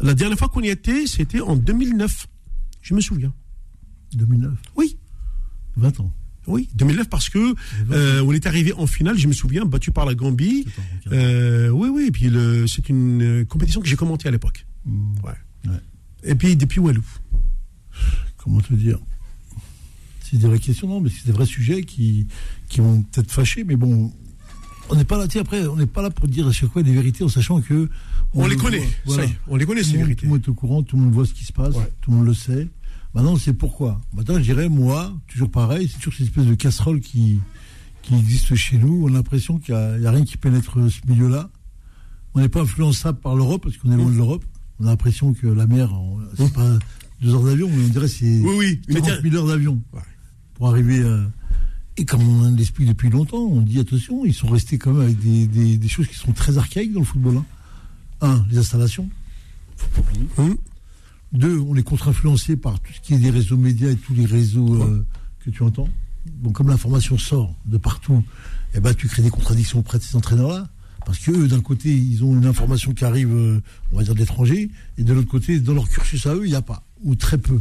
La 0.00 0.14
dernière 0.14 0.38
fois 0.38 0.48
qu'on 0.48 0.62
y 0.62 0.68
était, 0.68 1.06
c'était 1.06 1.40
en 1.40 1.56
2009. 1.56 2.26
Je 2.80 2.94
me 2.94 3.00
souviens. 3.00 3.34
2009 4.14 4.52
Oui. 4.76 4.96
20 5.76 6.00
ans. 6.00 6.12
Oui, 6.46 6.68
2009 6.74 7.10
parce 7.10 7.28
que 7.28 7.54
euh, 7.90 8.22
on 8.22 8.32
est 8.32 8.46
arrivé 8.46 8.72
en 8.72 8.86
finale, 8.86 9.18
je 9.18 9.28
me 9.28 9.34
souviens, 9.34 9.66
battu 9.66 9.90
par 9.90 10.06
la 10.06 10.14
Gambie. 10.14 10.64
Euh, 11.12 11.68
oui, 11.68 11.90
oui, 11.90 12.06
et 12.06 12.10
puis 12.10 12.32
c'est 12.66 12.88
une 12.88 13.44
compétition 13.46 13.82
que 13.82 13.86
j'ai 13.86 13.96
commentée 13.96 14.28
à 14.28 14.30
l'époque. 14.30 14.64
Hmm. 14.86 15.12
Ouais. 15.22 15.74
Et 16.24 16.34
puis 16.34 16.56
depuis 16.56 16.80
Walou. 16.80 17.04
Comment 18.48 18.60
te 18.62 18.72
dire 18.72 18.98
C'est 20.22 20.38
des 20.38 20.46
vraies 20.46 20.58
questions, 20.58 20.88
non, 20.88 21.00
mais 21.00 21.10
c'est 21.10 21.26
des 21.26 21.32
vrais 21.32 21.44
sujets 21.44 21.82
qui, 21.82 22.26
qui 22.68 22.80
vont 22.80 23.02
peut-être 23.02 23.30
fâcher, 23.30 23.62
mais 23.62 23.76
bon, 23.76 24.10
on 24.88 24.96
n'est 24.96 25.04
pas 25.04 25.18
là, 25.18 25.26
après, 25.38 25.66
on 25.66 25.76
n'est 25.76 25.86
pas 25.86 26.00
là 26.00 26.08
pour 26.08 26.28
dire 26.28 26.46
à 26.48 26.52
chaque 26.52 26.72
fois 26.72 26.82
des 26.82 26.94
vérités 26.94 27.24
en 27.24 27.28
sachant 27.28 27.60
que. 27.60 27.90
On, 28.32 28.46
les 28.46 28.56
connaît, 28.56 28.88
on 29.48 29.56
les 29.56 29.66
connaît, 29.66 29.82
ces 29.82 29.98
vérités. 29.98 30.22
Tout 30.22 30.24
le 30.26 30.30
monde 30.30 30.42
est 30.44 30.48
au 30.48 30.54
courant, 30.54 30.82
tout 30.82 30.96
le 30.96 31.02
monde 31.02 31.12
voit 31.12 31.26
ce 31.26 31.34
qui 31.34 31.44
se 31.44 31.52
passe, 31.52 31.74
tout 32.00 32.10
le 32.10 32.16
monde 32.16 32.26
le 32.26 32.34
sait. 32.34 32.68
Maintenant, 33.14 33.36
c'est 33.36 33.52
pourquoi. 33.52 34.00
Maintenant, 34.14 34.36
je 34.36 34.42
dirais, 34.42 34.68
moi, 34.68 35.14
toujours 35.28 35.50
pareil, 35.50 35.88
c'est 35.88 35.98
toujours 35.98 36.14
cette 36.14 36.28
espèce 36.28 36.46
de 36.46 36.54
casserole 36.54 37.00
qui, 37.00 37.40
qui 38.02 38.14
existe 38.14 38.54
chez 38.54 38.78
nous. 38.78 39.04
On 39.04 39.08
a 39.08 39.12
l'impression 39.12 39.58
qu'il 39.58 39.74
n'y 39.74 40.06
a, 40.06 40.10
rien 40.10 40.24
qui 40.24 40.38
pénètre 40.38 40.78
ce 40.90 41.10
milieu-là. 41.10 41.50
On 42.34 42.40
n'est 42.40 42.48
pas 42.48 42.62
influençable 42.62 43.18
par 43.18 43.34
l'Europe, 43.34 43.62
parce 43.62 43.76
qu'on 43.76 43.92
est 43.92 43.96
loin 43.96 44.10
de 44.10 44.16
l'Europe. 44.16 44.44
On 44.78 44.86
a 44.86 44.90
l'impression 44.90 45.34
que 45.34 45.46
la 45.46 45.66
mer, 45.66 45.90
c'est 46.36 46.52
pas 46.52 46.78
deux 47.20 47.34
heures 47.34 47.42
d'avion, 47.42 47.68
mais 47.68 47.84
on 47.84 47.88
dirait 47.88 48.08
c'est 48.08 48.40
oui, 48.40 48.80
oui, 48.88 48.94
40 48.94 49.22
000 49.22 49.34
heures 49.36 49.46
d'avion 49.46 49.80
pour 50.54 50.68
arriver 50.68 51.02
à 51.02 51.20
et 51.98 52.04
comme 52.04 52.22
on 52.22 52.54
l'explique 52.54 52.86
depuis 52.86 53.10
longtemps, 53.10 53.42
on 53.42 53.60
dit 53.60 53.80
attention, 53.80 54.24
ils 54.24 54.32
sont 54.32 54.46
restés 54.46 54.78
quand 54.78 54.92
même 54.92 55.02
avec 55.02 55.18
des, 55.18 55.88
choses 55.88 56.06
qui 56.06 56.14
sont 56.14 56.30
très 56.30 56.56
archaïques 56.56 56.92
dans 56.92 57.00
le 57.00 57.04
football. 57.04 57.38
Hein. 57.38 57.44
Un, 58.20 58.46
les 58.48 58.58
installations. 58.58 59.10
Hum. 60.38 60.56
Deux, 61.32 61.58
on 61.58 61.74
est 61.74 61.82
contre-influencé 61.82 62.56
par 62.56 62.78
tout 62.78 62.92
ce 62.92 63.00
qui 63.00 63.14
est 63.14 63.18
des 63.18 63.30
réseaux 63.30 63.56
médias 63.56 63.90
et 63.90 63.96
tous 63.96 64.14
les 64.14 64.26
réseaux 64.26 64.80
euh, 64.80 65.04
que 65.44 65.50
tu 65.50 65.64
entends. 65.64 65.88
Bon, 66.34 66.52
comme 66.52 66.68
l'information 66.68 67.18
sort 67.18 67.52
de 67.66 67.78
partout, 67.78 68.22
eh 68.74 68.80
ben, 68.80 68.94
tu 68.94 69.08
crées 69.08 69.22
des 69.22 69.30
contradictions 69.30 69.80
auprès 69.80 69.98
de 69.98 70.04
ces 70.04 70.14
entraîneurs-là. 70.14 70.68
Parce 71.04 71.18
qu'eux, 71.18 71.48
d'un 71.48 71.60
côté, 71.60 71.92
ils 71.92 72.22
ont 72.22 72.32
une 72.32 72.46
information 72.46 72.92
qui 72.92 73.04
arrive, 73.04 73.32
euh, 73.32 73.60
on 73.92 73.96
va 73.96 74.04
dire, 74.04 74.14
d'étrangers, 74.14 74.70
et 74.98 75.02
de 75.02 75.12
l'autre 75.12 75.28
côté, 75.28 75.58
dans 75.58 75.74
leur 75.74 75.88
cursus 75.88 76.26
à 76.26 76.34
eux, 76.36 76.42
il 76.44 76.50
n'y 76.50 76.54
a 76.54 76.62
pas, 76.62 76.84
ou 77.02 77.14
très 77.14 77.38
peu. 77.38 77.60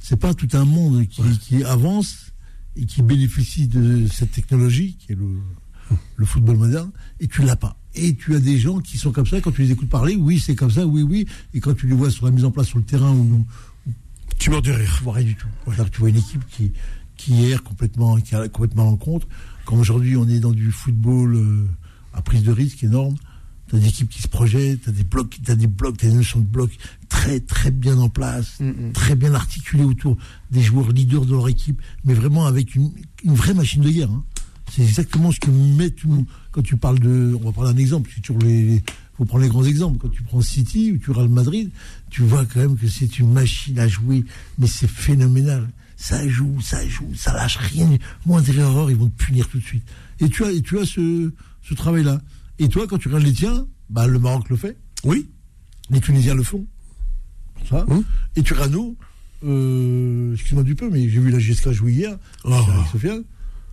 C'est 0.00 0.18
pas 0.18 0.34
tout 0.34 0.48
un 0.52 0.64
monde 0.64 1.06
qui 1.06 1.64
avance 1.64 2.32
et 2.76 2.86
qui 2.86 3.02
bénéficie 3.02 3.68
de 3.68 4.06
cette 4.06 4.32
technologie 4.32 4.96
qui 4.98 5.12
est 5.12 5.14
le, 5.14 5.38
le 6.16 6.26
football 6.26 6.56
moderne 6.56 6.90
et 7.20 7.28
tu 7.28 7.42
l'as 7.42 7.56
pas. 7.56 7.76
Et 7.94 8.14
tu 8.14 8.34
as 8.34 8.40
des 8.40 8.58
gens 8.58 8.80
qui 8.80 8.96
sont 8.96 9.12
comme 9.12 9.26
ça, 9.26 9.40
quand 9.40 9.52
tu 9.52 9.62
les 9.62 9.70
écoutes 9.70 9.90
parler, 9.90 10.16
oui, 10.16 10.40
c'est 10.40 10.54
comme 10.54 10.70
ça, 10.70 10.86
oui, 10.86 11.02
oui, 11.02 11.26
et 11.52 11.60
quand 11.60 11.74
tu 11.74 11.86
les 11.86 11.94
vois 11.94 12.10
sur 12.10 12.24
la 12.24 12.32
mise 12.32 12.44
en 12.44 12.50
place 12.50 12.68
sur 12.68 12.78
le 12.78 12.84
terrain, 12.84 13.12
où, 13.12 13.44
tu 14.38 14.50
meurs 14.50 14.62
de 14.62 14.72
rire. 14.72 14.94
Tu 14.96 15.04
vois 15.04 15.12
rien 15.12 15.26
du 15.26 15.36
tout. 15.36 15.48
Tu 15.92 16.00
vois 16.00 16.08
une 16.08 16.16
équipe 16.16 16.42
qui, 16.48 16.72
qui 17.16 17.44
erre 17.44 17.62
complètement, 17.62 18.16
qui 18.16 18.34
a 18.34 18.48
complètement 18.48 18.88
en 18.88 18.96
compte. 18.96 19.28
Comme 19.66 19.78
aujourd'hui, 19.78 20.16
on 20.16 20.26
est 20.26 20.40
dans 20.40 20.52
du 20.52 20.72
football 20.72 21.36
euh, 21.36 21.68
à 22.14 22.22
prise 22.22 22.42
de 22.42 22.50
risque 22.50 22.82
énorme. 22.82 23.14
Tu 23.72 23.78
as 23.78 23.80
des 23.80 23.88
équipes 23.88 24.10
qui 24.10 24.20
se 24.20 24.28
projettent, 24.28 24.82
tu 24.82 24.90
as 24.90 24.92
des 24.92 25.04
blocs, 25.04 25.38
tu 25.42 25.50
as 25.50 25.56
des 25.56 25.66
blocs, 25.66 25.96
tu 25.96 26.04
as 26.04 26.10
des 26.10 26.14
notions 26.14 26.40
de 26.40 26.44
blocs 26.44 26.76
très 27.08 27.40
très 27.40 27.70
bien 27.70 27.96
en 27.98 28.10
place, 28.10 28.60
mm, 28.60 28.68
mm. 28.68 28.92
très 28.92 29.14
bien 29.14 29.32
articulés 29.32 29.84
autour 29.84 30.18
des 30.50 30.60
joueurs 30.60 30.90
leaders 30.90 31.24
de 31.24 31.32
leur 31.32 31.48
équipe, 31.48 31.80
mais 32.04 32.12
vraiment 32.12 32.44
avec 32.44 32.74
une, 32.74 32.92
vraie 33.24 33.54
machine 33.54 33.80
de 33.80 33.88
guerre. 33.88 34.10
Hein. 34.10 34.24
C'est 34.70 34.82
exactement 34.82 35.32
ce 35.32 35.40
que 35.40 35.50
met 35.50 35.88
tout 35.88 36.26
quand 36.50 36.62
tu 36.62 36.76
parles 36.76 36.98
de. 36.98 37.34
On 37.40 37.46
va 37.46 37.52
prendre 37.52 37.70
un 37.70 37.76
exemple, 37.78 38.10
si 38.14 38.20
tu 38.20 38.36
les, 38.40 38.82
faut 39.16 39.24
prendre 39.24 39.42
les 39.42 39.48
grands 39.48 39.64
exemples. 39.64 39.98
Quand 39.98 40.10
tu 40.10 40.22
prends 40.22 40.42
City 40.42 40.92
ou 40.92 40.98
tu 40.98 41.10
Real 41.10 41.28
Madrid, 41.28 41.70
tu 42.10 42.22
vois 42.22 42.44
quand 42.44 42.60
même 42.60 42.76
que 42.76 42.88
c'est 42.88 43.18
une 43.18 43.32
machine 43.32 43.78
à 43.78 43.88
jouer, 43.88 44.24
mais 44.58 44.66
c'est 44.66 44.88
phénoménal. 44.88 45.68
Ça 45.96 46.28
joue, 46.28 46.60
ça 46.60 46.86
joue, 46.86 47.14
ça 47.14 47.32
lâche 47.32 47.56
rien. 47.56 47.88
Moindre 48.26 48.58
erreur, 48.58 48.90
ils 48.90 48.96
vont 48.96 49.08
te 49.08 49.24
punir 49.24 49.48
tout 49.48 49.58
de 49.58 49.64
suite. 49.64 49.84
Et 50.20 50.28
tu 50.28 50.44
as, 50.44 50.50
et 50.50 50.60
tu 50.60 50.78
as 50.78 50.84
ce, 50.84 51.32
ce 51.62 51.74
travail-là. 51.74 52.20
Et 52.58 52.68
toi, 52.68 52.86
quand 52.86 52.98
tu 52.98 53.08
regardes 53.08 53.24
les 53.24 53.32
tiens, 53.32 53.66
bah, 53.90 54.06
le 54.06 54.18
Maroc 54.18 54.48
le 54.50 54.56
fait. 54.56 54.76
Oui. 55.04 55.28
Les 55.90 56.00
Tunisiens 56.00 56.34
le 56.34 56.42
font. 56.42 56.66
Ça. 57.68 57.84
Hum. 57.88 58.04
Et 58.36 58.42
Turano, 58.42 58.96
euh, 59.44 60.34
excuse-moi 60.34 60.62
du 60.62 60.74
peu, 60.74 60.88
mais 60.90 61.08
j'ai 61.08 61.20
vu 61.20 61.30
la 61.30 61.38
GSK 61.38 61.72
jouer 61.72 61.92
hier 61.92 62.18
oh. 62.44 62.52
avec 62.52 62.86
Sofiane. 62.90 63.24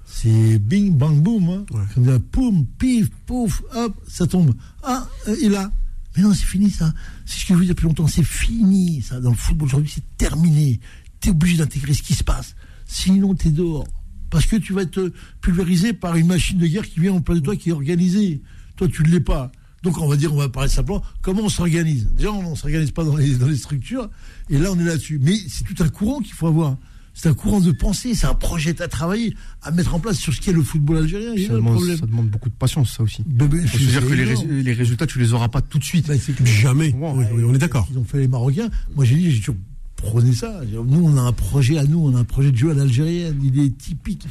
C'est 0.05 0.57
bing, 0.59 0.95
bang, 0.95 1.21
boum. 1.21 1.49
Hein. 1.49 1.65
Ouais. 1.97 2.19
poum, 2.19 2.65
pif, 2.65 3.09
pouf, 3.25 3.61
hop, 3.75 3.95
ça 4.07 4.25
tombe. 4.25 4.55
Ah, 4.83 5.07
euh, 5.27 5.35
il 5.41 5.55
a. 5.55 5.71
Mais 6.15 6.23
non, 6.23 6.33
c'est 6.33 6.45
fini 6.45 6.71
ça. 6.71 6.91
C'est 7.25 7.39
ce 7.39 7.45
que 7.45 7.53
je 7.53 7.59
veux 7.59 7.65
dire 7.65 7.75
depuis 7.75 7.85
longtemps. 7.85 8.07
C'est 8.07 8.23
fini 8.23 9.01
ça. 9.01 9.19
Dans 9.19 9.29
le 9.29 9.35
football 9.35 9.67
aujourd'hui, 9.67 9.91
c'est 9.93 10.17
terminé. 10.17 10.79
Tu 11.21 11.29
es 11.29 11.31
obligé 11.31 11.57
d'intégrer 11.57 11.93
ce 11.93 12.01
qui 12.01 12.15
se 12.15 12.23
passe. 12.23 12.55
Sinon, 12.85 13.35
tu 13.35 13.49
es 13.49 13.51
dehors. 13.51 13.87
Parce 14.31 14.45
que 14.45 14.55
tu 14.55 14.73
vas 14.73 14.81
être 14.81 15.11
pulvérisé 15.41 15.93
par 15.93 16.15
une 16.15 16.27
machine 16.27 16.57
de 16.57 16.67
guerre 16.67 16.87
qui 16.87 16.99
vient 16.99 17.13
en 17.13 17.21
place 17.21 17.39
de 17.39 17.43
toi, 17.43 17.55
qui 17.55 17.69
est 17.69 17.73
organisée. 17.73 18.41
Toi, 18.79 18.87
tu 18.87 19.03
ne 19.03 19.09
l'es 19.09 19.19
pas. 19.19 19.51
Donc 19.83 19.97
on 19.97 20.07
va 20.07 20.15
dire, 20.15 20.33
on 20.33 20.37
va 20.37 20.47
parler 20.47 20.69
simplement, 20.69 21.03
comment 21.21 21.41
on 21.43 21.49
s'organise 21.49 22.07
Déjà, 22.15 22.31
on 22.31 22.51
ne 22.51 22.55
s'organise 22.55 22.91
pas 22.91 23.03
dans 23.03 23.17
les, 23.17 23.35
dans 23.35 23.47
les 23.47 23.57
structures, 23.57 24.09
et 24.49 24.57
là 24.57 24.71
on 24.71 24.79
est 24.79 24.85
là-dessus. 24.85 25.19
Mais 25.21 25.35
c'est 25.49 25.65
tout 25.65 25.83
un 25.83 25.89
courant 25.89 26.21
qu'il 26.21 26.33
faut 26.33 26.47
avoir. 26.47 26.77
C'est 27.13 27.27
un 27.27 27.33
courant 27.33 27.59
de 27.59 27.73
pensée, 27.73 28.15
c'est 28.15 28.27
un 28.27 28.35
projet 28.35 28.81
à 28.81 28.87
travailler, 28.87 29.35
à 29.63 29.71
mettre 29.71 29.93
en 29.95 29.99
place 29.99 30.17
sur 30.17 30.33
ce 30.33 30.39
qu'est 30.39 30.53
le 30.53 30.63
football 30.63 30.99
algérien. 30.99 31.35
Ça, 31.45 31.55
demande, 31.55 31.83
ça 31.83 32.05
demande, 32.05 32.29
beaucoup 32.29 32.47
de 32.47 32.53
patience, 32.53 32.95
ça 32.95 33.03
aussi. 33.03 33.21
Il 33.27 33.67
faut 33.67 33.77
dire 33.77 34.07
que 34.07 34.13
les, 34.13 34.63
les, 34.63 34.73
résultats, 34.73 35.05
tu 35.05 35.19
les 35.19 35.33
auras 35.33 35.49
pas 35.49 35.61
tout 35.61 35.77
de 35.77 35.83
suite. 35.83 36.07
Bah, 36.07 36.13
Jamais. 36.45 36.95
on 36.95 37.53
est 37.53 37.57
d'accord. 37.57 37.85
Ils 37.91 37.97
ont 37.97 38.05
fait 38.05 38.19
les 38.19 38.29
Marocains. 38.29 38.69
Moi, 38.95 39.03
j'ai 39.03 39.15
dit, 39.15 39.31
j'ai 39.31 39.39
toujours 39.39 39.57
prôné 39.97 40.31
ça. 40.31 40.61
Nous, 40.71 41.03
on 41.03 41.17
a 41.17 41.21
un 41.21 41.33
projet 41.33 41.77
à 41.77 41.83
nous, 41.83 41.99
on 41.99 42.15
a 42.15 42.19
un 42.19 42.23
projet 42.23 42.53
de 42.53 42.57
jeu 42.57 42.71
à 42.71 42.73
l'algérienne. 42.73 43.37
Il 43.43 43.59
est 43.59 43.77
typique. 43.77 44.25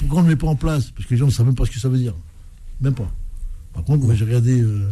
Pourquoi 0.00 0.18
on 0.18 0.22
ne 0.24 0.28
le 0.28 0.34
met 0.34 0.38
pas 0.38 0.48
en 0.48 0.56
place? 0.56 0.90
Parce 0.90 1.06
que 1.06 1.14
les 1.14 1.16
gens 1.16 1.26
ne 1.26 1.30
savent 1.30 1.46
même 1.46 1.54
pas 1.54 1.64
ce 1.64 1.70
que 1.70 1.80
ça 1.80 1.88
veut 1.88 1.96
dire. 1.96 2.14
Même 2.82 2.92
pas. 2.92 3.10
Par 3.74 3.84
contre, 3.84 4.04
moi 4.04 4.14
j'ai 4.14 4.24
regardé 4.24 4.60
euh, 4.60 4.88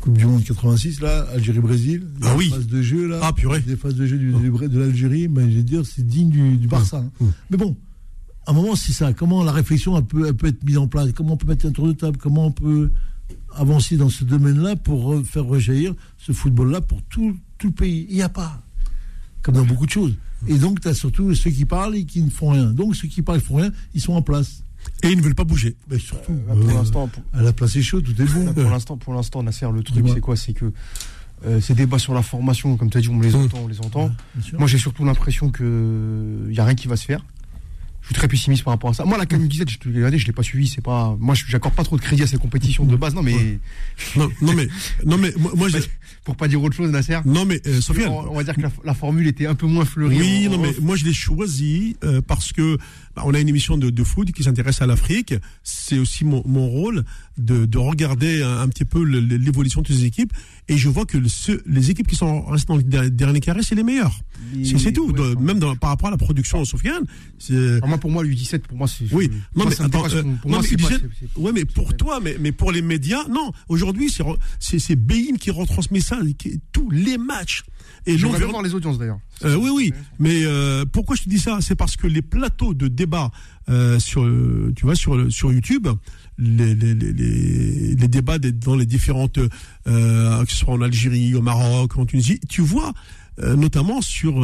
Coupe 0.00 0.16
du 0.16 0.26
Monde 0.26 0.44
86, 0.44 1.00
là, 1.00 1.26
Algérie-Brésil. 1.34 2.06
Ah 2.22 2.34
oui. 2.36 2.50
Phases 2.50 2.66
de 2.66 2.82
jeu, 2.82 3.08
là. 3.08 3.20
Ah 3.22 3.32
purée. 3.32 3.60
Des 3.60 3.76
phases 3.76 3.94
de 3.94 4.06
jeu 4.06 4.18
du, 4.18 4.32
de 4.32 4.78
l'Algérie, 4.78 5.28
ben, 5.28 5.50
je 5.50 5.56
vais 5.56 5.62
dire, 5.62 5.84
c'est 5.84 6.06
digne 6.06 6.56
du, 6.56 6.66
Barça. 6.66 6.98
Hein. 6.98 7.10
Mmh. 7.20 7.26
Mais 7.50 7.56
bon, 7.56 7.76
à 8.46 8.52
un 8.52 8.54
moment, 8.54 8.76
c'est 8.76 8.92
ça. 8.92 9.12
Comment 9.12 9.42
la 9.42 9.52
réflexion 9.52 9.96
elle 9.98 10.04
peut, 10.04 10.26
elle 10.26 10.34
peut 10.34 10.46
être 10.46 10.62
mise 10.64 10.78
en 10.78 10.86
place? 10.86 11.10
Comment 11.12 11.34
on 11.34 11.36
peut 11.36 11.48
mettre 11.48 11.66
un 11.66 11.72
tour 11.72 11.88
de 11.88 11.92
table? 11.92 12.18
Comment 12.18 12.46
on 12.46 12.52
peut 12.52 12.90
avancer 13.54 13.96
dans 13.96 14.08
ce 14.08 14.24
domaine-là 14.24 14.76
pour 14.76 15.20
faire 15.26 15.44
rejaillir 15.44 15.94
ce 16.18 16.32
football-là 16.32 16.80
pour 16.80 17.02
tout, 17.02 17.36
tout 17.58 17.68
le 17.68 17.72
pays? 17.72 18.06
Il 18.08 18.16
n'y 18.16 18.22
a 18.22 18.28
pas. 18.28 18.62
Comme 19.42 19.56
dans 19.56 19.64
beaucoup 19.64 19.86
de 19.86 19.90
choses. 19.90 20.14
Et 20.46 20.58
donc, 20.58 20.80
tu 20.80 20.88
as 20.88 20.94
surtout 20.94 21.34
ceux 21.34 21.50
qui 21.50 21.64
parlent 21.64 21.96
et 21.96 22.04
qui 22.04 22.22
ne 22.22 22.30
font 22.30 22.50
rien. 22.50 22.66
Donc, 22.66 22.94
ceux 22.94 23.08
qui 23.08 23.22
parlent 23.22 23.38
et 23.38 23.42
font 23.42 23.56
rien, 23.56 23.72
ils 23.94 24.00
sont 24.00 24.12
en 24.12 24.22
place. 24.22 24.62
Et 25.02 25.08
ils 25.08 25.16
ne 25.16 25.22
veulent 25.22 25.34
pas 25.34 25.44
bouger. 25.44 25.76
Mais 25.90 25.98
surtout, 25.98 26.32
euh, 26.48 26.54
pour 26.54 26.72
l'instant, 26.72 27.10
à 27.32 27.42
la 27.42 27.52
place 27.52 27.76
est 27.76 27.82
chaude, 27.82 28.04
tout 28.04 28.20
est 28.20 28.24
bon. 28.24 28.52
pour 28.52 28.70
l'instant, 28.70 28.96
pour 28.96 29.14
l'instant, 29.14 29.42
Nasser, 29.42 29.66
le 29.72 29.82
truc, 29.82 30.04
c'est 30.08 30.20
quoi? 30.20 30.36
C'est 30.36 30.52
que 30.52 30.72
euh, 31.44 31.60
ces 31.60 31.74
débats 31.74 31.98
sur 31.98 32.14
la 32.14 32.22
formation, 32.22 32.76
comme 32.76 32.90
tu 32.90 32.98
as 32.98 33.00
dit, 33.00 33.08
on 33.08 33.20
les 33.20 33.34
entend, 33.34 33.58
on 33.64 33.68
les 33.68 33.80
entend. 33.80 34.10
Moi, 34.58 34.66
j'ai 34.66 34.78
surtout 34.78 35.04
l'impression 35.04 35.50
qu'il 35.50 35.66
n'y 35.66 36.58
a 36.58 36.64
rien 36.64 36.74
qui 36.74 36.88
va 36.88 36.96
se 36.96 37.04
faire. 37.04 37.24
Je 38.06 38.10
suis 38.10 38.20
très 38.20 38.28
pessimiste 38.28 38.62
par 38.62 38.72
rapport 38.72 38.90
à 38.90 38.94
ça. 38.94 39.04
Moi, 39.04 39.18
la 39.18 39.26
CAN 39.26 39.38
17, 39.38 39.68
je 39.68 39.78
te 39.78 39.88
l'ai 39.88 40.18
je 40.18 40.26
l'ai 40.26 40.32
pas 40.32 40.44
suivi. 40.44 40.68
C'est 40.68 40.80
pas, 40.80 41.16
moi, 41.18 41.34
j'accorde 41.34 41.74
pas 41.74 41.82
trop 41.82 41.96
de 41.96 42.00
crédit 42.00 42.22
à 42.22 42.28
ces 42.28 42.36
compétitions 42.36 42.84
de 42.84 42.94
base. 42.94 43.16
Non, 43.16 43.22
mais, 43.24 43.58
non, 44.14 44.30
mais, 44.54 44.68
non, 45.04 45.18
mais, 45.18 45.32
moi, 45.36 45.66
pour 46.24 46.36
pas 46.36 46.46
dire 46.46 46.62
autre 46.62 46.76
chose, 46.76 46.88
Nasser. 46.88 47.18
Non, 47.24 47.44
mais 47.44 47.60
euh, 47.66 47.80
Sofiane, 47.80 48.10
on, 48.10 48.32
va 48.32 48.44
dire 48.44 48.54
que 48.54 48.60
la, 48.84 48.94
formule 48.94 49.26
était 49.26 49.48
un 49.48 49.56
peu 49.56 49.66
moins 49.66 49.84
fleurie. 49.84 50.20
Oui, 50.20 50.48
non, 50.48 50.58
mais 50.58 50.72
moi, 50.80 50.94
je 50.94 51.04
l'ai 51.04 51.12
choisi 51.12 51.96
euh, 52.04 52.22
parce 52.24 52.52
que 52.52 52.78
bah, 53.16 53.22
on 53.24 53.34
a 53.34 53.40
une 53.40 53.48
émission 53.48 53.76
de, 53.76 53.90
de 53.90 54.04
foot 54.04 54.30
qui 54.30 54.44
s'intéresse 54.44 54.80
à 54.82 54.86
l'Afrique. 54.86 55.34
C'est 55.64 55.98
aussi 55.98 56.24
mon, 56.24 56.44
mon 56.46 56.68
rôle 56.68 57.04
de, 57.38 57.64
de 57.64 57.78
regarder 57.78 58.42
un, 58.42 58.68
petit 58.68 58.84
peu 58.84 59.02
l'évolution 59.02 59.82
de 59.82 59.86
ces 59.86 60.04
équipes. 60.04 60.32
Et 60.68 60.76
je 60.76 60.88
vois 60.88 61.04
que 61.06 61.18
les 61.66 61.90
équipes 61.90 62.08
qui 62.08 62.16
sont 62.16 62.44
restées 62.46 62.72
dans 62.72 62.76
le 62.76 63.10
dernier 63.10 63.40
carré, 63.40 63.62
c'est 63.62 63.74
les 63.74 63.82
meilleures. 63.82 64.18
C'est 64.64 64.92
tout. 64.92 65.12
même 65.40 65.58
dans, 65.58 65.76
par 65.76 65.90
rapport 65.90 66.08
à 66.08 66.10
la 66.10 66.16
production, 66.16 66.64
Sofiane. 66.64 67.04
moi, 67.86 67.98
pour 67.98 68.10
moi, 68.10 68.24
l'U17, 68.24 68.60
pour 68.60 68.78
moi, 68.78 68.88
c'est. 68.88 69.12
Oui, 69.12 69.30
non, 69.54 69.66
mais 69.66 69.80
attends, 69.80 70.04
euh, 70.06 70.22
pour 70.40 70.50
moi, 70.50 70.60
mais 70.62 71.42
ouais, 71.42 71.52
mais 71.52 71.64
pour 71.64 71.96
toi, 71.96 72.20
mais, 72.22 72.36
mais 72.40 72.52
pour 72.52 72.72
les 72.72 72.82
médias, 72.82 73.26
non. 73.28 73.52
Aujourd'hui, 73.68 74.12
c'est 74.58 74.96
Bein 74.96 75.36
qui 75.38 75.50
retransmet 75.50 76.00
ça, 76.00 76.18
tous 76.72 76.90
les 76.90 77.18
matchs. 77.18 77.62
Et 78.06 78.18
je 78.18 78.26
voir 78.26 78.62
les 78.62 78.74
audiences 78.74 78.98
d'ailleurs. 78.98 79.18
Euh, 79.44 79.56
oui, 79.56 79.70
oui. 79.70 79.92
Mais 80.18 80.44
euh, 80.44 80.84
pourquoi 80.90 81.16
je 81.16 81.24
te 81.24 81.28
dis 81.28 81.40
ça? 81.40 81.58
C'est 81.60 81.74
parce 81.74 81.96
que 81.96 82.06
les 82.06 82.22
plateaux 82.22 82.72
de 82.72 82.88
débat 82.88 83.30
euh, 83.68 83.98
sur, 83.98 84.22
tu 84.76 84.84
vois, 84.84 84.94
sur 84.94 85.30
sur 85.30 85.52
YouTube, 85.52 85.88
les, 86.38 86.74
les, 86.74 86.94
les, 86.94 87.94
les 87.94 88.08
débats 88.08 88.38
dans 88.38 88.74
les 88.76 88.86
différentes, 88.86 89.38
euh, 89.86 90.44
que 90.44 90.50
ce 90.52 90.56
soit 90.58 90.74
en 90.74 90.80
Algérie, 90.82 91.34
au 91.34 91.42
Maroc, 91.42 91.96
en 91.96 92.06
Tunisie, 92.06 92.40
tu 92.48 92.60
vois. 92.62 92.92
notamment 93.38 94.00
sur 94.00 94.40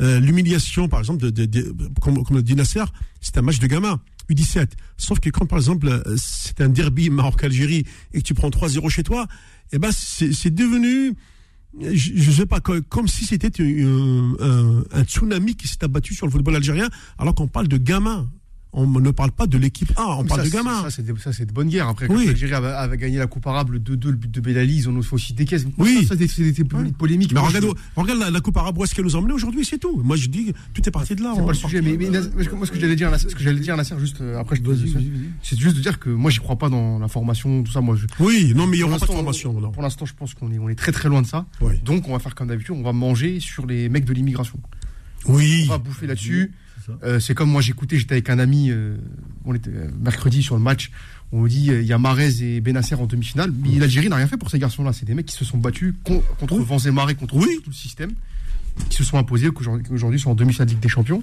l'humiliation, 0.00 0.88
par 0.88 1.00
exemple, 1.00 1.30
de, 1.32 1.74
comme, 2.00 2.22
comme 2.24 2.36
le 2.36 2.42
dit 2.42 2.54
Nasser, 2.54 2.84
c'est 3.20 3.36
un 3.38 3.42
match 3.42 3.58
de 3.58 3.66
gamin. 3.66 4.00
U17. 4.30 4.70
Sauf 4.96 5.20
que 5.20 5.30
quand, 5.30 5.46
par 5.46 5.58
exemple, 5.58 6.02
c'est 6.16 6.60
un 6.60 6.68
derby 6.68 7.10
Maroc-Algérie 7.10 7.84
et 8.12 8.18
que 8.18 8.24
tu 8.26 8.34
prends 8.34 8.48
3-0 8.50 8.88
chez 8.88 9.04
toi, 9.04 9.26
eh 9.72 9.78
ben, 9.78 9.90
c'est 9.92 10.52
devenu 10.54 11.14
je, 11.80 12.10
je 12.16 12.30
sais 12.30 12.46
pas, 12.46 12.60
co- 12.60 12.80
comme 12.88 13.06
si 13.06 13.24
c'était 13.26 13.52
un- 13.62 14.82
un 14.92 15.04
tsunami 15.04 15.54
qui 15.56 15.68
s'est 15.68 15.84
abattu 15.84 16.14
sur 16.14 16.26
le 16.26 16.32
football 16.32 16.56
algérien, 16.56 16.88
alors 17.18 17.34
qu'on 17.34 17.48
parle 17.48 17.68
de 17.68 17.76
gamins. 17.76 18.28
On 18.78 18.86
ne 18.86 19.10
parle 19.10 19.32
pas 19.32 19.46
de 19.46 19.56
l'équipe 19.56 19.90
A, 19.96 20.18
on 20.18 20.22
Mais 20.22 20.28
parle 20.28 20.40
ça, 20.42 20.46
de 20.46 20.52
gamins. 20.52 20.82
Ça, 20.82 20.90
c'est 20.90 21.02
de, 21.46 21.46
de 21.46 21.52
bonne 21.52 21.68
guerre. 21.68 21.88
Après, 21.88 22.06
Oui. 22.10 22.16
quand 22.24 22.26
l'Algérie 22.26 22.52
avait, 22.52 22.68
avait 22.68 22.98
gagné 22.98 23.16
la 23.16 23.26
Coupe 23.26 23.46
arabe, 23.46 23.70
le 23.70 23.78
2-2, 23.80 24.06
le 24.10 24.12
but 24.16 24.30
de 24.30 24.40
Belali, 24.40 24.76
ils 24.76 24.88
en 24.88 24.94
ont 24.94 25.00
fait 25.00 25.14
aussi 25.14 25.32
des 25.32 25.46
caisses. 25.46 25.64
Oui. 25.78 26.04
Ça, 26.06 26.14
c'est 26.18 26.52
des, 26.52 26.64
polémiques. 26.92 27.32
Mais 27.32 27.40
regarde, 27.40 27.64
je- 27.64 28.00
regarde 28.00 28.20
la, 28.20 28.30
la 28.30 28.40
Coupe 28.40 28.56
arabe, 28.58 28.76
où 28.76 28.84
est-ce 28.84 28.94
qu'elle 28.94 29.06
nous 29.06 29.16
a 29.16 29.18
emmenés 29.18 29.32
aujourd'hui, 29.32 29.64
c'est 29.64 29.78
tout. 29.78 30.02
Moi, 30.04 30.16
je 30.16 30.28
dis, 30.28 30.52
tout 30.74 30.86
est 30.86 30.90
parti 30.90 31.14
de 31.14 31.22
là. 31.22 31.32
C'est 31.34 31.40
On 31.40 31.46
pas 31.46 31.52
le 31.52 31.56
sujet, 31.58 31.80
mais, 31.80 31.96
moi, 31.96 32.66
ce 32.66 32.70
que 32.70 32.78
j'allais 32.78 32.96
dire, 32.96 33.10
ce 33.18 33.26
que 33.34 33.42
j'allais 33.42 33.60
dire, 33.60 33.76
Nasser, 33.78 33.94
juste 33.98 34.20
euh, 34.20 34.38
après, 34.38 34.56
je 34.56 34.62
te 34.62 34.70
dis, 34.70 34.94
c'est 35.42 35.58
juste 35.58 35.76
de 35.76 35.80
dire 35.80 35.98
que 35.98 36.10
moi, 36.10 36.30
j'y 36.30 36.38
crois 36.40 36.56
pas 36.56 36.68
dans 36.68 36.98
la 36.98 37.08
formation, 37.08 37.62
tout 37.62 37.72
ça. 37.72 37.80
Moi, 37.80 37.96
je, 37.96 38.04
Oui, 38.22 38.52
non, 38.54 38.66
mais 38.66 38.76
il 38.76 38.80
n'y 38.80 38.84
aura 38.84 38.98
pas 38.98 39.06
de 39.06 39.10
formation. 39.12 39.58
non. 39.58 39.70
Pour 39.70 39.82
l'instant, 39.82 40.04
je 40.04 40.12
pense 40.12 40.34
qu'on 40.34 40.52
est, 40.52 40.58
on 40.58 40.68
est 40.68 40.74
très 40.74 40.92
très 40.92 41.08
loin 41.08 41.22
de 41.22 41.26
ça. 41.26 41.46
Oui. 41.62 41.74
Donc, 41.82 42.06
on 42.08 42.12
va 42.12 42.18
faire 42.18 42.34
comme 42.34 42.48
d'habitude, 42.48 42.74
on 42.76 42.82
va 42.82 42.92
manger 42.92 43.40
sur 43.40 43.64
les 43.66 43.88
mecs 43.88 44.04
de 44.04 44.12
l'immigration. 44.12 44.60
Oui. 45.26 45.64
On 45.66 45.70
va 45.70 45.78
bouffer 45.78 46.06
là-dessus. 46.06 46.52
Euh, 47.02 47.20
c'est 47.20 47.34
comme 47.34 47.50
moi, 47.50 47.60
j'écoutais, 47.62 47.98
j'étais 47.98 48.12
avec 48.12 48.30
un 48.30 48.38
ami, 48.38 48.70
euh, 48.70 48.96
on 49.44 49.54
était 49.54 49.70
euh, 49.70 49.88
mercredi 50.00 50.42
sur 50.42 50.54
le 50.56 50.62
match. 50.62 50.90
On 51.32 51.40
me 51.40 51.48
dit, 51.48 51.66
il 51.66 51.82
y 51.82 51.92
a 51.92 51.98
Marez 51.98 52.42
et 52.42 52.60
Benasser 52.60 52.94
en 52.94 53.06
demi-finale. 53.06 53.50
Mais 53.52 53.78
l'Algérie 53.78 54.08
n'a 54.08 54.16
rien 54.16 54.28
fait 54.28 54.36
pour 54.36 54.50
ces 54.50 54.58
garçons-là. 54.58 54.92
C'est 54.92 55.04
des 55.06 55.14
mecs 55.14 55.26
qui 55.26 55.34
se 55.36 55.44
sont 55.44 55.58
battus 55.58 55.94
con- 56.04 56.22
contre 56.38 56.54
Oui. 56.58 56.64
vents 56.64 56.78
et 56.78 56.90
marées, 56.92 57.14
contre 57.16 57.34
Oui. 57.36 57.48
tout 57.64 57.70
le 57.70 57.74
système, 57.74 58.12
qui 58.88 58.96
se 58.96 59.02
sont 59.04 59.18
imposés, 59.18 59.50
qu'aujourd'hui 59.50 59.84
qu'aujourd'hui 59.88 60.20
sont 60.20 60.30
en 60.30 60.34
demi-finale 60.36 60.68
de 60.68 60.72
Ligue 60.74 60.82
des 60.82 60.88
Champions. 60.88 61.22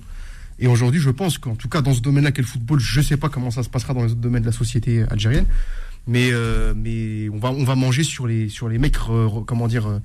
Et 0.60 0.68
aujourd'hui, 0.68 1.00
je 1.00 1.10
pense 1.10 1.38
qu'en 1.38 1.56
tout 1.56 1.70
cas, 1.70 1.82
dans 1.82 1.94
ce 1.94 2.02
domaine-là, 2.02 2.32
qu'est 2.32 2.42
le 2.42 2.48
football, 2.48 2.80
je 2.80 3.00
sais 3.02 3.18
pas 3.18 3.30
comment 3.30 3.50
ça 3.50 3.64
se 3.64 3.70
passera 3.70 3.94
dans 3.94 4.04
les 4.04 4.12
autres 4.12 4.22
domaines 4.22 4.42
de 4.44 4.48
la 4.48 4.52
société 4.52 5.04
algérienne. 5.10 5.46
Mais, 6.06 6.30
euh, 6.34 6.74
mais 6.76 7.30
on, 7.30 7.38
va, 7.40 7.52
on 7.52 7.64
va 7.64 7.76
manger 7.76 8.04
sur 8.04 8.28
les, 8.28 8.50
sur 8.50 8.68
les 8.68 8.78
mecs, 8.78 8.98
comment 9.48 9.68
dire, 9.70 10.02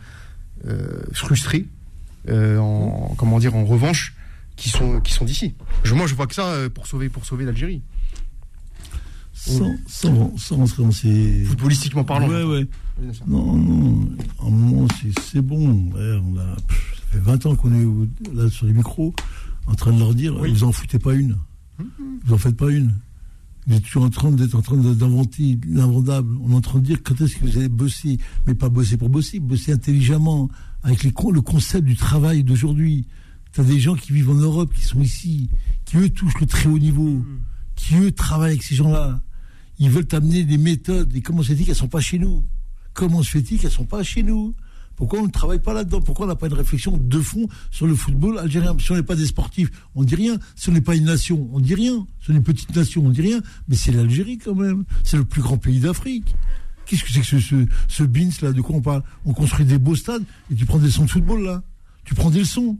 frustrés, 1.12 1.66
en, 2.30 3.14
comment 3.16 3.38
dire, 3.40 3.56
en 3.56 3.64
revanche, 3.64 4.14
qui 4.58 4.68
sont, 4.68 5.00
qui 5.00 5.12
sont 5.14 5.24
d'ici. 5.24 5.54
Je, 5.84 5.94
moi, 5.94 6.06
je 6.06 6.14
vois 6.14 6.26
que 6.26 6.34
ça 6.34 6.46
euh, 6.48 6.68
pour 6.68 6.86
sauver, 6.86 7.08
pour 7.08 7.24
sauver 7.24 7.44
l'Algérie. 7.46 7.80
Sans, 9.32 9.72
sans, 9.86 10.36
sans 10.36 10.56
rentrer 10.56 10.82
dans 10.82 10.90
ces. 10.90 11.44
Footballistiquement 11.44 12.04
parlant. 12.04 12.28
Ouais, 12.28 12.42
ouais. 12.42 12.66
Non, 13.26 13.54
non. 13.56 14.08
À 14.40 14.46
un 14.46 14.50
moment, 14.50 14.88
c'est- 15.00 15.18
c'est 15.20 15.40
bon. 15.40 15.90
Ouais, 15.92 16.18
on 16.24 16.36
a, 16.38 16.56
pff, 16.66 16.96
ça 16.96 17.02
fait 17.12 17.18
20 17.20 17.46
ans 17.46 17.54
qu'on 17.56 17.72
est 17.72 18.34
là 18.34 18.50
sur 18.50 18.66
les 18.66 18.72
micros 18.72 19.14
en 19.68 19.74
train 19.74 19.92
de 19.92 19.98
leur 20.00 20.12
dire 20.14 20.36
Oui. 20.40 20.50
vous 20.52 20.64
en 20.64 20.72
foutez 20.72 20.98
pas 20.98 21.14
une. 21.14 21.38
Vous 22.24 22.34
en 22.34 22.38
faites 22.38 22.56
pas 22.56 22.68
une. 22.70 22.92
Vous 23.68 23.76
êtes 23.76 23.84
toujours 23.84 24.02
en 24.04 24.10
train 24.10 24.32
d'être 24.32 24.56
en 24.56 24.62
train 24.62 24.76
d'inventer 24.76 25.56
l'invendable. 25.68 26.36
On 26.42 26.50
est 26.50 26.54
en 26.56 26.60
train 26.60 26.80
de 26.80 26.84
dire 26.84 26.98
quand 27.04 27.20
est-ce 27.20 27.36
que 27.36 27.44
vous 27.44 27.58
allez 27.58 27.68
bosser, 27.68 28.18
mais 28.46 28.54
pas 28.54 28.68
bosser 28.70 28.96
pour 28.96 29.08
bosser, 29.08 29.38
bosser 29.38 29.72
intelligemment, 29.72 30.48
avec 30.82 31.04
les, 31.04 31.12
le 31.32 31.40
concept 31.42 31.86
du 31.86 31.94
travail 31.94 32.42
d'aujourd'hui. 32.42 33.06
Tu 33.52 33.60
as 33.60 33.64
des 33.64 33.80
gens 33.80 33.94
qui 33.94 34.12
vivent 34.12 34.30
en 34.30 34.34
Europe, 34.34 34.72
qui 34.74 34.82
sont 34.82 35.00
ici, 35.00 35.48
qui 35.84 35.96
eux 35.96 36.10
touchent 36.10 36.40
le 36.40 36.46
très 36.46 36.68
haut 36.68 36.78
niveau, 36.78 37.24
qui 37.76 37.96
eux 37.96 38.12
travaillent 38.12 38.52
avec 38.52 38.62
ces 38.62 38.74
gens-là. 38.74 39.20
Ils 39.78 39.90
veulent 39.90 40.08
amener 40.12 40.44
des 40.44 40.58
méthodes. 40.58 41.14
Et 41.14 41.22
comment 41.22 41.42
se 41.42 41.48
fait-il 41.48 41.66
qu'elles 41.66 41.74
sont 41.74 41.88
pas 41.88 42.00
chez 42.00 42.18
nous? 42.18 42.44
Comment 42.94 43.22
se 43.22 43.30
fait-il 43.30 43.58
qu'elles 43.58 43.70
sont 43.70 43.84
pas 43.84 44.02
chez 44.02 44.22
nous? 44.22 44.54
Pourquoi 44.96 45.20
on 45.20 45.26
ne 45.26 45.30
travaille 45.30 45.62
pas 45.62 45.72
là-dedans? 45.72 46.00
Pourquoi 46.00 46.26
on 46.26 46.28
n'a 46.28 46.34
pas 46.34 46.48
une 46.48 46.54
réflexion 46.54 46.96
de 46.96 47.20
fond 47.20 47.46
sur 47.70 47.86
le 47.86 47.94
football 47.94 48.38
algérien? 48.38 48.76
Si 48.80 48.90
on 48.90 48.96
n'est 48.96 49.04
pas 49.04 49.14
des 49.14 49.26
sportifs, 49.26 49.70
on 49.94 50.02
dit 50.02 50.16
rien. 50.16 50.36
Si 50.56 50.68
on 50.68 50.72
n'est 50.72 50.80
pas 50.80 50.96
une 50.96 51.04
nation, 51.04 51.48
on 51.52 51.60
dit 51.60 51.76
rien. 51.76 52.04
Si 52.20 52.30
on 52.30 52.34
est 52.34 52.38
une 52.38 52.42
petite 52.42 52.74
nation, 52.74 53.06
on 53.06 53.10
dit 53.10 53.22
rien. 53.22 53.40
Mais 53.68 53.76
c'est 53.76 53.92
l'Algérie 53.92 54.38
quand 54.38 54.56
même. 54.56 54.84
C'est 55.04 55.16
le 55.16 55.24
plus 55.24 55.40
grand 55.40 55.56
pays 55.56 55.78
d'Afrique. 55.78 56.34
Qu'est-ce 56.84 57.04
que 57.04 57.12
c'est 57.12 57.20
que 57.20 57.26
ce, 57.26 57.38
ce, 57.38 57.66
ce 57.86 58.02
Beans 58.02 58.30
là? 58.42 58.50
De 58.50 58.60
quoi 58.60 58.74
on 58.74 58.82
parle? 58.82 59.04
On 59.24 59.32
construit 59.32 59.64
des 59.64 59.78
beaux 59.78 59.94
stades 59.94 60.24
et 60.50 60.56
tu 60.56 60.66
prends 60.66 60.78
des 60.78 60.90
sons 60.90 61.04
de 61.04 61.10
football 61.10 61.44
là. 61.44 61.62
Tu 62.04 62.16
prends 62.16 62.30
des 62.30 62.40
leçons. 62.40 62.76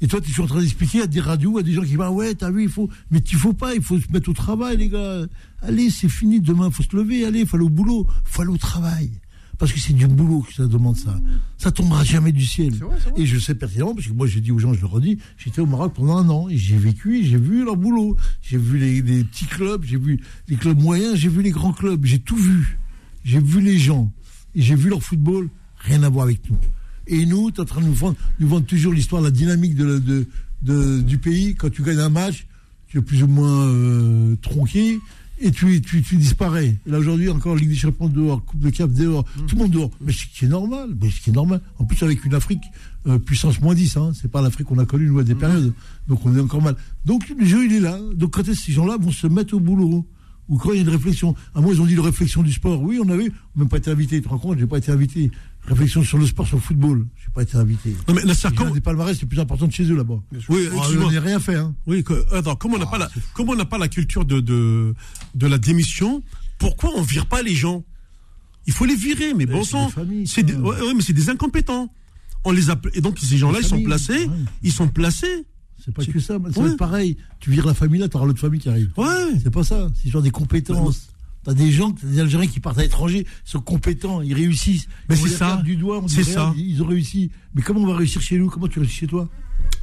Et 0.00 0.08
toi, 0.08 0.20
tu 0.20 0.32
es 0.32 0.42
en 0.42 0.46
train 0.46 0.60
d'expliquer 0.60 1.02
à 1.02 1.06
des 1.06 1.20
radios, 1.20 1.58
à 1.58 1.62
des 1.62 1.72
gens 1.72 1.82
qui 1.82 1.88
disent, 1.88 1.98
ah 2.00 2.10
ouais, 2.10 2.34
t'as 2.34 2.50
vu, 2.50 2.62
il 2.64 2.68
faut, 2.70 2.88
mais 3.10 3.18
il 3.18 3.36
faut 3.36 3.52
pas, 3.52 3.74
il 3.74 3.82
faut 3.82 3.98
se 3.98 4.10
mettre 4.12 4.30
au 4.30 4.32
travail, 4.32 4.78
les 4.78 4.88
gars. 4.88 5.26
Allez, 5.60 5.90
c'est 5.90 6.08
fini, 6.08 6.40
demain, 6.40 6.70
faut 6.70 6.82
se 6.82 6.96
lever, 6.96 7.24
allez, 7.24 7.44
faut 7.44 7.56
aller 7.56 7.66
au 7.66 7.70
boulot, 7.70 8.06
faut 8.24 8.42
aller 8.42 8.50
au 8.50 8.56
travail. 8.56 9.10
Parce 9.58 9.74
que 9.74 9.78
c'est 9.78 9.92
du 9.92 10.06
boulot 10.06 10.40
que 10.40 10.54
ça 10.54 10.66
demande 10.66 10.96
ça. 10.96 11.20
Ça 11.58 11.70
tombera 11.70 12.02
jamais 12.02 12.32
du 12.32 12.46
ciel. 12.46 12.72
Vrai. 12.72 12.96
Et 13.16 13.26
je 13.26 13.38
sais 13.38 13.54
pertinemment, 13.54 13.94
parce 13.94 14.06
que 14.06 14.14
moi, 14.14 14.26
j'ai 14.26 14.40
dit 14.40 14.52
aux 14.52 14.58
gens, 14.58 14.72
je 14.72 14.80
le 14.80 14.86
redis, 14.86 15.18
j'étais 15.36 15.60
au 15.60 15.66
Maroc 15.66 15.92
pendant 15.94 16.16
un 16.16 16.28
an, 16.30 16.48
et 16.48 16.56
j'ai 16.56 16.78
vécu, 16.78 17.22
j'ai 17.22 17.36
vu 17.36 17.62
leur 17.62 17.76
boulot. 17.76 18.16
J'ai 18.40 18.56
vu 18.56 18.78
les, 18.78 19.02
les 19.02 19.22
petits 19.22 19.44
clubs, 19.44 19.84
j'ai 19.84 19.98
vu 19.98 20.18
les 20.48 20.56
clubs 20.56 20.80
moyens, 20.80 21.16
j'ai 21.16 21.28
vu 21.28 21.42
les 21.42 21.50
grands 21.50 21.74
clubs, 21.74 22.06
j'ai 22.06 22.20
tout 22.20 22.36
vu. 22.36 22.78
J'ai 23.22 23.38
vu 23.38 23.60
les 23.60 23.76
gens, 23.76 24.10
et 24.54 24.62
j'ai 24.62 24.74
vu 24.74 24.88
leur 24.88 25.02
football, 25.02 25.50
rien 25.76 26.02
à 26.04 26.08
voir 26.08 26.24
avec 26.24 26.48
nous. 26.50 26.56
Et 27.06 27.26
nous, 27.26 27.50
tu 27.50 27.56
es 27.58 27.60
en 27.60 27.64
train 27.64 27.80
de 27.80 27.86
nous 27.86 27.94
vendre, 27.94 28.16
nous 28.38 28.48
vendre 28.48 28.66
toujours 28.66 28.92
l'histoire, 28.92 29.20
la 29.22 29.30
dynamique 29.30 29.74
de, 29.74 29.98
de- 29.98 30.26
de- 30.62 31.00
du 31.00 31.18
pays. 31.18 31.54
Quand 31.54 31.70
tu 31.70 31.82
gagnes 31.82 31.98
un 32.00 32.08
match, 32.10 32.46
tu 32.88 32.98
es 32.98 33.02
plus 33.02 33.22
ou 33.22 33.26
moins 33.26 33.66
euh, 33.68 34.36
tronqué 34.42 34.98
et 35.42 35.50
tu, 35.52 35.80
tu, 35.80 36.02
tu 36.02 36.16
disparais. 36.16 36.76
Et 36.86 36.90
là, 36.90 36.98
aujourd'hui, 36.98 37.30
encore 37.30 37.56
Ligue 37.56 37.70
des 37.70 37.74
Champions 37.76 38.08
dehors, 38.08 38.44
Coupe 38.44 38.60
de 38.60 38.68
Cap 38.70 38.92
dehors, 38.92 39.24
tout 39.48 39.56
le 39.56 39.62
monde 39.62 39.70
dehors. 39.70 39.90
Mais 40.00 40.12
ce 40.12 40.26
qui 40.26 40.44
est 40.44 40.48
normal, 40.48 40.90
mais 41.00 41.08
ce 41.10 41.20
qui 41.20 41.30
est 41.30 41.32
normal. 41.32 41.60
En 41.78 41.84
plus, 41.84 42.02
avec 42.02 42.24
une 42.26 42.34
Afrique 42.34 42.62
euh, 43.06 43.18
puissance 43.18 43.60
moins 43.62 43.74
10, 43.74 43.96
hein, 43.96 44.12
c'est 44.14 44.30
pas 44.30 44.42
l'Afrique 44.42 44.66
qu'on 44.66 44.78
a 44.78 44.84
connue, 44.84 45.06
nous, 45.06 45.18
à 45.18 45.24
des 45.24 45.34
périodes. 45.34 45.72
Donc, 46.08 46.26
on 46.26 46.36
est 46.36 46.40
encore 46.40 46.60
mal. 46.62 46.76
Donc, 47.06 47.32
le 47.38 47.46
jeu, 47.46 47.64
il 47.64 47.72
est 47.72 47.80
là. 47.80 47.98
Donc, 48.14 48.34
quand 48.34 48.44
ces 48.54 48.72
gens-là 48.72 48.98
vont 49.00 49.12
se 49.12 49.26
mettre 49.26 49.54
au 49.54 49.60
boulot? 49.60 50.06
Ou 50.50 50.58
quand 50.58 50.72
il 50.72 50.76
y 50.76 50.78
a 50.80 50.82
une 50.82 50.88
réflexion? 50.88 51.36
À 51.54 51.60
moi, 51.60 51.72
ils 51.72 51.80
ont 51.80 51.86
dit 51.86 51.94
la 51.94 52.02
réflexion 52.02 52.42
du 52.42 52.52
sport. 52.52 52.82
Oui, 52.82 52.98
on 53.00 53.08
avait, 53.08 53.22
on 53.22 53.26
n'a 53.28 53.32
même 53.60 53.68
pas 53.68 53.76
été 53.78 53.88
invité. 53.90 54.16
Tu 54.16 54.22
te 54.24 54.28
rends 54.28 54.38
compte, 54.38 54.58
j'ai 54.58 54.66
pas 54.66 54.78
été 54.78 54.90
invité. 54.90 55.30
Réflexion 55.70 56.02
sur 56.02 56.18
le 56.18 56.26
sport, 56.26 56.46
sur 56.46 56.56
le 56.56 56.62
football. 56.62 57.06
J'ai 57.22 57.30
pas 57.32 57.42
été 57.42 57.56
invité. 57.56 57.94
Non, 58.08 58.14
mais 58.14 58.22
comment- 58.56 58.70
un 58.70 58.74
des 58.74 58.80
palmarès, 58.80 59.16
c'est 59.18 59.26
plus 59.26 59.38
important 59.40 59.66
de 59.66 59.72
chez 59.72 59.84
eux 59.84 59.96
là-bas. 59.96 60.20
Oui, 60.48 60.68
Ah, 60.72 60.76
excuse-moi. 60.78 61.06
on 61.08 61.10
n'a 61.12 61.20
rien 61.20 61.40
fait, 61.40 61.54
hein. 61.56 61.74
Oui, 61.86 62.02
que, 62.04 62.26
attends, 62.34 62.56
comme 62.56 62.74
on 62.74 62.78
n'a 62.78 62.86
pas 62.86 62.98
la, 62.98 63.08
comme 63.34 63.48
on 63.50 63.54
n'a 63.56 63.64
pas 63.64 63.78
la 63.78 63.88
culture 63.88 64.24
de, 64.24 64.40
de, 64.40 64.94
de 65.34 65.46
la 65.46 65.58
démission, 65.58 66.22
pourquoi 66.58 66.90
on 66.96 67.02
vire 67.02 67.26
pas 67.26 67.42
les 67.42 67.54
gens? 67.54 67.84
Il 68.66 68.72
faut 68.72 68.84
les 68.84 68.94
virer, 68.96 69.32
mais 69.34 69.46
bon 69.46 69.64
c'est 69.64 69.70
sang, 69.70 69.90
c'est 70.26 70.42
des, 70.42 70.54
ouais, 70.54 70.80
ouais, 70.80 70.94
mais 70.94 71.02
c'est 71.02 71.12
des 71.14 71.30
incompétents. 71.30 71.92
On 72.44 72.52
les 72.52 72.68
appelle, 72.70 72.92
et 72.94 73.00
donc 73.00 73.18
ces 73.18 73.36
gens-là, 73.38 73.58
ils 73.60 73.66
sont 73.66 73.82
placés, 73.82 74.26
ouais. 74.26 74.30
ils 74.62 74.72
sont 74.72 74.88
placés. 74.88 75.46
C'est 75.82 75.94
pas 75.94 76.02
C'est- 76.04 76.12
que 76.12 76.20
ça. 76.20 76.36
Ouais. 76.36 76.50
être 76.50 76.76
pareil. 76.76 77.16
Tu 77.38 77.50
vires 77.50 77.66
la 77.66 77.72
famille 77.74 78.00
là, 78.00 78.08
tu 78.08 78.16
auras 78.18 78.26
l'autre 78.26 78.38
famille 78.38 78.60
qui 78.60 78.68
arrive. 78.68 78.90
Ouais. 78.98 79.06
C'est 79.42 79.50
pas 79.50 79.64
ça. 79.64 79.88
C'est 79.94 80.10
sur 80.10 80.20
des 80.20 80.30
compétences. 80.30 81.08
T'as 81.42 81.54
des 81.54 81.72
gens, 81.72 81.92
t'as 81.92 82.06
des 82.06 82.20
Algériens 82.20 82.50
qui 82.50 82.60
partent 82.60 82.78
à 82.78 82.82
l'étranger, 82.82 83.26
ils 83.26 83.50
sont 83.50 83.60
compétents, 83.60 84.20
ils 84.20 84.34
réussissent. 84.34 84.88
Mais 85.08 85.16
c'est 85.16 85.28
ça. 85.28 85.56
du 85.64 85.76
doigt, 85.76 85.98
on 85.98 86.02
dit, 86.02 86.24
ça. 86.24 86.52
Ils 86.56 86.82
ont 86.82 86.86
réussi. 86.86 87.30
Mais 87.54 87.62
comment 87.62 87.80
on 87.80 87.86
va 87.86 87.96
réussir 87.96 88.20
chez 88.20 88.36
nous? 88.36 88.50
Comment 88.50 88.68
tu 88.68 88.78
réussis 88.78 88.96
chez 88.96 89.06
toi? 89.06 89.28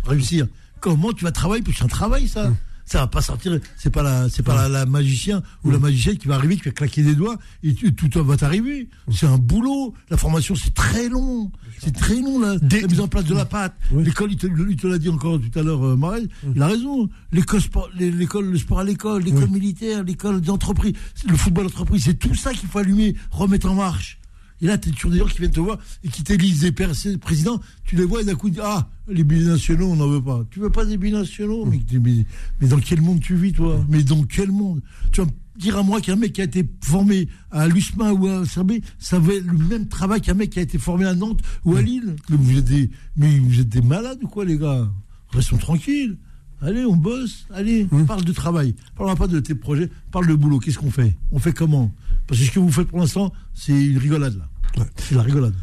Réussir. 0.05 0.47
Comment 0.79 1.13
tu 1.13 1.23
vas 1.23 1.31
travailler? 1.31 1.63
Parce 1.63 1.73
que 1.73 1.79
c'est 1.79 1.85
un 1.85 1.87
travail, 1.87 2.27
ça. 2.27 2.45
Hum. 2.45 2.55
Ça 2.89 2.99
va 3.01 3.07
pas 3.07 3.21
sortir. 3.21 3.59
C'est 3.77 3.89
pas 3.89 4.01
la, 4.01 4.29
c'est 4.29 4.41
pas 4.43 4.55
la, 4.55 4.69
la 4.69 4.85
magicien 4.85 5.43
ou 5.63 5.71
la 5.71 5.77
magicienne 5.77 6.17
qui 6.17 6.27
va 6.29 6.35
arriver, 6.35 6.55
qui 6.55 6.63
va 6.63 6.71
claquer 6.71 7.03
des 7.03 7.15
doigts 7.15 7.37
et 7.61 7.73
tu- 7.73 7.93
tout 7.93 8.09
va 8.23 8.37
t'arriver. 8.37 8.87
C'est 9.11 9.27
un 9.27 9.37
boulot. 9.37 9.93
La 10.09 10.15
formation, 10.15 10.55
c'est 10.55 10.73
très 10.73 11.09
long. 11.09 11.51
C'est 11.79 11.93
très 11.93 12.15
long, 12.21 12.39
la, 12.39 12.57
Des- 12.57 12.81
la 12.81 12.87
mise 12.87 13.01
en 13.01 13.07
place 13.09 13.25
de 13.25 13.35
la 13.35 13.43
pâte. 13.45 13.75
Oui. 13.91 14.05
L'école, 14.05 14.31
il 14.31 14.37
te, 14.37 14.87
l'a 14.87 14.97
dit 14.97 15.09
encore 15.09 15.37
tout 15.39 15.59
à 15.59 15.63
l'heure, 15.63 15.85
euh, 15.85 15.95
Marel, 15.97 16.29
il 16.55 16.61
a 16.61 16.67
raison. 16.67 17.09
L'école, 17.33 17.61
sport, 17.61 17.89
les- 17.93 18.09
l'école, 18.09 18.49
le 18.49 18.57
sport 18.57 18.79
à 18.79 18.83
l'école, 18.85 19.21
l'école 19.23 19.49
militaire, 19.49 20.03
l'école 20.03 20.39
d'entreprise, 20.41 20.93
le 21.29 21.35
football 21.35 21.65
d'entreprise, 21.65 22.05
c'est 22.05 22.17
tout 22.17 22.33
ça 22.35 22.53
qu'il 22.53 22.69
faut 22.69 22.79
allumer, 22.79 23.15
remettre 23.31 23.69
en 23.69 23.75
marche. 23.75 24.17
Et 24.61 24.67
là, 24.67 24.77
tu 24.77 24.89
as 24.89 24.91
toujours 24.91 25.11
des 25.11 25.19
gens 25.19 25.25
qui 25.25 25.39
viennent 25.39 25.51
te 25.51 25.59
voir 25.59 25.77
et 26.03 26.09
qui 26.09 26.23
t'élisent 26.23 26.61
des 26.61 26.71
présidents, 26.71 27.59
tu 27.85 27.95
les 27.95 28.05
vois 28.05 28.21
et 28.21 28.25
d'un 28.25 28.35
coup, 28.35 28.49
ah, 28.61 28.89
les 29.07 29.23
binationaux, 29.23 29.87
on 29.87 29.95
n'en 29.95 30.07
veut 30.07 30.21
pas. 30.21 30.43
Tu 30.49 30.59
veux 30.59 30.69
pas 30.69 30.85
des 30.85 30.97
binationaux 30.97 31.65
mais, 31.65 31.79
mais, 31.99 32.25
mais 32.59 32.67
dans 32.67 32.79
quel 32.79 33.01
monde 33.01 33.19
tu 33.21 33.35
vis, 33.35 33.53
toi? 33.53 33.85
Mais 33.87 34.03
dans 34.03 34.23
quel 34.23 34.51
monde? 34.51 34.81
Tu 35.11 35.21
vas 35.21 35.27
me 35.27 35.31
dire 35.59 35.77
à 35.77 35.83
moi 35.83 36.01
qu'un 36.01 36.15
mec 36.15 36.33
qui 36.33 36.41
a 36.41 36.45
été 36.45 36.67
formé 36.81 37.27
à 37.51 37.67
l'USMA 37.67 38.13
ou 38.13 38.27
à 38.27 38.45
Serbie, 38.45 38.81
ça 38.97 39.19
va 39.19 39.33
être 39.33 39.45
le 39.45 39.57
même 39.57 39.87
travail 39.87 40.21
qu'un 40.21 40.33
mec 40.33 40.49
qui 40.49 40.59
a 40.59 40.63
été 40.63 40.77
formé 40.77 41.05
à 41.05 41.13
Nantes 41.13 41.41
ou 41.63 41.75
à 41.75 41.81
Lille. 41.81 42.15
Mais 42.29 42.37
vous 42.37 42.57
êtes 42.57 42.65
des, 42.65 42.89
mais 43.15 43.37
vous 43.39 43.59
êtes 43.59 43.69
des 43.69 43.81
malades 43.81 44.19
ou 44.23 44.27
quoi, 44.27 44.43
les 44.43 44.57
gars? 44.57 44.89
Restons 45.29 45.57
tranquilles. 45.57 46.17
Allez, 46.61 46.85
on 46.85 46.95
bosse. 46.95 47.45
Allez, 47.53 47.85
parle 48.07 48.23
de 48.25 48.31
travail. 48.31 48.73
Parle 48.95 49.15
pas 49.15 49.27
de 49.27 49.39
tes 49.39 49.53
projets. 49.55 49.89
Parle 50.11 50.27
de 50.27 50.33
boulot. 50.33 50.59
Qu'est-ce 50.59 50.79
qu'on 50.79 50.91
fait? 50.91 51.15
On 51.31 51.39
fait 51.39 51.53
comment? 51.53 51.93
Parce 52.27 52.39
que 52.39 52.47
ce 52.47 52.51
que 52.51 52.59
vous 52.59 52.71
faites 52.71 52.87
pour 52.87 52.99
l'instant, 52.99 53.31
c'est 53.53 53.73
une 53.85 53.97
rigolade 53.97 54.37
là. 54.75 54.85
C'est 54.97 55.15
la 55.15 55.21
rigolade. 55.21 55.53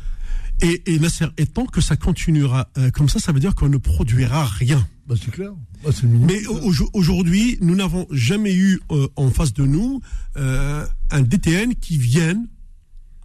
Et, 0.63 0.83
et 0.95 0.99
Nasser, 1.01 1.27
et 1.37 1.47
tant 1.47 1.67
que 1.67 1.81
ça 1.81 1.97
continuera 1.97 2.69
euh, 2.79 2.91
comme 2.91 3.09
ça, 3.09 3.19
ça 3.19 3.33
veut 3.33 3.41
dire 3.41 3.55
qu'on 3.57 3.69
ne 3.69 3.77
produira 3.77 4.45
rien. 4.45 4.87
Bah, 5.09 5.17
c'est 5.21 5.31
clair. 5.33 5.51
Bah. 5.85 5.91
Mais 6.09 6.47
au- 6.47 6.71
au- 6.71 6.91
aujourd'hui, 6.93 7.59
nous 7.61 7.75
n'avons 7.75 8.07
jamais 8.13 8.55
eu 8.55 8.81
euh, 8.93 9.09
en 9.17 9.31
face 9.31 9.53
de 9.53 9.65
nous 9.67 10.01
euh, 10.37 10.87
un 11.11 11.23
DTN 11.23 11.75
qui 11.75 11.99
vienne 11.99 12.47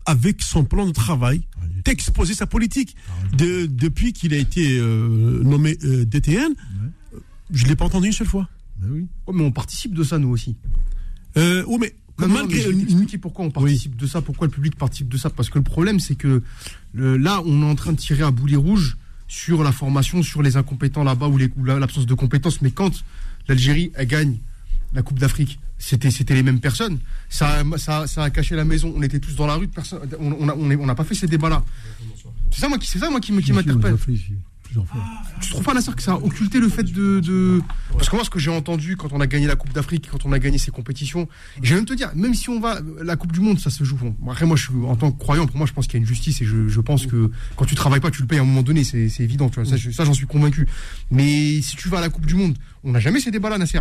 avec 0.07 0.41
son 0.41 0.63
plan 0.65 0.87
de 0.87 0.91
travail 0.91 1.41
t'exposer 1.83 2.33
sa 2.33 2.47
politique. 2.47 2.95
De- 3.37 3.67
depuis 3.67 4.11
qu'il 4.11 4.33
a 4.33 4.37
été 4.37 4.79
nommé 4.81 5.75
DTN, 5.75 6.53
je 7.51 7.65
l'ai 7.65 7.75
pas 7.75 7.85
entendu 7.85 8.07
une 8.07 8.13
seule 8.13 8.27
fois. 8.27 8.47
Bah 8.77 8.87
oui. 8.91 9.07
Ouais, 9.27 9.33
mais 9.35 9.43
on 9.43 9.51
participe 9.51 9.93
de 9.93 10.03
ça, 10.03 10.17
nous 10.17 10.29
aussi. 10.29 10.55
Euh, 11.37 11.63
oui, 11.67 11.77
mais 11.81 11.93
malgré. 12.27 12.61
je 12.61 12.69
vais 12.69 12.75
t'expliquer 12.75 13.17
pourquoi 13.17 13.45
on 13.45 13.51
participe 13.51 13.95
de 13.95 14.07
ça, 14.07 14.21
pourquoi 14.21 14.47
le 14.47 14.51
public 14.51 14.75
participe 14.75 15.07
de 15.09 15.17
ça. 15.17 15.29
Parce 15.29 15.49
que 15.49 15.57
le 15.57 15.63
problème, 15.63 15.99
c'est 15.99 16.15
que 16.15 16.41
le- 16.93 17.17
là, 17.17 17.41
on 17.45 17.61
est 17.61 17.65
en 17.65 17.75
train 17.75 17.91
de 17.93 17.97
tirer 17.97 18.23
à 18.23 18.31
boulet 18.31 18.55
rouge 18.55 18.97
sur 19.27 19.63
la 19.63 19.71
formation, 19.71 20.23
sur 20.23 20.41
les 20.41 20.57
incompétents 20.57 21.03
là-bas 21.03 21.27
ou 21.27 21.37
l'absence 21.65 22.05
de 22.05 22.13
compétences. 22.13 22.61
Mais 22.61 22.71
quand 22.71 23.03
l'Algérie, 23.47 23.91
elle 23.95 24.07
gagne 24.07 24.37
la 24.93 25.01
Coupe 25.03 25.19
d'Afrique, 25.19 25.59
c'était 25.77 26.09
c'était 26.11 26.33
les 26.33 26.43
mêmes 26.43 26.59
personnes. 26.59 26.97
Ça, 27.29 27.59
a- 27.59 27.77
ça, 27.77 27.99
a- 28.01 28.07
ça 28.07 28.23
a 28.23 28.29
caché 28.31 28.55
la 28.55 28.65
maison. 28.65 28.91
On 28.97 29.01
était 29.03 29.19
tous 29.19 29.35
dans 29.35 29.45
la 29.47 29.55
rue. 29.55 29.67
Personne, 29.67 29.99
on 30.19 30.31
on 30.39 30.49
a- 30.49 30.55
on 30.55 30.69
on 30.71 30.85
n'a 30.85 30.95
pas 30.95 31.03
fait 31.05 31.15
ces 31.15 31.27
débats-là. 31.27 31.63
C'est 32.51 32.61
ça, 32.61 32.67
moi, 32.69 32.77
qui, 32.79 32.87
c'est 32.87 32.99
ça, 32.99 33.09
moi, 33.09 33.19
qui, 33.21 33.31
Si, 34.15 34.33
Tu 35.41 35.49
trouves 35.51 35.63
pas, 35.63 35.73
Nasser, 35.73 35.91
que 35.93 36.01
ça 36.01 36.13
a 36.13 36.15
occulté 36.15 36.59
le 36.59 36.69
fait 36.69 36.83
de. 36.83 37.61
Parce 37.93 38.09
que 38.09 38.15
moi, 38.15 38.23
ce 38.23 38.29
que 38.29 38.39
j'ai 38.39 38.51
entendu 38.51 38.97
quand 38.97 39.11
on 39.13 39.21
a 39.21 39.27
gagné 39.27 39.47
la 39.47 39.55
Coupe 39.55 39.73
d'Afrique, 39.73 40.09
quand 40.11 40.25
on 40.25 40.31
a 40.31 40.39
gagné 40.39 40.57
ces 40.57 40.71
compétitions, 40.71 41.27
vais 41.61 41.75
même 41.75 41.85
te 41.85 41.93
dire, 41.93 42.11
même 42.15 42.33
si 42.33 42.49
on 42.49 42.59
va. 42.59 42.79
La 43.01 43.15
Coupe 43.15 43.31
du 43.31 43.39
Monde, 43.39 43.59
ça 43.59 43.69
se 43.69 43.83
joue. 43.83 43.97
Après, 44.29 44.45
moi, 44.45 44.55
je 44.55 44.65
suis, 44.65 44.85
en 44.85 44.95
tant 44.95 45.11
que 45.11 45.19
croyant, 45.19 45.47
pour 45.47 45.57
moi, 45.57 45.65
je 45.65 45.73
pense 45.73 45.85
qu'il 45.85 45.95
y 45.95 45.97
a 45.97 46.01
une 46.01 46.07
justice 46.07 46.41
et 46.41 46.45
je, 46.45 46.79
pense 46.81 47.05
que 47.05 47.31
quand 47.55 47.65
tu 47.65 47.75
travailles 47.75 47.99
pas, 47.99 48.11
tu 48.11 48.21
le 48.21 48.27
payes 48.27 48.39
à 48.39 48.41
un 48.41 48.45
moment 48.45 48.63
donné, 48.63 48.83
c'est 48.83 49.19
évident, 49.19 49.49
ça, 49.51 50.05
j'en 50.05 50.13
suis 50.13 50.27
convaincu. 50.27 50.67
Mais 51.11 51.61
si 51.61 51.75
tu 51.75 51.89
vas 51.89 51.97
à 51.97 52.01
la 52.01 52.09
Coupe 52.09 52.25
du 52.25 52.35
Monde, 52.35 52.55
on 52.83 52.91
n'a 52.91 52.99
jamais 52.99 53.19
ces 53.19 53.31
débats-là, 53.31 53.57
Nasser. 53.57 53.79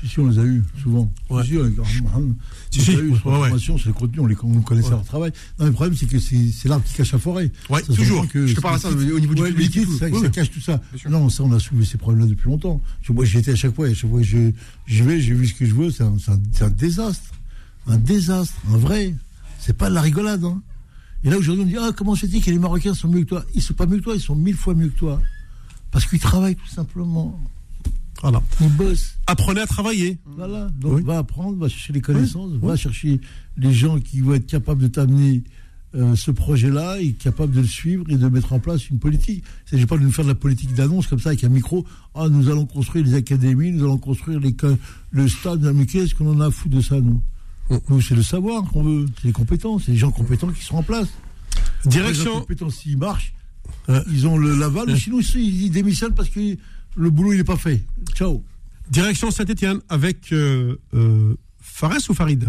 Si, 0.00 0.08
si, 0.08 0.20
on 0.20 0.26
les 0.28 0.38
a 0.38 0.42
eu, 0.44 0.62
souvent. 0.82 1.10
Ouais. 1.30 1.42
Si, 1.42 1.48
si, 1.50 1.56
on 1.58 1.62
les 1.64 1.78
a- 1.78 1.82
on 1.82 3.44
les 3.52 3.58
sur 3.58 3.74
ouais, 3.74 3.78
sur 3.78 3.88
les 3.88 3.92
contenus, 3.94 4.20
on, 4.20 4.26
les, 4.26 4.36
on 4.42 4.60
connaissait 4.62 4.90
leur 4.90 5.04
travail. 5.04 5.30
Non, 5.58 5.64
mais 5.64 5.66
le 5.66 5.72
problème, 5.72 5.96
c'est 5.96 6.06
que 6.06 6.18
c'est 6.18 6.68
l'arbre 6.68 6.84
qui 6.84 6.94
cache 6.94 7.12
la 7.12 7.18
forêt. 7.18 7.50
Ouais, 7.70 7.82
Ça 7.82 7.94
toujours. 7.94 8.26
Que 8.28 8.46
Je 8.46 8.54
te 8.54 8.60
parle 8.60 8.76
à 8.76 8.78
ça, 8.78 8.88
au 8.90 8.94
niveau 8.94 9.18
du 9.34 9.42
public 9.42 9.72
tout. 9.84 9.98
ça, 9.98 10.06
Ouais, 10.08 10.20
ça 10.20 10.28
cache 10.30 10.50
tout 10.50 10.60
ça. 10.60 10.80
Non, 11.08 11.28
ça, 11.28 11.42
on 11.44 11.52
a 11.52 11.58
soulevé 11.58 11.84
ces 11.84 11.98
problèmes-là 11.98 12.26
depuis 12.28 12.48
longtemps. 12.48 12.80
Je- 13.02 13.12
Moi, 13.12 13.24
j'y 13.24 13.38
étais 13.38 13.52
à 13.52 13.56
chaque 13.56 13.74
fois, 13.74 13.86
à 13.88 13.94
chaque 13.94 14.10
fois 14.10 14.20
que 14.20 14.26
je, 14.26 14.50
je 14.86 15.04
vais, 15.04 15.20
j'ai 15.20 15.34
vu 15.34 15.46
ce 15.46 15.54
que 15.54 15.66
je 15.66 15.74
veux, 15.74 15.90
c'est 15.90 16.02
un, 16.04 16.16
c'est 16.18 16.62
un- 16.64 16.68
désastre. 16.70 17.30
Un 17.86 17.98
désastre, 17.98 18.54
un 18.72 18.76
vrai. 18.78 19.14
C'est 19.58 19.76
pas 19.76 19.88
de 19.90 19.94
la 19.94 20.00
rigolade, 20.00 20.44
hein. 20.44 20.60
Et 21.24 21.30
là, 21.30 21.38
aujourd'hui, 21.38 21.64
on 21.64 21.66
dit, 21.68 21.76
ah, 21.78 21.90
comment 21.96 22.14
se 22.14 22.26
fait-il 22.26 22.42
que 22.42 22.50
les 22.50 22.58
Marocains 22.58 22.94
sont 22.94 23.08
mieux 23.08 23.20
que 23.22 23.28
toi? 23.30 23.44
Ils 23.54 23.62
sont 23.62 23.74
pas 23.74 23.86
mieux 23.86 23.98
que 23.98 24.02
toi, 24.04 24.14
ils 24.14 24.20
sont 24.20 24.34
mille 24.36 24.56
fois 24.56 24.74
mieux 24.74 24.88
que 24.88 24.98
toi. 24.98 25.20
Parce 25.90 26.04
qu'ils 26.06 26.18
travaillent, 26.20 26.54
tout 26.56 26.66
simplement. 26.68 27.40
Voilà. 28.30 28.42
Ils 28.60 28.68
bossent. 28.76 29.16
Apprenez 29.28 29.60
à 29.60 29.66
travailler. 29.66 30.18
Voilà, 30.24 30.68
donc 30.80 30.94
Oui. 30.96 31.02
va 31.04 31.18
apprendre, 31.18 31.56
va 31.58 31.68
chercher 31.68 31.92
les 31.92 32.00
connaissances, 32.00 32.50
va 32.60 32.74
chercher 32.76 33.20
les 33.56 33.72
gens 33.72 34.00
qui 34.00 34.20
vont 34.20 34.34
être 34.34 34.46
capables 34.46 34.82
de 34.82 34.88
t'amener 34.88 35.44
euh, 35.94 36.16
ce 36.16 36.32
projet-là 36.32 36.98
et 37.00 37.12
capables 37.12 37.52
de 37.54 37.60
le 37.60 37.66
suivre 37.66 38.04
et 38.08 38.16
de 38.16 38.28
mettre 38.28 38.52
en 38.52 38.58
place 38.58 38.90
une 38.90 38.98
politique. 38.98 39.44
Il 39.44 39.64
ne 39.66 39.70
s'agit 39.76 39.86
pas 39.86 39.96
de 39.96 40.02
nous 40.02 40.10
faire 40.10 40.24
de 40.24 40.30
la 40.30 40.34
politique 40.34 40.74
d'annonce 40.74 41.06
comme 41.06 41.20
ça 41.20 41.28
avec 41.30 41.44
un 41.44 41.48
micro. 41.48 41.86
Ah, 42.16 42.28
nous 42.28 42.48
allons 42.50 42.66
construire 42.66 43.04
les 43.04 43.14
académies, 43.14 43.70
nous 43.70 43.84
allons 43.84 43.96
construire 43.98 44.40
les, 44.40 44.54
co- 44.54 44.76
le 45.12 45.28
stade. 45.28 45.62
Mais 45.74 45.86
qu'est-ce 45.86 46.14
qu'on 46.16 46.28
en 46.34 46.40
a 46.40 46.46
à 46.46 46.50
foutre 46.50 46.74
de 46.74 46.80
ça, 46.80 47.00
nous? 47.00 47.22
Nous, 47.88 48.00
c'est 48.00 48.14
le 48.16 48.22
savoir 48.24 48.64
qu'on 48.64 48.82
veut, 48.82 49.06
c'est 49.20 49.28
les 49.28 49.32
compétences, 49.32 49.84
c'est 49.86 49.92
les 49.92 49.98
gens 49.98 50.10
compétents 50.10 50.48
qui 50.48 50.64
sont 50.64 50.76
en 50.76 50.82
place. 50.82 51.08
Les 51.84 51.90
gens 51.92 51.98
Direction. 52.00 52.40
compétents, 52.40 52.70
s'ils 52.70 52.98
marchent, 52.98 53.32
Euh. 53.88 54.02
ils 54.10 54.26
ont 54.26 54.36
le 54.36 54.56
l'aval, 54.56 54.86
mais 54.88 54.96
sinon, 54.98 55.20
ils, 55.20 55.64
ils 55.66 55.70
démissionnent 55.70 56.14
parce 56.14 56.28
que 56.28 56.56
le 56.96 57.10
boulot, 57.10 57.32
il 57.32 57.38
n'est 57.38 57.44
pas 57.44 57.56
fait. 57.56 57.82
Ciao. 58.14 58.42
Direction 58.90 59.30
Saint-Etienne 59.30 59.80
avec 59.88 60.32
euh, 60.32 60.76
euh, 60.94 61.34
Fares 61.60 61.98
ou 62.08 62.14
Farid? 62.14 62.48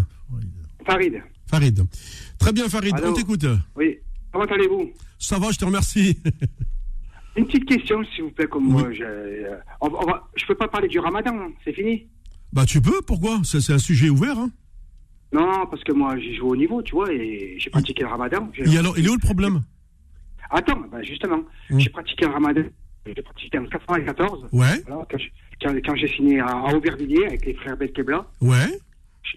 Farid, 0.85 1.21
Farid. 1.49 1.83
Très 2.39 2.53
bien, 2.53 2.69
Farid, 2.69 2.95
Allô 2.95 3.09
on 3.09 3.13
t'écoute. 3.13 3.45
oui. 3.75 3.97
Comment 4.31 4.45
allez-vous? 4.45 4.91
Ça 5.19 5.39
va, 5.39 5.51
je 5.51 5.57
te 5.57 5.65
remercie. 5.65 6.17
Une 7.35 7.45
petite 7.45 7.65
question, 7.65 8.03
s'il 8.13 8.25
vous 8.25 8.31
plaît, 8.31 8.47
comme 8.47 8.65
moi. 8.65 8.91
Je, 8.93 9.03
euh, 9.03 9.55
je 10.35 10.45
peux 10.45 10.55
pas 10.55 10.67
parler 10.67 10.87
du 10.87 10.99
ramadan, 10.99 11.35
hein, 11.35 11.51
c'est 11.63 11.73
fini? 11.73 12.07
Bah, 12.53 12.65
tu 12.65 12.81
peux, 12.81 13.01
pourquoi? 13.01 13.41
C'est 13.43 13.73
un 13.73 13.79
sujet 13.79 14.09
ouvert. 14.09 14.37
Hein. 14.37 14.51
Non, 15.33 15.65
parce 15.69 15.83
que 15.83 15.91
moi, 15.91 16.17
j'ai 16.19 16.35
joué 16.35 16.49
au 16.49 16.55
niveau, 16.55 16.81
tu 16.81 16.93
vois, 16.93 17.11
et 17.11 17.55
j'ai 17.57 17.69
pratiqué 17.69 18.03
le 18.03 18.09
ramadan. 18.09 18.49
Et 18.57 18.77
alors, 18.77 18.97
il 18.97 19.05
est 19.05 19.09
où 19.09 19.13
le 19.13 19.19
problème? 19.19 19.61
Attends, 20.49 20.81
bah, 20.91 21.01
justement, 21.03 21.41
j'ai 21.69 21.89
pratiqué 21.89 22.25
le 22.25 22.31
ramadan. 22.31 22.61
J'ai 23.15 23.21
pratiqué 23.21 23.57
en 23.59 23.65
94. 23.65 24.47
Ouais, 24.51 24.67
Voilà, 24.87 25.05
quand 25.09 25.17
je- 25.17 25.29
quand, 25.61 25.73
quand 25.85 25.95
j'ai 25.95 26.07
signé 26.09 26.39
à, 26.39 26.45
à 26.47 26.73
Aubervilliers 26.75 27.25
avec 27.25 27.45
les 27.45 27.53
frères 27.55 27.77
Belkebla. 27.77 28.25
ouais. 28.41 28.79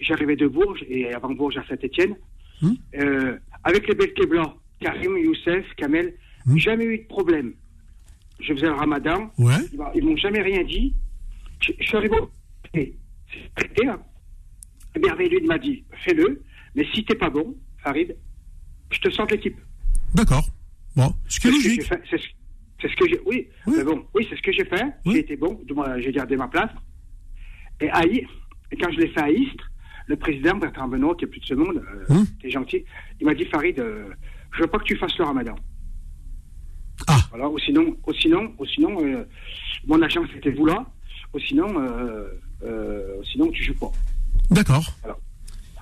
J'arrivais 0.03 0.37
de 0.37 0.47
Bourges 0.47 0.85
et 0.89 1.13
avant 1.13 1.31
Bourges 1.31 1.57
à 1.57 1.67
Saint-Etienne. 1.67 2.15
Hmm. 2.63 2.75
Euh, 2.95 3.37
avec 3.65 3.89
les 3.89 3.95
Belkebla, 3.95 4.55
Karim, 4.81 5.17
Youssef, 5.19 5.65
Kamel, 5.77 6.15
Hmm. 6.47 6.57
jamais 6.59 6.85
eu 6.85 6.99
de 6.99 7.05
problème. 7.07 7.53
Je 8.41 8.55
faisais 8.55 8.67
le 8.67 8.73
ramadan, 8.75 9.31
Ouais. 9.37 9.57
ils 9.95 10.05
m'ont 10.05 10.17
jamais 10.17 10.41
rien 10.43 10.63
dit. 10.65 10.95
Je, 11.61 11.73
je 11.79 11.85
suis 11.87 11.97
arrivé 11.97 12.17
au 12.19 12.31
traité, 12.73 12.97
merveilleux 14.99 15.41
il 15.43 15.47
m'a 15.47 15.59
dit, 15.59 15.85
fais-le, 16.05 16.43
mais 16.75 16.87
si 16.95 17.05
t'es 17.05 17.15
pas 17.15 17.31
bon, 17.31 17.57
Farid, 17.83 18.17
je 18.91 18.99
te 19.01 19.11
sors 19.11 19.27
de 19.27 19.33
l'équipe. 19.33 19.59
D'accord. 20.15 20.47
Bon, 20.97 21.15
ce 21.29 21.39
qui 21.41 21.49
est 21.49 21.51
logique. 21.51 21.83
C'est 21.83 22.19
ce, 22.19 22.27
c'est 22.81 22.89
ce 22.91 22.97
que 22.97 23.09
j'ai. 23.09 23.21
Oui, 23.27 23.49
Oui. 23.67 23.75
mais 23.77 23.85
bon, 23.85 24.05
oui, 24.15 24.27
c'est 24.29 24.37
ce 24.37 24.43
que 24.43 24.53
j'ai 24.53 24.65
fait. 24.65 24.85
Oui. 25.07 25.15
J'ai 25.15 25.19
été 25.21 25.37
bon. 25.37 25.61
J'ai 25.99 26.13
gardé 26.13 26.37
ma 26.37 26.49
place. 26.49 26.71
Et 27.81 27.91
à 27.91 28.05
I- 28.07 28.27
et 28.73 28.77
quand 28.77 28.91
je 28.93 28.99
l'ai 29.01 29.09
fait 29.09 29.21
à 29.23 29.31
Istres, 29.31 29.71
le 30.07 30.17
président 30.17 30.57
Bertrand 30.57 30.89
Benoît, 30.89 31.15
qui 31.17 31.25
est 31.25 31.29
plus 31.29 31.41
de 31.41 31.47
ce 31.47 31.55
monde, 31.55 31.77
euh, 32.11 32.15
Hum. 32.15 32.27
qui 32.41 32.49
est 32.49 32.51
gentil, 32.51 32.85
il 33.21 33.27
m'a 33.27 33.35
dit 33.35 33.45
Farid, 33.47 33.79
euh, 33.79 34.09
je 34.55 34.63
veux 34.63 34.67
pas 34.69 34.79
que 34.79 34.85
tu 34.85 34.97
fasses 34.97 35.17
le 35.19 35.25
Ramadan. 35.25 35.55
Ah. 37.07 37.19
Voilà. 37.31 37.49
Ou 37.49 37.59
sinon, 37.59 37.97
ou 38.07 38.13
sinon, 38.15 38.55
ou 38.59 38.67
sinon, 38.67 38.99
euh, 39.05 39.25
mon 39.87 40.01
agent 40.03 40.23
c'était 40.35 40.51
vous 40.51 40.67
là. 40.67 40.85
Ou 41.33 41.39
sinon, 41.39 41.69
euh, 41.81 42.29
euh, 42.65 43.23
sinon 43.33 43.51
tu 43.51 43.63
joues 43.63 43.79
pas. 43.79 43.91
D'accord. 44.51 44.85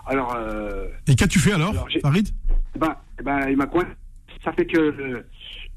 Alors, 0.07 0.35
euh, 0.37 0.89
Et 1.07 1.15
qu'as-tu 1.15 1.39
fait 1.39 1.53
alors, 1.53 1.75
Farid? 2.03 2.29
Ben, 2.79 2.97
ben, 3.23 3.49
il 3.51 3.57
m'a 3.57 3.67
coin. 3.67 3.87
Ça 4.45 4.53
fait 4.53 4.67
que 4.67 5.25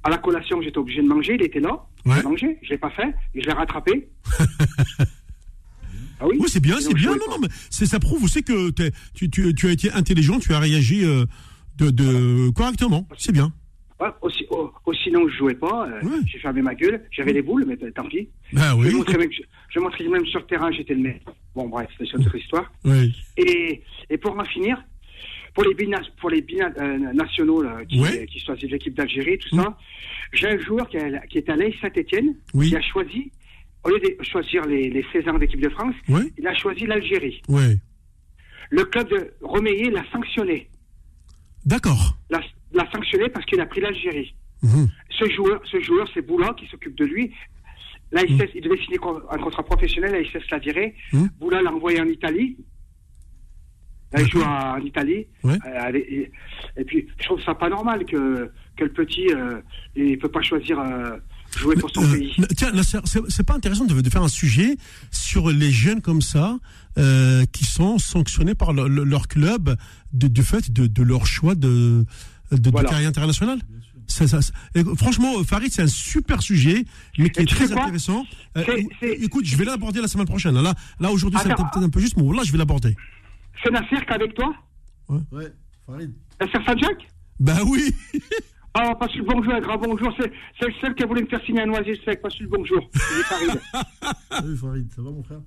à 0.03 0.09
la 0.09 0.17
collation, 0.17 0.61
j'étais 0.61 0.77
obligé 0.77 1.01
de 1.01 1.07
manger. 1.07 1.35
Il 1.35 1.43
était 1.43 1.59
là. 1.59 1.85
Ouais. 2.05 2.15
J'ai 2.17 2.23
mangé. 2.23 2.57
Je 2.63 2.69
l'ai 2.69 2.77
pas 2.77 2.89
fait. 2.91 3.13
Et 3.35 3.41
je 3.41 3.47
l'ai 3.47 3.53
rattrapé. 3.53 4.09
ah 6.19 6.27
oui. 6.27 6.37
Oui, 6.39 6.45
c'est 6.47 6.59
bien, 6.59 6.79
c'est 6.79 6.93
bien. 6.93 7.11
Non, 7.11 7.17
non, 7.31 7.37
mais 7.41 7.47
ça 7.69 7.99
prouve 7.99 8.23
aussi 8.23 8.43
que 8.43 8.69
tu, 9.13 9.29
tu, 9.29 9.53
tu 9.53 9.67
as 9.67 9.71
été 9.71 9.91
intelligent, 9.91 10.39
tu 10.39 10.53
as 10.53 10.59
réagi 10.59 11.03
euh, 11.05 11.25
de, 11.77 11.89
de 11.89 12.49
correctement. 12.51 13.07
C'est 13.17 13.31
bien. 13.31 13.51
Ouais, 13.99 14.09
aussi, 14.23 14.45
oh, 14.49 14.71
oh, 14.85 14.93
sinon, 15.03 15.27
je 15.29 15.37
jouais 15.37 15.53
pas. 15.53 15.87
euh, 15.87 16.01
Ouais. 16.01 16.17
J'ai 16.25 16.39
fermé 16.39 16.61
ma 16.63 16.73
gueule. 16.73 17.03
J'avais 17.11 17.33
les 17.33 17.43
boules, 17.43 17.65
mais 17.67 17.77
tant 17.91 18.07
pis. 18.07 18.29
Ben 18.53 18.75
Je 18.81 18.89
montrais 18.95 19.17
même, 19.19 19.31
je, 19.31 19.41
je 19.69 19.79
montrais 19.79 20.07
même 20.07 20.25
sur 20.25 20.39
le 20.39 20.45
terrain, 20.47 20.71
j'étais 20.71 20.95
le 20.95 21.01
meilleur. 21.01 21.35
Bon, 21.53 21.67
bref, 21.69 21.87
c'est 21.99 22.11
une 22.13 22.21
autre 22.25 22.35
histoire. 22.35 22.71
Et, 23.37 23.83
et 24.09 24.17
pour 24.17 24.37
en 24.39 24.43
finir, 24.45 24.83
pour 25.53 25.63
les 25.65 25.73
bina, 25.73 25.99
pour 26.19 26.29
les 26.29 26.41
bina, 26.41 26.71
euh, 26.77 26.97
nationaux 27.13 27.61
là, 27.61 27.83
qui, 27.87 27.99
Ouais. 27.99 28.25
qui 28.25 28.39
choisissent 28.39 28.69
l'équipe 28.71 28.93
d'Algérie, 28.93 29.37
tout 29.37 29.55
ça, 29.55 29.77
j'ai 30.33 30.47
un 30.47 30.59
joueur 30.59 30.87
qui, 30.89 30.97
a- 30.97 31.25
qui 31.27 31.39
est 31.39 31.49
à 31.49 31.55
Saint-Etienne, 31.81 32.35
Oui. 32.53 32.69
qui 32.69 32.75
a 32.75 32.81
choisi, 32.81 33.31
au 33.83 33.89
lieu 33.89 33.99
de 33.99 34.23
choisir 34.23 34.63
les, 34.65 34.89
les 34.89 35.05
16 35.11 35.27
ans 35.27 35.37
d'équipe 35.37 35.59
de 35.61 35.69
France, 35.69 35.95
il 36.37 36.47
a 36.47 36.53
choisi 36.55 36.85
l'Algérie. 36.85 37.41
Le 38.69 38.83
club 38.85 39.09
de 39.09 39.33
Romeyer 39.41 39.89
l'a 39.89 40.03
sanctionné. 40.13 40.69
D'accord. 41.65 42.17
L'a, 42.29 42.41
sanctionné 42.93 43.27
parce 43.29 43.45
qu'il 43.45 43.59
a 43.59 43.65
pris 43.65 43.81
l'Algérie. 43.81 44.33
Mhm. 44.63 44.87
Ce 45.09 45.29
joueur, 45.29 45.61
ce 45.69 45.79
joueur, 45.81 46.07
c'est 46.13 46.25
Boula 46.25 46.53
qui 46.57 46.65
s'occupe 46.67 46.95
de 46.97 47.03
lui. 47.05 47.33
L'ASS, 48.13 48.49
il 48.55 48.61
devait 48.61 48.81
signer 48.83 48.97
un 49.29 49.37
contrat 49.37 49.63
professionnel, 49.63 50.11
l'ASS 50.13 50.49
l'a 50.51 50.57
viré. 50.59 50.95
Mm. 51.13 51.27
Boula 51.39 51.61
l'a 51.61 51.71
envoyé 51.73 51.99
en 52.01 52.05
Italie. 52.07 52.57
Là, 54.13 54.21
il 54.21 54.29
joue 54.29 54.41
en 54.41 54.77
Italie. 54.79 55.25
Ouais. 55.43 55.57
Euh, 55.65 55.91
et, 55.95 56.31
et 56.77 56.83
puis, 56.83 57.07
je 57.19 57.23
trouve 57.25 57.41
ça 57.43 57.53
pas 57.55 57.69
normal 57.69 58.05
que, 58.05 58.49
que 58.75 58.83
le 58.83 58.91
petit, 58.91 59.27
euh, 59.33 59.61
il 59.95 60.17
peut 60.19 60.27
pas 60.29 60.41
choisir 60.41 60.79
euh, 60.79 61.11
jouer 61.57 61.75
pour 61.77 61.89
son 61.91 62.03
Euh, 62.03 62.13
pays. 62.17 62.35
tiens, 62.57 62.71
c'est 62.83 63.45
pas 63.45 63.55
intéressant 63.55 63.85
de, 63.85 63.99
de 64.01 64.09
faire 64.09 64.23
un 64.23 64.27
sujet 64.27 64.75
sur 65.11 65.49
les 65.49 65.71
jeunes 65.71 66.01
comme 66.01 66.21
ça 66.21 66.57
euh, 66.97 67.45
qui 67.53 67.63
sont 67.65 67.97
sanctionnés 67.99 68.53
par 68.55 68.73
le- 68.73 68.87
le- 68.89 69.03
leur 69.05 69.27
club 69.29 69.75
de, 70.13 70.27
du 70.27 70.43
fait 70.43 70.71
de, 70.71 71.03
leur 71.03 71.25
choix 71.25 71.55
de, 71.55 72.05
Voilà. 72.51 72.89
carrière 72.89 73.09
internationale. 73.09 73.59
Ça, 74.07 74.27
ça, 74.27 74.41
ça- 74.41 74.51
et 74.75 74.83
franchement, 74.97 75.41
Farid, 75.45 75.71
c'est 75.71 75.83
un 75.83 75.87
super 75.87 76.41
sujet, 76.41 76.83
mais 77.17 77.29
qui 77.29 77.43
est 77.43 77.45
très 77.45 77.71
intéressant. 77.71 78.25
Euh, 78.57 78.63
écoute, 79.03 79.45
je 79.45 79.55
vais 79.55 79.63
l'aborder 79.63 80.01
la 80.01 80.09
semaine 80.09 80.27
prochaine. 80.27 80.59
Là, 80.61 80.73
là 80.99 81.11
aujourd'hui, 81.11 81.39
c'est 81.41 81.47
peut-être 81.47 81.77
un 81.77 81.89
peu 81.89 82.01
juste, 82.01 82.17
mais 82.17 82.23
là, 82.35 82.41
je 82.43 82.51
vais 82.51 82.57
l'aborder. 82.57 82.97
C'est 83.63 83.71
Nasser 83.71 83.87
qui 83.89 83.95
est 83.95 84.11
avec 84.13 84.33
toi 84.33 84.53
Ouais, 85.09 85.51
Farid. 85.85 86.13
Nasser 86.39 86.63
Sadjak 86.65 87.07
Ben 87.39 87.59
oui. 87.67 87.93
Ah, 88.73 88.95
passe 88.95 89.13
le 89.15 89.23
bonjour, 89.23 89.53
un 89.53 89.59
grand 89.59 89.77
bonjour. 89.77 90.13
C'est, 90.17 90.31
c'est 90.57 90.65
le 90.67 90.73
seul 90.79 90.95
qui 90.95 91.03
a 91.03 91.05
voulu 91.05 91.23
me 91.23 91.27
faire 91.27 91.43
signer 91.45 91.61
un 91.63 91.69
oasis 91.71 91.97
sec. 92.05 92.21
Passe 92.21 92.39
le 92.39 92.47
bonjour. 92.47 92.89
Il 92.95 93.19
est 93.19 93.23
Farid. 93.23 93.61
Salut 94.31 94.55
Farid, 94.55 94.89
ça 94.95 95.01
va 95.01 95.11
mon 95.11 95.21
frère? 95.23 95.41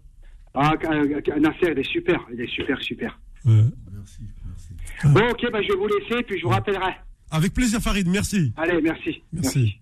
Ah, 0.52 0.74
euh, 0.84 1.20
euh, 1.28 1.40
Nasser, 1.40 1.72
il 1.72 1.78
est 1.78 1.90
super. 1.90 2.20
Il 2.34 2.38
est 2.42 2.46
super, 2.54 2.78
super. 2.82 3.18
Euh, 3.46 3.62
Merci, 3.94 4.20
merci. 4.44 5.14
Bon, 5.14 5.26
ok, 5.30 5.50
bah, 5.50 5.62
je 5.62 5.68
vais 5.68 5.78
vous 5.78 5.86
laisser, 5.88 6.22
puis 6.22 6.38
je 6.38 6.42
vous 6.44 6.50
rappellerai. 6.50 6.92
avec 7.30 7.54
plaisir, 7.54 7.80
Farid. 7.80 8.06
Merci. 8.08 8.52
Allez, 8.58 8.82
merci. 8.82 9.22
Merci. 9.32 9.78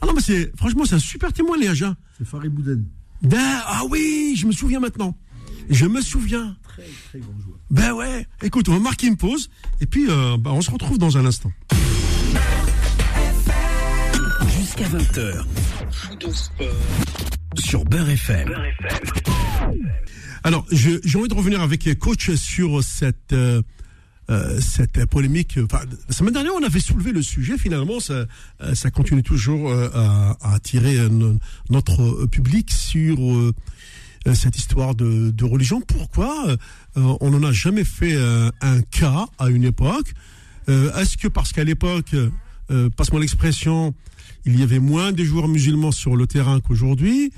Ah 0.00 0.06
non, 0.06 0.14
mais 0.14 0.22
c'est 0.22 0.50
franchement, 0.56 0.86
c'est 0.86 0.94
un 0.94 0.98
super 0.98 1.30
témoignage. 1.30 1.82
Hein. 1.82 1.94
C'est 2.16 2.26
Farid 2.26 2.52
Bouden. 2.54 2.86
Da- 3.20 3.64
ah 3.66 3.82
oui, 3.90 4.34
je 4.34 4.46
me 4.46 4.52
souviens 4.52 4.80
maintenant. 4.80 5.14
Je 5.70 5.86
me 5.86 6.00
souviens. 6.00 6.56
Très, 6.62 6.82
très 7.08 7.18
grand 7.20 7.32
joueur. 7.44 7.58
Ben 7.70 7.92
ouais. 7.92 8.26
Écoute, 8.42 8.68
on 8.68 8.72
va 8.72 8.78
marquer 8.80 9.06
une 9.06 9.16
pause 9.16 9.48
et 9.80 9.86
puis 9.86 10.06
euh, 10.08 10.36
bah, 10.38 10.50
on 10.52 10.60
se 10.60 10.70
retrouve 10.70 10.98
dans 10.98 11.16
un 11.16 11.24
instant. 11.26 11.52
Jusqu'à 14.58 14.84
20h. 14.88 15.44
Sur 17.58 17.84
Beurre 17.84 18.08
FM. 18.10 18.52
Alors, 20.42 20.66
je- 20.70 20.98
j'ai 21.04 21.18
envie 21.18 21.28
de 21.28 21.34
revenir 21.34 21.60
avec 21.62 21.98
coach 21.98 22.30
sur 22.34 22.82
cette 22.82 23.32
euh, 23.32 23.62
euh, 24.30 24.58
cette 24.60 25.04
polémique. 25.06 25.58
Enfin, 25.62 25.80
la 26.08 26.14
semaine 26.14 26.32
dernière, 26.32 26.52
on 26.58 26.62
avait 26.62 26.80
soulevé 26.80 27.12
le 27.12 27.22
sujet. 27.22 27.56
Finalement, 27.58 28.00
ça, 28.00 28.24
ça 28.74 28.90
continue 28.90 29.22
toujours 29.22 29.70
euh, 29.70 29.88
à, 29.94 30.36
à 30.40 30.54
attirer 30.54 30.98
euh, 30.98 31.08
no- 31.08 31.36
notre 31.70 32.26
public 32.26 32.70
sur 32.70 33.16
cette 34.32 34.56
histoire 34.56 34.94
de, 34.94 35.30
de 35.30 35.44
religion. 35.44 35.82
Pourquoi 35.82 36.48
euh, 36.48 36.56
on 37.20 37.30
n'en 37.30 37.42
a 37.46 37.52
jamais 37.52 37.84
fait 37.84 38.14
euh, 38.14 38.50
un 38.62 38.80
cas 38.80 39.26
à 39.38 39.48
une 39.50 39.64
époque 39.64 40.14
Euh, 40.68 40.96
Est-ce 40.96 41.18
que 41.18 41.28
parce 41.28 41.52
qu'à 41.52 41.64
l'époque, 41.64 42.14
euh, 42.70 42.88
passe-moi 42.96 43.20
l'expression, 43.20 43.94
il 44.46 44.58
y 44.58 44.62
avait 44.62 44.78
moins 44.78 45.12
de 45.12 45.22
joueurs 45.22 45.48
musulmans 45.48 45.92
sur 45.92 46.16
le 46.16 46.26
terrain 46.26 46.60
qu'aujourd'hui 46.60 47.32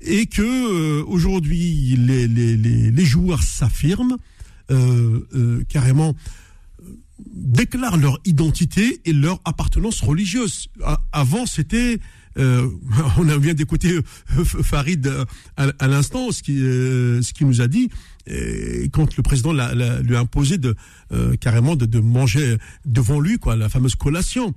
et 0.00 0.26
que 0.26 0.42
euh, 0.42 1.04
aujourd'hui 1.06 1.94
les, 1.96 2.26
les, 2.26 2.56
les, 2.56 3.04
joueurs 3.04 3.42
s'affirment 3.42 4.16
euh, 4.70 5.20
euh, 5.34 5.62
carrément 5.68 6.14
euh, 6.82 6.96
déclarent 7.32 7.98
leur 7.98 8.18
identité 8.24 9.00
et 9.04 9.12
leur 9.12 9.40
appartenance 9.44 10.00
religieuse. 10.00 10.68
Avant, 11.12 11.46
c'était 11.46 12.00
euh, 12.38 12.68
on 13.18 13.24
vient 13.38 13.54
d'écouter 13.54 13.92
euh, 13.92 14.44
Farid 14.44 15.06
euh, 15.06 15.24
à, 15.56 15.88
l'instant, 15.88 16.30
ce 16.30 16.42
qui 16.42 16.56
ce 16.56 17.32
qui 17.32 17.44
nous 17.44 17.60
a 17.60 17.68
dit 17.68 17.90
quand 18.92 19.16
le 19.16 19.22
président 19.22 19.52
l'a- 19.52 20.00
lui 20.00 20.14
a 20.16 20.20
imposé 20.20 20.58
de 20.58 20.76
carrément 21.40 21.76
de, 21.76 21.98
manger 21.98 22.56
devant 22.84 23.20
lui 23.20 23.38
quoi, 23.38 23.56
la 23.56 23.68
fameuse 23.68 23.96
collation. 23.96 24.54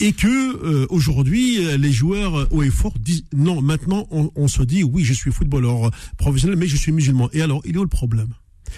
Et 0.00 0.12
que 0.14 0.86
aujourd'hui 0.86 1.58
les 1.76 1.92
joueurs 1.92 2.48
haut 2.50 2.62
et 2.62 2.70
fort 2.70 2.94
disent 2.98 3.24
non 3.34 3.60
maintenant 3.60 4.06
on, 4.10 4.30
on 4.34 4.48
se 4.48 4.62
dit 4.62 4.82
oui 4.82 5.04
je 5.04 5.12
suis 5.12 5.30
footballeur 5.30 5.90
professionnel 6.16 6.56
mais 6.56 6.66
je 6.66 6.76
suis 6.76 6.92
musulman. 6.92 7.28
Et 7.32 7.42
alors 7.42 7.60
il 7.64 7.74
est 7.74 7.78
où 7.78 7.82
le 7.82 7.88
problème? 7.88 8.28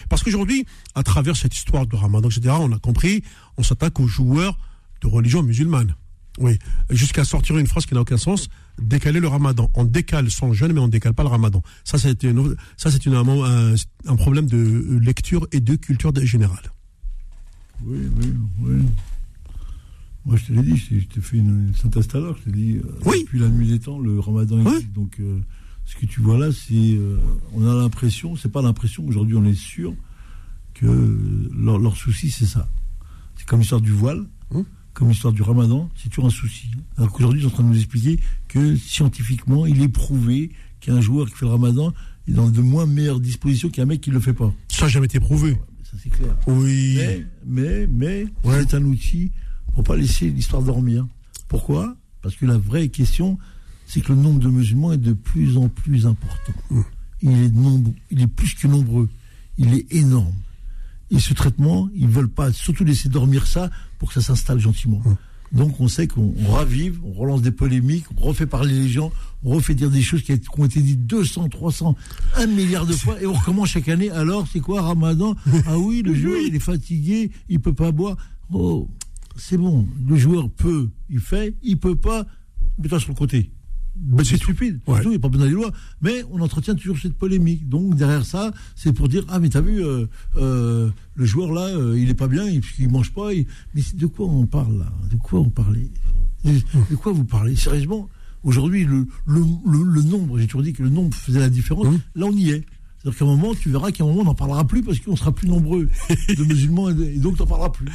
Parce 0.09 0.23
qu'aujourd'hui 0.25 0.67
à 0.95 1.05
travers 1.05 1.37
cette 1.37 1.55
histoire 1.55 1.87
de 1.87 1.95
Ramadan 1.97 2.29
etc 2.29 2.57
on 2.59 2.73
a 2.73 2.79
compris 2.79 3.23
on 3.57 3.63
s'attaque 3.63 4.01
aux 4.01 4.09
joueurs 4.09 4.59
de 5.03 5.07
religion 5.07 5.43
musulmane 5.43 5.95
oui 6.39 6.59
jusqu'à 6.91 7.25
sortir 7.25 7.57
une 7.59 7.67
phrase 7.67 7.87
qui 7.87 7.95
n'a 7.95 8.01
aucun 8.01 8.17
sens 8.17 8.49
décaler 8.81 9.21
le 9.21 9.29
Ramadan 9.29 9.71
on 9.75 9.85
décale 9.85 10.31
son 10.31 10.53
jeûne 10.53 10.73
mais 10.73 10.81
on 10.81 10.89
décale 10.89 11.15
pas 11.15 11.23
le 11.23 11.29
Ramadan 11.29 11.63
ça 11.85 11.97
c'est 11.99 12.23
une, 12.25 12.57
ça 12.77 12.91
c'est 12.91 13.07
une- 13.07 13.15
un, 13.15 14.17
problème 14.17 14.47
de 14.47 14.99
lecture 15.01 15.47
et 15.53 15.61
de 15.61 15.77
culture 15.77 16.13
générale 16.25 16.73
Oui, 17.85 17.99
oui, 18.21 18.33
oui. 18.61 18.83
Moi, 20.27 20.37
je 20.37 20.47
te 20.47 20.53
l'ai 20.53 20.63
dit, 20.63 20.77
je 20.79 21.01
t'ai- 21.07 21.21
fait 21.21 21.37
une, 21.37 21.69
une 21.69 21.75
synthèse 21.75 22.09
tout 22.09 22.17
à 22.17 22.21
l'heure. 22.21 22.37
Je 22.39 22.45
t'ai 22.45 22.51
dit, 22.57 22.77
euh, 22.79 22.99
Oui. 23.05 23.25
depuis 23.25 23.39
la 23.41 23.49
nuit 23.51 23.67
des 23.69 23.79
temps, 23.79 23.99
le 23.99 24.19
ramadan 24.21 24.57
Oui. 24.65 24.73
existe. 24.77 24.93
Donc, 24.93 25.21
euh, 25.21 25.39
ce 25.85 25.97
que 25.97 26.07
tu 26.07 26.21
vois 26.21 26.39
là, 26.39 26.51
c'est. 26.51 26.73
euh, 26.97 27.19
on 27.53 27.67
a 27.69 27.75
l'impression, 27.75 28.35
c'est 28.35 28.51
pas 28.51 28.63
l'impression, 28.63 29.07
aujourd'hui, 29.07 29.37
on 29.37 29.45
est 29.45 29.53
sûr 29.75 29.93
que 30.73 30.87
euh, 30.87 31.51
leur, 31.55 31.79
leur 31.79 31.95
souci, 31.99 32.31
c'est 32.31 32.47
ça. 32.47 32.67
C'est 33.37 33.45
comme 33.47 33.61
l'histoire 33.61 33.83
du 33.83 33.91
voile, 33.93 34.25
Hum. 34.51 34.65
Comme 34.95 35.09
l'histoire 35.11 35.33
du 35.33 35.43
ramadan, 35.43 35.91
c'est 35.97 36.09
toujours 36.09 36.27
un 36.27 36.31
souci. 36.31 36.69
Alors 36.97 37.11
qu'aujourd'hui, 37.13 37.41
ils 37.41 37.43
sont 37.45 37.49
en 37.49 37.55
train 37.55 37.63
de 37.65 37.69
nous 37.69 37.77
expliquer 37.79 38.21
que 38.49 38.77
scientifiquement, 38.77 39.67
il 39.67 39.83
est 39.83 39.89
prouvé 39.89 40.51
qu'un 40.81 41.01
joueur 41.01 41.27
qui 41.29 41.35
fait 41.35 41.47
le 41.47 41.51
ramadan 41.53 41.93
est 42.29 42.33
dans 42.33 42.49
de 42.49 42.61
moins 42.61 42.87
meilleures 42.87 43.21
dispositions 43.21 43.69
qu'un 43.71 43.87
mec 43.87 44.01
qui 44.01 44.11
le 44.11 44.21
fait 44.21 44.33
pas. 44.33 44.53
ça 44.69 44.83
n'a 44.85 44.89
jamais 44.89 45.07
été 45.07 45.19
prouvé 45.21 45.59
Ça, 45.83 45.97
c'est 46.03 46.11
clair. 46.11 46.35
oui 46.47 46.95
Mais, 46.97 47.27
mais, 47.47 47.87
mais, 47.89 48.27
Ouais. 48.45 48.63
c'est 48.69 48.77
un 48.77 48.85
outil 48.85 49.31
pour 49.75 49.83
pas 49.85 49.97
laisser 49.97 50.31
l'histoire 50.31 50.63
dormir. 50.63 51.07
Pourquoi? 51.49 51.97
Parce 52.23 52.37
que 52.37 52.47
la 52.47 52.57
vraie 52.57 52.89
question, 52.89 53.39
c'est 53.87 54.01
que 54.01 54.13
le 54.13 54.19
nombre 54.19 54.39
de 54.39 54.49
musulmans 54.49 54.93
est 54.93 54.99
de 54.99 55.13
plus 55.13 55.57
en 55.59 55.69
plus 55.69 56.07
important. 56.07 56.53
Il 57.21 57.31
est 57.33 57.51
nombre, 57.51 57.93
il 58.11 58.23
est 58.23 58.27
plus 58.27 58.55
que 58.55 58.67
nombreux. 58.69 59.09
Il 59.59 59.75
est 59.75 59.93
énorme. 59.93 60.33
Et 61.11 61.19
ce 61.21 61.35
traitement, 61.35 61.89
ils 61.95 62.09
veulent 62.09 62.29
pas 62.31 62.53
surtout 62.53 62.85
laisser 62.85 63.09
dormir 63.09 63.47
ça 63.47 63.71
pour 64.05 64.13
que 64.13 64.21
ça 64.21 64.35
s'installe 64.35 64.59
gentiment. 64.59 65.01
Donc 65.51 65.81
on 65.81 65.89
sait 65.89 66.07
qu'on 66.07 66.35
on 66.47 66.53
ravive, 66.53 67.01
on 67.05 67.13
relance 67.13 67.41
des 67.41 67.53
polémiques, 67.53 68.05
on 68.19 68.21
refait 68.21 68.45
parler 68.45 68.75
les 68.75 68.87
gens, 68.87 69.11
on 69.43 69.55
refait 69.55 69.75
dire 69.75 69.89
des 69.89 70.03
choses 70.03 70.23
qui 70.23 70.39
ont 70.59 70.65
été 70.67 70.81
dites 70.81 71.07
200, 71.07 71.49
300, 71.49 71.97
1 72.37 72.47
milliard 72.49 72.85
de 72.85 72.93
fois, 72.93 73.19
et 73.23 73.27
on 73.27 73.33
recommence 73.33 73.71
chaque 73.71 73.89
année. 73.89 74.11
Alors 74.11 74.47
c'est 74.53 74.61
quoi 74.61 74.83
Ramadan? 74.83 75.35
Ah 75.67 75.79
oui, 75.79 76.03
le 76.03 76.15
joueur 76.21 76.39
il 76.47 76.55
est 76.55 76.61
fatigué, 76.61 77.31
il 77.49 77.61
peut 77.61 77.73
pas 77.73 77.93
boire. 77.93 78.19
Oh, 78.53 78.91
c'est 79.37 79.57
bon, 79.57 79.89
le 80.07 80.17
joueur 80.17 80.51
peut, 80.51 80.91
il 81.09 81.21
fait, 81.21 81.55
il 81.63 81.79
peut 81.79 81.97
pas, 81.97 82.27
mets-toi 82.77 83.01
sur 83.01 83.09
le 83.09 83.17
côté. 83.17 83.51
C'est 84.25 84.37
stupide, 84.37 84.81
Ouais. 84.87 85.01
il 85.05 85.11
n'y 85.11 85.15
a 85.17 85.19
pas 85.21 85.29
besoin 85.29 85.47
des 85.47 85.53
lois. 85.53 85.71
Mais 86.03 86.25
on 86.33 86.41
entretient 86.41 86.75
toujours 86.75 86.99
cette 86.99 87.15
polémique. 87.15 87.69
Donc 87.69 87.95
derrière 87.97 88.25
ça, 88.27 88.53
c'est 88.75 88.93
pour 88.93 89.09
dire 89.09 89.25
Ah, 89.29 89.39
mais 89.39 89.49
t'as 89.49 89.61
vu, 89.61 89.85
euh, 89.85 90.07
euh, 90.37 90.91
le 91.15 91.25
joueur 91.25 91.53
là, 91.53 91.67
euh, 91.69 91.99
il 91.99 92.11
est 92.11 92.15
pas 92.15 92.27
bien, 92.29 92.45
il, 92.49 92.61
il 92.79 92.89
mange 92.91 93.13
pas. 93.13 93.33
il- 93.33 93.47
Mais 93.75 93.83
de 93.95 94.07
quoi 94.07 94.27
on 94.27 94.47
parle 94.47 94.79
là? 94.79 94.93
De 95.11 95.17
quoi 95.17 95.41
on 95.41 95.49
parlait? 95.51 95.91
De, 96.45 96.53
de 96.91 96.97
quoi 96.97 97.13
vous 97.13 97.25
parlez? 97.25 97.55
Sérieusement, 97.57 98.09
aujourd'hui, 98.43 98.85
le, 98.85 99.07
le, 99.27 99.41
le- 99.67 99.85
le 99.85 100.03
nombre, 100.03 100.39
j'ai 100.39 100.47
toujours 100.47 100.63
dit 100.63 100.73
que 100.73 100.83
le 100.83 100.91
nombre 100.91 101.15
faisait 101.15 101.41
la 101.41 101.49
différence. 101.49 101.87
Hum. 101.87 102.01
Là, 102.17 102.27
on 102.27 102.33
y 102.37 102.51
est. 102.51 102.67
C'est-à-dire 103.05 103.19
qu'à 103.19 103.25
un 103.27 103.37
moment, 103.37 103.55
tu 103.55 103.69
verras 103.69 103.91
qu'à 103.93 104.03
un 104.03 104.07
moment, 104.07 104.23
on 104.23 104.25
n'en 104.25 104.35
parlera 104.35 104.67
plus 104.67 104.83
parce 104.83 104.99
qu'on 104.99 105.15
sera 105.15 105.31
plus 105.31 105.47
nombreux 105.47 105.89
de 106.35 106.45
musulmans 106.49 106.89
et, 106.89 107.19
donc 107.19 107.37
t'en 107.37 107.45
parleras 107.47 107.69
plus. 107.69 107.87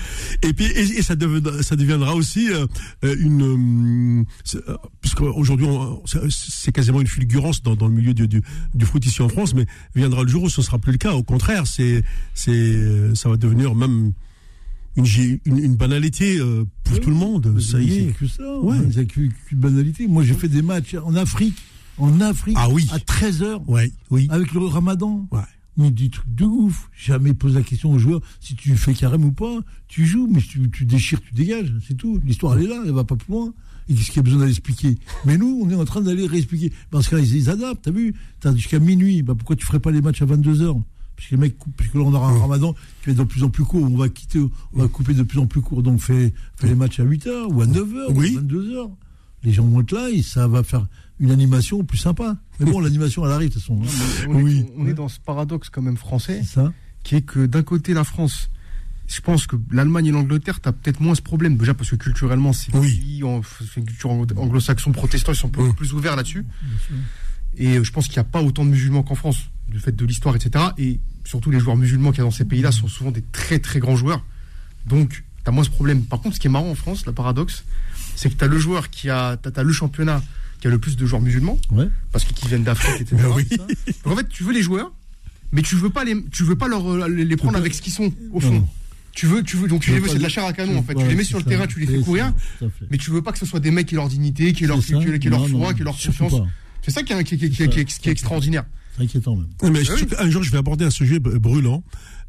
Et 0.43 0.53
puis 0.53 0.65
et, 0.65 0.99
et 0.99 1.01
ça, 1.01 1.15
deviendra, 1.15 1.63
ça 1.63 1.75
deviendra 1.75 2.13
aussi 2.13 2.51
euh, 2.51 2.67
euh, 3.03 3.15
une 3.19 4.21
euh, 4.21 4.23
c'est, 4.43 4.59
euh, 4.69 4.75
puisque 5.01 5.21
aujourd'hui 5.21 5.65
c'est 6.05 6.19
c'est 6.29 6.71
quasiment 6.71 7.01
une 7.01 7.07
fulgurance 7.07 7.63
dans, 7.63 7.75
dans 7.75 7.87
le 7.87 7.93
milieu 7.93 8.13
du, 8.13 8.27
du, 8.27 8.43
du 8.75 8.85
foot 8.85 9.03
ici 9.03 9.23
en 9.23 9.29
France, 9.29 9.55
mais 9.55 9.65
viendra 9.95 10.21
le 10.21 10.29
jour 10.29 10.43
où 10.43 10.49
ce 10.49 10.61
sera 10.61 10.77
plus 10.77 10.91
le 10.91 10.99
cas. 10.99 11.13
Au 11.13 11.23
contraire, 11.23 11.65
c'est 11.65 12.03
c'est 12.35 13.15
ça 13.15 13.29
va 13.29 13.37
devenir 13.37 13.73
même 13.73 14.13
une, 14.95 15.05
une, 15.45 15.57
une 15.57 15.75
banalité 15.75 16.37
pour 16.83 16.93
Oui, 16.93 16.99
tout 16.99 17.09
le 17.09 17.15
monde. 17.15 17.59
Ça 17.59 17.79
y 17.79 17.89
c'est 17.89 17.95
est. 18.03 18.13
que 18.13 18.27
ça. 18.27 18.59
Ouais. 18.59 18.77
C'est 18.91 19.05
qu'une 19.05 19.31
banalité. 19.53 20.07
Moi, 20.07 20.23
j'ai 20.23 20.33
fait 20.33 20.47
des 20.49 20.61
matchs 20.61 20.95
en 21.03 21.15
Afrique, 21.15 21.55
en 21.99 22.19
Afrique, 22.21 22.55
Ah 22.59 22.69
oui. 22.69 22.87
à 22.91 22.97
13h, 22.99 23.61
Ouais, 23.67 23.91
oui. 24.09 24.27
avec 24.29 24.53
le 24.53 24.61
ramadan. 24.65 25.27
Ouais. 25.31 25.39
Mais 25.77 25.91
des 25.91 26.09
trucs 26.09 26.33
de 26.35 26.43
ouf. 26.45 26.89
Jamais 26.97 27.33
pose 27.33 27.55
la 27.55 27.61
question 27.61 27.91
aux 27.93 27.99
joueurs 27.99 28.21
si 28.41 28.55
tu 28.55 28.75
fais 28.75 28.93
carême 28.93 29.23
ou 29.23 29.31
pas. 29.31 29.59
Tu 29.87 30.05
joues, 30.05 30.27
mais 30.29 30.41
si 30.41 30.47
tu, 30.49 30.69
tu 30.71 30.85
déchires, 30.85 31.21
tu 31.21 31.33
dégages. 31.33 31.73
C'est 31.87 31.95
tout. 31.95 32.19
L'histoire, 32.25 32.57
elle 32.57 32.65
est 32.65 32.67
là, 32.67 32.81
elle 32.85 32.91
va 32.91 33.05
pas 33.05 33.15
plus 33.15 33.31
loin. 33.31 33.53
Et 33.87 33.93
qu'est-ce 33.95 34.07
qu'il 34.07 34.17
y 34.17 34.19
a 34.19 34.23
besoin 34.23 34.39
d'aller 34.39 34.51
expliquer 34.51 34.97
Mais 35.25 35.37
nous, 35.37 35.61
on 35.63 35.69
est 35.69 35.75
en 35.75 35.85
train 35.85 36.01
d'aller 36.01 36.27
réexpliquer. 36.27 36.73
Parce 36.91 37.07
que 37.07 37.15
là, 37.15 37.21
ils, 37.21 37.49
adaptent, 37.49 37.83
t'as 37.85 37.91
vu? 37.91 38.13
T'as 38.41 38.53
jusqu'à 38.53 38.79
minuit. 38.79 39.21
Bah, 39.23 39.35
pourquoi 39.35 39.55
tu 39.55 39.65
ferais 39.65 39.79
pas 39.79 39.91
les 39.91 40.01
matchs 40.01 40.21
à 40.21 40.25
22h 40.25 40.81
Puisque 41.15 41.31
les 41.31 41.37
mecs, 41.37 41.57
coupent- 41.57 41.75
puisque 41.77 41.95
là, 41.95 42.01
on 42.01 42.13
aura 42.13 42.29
un 42.29 42.39
ramadan 42.39 42.73
qui 42.73 43.07
va 43.07 43.11
être 43.13 43.17
de 43.19 43.23
plus 43.23 43.43
en 43.43 43.49
plus 43.49 43.63
court. 43.63 43.83
On 43.83 43.97
va 43.97 44.09
quitter, 44.09 44.39
on 44.73 44.79
va 44.81 44.87
couper 44.89 45.13
de 45.13 45.23
plus 45.23 45.39
en 45.39 45.47
plus 45.47 45.61
court. 45.61 45.81
Donc, 45.81 46.01
fais, 46.01 46.33
fais 46.57 46.67
les 46.67 46.75
matchs 46.75 46.99
à 46.99 47.03
8h 47.05 47.51
ou 47.53 47.61
à 47.61 47.65
9h 47.65 48.11
Oui. 48.15 48.35
ou 48.35 48.37
à 48.37 48.41
22h. 48.41 48.89
Les 49.43 49.53
gens 49.53 49.65
vont 49.65 49.79
être 49.79 49.93
là 49.93 50.09
et 50.09 50.21
ça 50.21 50.47
va 50.49 50.63
faire 50.63 50.85
une 51.19 51.31
animation 51.31 51.83
plus 51.83 51.97
sympa. 51.97 52.37
Mais 52.59 52.71
bon, 52.71 52.79
l'animation, 52.81 53.25
elle 53.25 53.31
arrive, 53.31 53.49
de 53.49 53.53
toute 53.55 53.61
façon. 53.63 53.81
hein. 53.83 54.25
On, 54.29 54.39
est- 54.39 54.43
Oui. 54.43 54.65
on 54.77 54.87
est 54.87 54.93
dans 54.93 55.09
ce 55.09 55.19
paradoxe 55.19 55.69
quand 55.69 55.81
même 55.81 55.97
français, 55.97 56.43
ça. 56.43 56.71
qui 57.03 57.15
est 57.15 57.21
que 57.21 57.45
d'un 57.45 57.63
côté 57.63 57.93
la 57.93 58.03
France, 58.03 58.49
je 59.07 59.21
pense 59.21 59.47
que 59.47 59.55
l'Allemagne 59.71 60.07
et 60.07 60.11
l'Angleterre, 60.11 60.59
t'as 60.61 60.71
peut-être 60.71 60.99
moins 61.01 61.15
ce 61.15 61.21
problème 61.21 61.57
déjà 61.57 61.73
parce 61.73 61.89
que 61.89 61.95
culturellement 61.95 62.53
c'est 62.53 62.75
Oui. 62.75 63.21
une 63.21 63.85
culture 63.85 64.11
ang- 64.11 64.27
anglo-saxon 64.37 64.91
protestant, 64.91 65.31
ils 65.31 65.35
sont 65.35 65.47
un 65.47 65.51
peu 65.51 65.63
Mm. 65.69 65.73
plus 65.73 65.93
ouverts 65.93 66.15
là-dessus. 66.15 66.45
Et 67.57 67.77
euh, 67.77 67.83
je 67.83 67.91
pense 67.91 68.05
qu'il 68.07 68.13
n'y 68.15 68.19
a 68.19 68.23
pas 68.25 68.41
autant 68.43 68.63
de 68.65 68.69
musulmans 68.69 69.01
qu'en 69.03 69.15
France, 69.15 69.49
du 69.67 69.79
fait 69.79 69.95
de 69.95 70.05
l'histoire, 70.05 70.35
etc. 70.35 70.65
Et 70.77 70.99
surtout 71.25 71.49
les 71.51 71.59
joueurs 71.59 71.75
musulmans 71.77 72.11
qu'il 72.11 72.19
y 72.19 72.21
a 72.21 72.25
dans 72.25 72.31
ces 72.31 72.45
pays-là 72.45 72.71
sont 72.71 72.87
souvent 72.87 73.11
des 73.11 73.23
très 73.31 73.59
très 73.59 73.79
grands 73.79 73.95
joueurs. 73.95 74.23
Donc 74.85 75.23
t'as 75.43 75.51
moins 75.51 75.63
ce 75.63 75.69
problème. 75.69 76.03
Par 76.03 76.21
contre, 76.21 76.35
ce 76.35 76.39
qui 76.39 76.47
est 76.47 76.51
marrant 76.51 76.69
en 76.69 76.75
France, 76.75 77.05
le 77.05 77.11
paradoxe, 77.13 77.63
c'est 78.15 78.29
que 78.29 78.35
t'as 78.35 78.47
le 78.47 78.59
joueur 78.59 78.89
qui 78.89 79.09
a, 79.09 79.37
t'as, 79.37 79.51
t'as 79.51 79.63
le 79.63 79.73
championnat 79.73 80.21
qui 80.59 80.67
a 80.67 80.69
le 80.69 80.79
plus 80.79 80.95
de 80.97 81.05
joueurs 81.05 81.21
musulmans, 81.21 81.57
Ouais. 81.71 81.87
parce 82.11 82.25
qu'ils 82.25 82.47
viennent 82.47 82.63
d'Afrique, 82.63 83.01
etc. 83.01 83.15
Ben 83.21 83.29
oui. 83.35 83.47
Donc 84.03 84.13
en 84.13 84.15
fait, 84.15 84.27
tu 84.29 84.43
veux 84.43 84.53
les 84.53 84.61
joueurs, 84.61 84.91
mais 85.51 85.61
tu 85.61 85.75
veux 85.75 85.89
pas 85.89 86.03
les, 86.03 86.15
tu 86.31 86.43
veux 86.43 86.55
pas 86.55 86.67
leur, 86.67 86.87
euh, 86.89 87.07
les 87.07 87.25
les 87.25 87.35
prendre 87.37 87.57
avec 87.57 87.73
ce 87.73 87.81
qu'ils 87.81 87.93
sont 87.93 88.11
au 88.33 88.39
fond. 88.39 88.51
Non. 88.53 88.67
Tu 89.13 89.25
veux, 89.25 89.41
tu 89.43 89.57
veux, 89.57 89.67
donc 89.67 89.81
tu 89.81 89.91
les 89.91 89.99
veux, 89.99 90.07
c'est 90.07 90.17
de 90.17 90.23
la 90.23 90.29
chair 90.29 90.45
à 90.45 90.53
canon 90.53 90.73
tu- 90.73 90.77
en 90.79 90.83
fait. 90.83 90.93
ouais, 90.95 91.03
tu 91.03 91.09
les 91.09 91.15
mets 91.15 91.23
sur 91.23 91.37
le 91.39 91.43
ça. 91.43 91.49
terrain, 91.49 91.67
tu 91.67 91.79
les 91.79 91.87
fais 91.87 91.99
courir, 91.99 92.31
ça, 92.59 92.65
mais 92.91 92.97
tu 92.97 93.09
veux 93.11 93.21
pas 93.21 93.31
que 93.31 93.39
ce 93.39 93.45
soit 93.45 93.59
des 93.59 93.71
mecs 93.71 93.87
qui 93.87 93.95
aient 93.95 93.97
leur 93.97 94.07
dignité, 94.07 94.53
qui 94.53 94.63
aient 94.63 94.67
leur, 94.67 94.79
qui 94.79 94.93
aient- 94.93 95.19
qui 95.19 95.27
aient 95.27 95.29
leur 95.29 95.39
Non, 95.41 95.47
foi, 95.47 95.59
non, 95.69 95.73
qui 95.73 95.81
aient 95.81 95.85
leur 95.85 95.97
confiance. 95.97 96.33
C'est 96.81 96.91
ça 96.91 97.03
qui 97.03 97.11
est, 97.13 97.23
qui 97.23 97.35
est- 97.35 97.49
qui 97.49 97.63
est- 98.07 98.11
extraordinaire. 98.11 98.63
C'est 98.97 99.03
inquiétant 99.03 99.35
même. 99.35 99.47
Mais 99.73 99.79
Ah 100.17 100.23
un 100.23 100.29
jour, 100.29 100.43
je 100.43 100.51
vais 100.51 100.57
aborder 100.57 100.85
un 100.85 100.89
sujet 100.89 101.19
brûlant. 101.19 101.83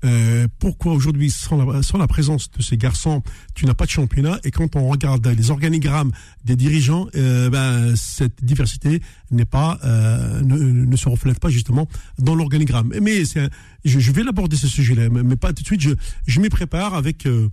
Euh, 0.05 0.47
pourquoi 0.59 0.93
aujourd'hui, 0.93 1.31
sans 1.31 1.57
la, 1.57 1.83
sans 1.83 1.99
la 1.99 2.07
présence 2.07 2.51
de 2.51 2.63
ces 2.63 2.77
garçons, 2.77 3.23
tu 3.55 3.67
n'as 3.67 3.75
pas 3.75 3.85
de 3.85 3.91
championnat? 3.91 4.39
Et 4.45 4.51
quand 4.51 4.77
on 4.77 4.89
regarde 4.89 5.27
les 5.27 5.51
organigrammes 5.51 6.13
des 6.45 6.57
dirigeants, 6.57 7.09
euh, 7.17 7.51
ben, 7.51 7.95
cette 7.97 8.45
diversité 8.45 9.03
n'est 9.31 9.45
pas, 9.45 9.79
euh, 9.85 10.41
ne, 10.43 10.57
ne, 10.57 10.97
se 10.97 11.09
reflète 11.09 11.39
pas 11.39 11.51
justement 11.51 11.89
dans 12.19 12.35
l'organigramme. 12.35 12.93
Mais 13.01 13.25
c'est, 13.25 13.51
je, 13.85 13.99
je, 13.99 14.13
vais 14.13 14.23
l'aborder 14.23 14.57
ce 14.57 14.69
sujet-là, 14.69 15.09
mais 15.11 15.37
pas 15.37 15.53
tout 15.53 15.63
de 15.63 15.67
suite. 15.67 15.81
Je, 15.81 15.91
je 16.27 16.41
m'y 16.41 16.49
prépare 16.49 16.95
avec, 16.95 17.27
euh, 17.27 17.49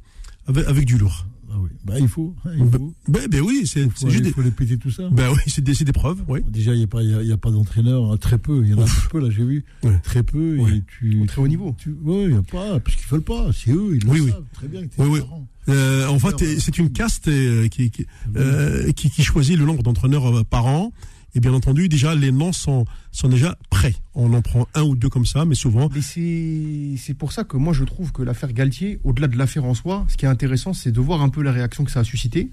avec, 0.47 0.67
avec 0.67 0.85
du 0.85 0.97
lourd. 0.97 1.25
Ah 1.57 1.61
oui. 1.63 1.69
Bah, 1.83 1.99
il 1.99 2.07
faut. 2.07 2.35
Hein, 2.45 2.51
il 2.57 2.69
faut. 2.69 2.93
Ben, 3.07 3.27
ben 3.29 3.41
oui, 3.41 3.63
c'est 3.65 3.81
il 3.81 3.89
faut, 3.89 4.09
juste 4.09 4.25
il 4.25 4.33
faut 4.33 4.41
les 4.41 4.51
péter 4.51 4.77
tout 4.77 4.91
ça. 4.91 5.09
Ben 5.09 5.29
oui, 5.31 5.39
c'est 5.47 5.63
des, 5.63 5.73
des, 5.73 5.91
preuves. 5.91 6.23
Oui. 6.27 6.41
Déjà, 6.49 6.73
il 6.73 6.77
n'y 6.77 6.83
a 6.83 6.87
pas, 6.87 7.01
il 7.01 7.27
y 7.27 7.31
a, 7.31 7.37
pas 7.37 7.49
d'entraîneur, 7.51 8.11
hein, 8.11 8.17
très 8.17 8.37
peu. 8.37 8.61
Il 8.63 8.69
y 8.69 8.73
en 8.73 8.79
a 8.79 8.83
un 8.83 9.07
peu 9.09 9.19
là, 9.19 9.29
j'ai 9.29 9.43
vu, 9.43 9.65
ouais. 9.83 9.99
très 10.03 10.23
peu. 10.23 10.57
Ouais. 10.57 10.77
Et 10.77 10.83
tu, 10.99 11.25
Très 11.25 11.41
haut 11.41 11.47
niveau. 11.47 11.75
Ouais, 12.03 12.23
il 12.23 12.31
n'y 12.31 12.37
a 12.37 12.43
pas, 12.43 12.79
parce 12.79 12.95
qu'ils 12.95 13.07
veulent 13.07 13.21
pas. 13.21 13.49
C'est 13.53 13.71
eux, 13.71 13.95
ils 13.95 14.07
Oui, 14.07 14.19
le 14.19 14.23
oui. 14.25 14.31
savent 14.31 14.43
très 14.53 14.67
bien 14.67 14.81
que 14.81 14.89
Oui, 14.99 15.07
oui. 15.09 15.19
parent. 15.21 15.47
Euh, 15.69 16.07
en 16.07 16.19
fait, 16.19 16.59
c'est 16.59 16.77
une 16.77 16.91
caste 16.91 17.27
euh, 17.27 17.67
qui, 17.67 17.91
qui, 17.91 18.05
euh, 18.35 18.91
qui, 18.93 19.09
qui 19.09 19.23
choisit 19.23 19.57
le 19.57 19.65
nombre 19.65 19.83
d'entraîneurs 19.83 20.45
par 20.45 20.65
an. 20.65 20.93
Et 21.35 21.39
bien 21.39 21.53
entendu, 21.53 21.87
déjà, 21.89 22.15
les 22.15 22.31
noms 22.31 22.53
sont, 22.53 22.85
sont 23.11 23.27
déjà 23.29 23.57
prêts. 23.69 23.95
On 24.15 24.33
en 24.33 24.41
prend 24.41 24.67
un 24.73 24.83
ou 24.83 24.95
deux 24.95 25.09
comme 25.09 25.25
ça, 25.25 25.45
mais 25.45 25.55
souvent. 25.55 25.89
Mais 25.93 26.01
c'est 26.01 27.13
pour 27.13 27.31
ça 27.31 27.43
que 27.43 27.57
moi 27.57 27.73
je 27.73 27.83
trouve 27.83 28.11
que 28.11 28.23
l'affaire 28.23 28.53
Galtier, 28.53 28.99
au-delà 29.03 29.27
de 29.27 29.37
l'affaire 29.37 29.65
en 29.65 29.73
soi, 29.73 30.05
ce 30.09 30.17
qui 30.17 30.25
est 30.25 30.29
intéressant, 30.29 30.73
c'est 30.73 30.91
de 30.91 30.99
voir 30.99 31.21
un 31.21 31.29
peu 31.29 31.41
la 31.43 31.51
réaction 31.51 31.83
que 31.83 31.91
ça 31.91 31.99
a 31.99 32.03
suscité. 32.03 32.49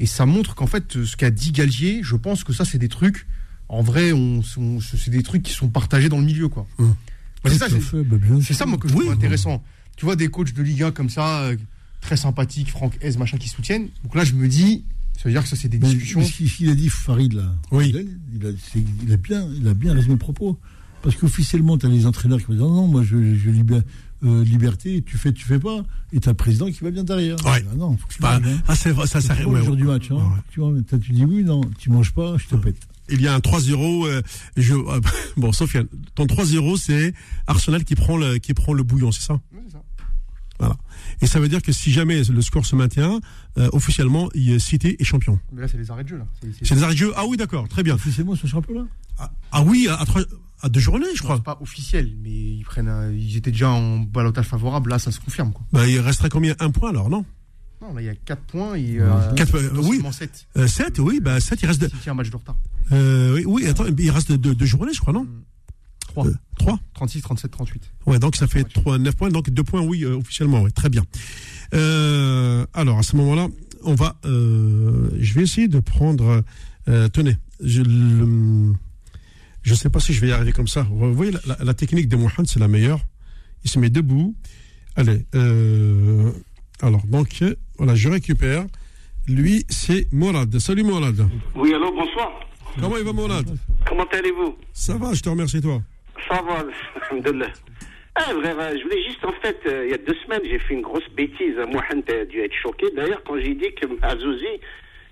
Et 0.00 0.06
ça 0.06 0.26
montre 0.26 0.54
qu'en 0.54 0.66
fait, 0.66 1.04
ce 1.04 1.16
qu'a 1.16 1.30
dit 1.30 1.52
Galtier, 1.52 2.00
je 2.02 2.16
pense 2.16 2.44
que 2.44 2.52
ça, 2.52 2.64
c'est 2.64 2.78
des 2.78 2.88
trucs. 2.88 3.26
En 3.68 3.82
vrai, 3.82 4.12
on, 4.12 4.42
on- 4.56 4.80
c'est 4.80 5.10
des 5.10 5.22
trucs 5.22 5.42
qui 5.42 5.52
sont 5.52 5.68
partagés 5.68 6.08
dans 6.08 6.18
le 6.18 6.24
milieu, 6.24 6.48
quoi. 6.48 6.66
Hum. 6.78 6.94
Bah, 7.44 7.50
c'est 7.50 7.58
ça, 7.58 7.66
bah, 7.68 8.16
ça, 8.42 8.66
moi, 8.66 8.78
que 8.78 8.88
je 8.88 8.94
Oui. 8.94 9.00
trouve 9.06 9.12
intéressant. 9.14 9.62
Tu 9.96 10.04
vois, 10.04 10.16
des 10.16 10.28
coachs 10.28 10.52
de 10.52 10.62
Ligue 10.62 10.82
1 10.84 10.90
comme 10.92 11.10
ça, 11.10 11.40
euh, 11.42 11.56
très 12.00 12.16
sympathiques, 12.16 12.70
Franck 12.70 12.96
Hez, 13.02 13.16
machin, 13.16 13.38
qui 13.38 13.48
soutiennent. 13.48 13.88
Donc 14.04 14.14
là, 14.14 14.24
je 14.24 14.34
me 14.34 14.46
dis, 14.48 14.84
ça 15.18 15.24
veut 15.28 15.32
dire 15.32 15.42
que 15.42 15.48
ça, 15.48 15.56
c'est 15.56 15.68
des 15.68 15.78
Mais, 15.78 15.88
discussions. 15.88 16.20
mais 16.20 16.26
ce 16.26 16.32
qu'il- 16.56 16.70
a 16.70 16.74
dit 16.74 16.88
Farid 16.88 17.32
là, 17.34 17.54
Oui. 17.72 17.88
il, 17.90 17.96
a, 17.96 18.00
il, 18.00 18.46
a, 18.46 18.50
c'est- 18.72 18.84
il 19.04 19.12
a 19.12 19.16
bien, 19.16 19.46
il 19.60 19.66
a 19.68 19.74
bien 19.74 19.92
résumé 19.92 20.14
le 20.14 20.18
propos. 20.18 20.58
Parce 21.02 21.14
qu'officiellement, 21.16 21.78
tu 21.78 21.86
as 21.86 21.88
les 21.88 22.06
entraîneurs 22.06 22.38
qui 22.38 22.46
vont 22.46 22.54
dire 22.54 22.64
non, 22.64 22.74
non, 22.74 22.86
moi 22.88 23.02
je, 23.04 23.16
je 23.36 23.50
libère, 23.50 23.82
euh, 24.24 24.42
liberté, 24.42 25.02
tu 25.06 25.16
fais, 25.16 25.32
tu 25.32 25.44
fais 25.44 25.58
pas. 25.60 25.84
Et 26.12 26.18
tu 26.20 26.28
as 26.28 26.32
le 26.32 26.36
président 26.36 26.66
qui 26.70 26.82
va 26.82 26.90
bien 26.90 27.04
derrière. 27.04 27.36
Ouais. 27.46 27.64
Ah 27.70 27.74
non, 27.76 27.96
faut 27.96 28.06
que 28.08 28.14
tu 28.14 28.20
Bah, 28.20 28.40
manges, 28.40 28.48
hein. 28.52 28.62
ah, 28.66 28.74
c'est 28.74 28.90
vrai, 28.90 29.06
ça, 29.06 29.20
ça, 29.20 29.34
C'est 29.36 29.44
pas 29.44 29.48
ouais, 29.48 29.58
le 29.60 29.64
jour 29.64 29.74
ouais. 29.74 29.76
du 29.76 29.84
match. 29.84 30.10
Hein. 30.10 30.18
Tu, 30.50 30.58
vois, 30.60 30.72
tu 31.00 31.12
dis 31.12 31.24
oui, 31.24 31.44
non, 31.44 31.60
tu 31.78 31.90
manges 31.90 32.12
pas, 32.12 32.36
je 32.36 32.46
te 32.46 32.56
pète. 32.56 32.76
Il 33.10 33.22
y 33.22 33.28
a 33.28 33.34
un 33.34 33.38
3-0. 33.38 34.06
euh, 34.06 34.22
je, 34.56 34.74
euh, 34.74 35.00
bon, 35.36 35.52
Sofiane, 35.52 35.86
ton 36.16 36.26
3-0, 36.26 36.76
c'est 36.76 37.14
Arsenal 37.46 37.84
qui 37.84 37.94
prend 37.94 38.16
le, 38.16 38.38
qui 38.38 38.52
prend 38.54 38.72
le 38.72 38.82
bouillon, 38.82 39.12
c'est 39.12 39.22
ça? 39.22 39.34
Ouais, 39.34 39.60
c'est 39.66 39.72
ça. 39.74 39.82
Voilà. 40.58 40.76
Et 41.20 41.26
ça 41.26 41.40
veut 41.40 41.48
dire 41.48 41.62
que 41.62 41.72
si 41.72 41.90
jamais 41.90 42.22
le 42.24 42.42
score 42.42 42.64
se 42.66 42.76
maintient, 42.76 43.20
euh, 43.58 43.68
officiellement, 43.72 44.28
il 44.34 44.52
est 44.52 44.58
Cité 44.58 45.00
est 45.00 45.04
champion. 45.04 45.38
Mais 45.52 45.62
là, 45.62 45.68
c'est 45.68 45.78
les 45.78 45.90
arrêts 45.90 46.04
de 46.04 46.08
jeu, 46.08 46.18
là. 46.18 46.26
C'est- 46.40 46.52
c'est- 46.52 46.64
C'est 46.64 46.74
des 46.76 46.82
arrêts 46.82 46.94
de 46.94 46.98
jeu 46.98 47.12
Ah 47.16 47.24
oui, 47.26 47.36
d'accord, 47.36 47.68
très 47.68 47.82
bien. 47.82 47.94
Officiellement, 47.94 48.36
ce 48.36 48.46
championnat 48.46 48.86
Ah, 49.18 49.30
ah 49.52 49.62
oui, 49.62 49.88
à, 49.88 49.96
à, 49.96 50.04
trois- 50.06 50.22
à 50.62 50.68
deux 50.68 50.78
journées, 50.80 51.06
je 51.14 51.22
Non, 51.22 51.24
crois. 51.24 51.36
c'est 51.36 51.42
pas 51.44 51.58
officiel, 51.60 52.16
mais 52.22 52.30
ils 52.30 52.62
prennent, 52.64 52.88
un- 52.88 53.10
ils 53.12 53.36
étaient 53.36 53.50
déjà 53.50 53.70
en 53.70 53.98
balotage 53.98 54.46
favorable. 54.46 54.90
Là, 54.90 54.98
ça 55.00 55.10
se 55.10 55.18
confirme, 55.20 55.52
quoi. 55.52 55.66
Bah, 55.72 55.86
il 55.88 55.98
resterait 56.00 56.28
combien? 56.28 56.54
Un 56.60 56.70
point 56.70 56.90
alors, 56.90 57.10
non? 57.10 57.24
Non, 57.82 57.94
là, 57.94 58.00
il 58.02 58.06
y 58.06 58.08
a 58.08 58.14
4 58.14 58.42
points 58.42 58.74
et. 58.74 58.98
Euh, 59.00 59.32
Quatre, 59.34 59.56
euh, 59.56 59.70
oui. 59.82 60.00
7. 60.12 60.46
euh, 60.56 60.66
7, 60.66 60.98
oui, 60.98 61.20
bah 61.20 61.40
7, 61.40 61.62
il 61.62 61.66
reste 61.66 61.80
de, 61.80 61.86
Il 61.92 62.06
y 62.06 62.08
a 62.08 62.12
un 62.12 62.14
match 62.14 62.30
de 62.30 62.36
retard. 62.36 62.56
euh, 62.92 63.34
oui, 63.36 63.44
oui, 63.46 63.66
attends, 63.66 63.84
il 63.86 64.10
reste 64.10 64.32
deux 64.32 64.54
deux 64.54 64.66
journées, 64.66 64.92
je 64.92 65.00
crois, 65.00 65.12
non? 65.12 65.26
3. 66.22 66.26
euh, 66.26 66.34
3 66.58 66.78
36, 66.94 67.22
37, 67.22 67.50
38. 67.50 67.82
Ouais, 68.06 68.18
donc 68.18 68.36
ça 68.36 68.46
fait 68.46 68.64
3, 68.64 68.98
9 68.98 69.14
points, 69.16 69.28
donc 69.30 69.50
2 69.50 69.62
points, 69.64 69.80
oui, 69.82 70.04
euh, 70.04 70.16
officiellement, 70.16 70.62
oui, 70.62 70.72
très 70.72 70.88
bien. 70.88 71.04
Euh, 71.74 72.66
alors, 72.74 72.98
à 72.98 73.02
ce 73.02 73.16
moment-là, 73.16 73.48
on 73.84 73.94
va, 73.94 74.16
euh, 74.24 75.10
je 75.20 75.34
vais 75.34 75.42
essayer 75.42 75.68
de 75.68 75.78
prendre, 75.80 76.42
euh, 76.88 77.08
tenez, 77.08 77.36
je 77.62 77.82
le, 77.82 78.72
je 79.62 79.74
sais 79.74 79.90
pas 79.90 80.00
si 80.00 80.12
je 80.12 80.20
vais 80.20 80.28
y 80.28 80.32
arriver 80.32 80.52
comme 80.52 80.68
ça. 80.68 80.82
Vous 80.90 81.12
voyez, 81.14 81.32
la, 81.32 81.40
la- 81.46 81.64
la 81.64 81.74
technique 81.74 82.08
de 82.08 82.16
Mohamed, 82.16 82.46
c'est 82.46 82.58
la 82.60 82.68
meilleure. 82.68 83.00
Il 83.64 83.70
se 83.70 83.78
met 83.78 83.90
debout. 83.90 84.34
Allez, 84.96 85.26
euh, 85.34 86.30
alors, 86.80 87.04
donc, 87.06 87.44
voilà, 87.76 87.94
je 87.94 88.08
récupère. 88.08 88.66
Lui, 89.26 89.64
c'est 89.68 90.08
Morad. 90.12 90.58
Salut 90.58 90.84
Morad. 90.84 91.28
Oui, 91.54 91.72
allô, 91.74 91.92
bonsoir. 91.92 92.30
Comment 92.80 92.96
il 92.96 93.04
va 93.04 93.12
Morad 93.12 93.46
Comment 93.86 94.04
allez-vous? 94.12 94.56
Ça 94.72 94.96
va, 94.96 95.12
je 95.12 95.20
te 95.20 95.28
remercie 95.28 95.60
toi. 95.60 95.82
Ça 96.28 96.42
va, 96.42 96.64
alhamdoulilah. 97.10 97.52
Ah, 98.14 98.32
euh, 98.32 98.76
je 98.76 98.82
voulais 98.82 99.02
juste, 99.06 99.24
en 99.24 99.32
fait, 99.40 99.58
euh, 99.66 99.84
il 99.86 99.90
y 99.90 99.94
a 99.94 99.98
deux 99.98 100.16
semaines, 100.24 100.40
j'ai 100.44 100.58
fait 100.58 100.74
une 100.74 100.82
grosse 100.82 101.08
bêtise. 101.16 101.54
Mohamed 101.72 102.10
a 102.10 102.24
dû 102.24 102.40
être 102.40 102.54
choqué. 102.62 102.86
D'ailleurs, 102.96 103.22
quand 103.24 103.38
j'ai 103.38 103.54
dit 103.54 103.72
que 103.80 103.86
Azouzi 104.02 104.60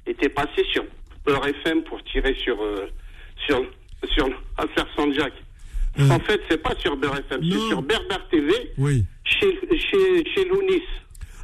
était 0.06 0.28
passé 0.28 0.64
sur 0.72 0.84
Peur 1.24 1.47
FM 1.47 1.82
pour 1.84 2.02
tirer 2.05 2.34
sur, 2.34 2.60
euh, 2.60 2.86
sur, 3.47 3.64
sur 4.12 4.28
Affaire 4.56 4.86
Sanjak. 4.97 5.32
Euh. 5.98 6.10
En 6.10 6.18
fait, 6.20 6.40
c'est 6.51 6.62
pas 6.62 6.74
sur 6.80 6.97
Beurre 6.97 7.18
FM, 7.18 7.40
c'est 7.43 7.68
sur 7.68 7.80
Berbère 7.82 8.28
TV, 8.28 8.52
Oui. 8.76 9.05
chez, 9.24 9.59
chez, 9.70 10.24
chez 10.34 10.44
Lounis. 10.48 10.82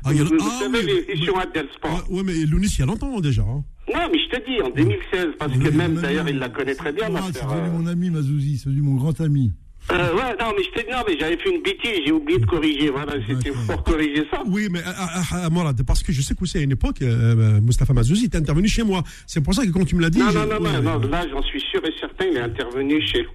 Ah, 0.05 0.11
il 0.13 0.19
y 0.19 0.21
en 0.21 0.27
a- 0.27 0.29
vous, 0.29 0.37
vous 0.37 0.51
ah, 0.51 0.59
savez, 0.65 0.79
oui, 0.85 1.05
l'émission 1.09 1.39
Adel 1.39 1.69
Sport. 1.75 2.05
Ouais, 2.11 2.23
mais 2.25 2.35
Lounis, 2.45 2.67
il 2.77 2.81
y 2.81 2.83
a 2.83 2.87
longtemps 2.87 3.21
déjà. 3.21 3.43
hein. 3.43 3.63
Non, 3.93 4.09
mais 4.13 4.19
je 4.19 4.37
te 4.37 4.45
dis, 4.45 4.61
en 4.61 4.71
2016, 4.71 5.29
parce 5.39 5.53
que 5.53 5.59
Oui, 5.69 5.77
même, 5.77 5.95
mon 5.95 6.01
d'ailleurs, 6.03 6.29
il 6.29 6.39
la 6.39 6.49
connaît 6.49 6.75
très 6.75 6.93
bien, 6.93 7.09
devenu 7.09 7.33
euh, 7.51 7.71
mon 7.71 7.87
ami 7.87 8.11
Mazouzi, 8.11 8.59
c'est 8.59 8.71
mon 8.71 8.95
grand 8.97 9.21
ami. 9.21 9.53
Euh, 9.91 10.15
ouais, 10.15 10.37
non, 10.41 10.53
mais 10.57 10.63
je 10.63 10.71
t'ai 10.71 10.85
dit, 10.85 10.91
non, 10.91 11.03
mais 11.07 11.19
j'avais 11.19 11.37
fait 11.37 11.51
une 11.51 11.63
bêtise, 11.63 12.01
j'ai 12.07 12.13
oublié 12.13 12.39
de 12.39 12.47
corriger. 12.47 12.89
Voilà, 12.91 13.15
c'était 13.27 13.51
pour 13.51 13.83
corriger 13.83 14.25
ça. 14.31 14.43
Oui, 14.47 14.69
mais 14.71 14.81
ah, 14.87 14.95
ah, 14.97 15.23
ah, 15.45 15.51
Morad, 15.51 15.83
parce 15.85 16.03
que 16.03 16.13
je 16.13 16.23
sais 16.23 16.35
qu'aussi 16.35 16.59
à 16.59 16.61
une 16.61 16.73
époque, 16.73 17.03
euh, 17.03 17.61
Mustafa 17.61 17.93
Mazouzi 17.93 18.27
était 18.27 18.39
intervenu 18.39 18.69
chez 18.69 18.85
moi. 18.85 19.03
C'est 19.27 19.43
pour 19.43 19.53
ça 19.55 19.67
que 19.67 19.71
quand 19.71 19.85
tu 19.85 19.97
me 19.97 20.01
l'as 20.03 20.11
dit. 20.11 20.21
Non, 20.21 20.27
non, 20.33 20.47
non, 20.47 20.61
ouais, 20.65 20.81
non, 20.81 20.99
là, 21.09 21.27
j'en 21.29 21.43
suis 21.43 21.61
sûr 21.61 21.85
et 21.85 21.93
certain, 21.99 22.27
il 22.27 22.37
est 22.37 22.41
intervenu 22.41 23.01
chez, 23.07 23.27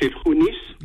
chez 0.00 0.12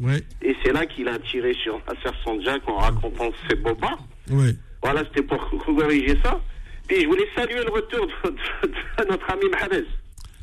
Ouais, 0.02 0.24
et 0.42 0.56
c'est 0.64 0.72
là 0.74 0.86
qu'il 0.86 1.08
a 1.08 1.20
tiré 1.20 1.54
sur 1.64 1.80
Affaire 1.88 2.14
Sanjak 2.24 2.62
en 2.68 2.78
racontant 2.78 3.30
ses 3.48 3.56
bobards. 3.56 4.06
ouais. 4.32 4.56
Voilà, 4.84 5.04
c'était 5.06 5.22
pour 5.22 5.38
corriger 5.66 6.18
ça. 6.24 6.42
Puis 6.88 7.02
je 7.04 7.08
voulais 7.08 7.28
saluer 7.36 7.64
le 7.64 7.70
retour 7.72 8.08
de, 8.08 8.30
de- 8.32 8.68
de 9.04 9.10
notre 9.12 9.30
ami 9.32 9.44
Mahrez. 9.52 9.86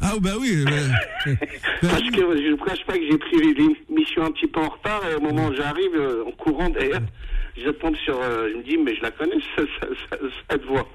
Ah, 0.01 0.15
bah 0.21 0.31
oui. 0.41 0.57
mais- 0.65 1.37
Parce 1.83 2.03
que 2.03 2.17
je 2.17 2.51
ne 2.53 2.65
cache 2.65 2.85
pas 2.87 2.95
que 2.97 3.05
j'ai 3.11 3.19
pris 3.19 3.37
l'émission 3.89 4.25
un 4.25 4.31
petit 4.31 4.47
peu 4.47 4.61
en 4.61 4.69
retard 4.69 5.01
et 5.11 5.15
au 5.15 5.21
moment 5.21 5.49
où 5.49 5.55
j'arrive, 5.55 5.95
euh, 5.95 6.25
en 6.27 6.33
courant 6.33 6.69
d'ailleurs, 6.71 7.03
je 7.57 7.71
tombe 7.71 7.97
sur. 8.05 8.19
euh, 8.21 8.49
je 8.53 8.59
me 8.59 8.63
dis, 8.65 8.77
mais 8.79 8.95
je 8.95 9.03
la 9.03 9.11
connais, 9.11 9.37
ce- 9.57 9.63
ce- 9.81 9.95
ce- 10.11 10.31
cette 10.51 10.65
voix. 10.67 10.89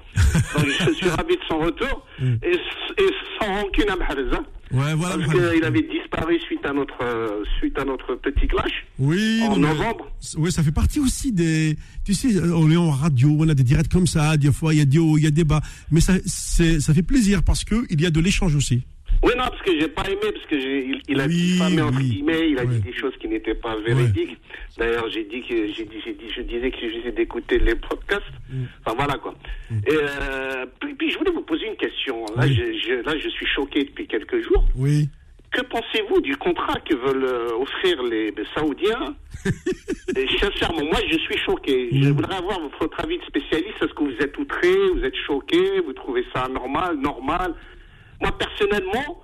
Donc 0.54 0.66
je 0.86 0.92
suis 0.94 1.08
ravi 1.18 1.34
de 1.36 1.42
son 1.48 1.58
retour 1.58 2.06
et, 2.20 2.52
et 2.52 3.06
sans 3.38 3.46
rancune 3.60 3.90
à 3.90 3.96
Mahrez. 3.96 4.22
hein. 4.32 4.44
Ouais, 4.72 4.94
voilà. 4.94 5.18
Parce 5.18 5.30
qu'il 5.32 5.64
avait 5.64 5.82
disparu 5.82 6.40
suite 6.40 6.64
à 6.64 6.72
notre, 6.72 7.00
euh, 7.02 7.44
suite 7.58 7.78
à 7.78 7.84
notre 7.84 8.14
petit 8.16 8.48
clash 8.48 8.72
Oui, 8.98 9.40
en 9.44 9.50
non, 9.56 9.68
novembre. 9.68 10.10
Oui, 10.38 10.50
ça 10.50 10.62
fait 10.64 10.72
partie 10.72 10.98
aussi 10.98 11.30
des. 11.30 11.76
Tu 12.04 12.14
sais, 12.14 12.28
on 12.52 12.68
est 12.70 12.76
en 12.76 12.90
radio, 12.90 13.36
on 13.38 13.48
a 13.48 13.54
des 13.54 13.62
directs 13.62 13.92
comme 13.92 14.06
ça, 14.08 14.36
des 14.36 14.50
fois 14.50 14.72
il 14.74 14.78
y 14.78 14.82
a 14.82 14.86
des 14.86 14.98
hauts, 14.98 15.16
il 15.18 15.24
y 15.24 15.26
a 15.26 15.30
des 15.30 15.44
bas. 15.44 15.60
Mais 15.92 16.00
ça, 16.00 16.14
ça 16.24 16.94
fait 16.94 17.02
plaisir 17.04 17.42
parce 17.44 17.62
que 17.62 17.84
il 17.90 18.00
y 18.00 18.06
a 18.06 18.10
de 18.10 18.20
l'échange 18.20 18.56
aussi. 18.56 18.82
Oui, 19.22 19.32
non, 19.38 19.44
parce 19.48 19.62
que 19.62 19.78
j'ai 19.78 19.88
pas 19.88 20.02
aimé, 20.08 20.20
parce 20.32 20.46
que 20.46 20.54
il, 20.56 21.00
il 21.08 21.20
a 21.20 21.24
Oui, 21.26 21.34
diffamé 21.34 21.80
entre 21.82 21.98
oui. 21.98 22.04
guillemets, 22.10 22.50
il 22.50 22.58
a 22.58 22.64
Ouais. 22.64 22.74
dit 22.74 22.80
des 22.80 22.92
choses 22.92 23.14
qui 23.20 23.28
n'étaient 23.28 23.54
pas 23.54 23.76
véridiques. 23.76 24.36
D'ailleurs, 24.76 25.08
j'ai 25.10 25.24
dit 25.24 25.40
que 25.42 25.72
j'ai 25.72 25.84
dit, 25.84 25.96
j'ai 26.04 26.12
dit, 26.12 26.28
je 26.34 26.42
disais 26.42 26.70
que 26.70 26.76
j'essayais 26.80 27.12
d'écouter 27.12 27.58
les 27.58 27.74
podcasts. 27.74 28.22
Mm. 28.50 28.64
Enfin 28.84 28.96
voilà 28.96 29.14
quoi. 29.18 29.34
Et 29.86 29.92
euh, 29.94 30.66
puis, 30.80 30.94
puis 30.94 31.10
je 31.10 31.18
voulais 31.18 31.30
vous 31.32 31.42
poser 31.42 31.66
une 31.66 31.76
question. 31.76 32.24
Là, 32.36 32.46
je, 32.46 32.52
je- 32.54 33.02
là, 33.04 33.16
je 33.18 33.28
suis 33.28 33.46
choqué 33.46 33.84
depuis 33.84 34.06
quelques 34.06 34.42
jours. 34.42 34.64
Oui. 34.76 35.08
Que 35.52 35.62
pensez-vous 35.62 36.20
du 36.20 36.36
contrat 36.36 36.80
que 36.80 36.94
veulent 36.96 37.24
euh, 37.24 37.52
offrir 37.60 38.02
les, 38.02 38.32
les 38.32 38.44
Saoudiens? 38.56 39.14
Et 40.16 40.26
Sincèrement, 40.40 40.84
moi, 40.84 40.98
je 41.08 41.16
suis 41.18 41.38
choqué. 41.38 41.88
Je 41.92 42.08
Mm. 42.08 42.12
voudrais 42.12 42.36
avoir 42.36 42.58
votre 42.80 43.00
avis 43.02 43.18
de 43.18 43.24
spécialiste. 43.24 43.76
Est-ce 43.80 43.94
que 43.94 44.02
vous 44.04 44.16
êtes 44.20 44.36
outré? 44.36 44.72
Vous 44.94 45.04
êtes 45.04 45.16
choqué? 45.26 45.80
Vous 45.86 45.92
trouvez 45.92 46.24
ça 46.34 46.48
normal? 46.48 46.96
Normal? 47.00 47.54
Moi, 48.20 48.30
personnellement, 48.38 49.22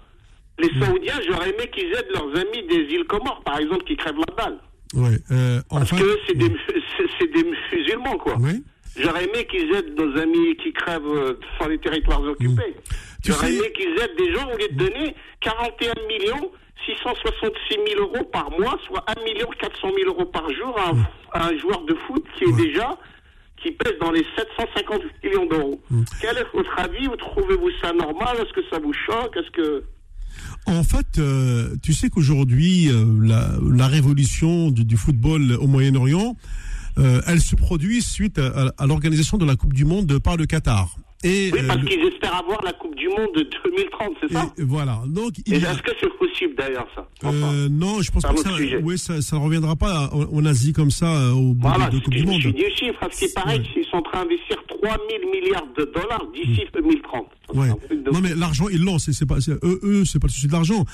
les 0.59 0.69
Mm. 0.69 0.83
Saoudiens, 0.83 1.21
j'aurais 1.29 1.51
aimé 1.51 1.71
qu'ils 1.73 1.93
aident 1.93 2.11
leurs 2.15 2.37
amis 2.37 2.63
des 2.69 2.95
îles 2.95 3.05
Comores, 3.05 3.43
par 3.45 3.59
exemple, 3.59 3.85
qui 3.85 3.97
crèvent 3.97 4.19
la 4.29 4.35
dalle. 4.45 4.59
Ouais. 4.95 5.17
Euh, 5.31 5.61
Parce 5.71 5.83
enfin. 5.93 5.99
que 6.03 6.19
c'est 6.27 6.37
des, 6.37 7.45
musulmans, 7.73 8.19
quoi. 8.19 8.37
Oui. 8.41 8.63
J'aurais 8.99 9.25
aimé 9.25 9.47
qu'ils 9.51 9.73
aident 9.75 9.99
nos 9.99 10.21
amis 10.21 10.57
qui 10.57 10.73
crèvent 10.73 11.07
euh, 11.07 11.39
sur 11.59 11.69
les 11.69 11.79
territoires 11.79 12.23
occupés. 12.23 12.49
Mm. 12.77 12.93
Tu 13.23 13.33
J'aurais 13.33 13.47
sais- 13.49 13.55
aimé 13.57 13.73
qu'ils 13.73 13.93
aident 14.01 14.17
des 14.19 14.33
gens 14.35 14.47
au 14.53 14.57
lieu 14.59 14.69
de 14.69 14.75
donner 14.77 15.15
41 15.41 15.93
millions 16.09 16.51
666 16.87 17.77
000 17.95 18.01
euros 18.01 18.25
par 18.33 18.51
mois, 18.59 18.79
soit 18.87 19.05
1 19.07 19.23
million 19.25 19.47
400 19.61 19.89
000 19.97 20.09
euros 20.11 20.25
par 20.25 20.51
jour 20.51 20.77
à 20.79 20.91
un, 20.91 21.07
à 21.33 21.49
un 21.49 21.59
joueur 21.59 21.83
de 21.83 21.95
foot 22.07 22.25
qui 22.37 22.45
est 22.45 22.47
Mm. 22.49 22.55
Ouais. 22.55 22.67
déjà 22.67 22.99
qui 23.63 23.73
pèse 23.73 23.95
dans 24.01 24.11
les 24.11 24.25
750 24.37 25.03
millions 25.25 25.47
d'euros. 25.47 25.81
Mm. 25.91 26.03
Quel 26.21 26.37
est 26.39 26.47
votre 26.55 26.79
avis 26.79 27.07
Vous 27.07 27.17
trouvez-vous 27.17 27.71
ça 27.83 27.93
normal 27.93 28.37
Est-ce 28.39 28.53
que 28.53 28.67
ça 28.71 28.79
vous 28.79 28.93
choque 28.93 29.37
Est-ce 29.37 29.51
que 29.51 29.85
En 30.67 30.83
fait, 30.83 31.19
euh, 31.19 31.77
tu 31.83 31.93
sais 31.93 32.09
qu'aujourd'hui, 32.11 32.89
euh, 32.89 33.05
la, 33.23 33.51
la 33.73 33.87
révolution 33.87 34.71
du, 34.71 34.85
du 34.85 34.97
football 34.97 35.53
au 35.61 35.67
Moyen-Orient, 35.67 36.37
euh, 36.99 37.21
elle 37.27 37.41
se 37.41 37.57
produit 37.57 38.03
suite 38.03 38.39
à, 38.39 38.73
à 38.77 38.87
l'organisation 38.87 39.39
de 39.39 39.45
la 39.45 39.57
Coupe 39.57 39.73
du 39.73 39.85
Monde 39.85 40.19
par 40.19 40.37
le 40.37 40.47
Qatar. 40.47 40.97
Et, 41.23 41.51
oui, 41.53 41.61
parce 41.67 41.83
euh, 41.83 41.85
qu'ils 41.85 42.01
espèrent 42.07 42.37
avoir 42.37 42.63
la 42.65 42.73
Coupe 42.73 42.97
du 42.97 43.07
Monde 43.09 43.29
de 43.35 43.43
2030, 43.43 44.13
c'est 44.23 44.33
ça 44.33 44.51
Voilà. 44.59 45.03
Donc, 45.07 45.35
est-ce 45.47 45.83
que 45.83 45.91
c'est 46.01 46.19
possible 46.19 46.55
d'ailleurs 46.57 46.89
ça 46.95 47.07
euh, 47.25 47.69
Non, 47.69 48.01
je 48.01 48.11
pense 48.11 48.23
pas 48.23 48.33
que 48.33 48.41
ça, 48.41 48.51
oui, 48.83 48.99
ça, 48.99 49.15
ne 49.15 49.43
reviendra 49.43 49.77
pas 49.77 50.11
en, 50.13 50.47
Asie 50.47 50.73
comme 50.73 50.91
ça 50.91 51.15
euh, 51.15 51.33
au 51.33 51.53
bout 51.53 51.69
voilà, 51.69 51.91
de, 51.91 51.99
de 51.99 52.05
Coupe 52.05 52.15
du 52.15 52.25
Monde. 52.25 52.41
Je 52.41 52.49
dis 52.49 52.65
chiffre, 52.75 52.99
parce 52.99 53.19
qu'il 53.19 53.33
paraît 53.35 53.61
qu'ils 53.61 53.85
sont 53.85 53.99
en 53.99 54.03
train 54.03 54.23
d'investir 54.25 54.57
3 54.67 54.81
000 54.81 55.31
milliards 55.31 55.67
de 55.77 55.85
dollars 55.95 56.25
d'ici 56.33 56.63
2030. 56.73 57.27
Mm. 57.53 57.59
Ouais. 57.59 57.69
Non 58.13 58.21
mais 58.23 58.35
l'argent 58.35 58.69
ils 58.69 58.83
l'ont, 58.83 58.99
c'est 58.99 59.27
pas 59.27 59.39
eux, 59.49 59.81
eux 59.83 60.05
c'est 60.05 60.21
pas 60.21 60.29
le 60.29 60.33
souci 60.33 60.47
de 60.47 60.53
l'argent. 60.53 60.85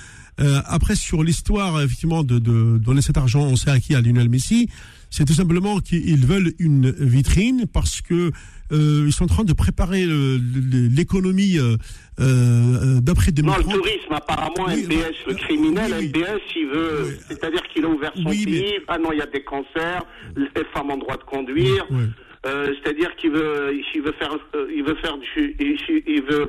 Euh, 0.40 0.61
après 0.66 0.97
sur 0.97 1.23
l'histoire 1.23 1.81
effectivement 1.82 2.24
de, 2.24 2.39
de 2.39 2.78
donner 2.78 3.03
cet 3.03 3.16
argent, 3.16 3.43
on 3.43 3.57
sait 3.57 3.70
à 3.70 3.78
qui 3.78 3.94
à 3.94 4.01
Lionel 4.01 4.28
Messi 4.28 4.69
c'est 5.11 5.24
tout 5.24 5.35
simplement 5.35 5.78
qu'ils 5.81 6.27
veulent 6.27 6.53
une 6.59 6.90
vitrine 6.90 7.66
parce 7.73 8.01
que 8.01 8.32
euh, 8.73 9.05
ils 9.07 9.13
sont 9.13 9.25
en 9.25 9.29
train 9.29 9.45
de 9.45 9.53
préparer 9.53 10.05
l'économie 10.07 11.59
euh, 11.59 11.77
euh, 12.21 13.01
d'après 13.01 13.33
2030. 13.33 13.67
Non, 13.67 13.73
le 13.73 13.79
tourisme, 13.79 14.13
apparemment, 14.13 14.69
MBS, 14.69 15.27
le 15.27 15.35
criminel, 15.35 15.93
MBS, 15.93 16.41
il 16.57 16.67
veut, 16.67 17.19
c'est-à-dire 17.29 17.63
qu'il 17.73 17.85
a 17.85 17.89
ouvert 17.89 18.13
son 18.15 18.31
pays, 18.31 18.75
ah 18.89 18.99
non, 18.99 19.13
il 19.13 19.19
y 19.19 19.23
a 19.23 19.27
des 19.27 19.45
cancers, 19.45 20.05
les 20.37 20.65
femmes 20.75 20.91
ont 20.91 20.97
droit 20.97 21.17
de 21.17 21.25
conduire. 21.25 21.87
Euh, 22.47 22.73
c'est-à-dire 22.81 23.15
qu'il 23.17 23.33
veut, 23.33 23.75
il 23.95 24.03
veut 24.03 24.13
faire, 24.13 24.33
euh, 24.55 24.69
il 24.73 24.85
veut 24.85 24.95
faire 24.97 25.19
du, 25.19 25.57
il, 25.59 26.23
veut, 26.23 26.49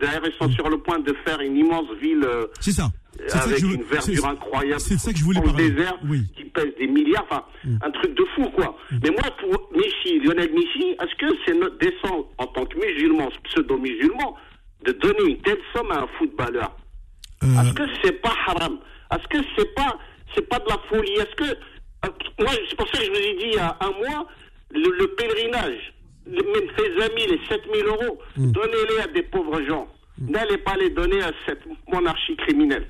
d'ailleurs 0.00 0.22
ils 0.26 0.34
sont 0.40 0.50
sur 0.50 0.68
le 0.68 0.78
point 0.78 0.98
de 0.98 1.14
faire 1.24 1.40
une 1.40 1.56
immense 1.56 1.86
ville. 2.00 2.26
c'est 2.58 2.72
ça 2.72 2.90
avec 3.32 3.62
une 3.62 3.82
verdure 3.82 4.26
incroyable. 4.26 4.80
C'est 4.80 4.98
ça 4.98 5.12
que 5.12 5.18
je 5.18 5.24
voulais 5.24 5.40
parler. 5.40 5.70
désert 5.70 5.98
qui 6.36 6.44
pèse 6.44 6.74
des 6.78 6.86
milliards, 6.86 7.26
enfin, 7.30 7.44
mm. 7.64 7.76
un 7.82 7.90
truc 7.90 8.14
de 8.14 8.24
fou, 8.34 8.48
quoi. 8.50 8.76
Mm. 8.90 8.96
Mais 9.02 9.10
moi, 9.10 9.22
pour 9.38 9.70
Messi, 9.76 10.20
Lionel 10.20 10.50
Messi, 10.52 10.96
est-ce 11.00 11.14
que 11.16 11.36
c'est 11.44 11.54
notre 11.54 11.78
descente 11.78 12.26
en 12.38 12.46
tant 12.46 12.64
que 12.66 12.78
musulman, 12.78 13.28
pseudo-musulman, 13.44 14.36
de 14.84 14.92
donner 14.92 15.30
une 15.30 15.38
telle 15.42 15.60
somme 15.74 15.90
à 15.90 16.02
un 16.02 16.06
footballeur? 16.18 16.76
Euh. 17.42 17.46
Est-ce 17.46 17.74
que 17.74 17.82
c'est 18.02 18.20
pas 18.20 18.34
haram? 18.46 18.78
Est-ce 19.12 19.28
que 19.28 19.44
c'est 19.56 19.74
pas, 19.74 19.98
c'est 20.34 20.48
pas 20.48 20.58
de 20.58 20.68
la 20.68 20.78
folie? 20.88 21.12
Est-ce 21.12 21.34
que, 21.36 21.44
euh, 21.44 22.08
moi, 22.38 22.50
c'est 22.68 22.76
pour 22.76 22.88
ça 22.88 22.98
que 22.98 23.04
je 23.04 23.10
vous 23.10 23.16
ai 23.16 23.36
dit 23.36 23.46
il 23.46 23.54
y 23.54 23.58
a 23.58 23.76
un 23.80 23.90
mois, 23.90 24.26
le, 24.72 25.06
pèlerinage, 25.16 25.94
même 26.26 26.44
ses 26.78 27.02
amis, 27.02 27.26
les 27.28 27.40
7000 27.48 27.84
euros, 27.86 28.18
mm. 28.36 28.52
donnez-les 28.52 29.00
à 29.02 29.06
des 29.08 29.22
pauvres 29.22 29.62
gens. 29.66 29.88
N'allez 30.20 30.58
pas 30.58 30.76
les 30.76 30.90
donner 30.90 31.22
à 31.22 31.32
cette 31.46 31.62
monarchie 31.90 32.36
criminelle. 32.36 32.86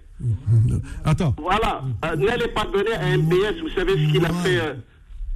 Attends. 1.05 1.35
Voilà. 1.39 1.83
Euh, 2.05 2.17
n'allez 2.17 2.49
pas 2.49 2.65
donner 2.67 2.93
à 2.93 3.17
MBS, 3.17 3.61
vous 3.63 3.71
savez 3.75 3.93
ce 3.93 4.13
qu'il 4.13 4.25
a 4.25 4.33
fait. 4.35 4.59
Euh. 4.59 4.75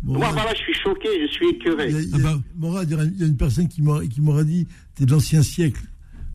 Moi, 0.02 0.28
voilà, 0.32 0.52
je 0.54 0.60
suis 0.60 0.74
choqué, 0.74 1.08
je 1.22 1.32
suis 1.32 1.48
écœuré. 1.48 1.90
Il 1.90 2.20
y 2.20 2.26
a, 2.26 2.38
Morad, 2.56 2.88
il 2.90 3.20
y 3.20 3.22
a 3.22 3.26
une 3.26 3.36
personne 3.36 3.68
qui 3.68 3.80
m'aurait 3.82 4.44
dit 4.44 4.66
T'es 4.94 5.06
de 5.06 5.10
l'ancien 5.12 5.42
siècle. 5.42 5.80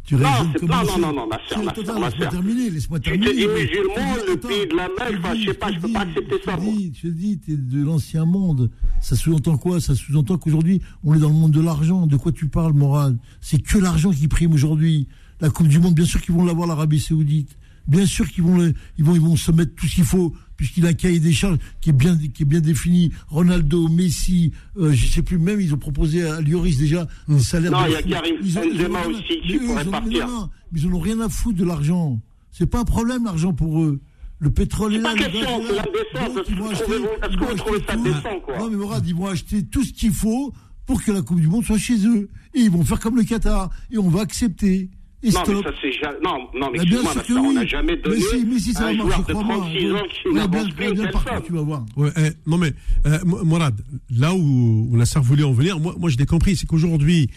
Tu 0.09 0.15
non, 0.15 0.23
pas, 0.67 0.83
non, 0.85 0.97
non, 0.97 1.13
non, 1.13 1.27
ma 1.27 1.37
soeur, 1.47 1.63
ma 1.63 1.75
soeur, 1.75 1.99
ma 1.99 2.09
soeur. 2.09 2.31
terminer, 2.31 2.71
laisse-moi 2.71 2.99
terminer. 2.99 3.27
Tu 3.27 3.31
te 3.31 3.37
dis 3.37 3.47
musulman, 3.47 4.15
le 4.27 4.37
pays 4.37 4.65
de 4.65 4.75
la 4.75 4.87
mer, 4.87 5.19
enfin, 5.19 5.35
je 5.35 5.45
sais 5.45 5.53
pas, 5.53 5.71
je 5.71 5.77
peux 5.77 5.91
pas 5.91 5.99
accepter 5.99 6.35
ça, 6.43 6.57
moi. 6.57 6.73
Je 6.95 7.01
te 7.01 7.07
dis, 7.09 7.37
t'es 7.37 7.55
de 7.55 7.83
l'ancien 7.83 8.25
monde. 8.25 8.71
Ça 9.01 9.15
sous-entend 9.15 9.57
quoi? 9.57 9.79
Ça 9.79 9.93
sous-entend 9.93 10.39
qu'aujourd'hui, 10.39 10.81
on 11.03 11.13
est 11.13 11.19
dans 11.19 11.27
le 11.27 11.35
monde 11.35 11.51
de 11.51 11.61
l'argent. 11.61 12.07
De 12.07 12.17
quoi 12.17 12.31
tu 12.31 12.47
parles, 12.47 12.73
Morad 12.73 13.19
C'est 13.39 13.61
que 13.61 13.77
l'argent 13.77 14.09
qui 14.09 14.27
prime 14.27 14.51
aujourd'hui. 14.51 15.07
La 15.41 15.51
Coupe 15.51 15.67
du 15.67 15.77
Monde, 15.77 15.93
bien 15.93 16.05
sûr 16.05 16.19
qu'ils 16.21 16.33
vont 16.33 16.43
l'avoir, 16.43 16.67
l'Arabie 16.67 16.99
Saoudite. 16.99 17.55
Bien 17.89 18.05
sûr 18.05 18.29
qu'ils 18.29 18.43
vont, 18.43 18.71
ils 18.97 19.03
vont, 19.03 19.15
ils 19.15 19.21
vont 19.21 19.35
se 19.35 19.51
mettre 19.51 19.73
tout 19.73 19.87
ce 19.87 19.95
qu'il 19.95 20.03
faut, 20.03 20.33
puisqu'il 20.55 20.85
a 20.85 20.89
un 20.89 20.93
cahier 20.93 21.19
des 21.19 21.33
charges 21.33 21.57
qui 21.81 21.89
est 21.89 21.93
bien, 21.93 22.15
qui 22.17 22.43
est 22.43 22.45
bien 22.45 22.59
défini. 22.59 23.11
Ronaldo, 23.27 23.87
Messi, 23.87 24.51
euh, 24.77 24.93
je 24.93 25.07
sais 25.07 25.23
plus, 25.23 25.39
même 25.39 25.59
ils 25.59 25.73
ont 25.73 25.77
proposé 25.77 26.23
à 26.23 26.39
Lloris 26.39 26.77
déjà 26.77 27.07
des 27.27 27.39
salaires. 27.39 27.71
Non, 27.71 27.85
il 27.87 27.93
y 27.93 27.95
a 27.95 28.03
Karim 28.03 28.35
Benzema 28.41 29.07
aussi 29.07 29.41
qui 29.41 29.57
pourrait 29.57 29.85
partir. 29.85 30.49
mais 30.71 30.79
ils 30.79 30.87
n'ont 30.89 30.99
rien 30.99 31.19
à 31.19 31.29
foutre 31.29 31.57
de 31.57 31.65
l'argent. 31.65 32.19
C'est 32.51 32.67
pas 32.67 32.79
un 32.79 32.85
problème 32.85 33.25
l'argent 33.25 33.53
pour 33.53 33.81
eux. 33.81 33.99
Le 34.37 34.51
pétrole 34.51 34.93
est, 34.93 34.99
là. 34.99 35.13
C'est 35.17 35.23
pas 35.23 35.31
question, 35.31 35.61
c'est 35.67 35.75
l'indécence. 35.75 36.79
Est-ce 37.23 37.37
que 37.37 37.45
vous 37.45 37.55
trouvez 37.55 37.83
ça 37.87 37.95
décent, 37.95 38.39
quoi 38.45 38.57
Non, 38.59 38.69
mais 38.69 38.77
Morad, 38.77 39.05
ils 39.07 39.15
vont 39.15 39.27
acheter 39.27 39.63
tout 39.63 39.83
ce 39.83 39.91
qu'il 39.91 40.13
faut 40.13 40.53
pour 40.85 41.03
que 41.03 41.11
la 41.11 41.21
Coupe 41.23 41.41
du 41.41 41.47
Monde 41.47 41.65
soit 41.65 41.77
chez 41.79 42.05
eux. 42.05 42.29
Et 42.53 42.61
ils 42.61 42.71
vont 42.71 42.83
faire 42.85 42.99
comme 42.99 43.17
le 43.17 43.23
Qatar. 43.23 43.71
Et 43.91 43.97
on 43.97 44.09
va 44.09 44.21
accepter 44.21 44.89
non, 45.21 45.43
mais 45.47 45.63
ça 45.63 45.71
c'est 45.81 45.91
jamais. 45.91 46.17
Non, 46.23 46.47
non, 46.55 46.69
mais 46.71 46.79
excuse-moi, 46.79 47.13
oui. 47.29 47.47
on 47.49 47.53
n'a 47.53 47.65
jamais 47.65 47.97
donné 47.97 48.15
mais 48.17 48.37
si, 48.39 48.45
mais 48.45 48.59
si, 48.59 48.73
ça 48.73 48.87
un 48.87 48.93
joueur 48.95 49.25
de 49.25 49.33
36 49.33 49.91
ans 49.91 49.97
qui 50.09 50.33
n'avance 50.33 50.69
plus 50.69 50.89
une 50.89 50.95
personne. 50.95 51.41
Tu 51.45 51.51
vas 51.51 51.61
voir. 51.61 51.85
Ouais, 51.97 52.09
eh, 52.17 52.29
non, 52.47 52.57
mais 52.57 52.71
euh, 53.05 53.19
Morad, 53.25 53.75
là 54.17 54.33
où 54.33 54.89
on 54.93 54.99
a 54.99 55.05
ça 55.05 55.19
voulu 55.19 55.43
en 55.43 55.51
venir, 55.51 55.77
moi, 55.79 55.93
moi 55.97 56.09
je 56.09 56.17
l'ai 56.17 56.25
compris, 56.25 56.55
c'est 56.55 56.67
qu'aujourd'hui, 56.67 57.29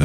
euh, 0.00 0.04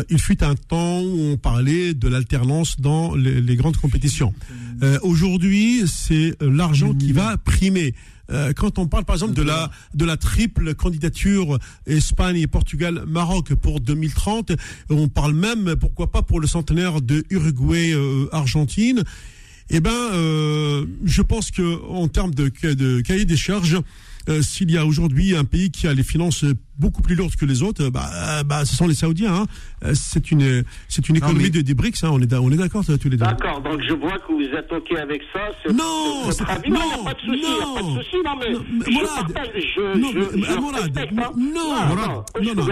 euh, 0.00 0.02
il 0.10 0.20
fut 0.20 0.42
un 0.42 0.54
temps 0.54 1.00
où 1.00 1.32
on 1.32 1.36
parlait 1.36 1.94
de 1.94 2.08
l'alternance 2.08 2.80
dans 2.80 3.14
les, 3.14 3.40
les, 3.40 3.56
grandes 3.56 3.76
compétitions. 3.76 4.34
Euh, 4.82 4.98
aujourd'hui, 5.02 5.82
c'est 5.86 6.36
l'argent 6.40 6.94
qui 6.94 7.12
va 7.12 7.36
primer. 7.36 7.94
Euh, 8.30 8.52
quand 8.54 8.78
on 8.78 8.86
parle 8.86 9.04
par 9.04 9.16
exemple 9.16 9.34
de 9.34 9.42
la 9.42 9.70
de 9.94 10.04
la 10.04 10.16
triple 10.16 10.74
candidature 10.74 11.58
Espagne 11.86 12.36
et 12.36 12.46
Portugal 12.46 13.04
Maroc 13.06 13.54
pour 13.54 13.80
2030, 13.80 14.52
on 14.90 15.08
parle 15.08 15.34
même 15.34 15.76
pourquoi 15.76 16.10
pas 16.10 16.22
pour 16.22 16.40
le 16.40 16.46
centenaire 16.46 17.00
de 17.00 17.24
Uruguay 17.30 17.92
euh, 17.92 18.28
Argentine. 18.32 19.04
Eh 19.70 19.80
ben, 19.80 19.90
euh, 19.90 20.84
je 21.04 21.22
pense 21.22 21.50
que 21.52 21.80
en 21.88 22.08
termes 22.08 22.34
de, 22.34 22.50
de 22.74 23.00
cahier 23.02 23.24
des 23.24 23.36
charges, 23.36 23.78
s'il 24.42 24.70
y 24.70 24.78
a 24.78 24.86
aujourd'hui 24.86 25.36
un 25.36 25.44
pays 25.44 25.70
qui 25.70 25.86
a 25.86 25.94
les 25.94 26.02
finances 26.02 26.44
beaucoup 26.80 27.02
plus 27.02 27.14
lourde 27.14 27.36
que 27.36 27.44
les 27.44 27.62
autres, 27.62 27.90
bah, 27.90 28.42
bah, 28.44 28.64
ce 28.64 28.74
sont 28.74 28.86
les 28.86 28.94
Saoudiens. 28.94 29.34
Hein. 29.34 29.46
Euh, 29.84 29.92
c'est 29.94 30.30
une, 30.30 30.64
c'est 30.88 31.08
une 31.08 31.16
économie 31.16 31.50
de, 31.50 31.60
des 31.60 31.74
BRICS. 31.74 32.04
Hein. 32.04 32.10
On 32.12 32.20
est, 32.20 32.32
on 32.34 32.50
est 32.50 32.56
d'accord 32.56 32.84
tous 32.84 33.08
les 33.08 33.10
deux. 33.10 33.16
D'accord. 33.18 33.60
Donc 33.60 33.80
je 33.86 33.92
vois 33.92 34.18
que 34.18 34.32
vous 34.32 34.56
êtes 34.56 34.72
ok 34.72 34.98
avec 34.98 35.20
ça. 35.32 35.72
Non, 35.72 36.24
votre 36.24 36.50
avis. 36.50 36.70
Non, 36.70 36.80
a 36.80 37.04
pas 37.04 37.14
de 37.14 37.20
souci. 37.20 37.42
Non, 37.42 37.74
pas 37.74 37.82
de 37.82 38.02
souci. 38.02 38.16
Non, 38.24 38.32
mais, 38.40 38.52
non, 38.52 38.64
je 38.86 38.90
Mourad, 38.90 39.32
partage. 39.32 39.62
Je, 39.76 39.98
non, 39.98 40.08
je, 40.12 40.18
mais, 40.18 40.42
je 40.42 40.58
Mourad, 40.58 40.82
respecte, 40.82 41.12
non, 41.12 41.22
hein. 41.22 41.32
non, 41.36 41.52
non, 41.52 41.86
Mourad, 41.86 42.08
non, 42.40 42.64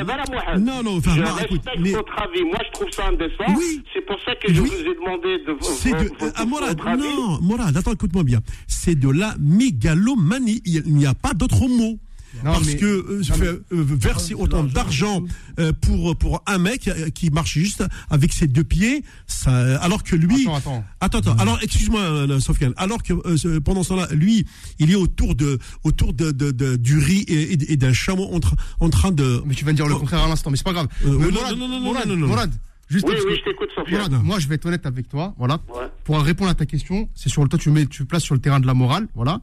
non, 0.58 0.58
non, 0.58 0.82
non, 0.82 0.96
enfin, 0.96 1.14
je 1.14 1.20
bah, 1.20 1.32
respecte 1.32 1.52
écoute, 1.52 1.68
mais... 1.80 1.90
votre 1.90 2.22
avis. 2.22 2.44
Moi, 2.44 2.58
je 2.66 2.72
trouve 2.72 2.90
ça 2.92 3.08
indécent. 3.08 3.54
Oui. 3.56 3.82
C'est 3.92 4.06
pour 4.06 4.16
ça 4.24 4.34
que 4.36 4.52
je 4.52 4.60
oui. 4.62 4.70
vous 4.70 4.90
ai 4.90 4.94
demandé 4.94 5.38
de 5.46 5.56
c'est 5.60 5.90
de, 5.90 6.08
votre, 6.18 6.32
ah, 6.34 6.44
Mourad, 6.46 6.78
non, 6.98 7.38
Mourad, 7.42 7.76
attends, 7.76 7.92
écoute-moi 7.92 8.24
bien. 8.24 8.40
C'est 8.66 8.98
de 8.98 9.10
la 9.10 9.34
mégalomanie. 9.38 10.62
Il 10.64 10.94
n'y 10.94 11.06
a 11.06 11.14
pas 11.14 11.34
d'autre 11.34 11.47
mot. 11.68 11.98
Non, 12.44 12.52
parce 12.52 12.66
mais, 12.66 12.76
que 12.76 12.84
euh, 12.84 13.22
non, 13.30 13.44
euh, 13.44 13.62
verser 13.72 14.34
autant 14.34 14.62
d'argent 14.62 15.22
euh, 15.58 15.72
pour 15.72 16.16
pour 16.16 16.42
un 16.46 16.58
mec 16.58 16.90
qui 17.14 17.30
marche 17.30 17.54
juste 17.54 17.82
avec 18.10 18.32
ses 18.32 18.46
deux 18.46 18.64
pieds, 18.64 19.02
ça, 19.26 19.80
alors 19.80 20.04
que 20.04 20.14
lui, 20.14 20.42
attends, 20.42 20.56
attends, 20.56 20.84
attends, 21.00 21.18
attends. 21.18 21.36
alors 21.38 21.58
excuse-moi, 21.62 22.38
Sofiane, 22.40 22.74
alors 22.76 23.02
que 23.02 23.58
pendant 23.60 23.82
ce 23.82 23.88
temps-là, 23.90 24.08
lui, 24.12 24.46
il 24.78 24.90
est 24.90 24.94
autour 24.94 25.34
de 25.34 25.58
autour 25.84 26.12
de, 26.12 26.30
de, 26.30 26.50
de 26.50 26.76
du 26.76 26.98
riz 26.98 27.24
et, 27.28 27.54
et, 27.54 27.72
et 27.72 27.76
d'un 27.76 27.94
chameau 27.94 28.28
en, 28.32 28.40
en, 28.84 28.90
train 28.90 29.10
de. 29.10 29.42
Mais 29.46 29.54
tu 29.54 29.64
viens 29.64 29.72
de 29.72 29.78
dire 29.78 29.88
le 29.88 29.96
contraire 29.96 30.22
à 30.22 30.28
l'instant, 30.28 30.50
mais 30.50 30.58
c'est 30.58 30.64
pas 30.64 30.74
grave. 30.74 30.88
Morad, 31.04 31.56
non, 31.56 31.66
non, 31.66 31.68
non, 31.68 31.80
Morad, 31.80 32.08
non, 32.08 32.14
non, 32.14 32.20
non, 32.20 32.26
Morad, 32.28 32.52
juste 32.88 33.06
oui, 33.08 33.14
oui, 33.26 33.36
je 33.38 33.50
t'écoute, 33.50 33.68
Sofiane. 33.74 34.10
Morad, 34.10 34.24
moi, 34.24 34.38
je 34.38 34.48
vais 34.48 34.56
être 34.56 34.66
honnête 34.66 34.86
avec 34.86 35.08
toi, 35.08 35.34
voilà. 35.38 35.60
Ouais. 35.68 35.88
Pour 36.04 36.20
répondre 36.20 36.50
à 36.50 36.54
ta 36.54 36.66
question, 36.66 37.08
c'est 37.14 37.28
sur 37.28 37.42
le 37.42 37.48
toi, 37.48 37.58
tu 37.58 37.70
mets, 37.70 37.86
tu 37.86 38.04
places 38.04 38.24
sur 38.24 38.34
le 38.34 38.40
terrain 38.40 38.60
de 38.60 38.66
la 38.66 38.74
morale, 38.74 39.08
voilà. 39.14 39.40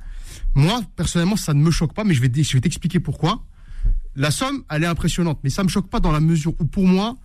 Moi, 0.53 0.81
personnellement, 0.95 1.35
ça 1.35 1.53
ne 1.53 1.61
me 1.61 1.71
choque 1.71 1.93
pas, 1.93 2.03
mais 2.03 2.13
je 2.13 2.21
vais, 2.21 2.31
je 2.33 2.53
vais 2.53 2.61
t'expliquer 2.61 2.99
pourquoi 2.99 3.41
la 4.15 4.31
somme, 4.31 4.63
elle 4.69 4.83
est 4.83 4.87
impressionnante, 4.87 5.39
mais 5.43 5.49
ça 5.49 5.63
me 5.63 5.69
choque 5.69 5.89
pas 5.89 5.99
dans 5.99 6.11
la 6.11 6.19
mesure 6.19 6.53
où, 6.59 6.65
pour 6.65 6.85
moi, 6.85 7.17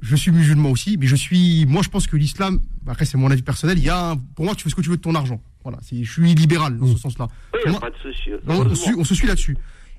je 0.00 0.16
suis 0.16 0.30
musulman 0.30 0.70
aussi, 0.70 0.96
mais 0.98 1.06
je 1.06 1.16
suis, 1.16 1.66
moi, 1.66 1.82
je 1.82 1.88
pense 1.88 2.06
que 2.06 2.16
l'islam, 2.16 2.60
après, 2.86 3.04
c'est 3.04 3.18
mon 3.18 3.30
avis 3.30 3.42
personnel, 3.42 3.78
il 3.78 3.84
y 3.84 3.90
a, 3.90 4.10
un, 4.10 4.16
pour 4.16 4.44
moi, 4.44 4.54
tu 4.54 4.64
fais 4.64 4.70
ce 4.70 4.74
que 4.74 4.80
tu 4.80 4.90
veux 4.90 4.96
de 4.96 5.02
ton 5.02 5.14
argent. 5.14 5.40
Voilà, 5.62 5.78
je 5.90 6.10
suis 6.10 6.34
libéral 6.34 6.76
dans 6.76 6.86
ce 6.86 6.98
sens-là. 6.98 7.28
Oui, 7.54 7.70
n'y 7.70 7.76
a 7.76 7.80
pas 7.80 7.90
de 7.90 7.96
souci. 7.96 8.30
On, 8.48 8.66
on, 8.66 9.00
on, 9.00 9.04
se 9.04 9.14
suit 9.14 9.28
là-dessus. 9.28 9.56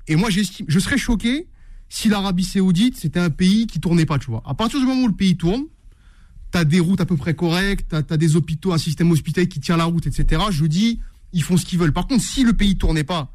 Et 0.08 0.16
moi, 0.16 0.28
j'estime, 0.28 0.66
je 0.68 0.78
serais 0.78 0.98
choqué 0.98 1.46
si 1.88 2.08
l'Arabie 2.08 2.44
Saoudite, 2.44 2.96
c'était 2.96 3.20
un 3.20 3.30
pays 3.30 3.66
qui 3.66 3.80
tournait 3.80 4.06
pas, 4.06 4.18
tu 4.18 4.30
vois. 4.30 4.42
À 4.46 4.54
partir 4.54 4.80
du 4.80 4.86
moment 4.86 5.02
où 5.02 5.08
le 5.08 5.14
pays 5.14 5.36
tourne, 5.36 5.64
t'as 6.50 6.64
des 6.64 6.80
routes 6.80 7.00
à 7.00 7.06
peu 7.06 7.16
près 7.16 7.34
correctes, 7.34 7.86
t'as 7.88 8.02
as 8.14 8.16
des 8.16 8.36
hôpitaux, 8.36 8.72
un 8.72 8.78
système 8.78 9.10
hospitalier 9.10 9.48
qui 9.48 9.60
tient 9.60 9.76
la 9.76 9.84
route, 9.84 10.06
etc. 10.06 10.42
Je 10.50 10.66
dis, 10.66 11.00
ils 11.32 11.42
font 11.42 11.56
ce 11.56 11.64
qu'ils 11.64 11.78
veulent. 11.78 11.92
Par 11.92 12.06
contre, 12.06 12.22
si 12.22 12.44
le 12.44 12.52
pays 12.52 12.76
tournait 12.76 13.04
pas, 13.04 13.30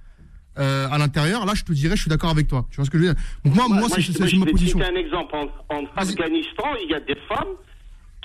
euh, 0.57 0.87
à 0.89 0.97
l'intérieur, 0.97 1.45
là, 1.45 1.53
je 1.53 1.63
te 1.63 1.71
dirais, 1.71 1.95
je 1.95 2.01
suis 2.01 2.09
d'accord 2.09 2.31
avec 2.31 2.47
toi. 2.47 2.67
Tu 2.69 2.77
vois 2.77 2.85
ce 2.85 2.89
que 2.89 2.97
je 2.97 3.03
veux 3.03 3.13
dire? 3.13 3.21
Donc 3.45 3.55
moi, 3.55 3.67
moi, 3.69 3.79
moi 3.79 3.89
c'est 3.89 4.37
ma 4.37 4.45
position. 4.45 4.79
Je 4.79 4.83
vais 4.83 4.91
un 4.91 4.99
exemple. 4.99 5.33
En, 5.35 5.75
en 5.75 5.83
Afghanistan, 5.95 6.65
il 6.83 6.89
y 6.89 6.93
a 6.93 6.99
des 6.99 7.15
femmes 7.27 7.55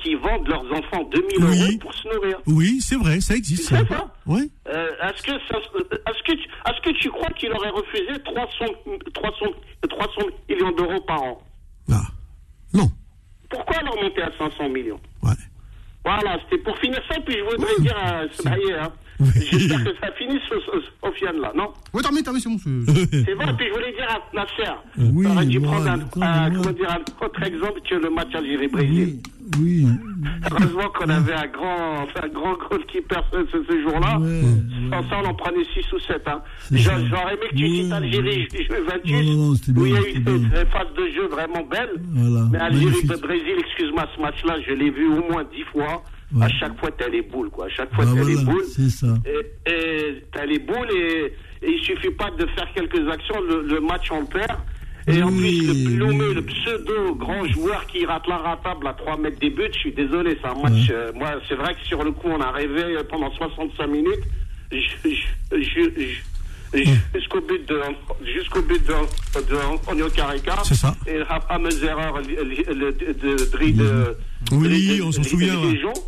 qui 0.04 0.14
vendent 0.16 0.46
leurs 0.46 0.70
enfants 0.72 1.02
2000 1.10 1.44
oui. 1.44 1.62
euros 1.62 1.78
pour 1.80 1.94
se 1.94 2.08
nourrir. 2.08 2.38
Oui, 2.46 2.80
c'est 2.80 2.96
vrai, 2.96 3.20
ça 3.20 3.34
existe. 3.34 3.68
C'est 3.70 3.88
ça 3.88 4.14
Oui. 4.26 4.50
Euh, 4.68 4.88
est-ce 5.02 5.22
que, 5.22 5.32
est-ce 5.32 6.22
que, 6.22 6.32
tu, 6.32 6.48
est-ce 6.66 6.80
que 6.82 7.00
tu 7.00 7.10
crois 7.10 7.30
qu'il 7.30 7.50
aurait 7.52 7.70
refusé 7.70 8.12
300, 8.22 8.64
300, 9.14 9.46
300 9.88 10.22
millions 10.48 10.72
d'euros 10.72 11.00
par 11.00 11.22
an? 11.22 11.42
Ah, 11.90 12.02
non. 12.74 12.90
Pourquoi 13.48 13.82
leur 13.82 13.96
monter 14.02 14.22
à 14.22 14.30
500 14.38 14.68
millions? 14.68 15.00
Ouais. 15.22 15.32
Voilà, 16.04 16.38
c'était 16.44 16.62
pour 16.62 16.76
finir 16.78 17.00
ça, 17.10 17.18
puis 17.20 17.36
je 17.38 17.44
voudrais 17.44 17.80
dire 17.80 17.96
à 17.96 18.22
Smaïe, 18.30 18.72
hein, 18.78 18.92
j'espère 19.20 19.84
que 19.84 19.90
ça 20.00 20.10
finisse, 20.18 20.42
Sofiane, 21.02 21.40
là, 21.40 21.52
non 21.56 21.68
Ouais, 21.92 22.02
t'as 22.02 22.10
mis, 22.10 22.22
t'as 22.22 22.32
mis, 22.32 22.40
c'est 22.40 22.48
bon. 22.48 22.58
C'est 22.64 23.34
vrai, 23.34 23.54
puis 23.56 23.66
je 23.68 23.72
voulais 23.72 23.92
dire 23.92 24.08
à 24.08 24.36
Nasser, 24.36 24.72
Oui, 24.98 25.24
t'aurais 25.26 25.46
dû 25.46 25.60
prendre 25.60 25.86
un, 25.88 26.00
attends, 26.00 26.22
un- 26.22 26.50
moi. 26.50 26.62
comment 26.62 26.76
dire, 26.76 26.90
un 26.90 27.24
autre 27.26 27.42
exemple 27.44 27.80
que 27.88 27.94
le 27.94 28.10
match 28.10 28.34
Algérie-Brésil. 28.34 29.18
Oui, 29.60 29.86
oui. 29.86 29.86
Heureusement 30.50 30.88
qu'on 30.98 31.08
avait 31.08 31.34
un 31.34 31.46
grand, 31.46 32.06
un 32.22 32.28
grand 32.28 32.54
goalkeeper 32.68 33.22
ce, 33.32 33.38
ce, 33.52 33.64
ce 33.68 33.82
jour-là. 33.82 34.18
Ouais, 34.18 34.40
Sans 34.90 35.08
ça, 35.08 35.20
on 35.22 35.26
en 35.28 35.34
prenait 35.34 35.64
6 35.74 35.92
ou 35.92 35.98
7. 36.00 36.22
Hein. 36.26 36.40
C'est 36.60 36.78
J'a- 36.78 36.90
ça. 36.92 37.04
J'aurais 37.06 37.34
aimé 37.34 37.46
que 37.50 37.56
tu 37.56 37.62
Ouais, 37.64 37.70
cites 37.82 37.92
Algérie, 37.92 38.48
ouais. 38.70 38.80
28, 38.88 39.12
Non, 39.12 39.32
non, 39.32 39.52
où 39.76 39.86
il 39.86 39.92
y 39.92 39.96
a 39.96 40.00
eu 40.00 40.14
une 40.16 40.50
phase 40.50 40.92
de 40.96 41.08
jeu 41.14 41.26
vraiment 41.30 41.62
belle. 41.70 41.90
Voilà. 42.14 42.46
Mais. 42.50 42.58
Algérie-Brésil, 42.58 43.54
excuse-moi, 43.58 44.06
ce 44.16 44.20
match-là, 44.22 44.56
je 44.66 44.72
l'ai 44.72 44.90
vu 44.90 45.06
au 45.08 45.22
moins 45.30 45.44
10 45.54 45.62
fois. 45.72 46.02
Ouais. 46.34 46.44
À 46.46 46.48
chaque 46.48 46.78
fois, 46.80 46.90
t'as 46.96 47.08
les 47.08 47.22
boules, 47.22 47.50
quoi. 47.50 47.66
À 47.66 47.68
chaque 47.68 47.94
fois, 47.94 48.04
Bah, 48.04 48.10
t'as 48.16 48.24
les 48.24 48.34
voilà, 48.34 48.50
boules. 48.50 48.64
c'est 48.64 48.90
ça. 48.90 49.06
Et, 49.24 49.70
et 49.70 50.22
t'as 50.32 50.44
les 50.46 50.58
boules 50.58 50.90
et, 50.92 51.32
et 51.62 51.70
il 51.70 51.80
suffit 51.82 52.10
pas 52.10 52.30
de 52.32 52.44
faire 52.46 52.68
quelques 52.74 53.08
actions, 53.08 53.40
le, 53.48 53.62
le 53.62 53.80
match 53.80 54.10
on 54.10 54.20
le 54.20 54.26
perd. 54.26 54.58
Et 55.06 55.22
en 55.22 55.28
plus, 55.28 55.66
le 55.66 55.96
Plomé, 55.96 56.24
oui. 56.28 56.34
le 56.34 56.42
pseudo 56.42 57.14
grand 57.14 57.44
joueur 57.46 57.86
qui 57.88 58.06
rate 58.06 58.26
l'inratable 58.26 58.86
à 58.88 58.94
3 58.94 59.18
mètres 59.18 59.38
des 59.38 59.50
buts, 59.50 59.68
je 59.72 59.78
suis 59.78 59.92
désolé, 59.92 60.36
c'est 60.42 60.48
un 60.48 60.54
match. 60.62 60.88
euh, 60.90 61.12
moi, 61.14 61.34
c'est 61.46 61.56
vrai 61.56 61.74
que 61.74 61.86
sur 61.86 62.02
le 62.02 62.10
coup, 62.12 62.28
on 62.28 62.40
a 62.40 62.50
rêvé 62.50 62.96
pendant 63.10 63.30
65 63.32 63.86
minutes. 63.86 64.24
Je- 64.72 64.78
je- 65.04 65.60
je- 65.60 66.00
je- 66.00 66.20
Jusqu'au 67.14 67.40
but 67.40 67.68
de 67.68 67.80
jusqu'au 68.34 68.62
but 68.62 68.82
de, 68.86 68.92
de 69.40 70.64
C'est 70.64 70.74
ça. 70.74 70.94
et 71.06 71.18
la 71.18 71.40
fameuse 71.40 71.82
erreur 71.84 72.20
li- 72.20 72.36
li- 72.56 72.64
le- 72.68 72.92
de, 72.92 73.12
de, 73.12 73.12
de, 73.12 73.72
de- 73.72 74.16
Oui, 74.52 74.98
de- 74.98 75.02
on 75.02 75.12
s'en 75.12 75.22
souvient, 75.22 75.56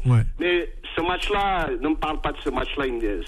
ouais. 0.06 0.22
Mais 0.40 0.68
ce 0.96 1.02
match-là, 1.02 1.68
ne 1.82 1.88
me 1.90 1.94
parle 1.94 2.20
pas 2.22 2.32
de 2.32 2.38
ce 2.42 2.48
match-là. 2.50 2.84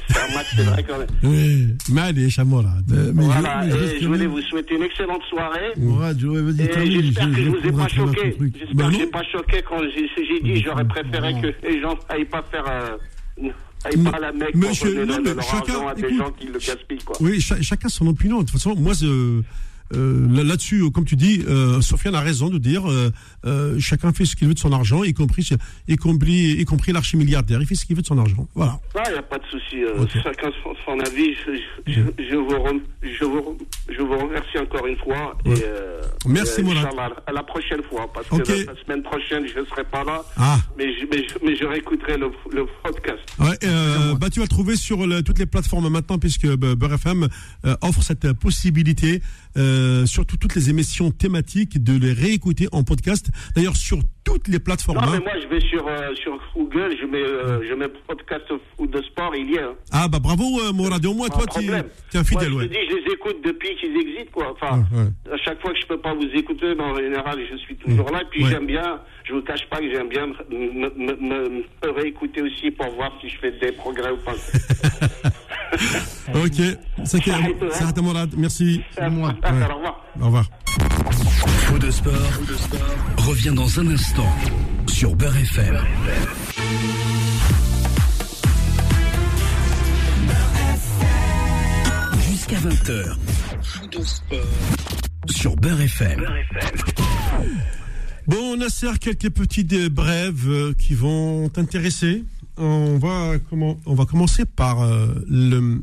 C'est 0.09 0.19
un 0.19 0.35
match, 0.35 0.47
c'est 0.57 0.63
vrai 0.63 0.83
quand 0.89 0.99
même. 0.99 1.09
Oui, 1.23 1.69
mais 1.93 2.01
allez, 2.01 2.31
Chamora. 2.31 2.71
Euh, 2.93 3.13
Voilà, 3.15 3.69
je, 3.69 3.77
je 3.97 4.01
je 4.03 4.07
voulais 4.07 4.27
vous 4.27 4.41
souhaiter 4.43 4.75
une 4.77 4.83
excellente 4.85 5.23
soirée. 5.29 5.73
J'espère 5.77 7.31
que 7.31 7.43
je 7.43 7.49
vous 7.51 7.67
ai 7.67 7.73
pas 7.73 7.89
choqué. 7.89 8.37
J'espère 8.59 8.75
Bah 8.75 8.85
que 8.87 8.93
non. 8.93 8.99
j'ai 8.99 9.07
pas 9.07 9.23
choqué 9.31 9.63
quand 9.69 9.81
j'ai 9.95 10.09
j'ai 10.17 10.41
dit 10.41 10.63
j'aurais 10.65 10.87
préféré 10.89 11.35
que 11.41 11.67
les 11.69 11.81
gens 11.83 11.97
n'aillent 12.11 12.25
pas 12.25 12.43
faire 12.51 12.65
euh, 13.87 13.89
aillent 13.91 14.03
pas 14.05 14.11
à 14.27 14.33
pour 14.53 14.61
Monsieur, 14.71 14.95
donner 14.95 15.07
non, 15.19 15.35
leur 15.35 15.43
chacun- 15.43 15.57
argent 15.75 15.89
à 15.89 15.95
des 15.95 16.03
écoute. 16.03 16.19
gens 16.19 16.31
qui 16.33 16.47
le 16.47 16.59
gaspillent 16.59 16.99
quoi. 17.05 17.17
Oui, 17.21 17.41
cha- 17.41 17.61
chacun 17.63 17.89
son 17.89 18.07
opinion. 18.07 18.39
De 18.39 18.43
toute 18.43 18.51
façon, 18.53 18.75
moi, 18.77 18.93
euh, 19.03 19.43
euh, 19.95 20.27
là- 20.31 20.45
là-dessus, 20.45 20.91
comme 20.91 21.05
tu 21.05 21.17
dis, 21.17 21.45
euh, 21.49 21.81
Sofiane 21.81 22.15
a 22.15 22.21
raison 22.21 22.49
de 22.51 22.59
dire 22.59 22.91
euh, 22.91 23.11
euh, 23.47 23.79
chacun 23.79 24.13
fait 24.13 24.25
ce 24.25 24.35
qu'il 24.37 24.49
veut 24.49 24.55
de 24.55 24.59
son 24.59 24.73
argent, 24.73 25.05
y 25.05 25.15
compris, 25.15 25.49
y 25.87 25.97
compris, 25.97 26.53
y 26.53 26.65
compris 26.65 26.93
l'archimilliardaire. 26.93 27.61
Il 27.61 27.67
fait 27.67 27.75
ce 27.75 27.85
qu'il 27.87 27.95
veut 27.97 28.03
de 28.03 28.07
son 28.07 28.19
argent. 28.19 28.49
Voilà. 28.55 28.81
Ah, 28.97 29.03
il 29.07 29.13
n'y 29.13 29.19
a 29.19 29.23
pas 29.23 29.39
de 29.39 29.45
souci. 29.51 29.83
euh. 29.85 30.05
Chacun 30.23 30.51
son, 30.63 30.75
son 30.85 30.99
avis. 31.01 31.35
Je, 31.47 31.93
je, 31.93 32.01
je 32.31 32.37
vous 32.37 32.63
rem- 32.63 32.81
je, 33.03 33.25
vous, 33.25 33.59
je 33.89 34.03
vous 34.03 34.19
remercie 34.19 34.59
encore 34.59 34.87
une 34.87 34.97
fois. 34.97 35.37
Et, 35.47 35.51
euh, 35.65 36.01
Merci. 36.27 36.63
Inch'Allah, 36.63 37.11
À 37.27 37.33
la 37.33 37.43
prochaine 37.43 37.83
fois. 37.89 38.11
Parce 38.13 38.29
que 38.29 38.37
la, 38.37 38.73
la 38.73 38.83
semaine 38.85 39.03
prochaine, 39.03 39.47
je 39.47 39.61
ne 39.61 39.65
serai 39.67 39.85
pas 39.85 40.05
là. 40.05 40.23
Ah. 40.37 40.59
Mais, 40.77 40.93
je, 40.99 41.05
mais, 41.11 41.27
mais 41.45 41.57
je 41.57 41.65
réécouterai 41.65 42.17
le, 42.19 42.31
le 42.53 42.67
podcast. 42.83 43.21
Ouais, 43.39 43.57
euh, 43.65 44.15
bah, 44.15 44.31
tu 44.31 44.41
vas 44.41 44.45
le 44.45 44.49
trouver 44.49 44.77
sur 44.77 45.07
le- 45.07 45.23
toutes 45.23 45.39
les 45.39 45.47
plateformes 45.47 45.89
maintenant, 45.89 46.19
puisque 46.19 46.47
Beurre 46.47 46.95
FM 46.95 47.29
offre 47.83 48.03
cette 48.03 48.33
possibilité, 48.35 49.23
surtout 50.07 50.37
toutes 50.37 50.55
les 50.55 50.71
émissions 50.71 51.11
thématiques, 51.11 51.83
de 51.83 51.97
les 51.99 52.13
réécouter 52.13 52.69
en 52.73 52.83
podcast. 52.85 53.28
D'ailleurs, 53.55 53.77
sur 53.77 53.99
toutes 54.25 54.49
les 54.49 54.59
plateformes. 54.59 54.99
Non, 54.99 55.05
hein. 55.05 55.11
mais 55.19 55.21
moi, 55.21 55.33
je 55.43 55.49
vais 55.49 55.61
sur, 55.61 55.87
euh, 55.89 56.15
sur 56.15 56.39
Google, 56.55 56.95
je 57.01 57.07
mets, 57.07 57.23
euh, 57.23 57.61
je 57.69 57.75
mets 57.75 57.89
podcast 58.07 58.45
ou 58.79 58.87
de 58.87 59.01
sport, 59.03 59.35
il 59.37 59.51
y 59.51 59.55
est. 59.57 59.63
hein. 59.63 59.75
Ah, 59.93 60.07
bah 60.09 60.19
bravo, 60.19 60.45
euh, 60.61 60.73
Mourad. 60.73 61.05
Au 61.07 61.15
moins, 61.15 61.29
toi, 61.29 61.45
tu 61.47 61.61
es 61.65 62.19
un 62.19 62.25
fidèle, 62.25 62.51
Moi, 62.51 62.63
ouais. 62.63 62.69
je 62.73 62.75
te 62.75 62.75
dis, 62.75 62.91
je 62.91 62.97
les 63.07 63.13
écoute 63.15 63.37
depuis 63.45 63.75
qu'ils 63.77 63.97
existent, 63.97 64.33
quoi. 64.33 64.53
Enfin, 64.53 64.85
Ouais, 64.93 64.99
ouais. 65.05 65.35
à 65.35 65.37
chaque 65.39 65.61
fois 65.63 65.73
que 65.73 65.81
je 65.81 65.87
peux 65.87 65.99
pas 66.01 66.15
vous 66.15 66.29
écouter, 66.35 66.75
mais 66.77 66.83
en 66.85 66.97
général, 66.97 67.39
je 67.51 67.57
suis 67.57 67.77
toujours 67.77 68.11
là. 68.11 68.23
Et 68.23 68.27
puis, 68.31 68.45
Ouais. 68.45 68.51
j'aime 68.51 68.67
bien, 68.67 69.01
je 69.25 69.33
vous 69.33 69.43
cache 69.43 69.67
pas 69.71 69.79
que 69.79 69.91
j'aime 69.91 70.09
bien 70.09 70.27
me, 70.27 70.35
me, 70.51 71.17
me- 71.17 71.49
me 71.49 71.91
réécouter 71.91 72.43
aussi 72.43 72.71
pour 72.71 72.91
voir 72.97 73.13
si 73.21 73.29
je 73.31 73.39
fais 73.39 73.53
des 73.53 73.73
progrès 73.73 74.11
ou 74.11 74.19
pas. 74.19 74.35
Ok, 76.35 76.63
c'est 77.05 77.29
hein. 77.29 78.03
Mourad. 78.03 78.31
Merci. 78.37 78.83
C'est 78.97 79.11
moi. 79.11 79.35
Au 79.43 79.49
revoir. 79.49 80.05
Au 80.21 80.25
revoir. 80.27 80.45
Faux 81.67 81.79
de 81.79 81.91
sport, 81.91 82.13
revient 83.19 83.53
dans 83.55 83.81
un 83.81 83.89
instant 83.89 84.29
sur 84.87 85.15
Beurre 85.15 85.37
FM. 85.37 85.79
Jusqu'à 92.31 92.57
20h. 92.57 93.17
Faux 93.63 93.87
de 93.87 94.03
sport 94.03 94.39
sur 95.31 95.57
Beurre 95.57 95.83
FM. 95.83 96.27
Bon, 98.27 98.57
Nasser, 98.57 98.99
quelques 99.01 99.31
petites 99.31 99.89
brèves 99.89 100.49
euh, 100.49 100.75
qui 100.75 100.95
vont 100.95 101.49
t'intéresser. 101.49 102.25
On 102.59 102.99
va, 102.99 104.05
commencer 104.07 104.45
par 104.45 104.83
euh, 104.83 105.07
le. 105.29 105.83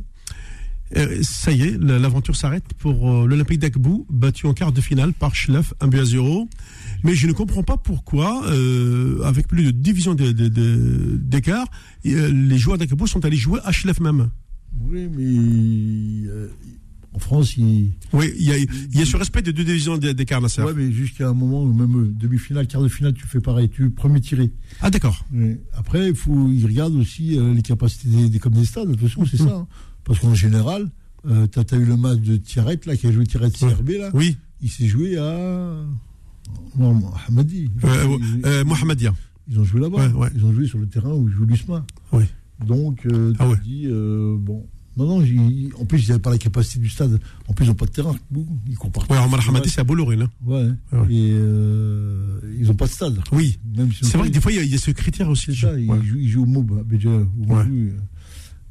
euh, 0.97 1.19
ça 1.23 1.51
y 1.51 1.61
est, 1.63 1.77
la- 1.81 1.99
l'aventure 1.99 2.35
s'arrête 2.35 2.65
pour 2.79 3.09
euh, 3.09 3.27
l'Olympique 3.27 3.59
d'Agbou, 3.59 4.05
battu 4.09 4.45
en 4.47 4.53
quart 4.53 4.71
de 4.71 4.81
finale 4.81 5.13
par 5.13 5.35
Schleff, 5.35 5.73
1 5.79 5.87
but 5.87 5.99
à 5.99 6.05
0. 6.05 6.47
Mais 7.03 7.15
je 7.15 7.27
ne 7.27 7.31
comprends 7.33 7.63
pas 7.63 7.77
pourquoi, 7.77 8.43
avec 9.23 9.47
plus 9.47 9.63
de 9.65 9.71
division 9.71 10.15
d'écart, 10.15 11.67
les 12.03 12.57
joueurs 12.57 12.77
d'Agbou 12.77 13.07
sont 13.07 13.23
allés 13.25 13.37
jouer 13.37 13.59
à 13.63 13.71
Schleff 13.71 13.99
même. 13.99 14.29
Oui, 14.81 15.07
mais 15.15 16.29
en 17.15 17.19
France, 17.19 17.55
il. 17.57 17.93
Oui, 18.11 18.31
il 18.37 18.43
y 18.45 18.51
a, 18.51 18.57
il 18.57 18.67
y 18.93 19.01
a 19.01 19.05
ce 19.05 19.15
respect 19.15 19.41
de 19.41 19.51
deux 19.51 19.63
divisions 19.63 19.97
d'écart, 19.97 20.41
Nasser. 20.41 20.61
Ouais, 20.63 20.73
mais 20.75 20.91
jusqu'à 20.91 21.29
un 21.29 21.33
moment, 21.33 21.63
où 21.63 21.71
même 21.71 21.95
euh, 21.97 22.13
demi-finale, 22.13 22.67
quart 22.67 22.81
de 22.81 22.89
finale, 22.89 23.13
tu 23.13 23.25
fais 23.25 23.39
pareil, 23.39 23.69
tu 23.69 23.89
premier 23.89 24.19
tiré. 24.19 24.51
Ah, 24.81 24.89
d'accord. 24.89 25.25
Oui. 25.33 25.57
Après, 25.73 26.09
il 26.09 26.15
faut, 26.15 26.49
ils 26.49 26.65
regardent 26.65 26.95
aussi 26.95 27.37
euh, 27.39 27.53
les 27.53 27.61
capacités 27.61 28.09
des, 28.09 28.27
des, 28.29 28.39
comme 28.39 28.53
des 28.53 28.65
stades. 28.65 28.89
De 28.89 28.95
toute 28.95 29.07
façon, 29.07 29.25
c'est 29.25 29.37
ça. 29.37 29.45
hein. 29.55 29.67
Parce 30.03 30.19
qu'en 30.19 30.35
général, 30.35 30.89
euh, 31.25 31.47
tu 31.47 31.57
as, 31.59 31.77
eu 31.77 31.85
le 31.85 31.95
match 31.95 32.19
de 32.19 32.35
Thierret, 32.35 32.79
là, 32.85 32.97
qui 32.97 33.07
a 33.07 33.11
joué 33.13 33.25
Thierret 33.25 33.49
de 33.49 33.55
CRB, 33.57 33.89
là. 33.97 34.09
Oui, 34.13 34.35
Il 34.61 34.69
s'est 34.69 34.87
joué 34.87 35.17
à. 35.17 35.77
Non, 36.77 37.01
Hamadi. 37.27 37.71
euh, 37.85 38.17
ils, 38.61 38.65
Mohamedia. 38.67 39.13
ils 39.49 39.57
ont 39.59 39.63
joué 39.63 39.79
là-bas. 39.79 40.09
Ouais, 40.09 40.13
ouais. 40.13 40.29
Ils 40.35 40.43
ont 40.45 40.53
joué 40.53 40.67
sur 40.67 40.77
le 40.79 40.87
terrain 40.87 41.13
où 41.13 41.27
joue 41.29 41.45
l'USMA. 41.45 41.85
Oui. 42.11 42.25
Donc, 42.65 43.05
euh, 43.05 43.31
tu 43.31 43.37
Ah 43.39 43.47
ouais. 43.49 43.55
te 43.57 43.63
dis, 43.63 43.83
euh, 43.87 44.35
bon. 44.37 44.67
Non, 44.97 45.19
non, 45.19 45.25
en 45.79 45.85
plus, 45.85 46.03
ils 46.05 46.07
n'avaient 46.09 46.19
pas 46.21 46.29
la 46.31 46.37
capacité 46.37 46.79
du 46.79 46.89
stade. 46.89 47.19
En 47.47 47.53
plus, 47.53 47.65
ils 47.65 47.67
n'ont 47.69 47.73
pas 47.75 47.85
de 47.85 47.91
terrain. 47.91 48.15
Ils 48.69 48.77
comparent 48.77 49.09
Ouais, 49.11 49.17
Omar 49.17 49.47
Hamadi, 49.47 49.69
c'est 49.69 49.81
à 49.81 49.83
Bolloré, 49.83 50.15
là. 50.15 50.27
Ouais. 50.45 50.69
Ouais. 50.93 51.13
Et 51.13 51.31
euh, 51.33 52.39
ils 52.59 52.67
n'ont 52.67 52.75
pas 52.75 52.85
de 52.85 52.91
stade. 52.91 53.19
Oui. 53.31 53.59
Si 53.93 54.05
C'est 54.05 54.17
vrai 54.17 54.29
que 54.29 54.33
des 54.33 54.39
fois, 54.41 54.51
il 54.51 54.55
y 54.55 54.59
a, 54.59 54.63
il 54.63 54.71
y 54.71 54.75
a 54.75 54.77
ce 54.77 54.91
critère 54.91 55.29
aussi. 55.29 55.53
Ça, 55.55 55.77
ils, 55.77 55.85
jouent, 56.03 56.17
ils 56.17 56.29
jouent 56.29 56.43
au 56.43 56.47
MOB, 56.47 56.79
à 56.79 56.83
Béja, 56.83 57.09
au 57.09 57.53
Ouais. 57.53 57.65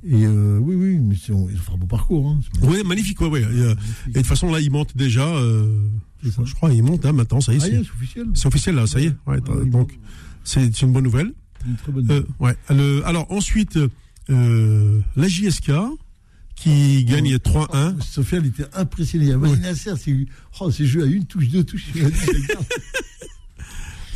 Et 0.07 0.27
euh, 0.27 0.59
oui, 0.59 0.75
oui, 0.75 0.99
mais 0.99 1.15
c'est- 1.17 1.33
ils 1.33 1.35
ont 1.35 1.49
fait 1.49 1.73
un 1.73 1.79
beau 1.79 1.87
parcours. 1.87 2.29
Hein. 2.29 2.41
Ouais, 2.63 2.83
magnifique, 2.85 3.21
ouais, 3.23 3.29
ouais. 3.29 3.41
Et, 3.41 3.45
euh, 3.45 3.75
et 4.07 4.11
de 4.11 4.19
toute 4.19 4.27
façon, 4.27 4.51
là, 4.53 4.61
il 4.61 4.71
monte 4.71 4.95
déjà. 4.97 5.27
euh, 5.27 5.89
je 6.23 6.55
crois, 6.55 6.73
il 6.75 6.83
monte, 6.83 7.07
hein, 7.07 7.13
maintenant, 7.13 7.41
ça 7.41 7.53
y 7.55 7.57
est. 7.57 7.61
Ah, 7.63 7.67
c'est- 7.71 7.81
officiel. 7.81 8.27
c'est 8.35 8.47
officiel, 8.47 8.75
là, 8.75 8.87
ça 8.87 9.01
y 9.01 9.07
est. 9.07 9.15
Ouais, 9.27 9.39
Ah, 9.47 9.51
oui, 9.63 9.71
donc, 9.71 9.99
c'est 10.43 10.83
une 10.83 10.93
bonne 10.93 11.05
nouvelle. 11.05 11.33
Une 11.67 11.77
très 11.77 11.91
bonne 11.93 12.07
Euh, 12.11 12.23
ouais. 12.39 12.55
Le- 12.69 13.03
alors, 13.07 13.27
ensuite, 13.31 13.79
la 14.29 15.29
JSK, 15.29 15.71
qui 16.57 17.05
gagne 17.05 17.35
3-1. 17.37 18.01
Sofiane 18.03 18.47
était 18.47 18.65
impressionné. 18.75 19.25
Il 19.27 19.31
y 19.31 19.33
a 19.33 19.37
Vas-y, 19.37 19.59
Nasser, 19.61 19.93
c'est 19.99 20.15
oh, 20.61 20.71
c'est 20.71 20.87
joué 20.87 21.03
à 21.03 21.07
une 21.07 21.27
touche, 21.27 21.49
deux 21.49 21.65
touches. 21.65 21.87
Il. 21.95 22.03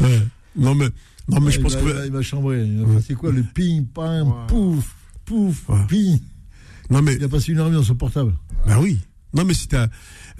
Ouais. 0.00 0.20
Non, 0.56 0.74
mais, 0.74 0.88
non, 1.28 1.40
mais 1.40 1.50
je 1.50 1.58
il 1.58 1.62
pense 1.62 1.74
va- 1.74 1.80
que. 1.80 1.86
il 1.88 1.92
va- 1.94 2.06
Il 2.06 2.12
va 2.12 2.22
chambrer. 2.22 2.64
Il 2.64 2.86
C'est 3.06 3.14
quoi 3.14 3.32
le 3.32 3.42
ping, 3.42 3.84
ping, 3.86 4.22
Ouais. 4.22 4.32
pouf, 4.46 4.94
pouf, 5.24 5.68
Ouais. 5.68 5.86
ping. 5.88 6.20
Non, 6.90 7.02
mais. 7.02 7.14
Il 7.16 7.24
a 7.24 7.28
passé 7.28 7.52
une 7.52 7.58
heure 7.58 7.66
et 7.66 7.70
demie 7.70 7.80
dans 7.80 7.86
son 7.86 7.94
portable. 7.96 8.34
Bah 8.66 8.78
oui. 8.80 8.98
Non, 9.34 9.44
mais 9.44 9.54
c'était. 9.54 9.76
un- 9.76 9.88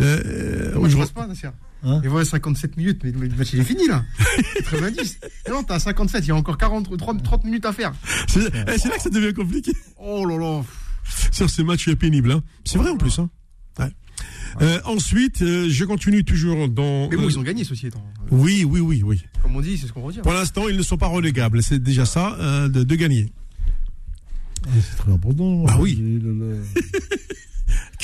Euh, 0.00 0.74
Moi, 0.78 0.88
je 0.88 0.96
passe 0.96 1.10
pas, 1.10 1.26
Nasser. 1.26 1.48
Hein 1.82 2.00
Et 2.04 2.08
voilà, 2.08 2.24
57 2.24 2.76
minutes, 2.76 3.00
mais 3.04 3.10
le 3.12 3.28
match 3.36 3.52
il 3.52 3.60
est 3.60 3.64
fini 3.64 3.86
là. 3.88 4.04
90. 4.70 5.18
Et 5.46 5.50
non, 5.50 5.62
t'as 5.64 5.74
à 5.74 5.78
57, 5.80 6.24
il 6.24 6.28
y 6.28 6.30
a 6.30 6.36
encore 6.36 6.56
40, 6.58 6.96
30, 6.96 7.22
30 7.22 7.44
minutes 7.44 7.64
à 7.66 7.72
faire. 7.72 7.92
C'est 8.28 8.40
eh, 8.46 8.78
c'est 8.78 8.88
là 8.88 8.96
que 8.96 9.02
ça 9.02 9.10
devient 9.10 9.32
compliqué. 9.34 9.72
Oh 9.96 10.24
là 10.24 10.36
là. 10.38 10.62
Sur 11.32 11.48
ce 11.50 11.62
match 11.62 11.88
pénible. 11.94 12.32
Hein. 12.32 12.42
C'est 12.64 12.78
vrai 12.78 12.90
en 12.90 12.96
plus. 12.96 13.18
Hein. 13.18 13.30
Ouais. 13.78 13.90
Euh, 14.62 14.80
ensuite, 14.84 15.42
euh, 15.42 15.68
je 15.70 15.84
continue 15.84 16.24
toujours 16.24 16.68
dans. 16.68 17.08
Mais 17.08 17.16
bon, 17.16 17.24
euh, 17.24 17.30
ils 17.30 17.38
ont 17.38 17.42
gagné, 17.42 17.64
ceci 17.64 17.86
étant. 17.86 18.04
Euh, 18.20 18.26
Oui, 18.32 18.64
oui, 18.64 18.80
oui, 18.80 19.02
oui. 19.04 19.22
Comme 19.42 19.54
on 19.56 19.60
dit, 19.60 19.78
c'est 19.78 19.86
ce 19.86 19.92
qu'on 19.92 20.02
retient. 20.02 20.22
Pour 20.22 20.32
l'instant, 20.32 20.68
ils 20.68 20.76
ne 20.76 20.82
sont 20.82 20.96
pas 20.98 21.06
relégables. 21.06 21.62
C'est 21.62 21.78
déjà 21.82 22.04
ça 22.04 22.36
euh, 22.40 22.68
de, 22.68 22.82
de 22.82 22.94
gagner. 22.96 23.32
Ah, 24.66 24.70
c'est 24.82 24.96
très 24.96 25.12
important. 25.12 25.64
Bah 25.64 25.76
oui. 25.80 25.92
Et 26.00 26.18
le- 26.18 26.32
le- 26.32 26.62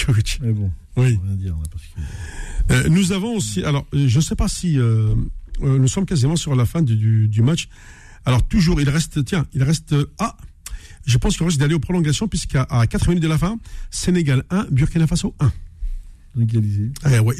Coach. 0.06 0.38
Mais 0.42 0.52
bon, 0.52 0.70
Oui. 0.96 1.18
on 1.24 1.28
va 1.28 1.34
dire. 1.34 1.54
là, 1.56 1.62
Parce 1.70 1.82
que... 1.84 2.72
Euh, 2.86 2.88
nous 2.90 3.12
avons 3.12 3.36
aussi. 3.36 3.62
Alors, 3.64 3.86
je 3.92 4.16
ne 4.16 4.22
sais 4.22 4.36
pas 4.36 4.48
si 4.48 4.78
euh, 4.78 5.14
euh, 5.62 5.78
nous 5.78 5.88
sommes 5.88 6.04
quasiment 6.06 6.36
sur 6.36 6.54
la 6.54 6.66
fin 6.66 6.82
du, 6.82 6.96
du, 6.96 7.26
du 7.28 7.42
match. 7.42 7.68
Alors 8.26 8.46
toujours, 8.46 8.80
il 8.80 8.88
reste, 8.88 9.24
tiens, 9.24 9.46
il 9.54 9.62
reste, 9.62 9.94
ah, 10.18 10.36
je 11.06 11.18
pense 11.18 11.36
qu'il 11.36 11.46
risque 11.46 11.58
d'aller 11.58 11.74
aux 11.74 11.80
prolongations 11.80 12.28
puisqu'à 12.28 12.62
à 12.70 12.86
4 12.86 13.08
minutes 13.08 13.22
de 13.22 13.28
la 13.28 13.38
fin, 13.38 13.58
Sénégal 13.90 14.44
1, 14.50 14.66
Burkina 14.70 15.06
Faso 15.06 15.34
1. 15.40 15.52
Égalisé. 16.40 16.90
Eh 17.10 17.18
ouais, 17.20 17.36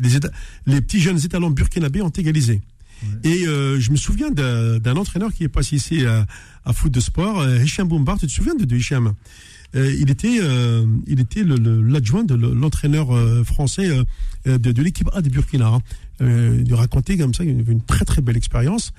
les, 0.66 0.80
petits 0.80 1.00
jeunes 1.00 1.18
étalons 1.24 1.50
burkinabés 1.50 2.00
ont 2.02 2.10
égalisé. 2.10 2.60
Et 3.24 3.46
euh, 3.46 3.78
je 3.80 3.90
me 3.90 3.96
souviens 3.96 4.30
d'un 4.30 4.96
entraîneur 4.96 5.32
qui 5.32 5.44
est 5.44 5.48
passé 5.48 5.76
ici 5.76 6.06
à, 6.06 6.26
à 6.64 6.72
foot 6.72 6.92
de 6.92 7.00
sport, 7.00 7.40
euh, 7.40 7.58
Hicham 7.62 7.88
Boumbar. 7.88 8.18
Tu 8.18 8.26
te 8.26 8.32
souviens 8.32 8.54
de, 8.54 8.64
de 8.64 8.76
Hicham? 8.76 9.14
Euh, 9.74 9.92
Il 9.98 10.10
était, 10.10 10.38
il 11.06 11.20
était 11.20 11.42
le- 11.42 11.56
le- 11.56 11.82
l'adjoint 11.82 12.22
de 12.24 12.34
le- 12.34 12.54
l'entraîneur 12.54 13.08
français 13.44 13.88
de, 14.46 14.56
de 14.56 14.82
l'équipe 14.82 15.08
A 15.12 15.20
de 15.22 15.28
Burkina. 15.28 15.66
hein. 15.68 15.80
Il 16.64 16.72
racontait 16.74 17.18
comme 17.18 17.34
ça, 17.34 17.42
avait 17.42 17.50
une 17.72 17.82
très 17.82 18.04
très 18.04 18.22
belle 18.22 18.36
expérience. 18.36 18.92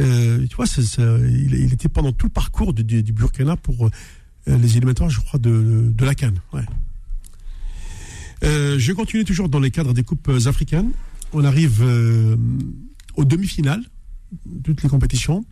Euh, 0.00 0.46
tu 0.48 0.56
vois, 0.56 0.66
c'est- 0.66 0.82
il, 1.28 1.72
était 1.72 1.88
pendant 1.88 2.12
tout 2.12 2.26
le 2.26 2.32
parcours 2.32 2.72
du, 2.72 3.02
Burkina 3.12 3.56
pour 3.56 3.86
euh, 3.86 3.90
les 4.46 4.76
éliminatoires, 4.76 5.10
je 5.10 5.20
crois, 5.20 5.38
de, 5.38 5.92
de 5.94 6.04
la 6.04 6.14
Cannes. 6.14 6.40
Euh, 8.42 8.78
je 8.78 8.92
continue 8.92 9.24
toujours 9.24 9.48
dans 9.48 9.60
les 9.60 9.70
cadres 9.70 9.92
des 9.92 10.02
coupes 10.02 10.28
euh, 10.28 10.46
africaines. 10.48 10.92
On 11.32 11.44
arrive 11.44 11.82
euh, 11.82 12.36
aux 13.16 13.24
demi-finales, 13.24 13.82
toutes 14.64 14.82
les 14.82 14.88
compétitions. 14.88 15.44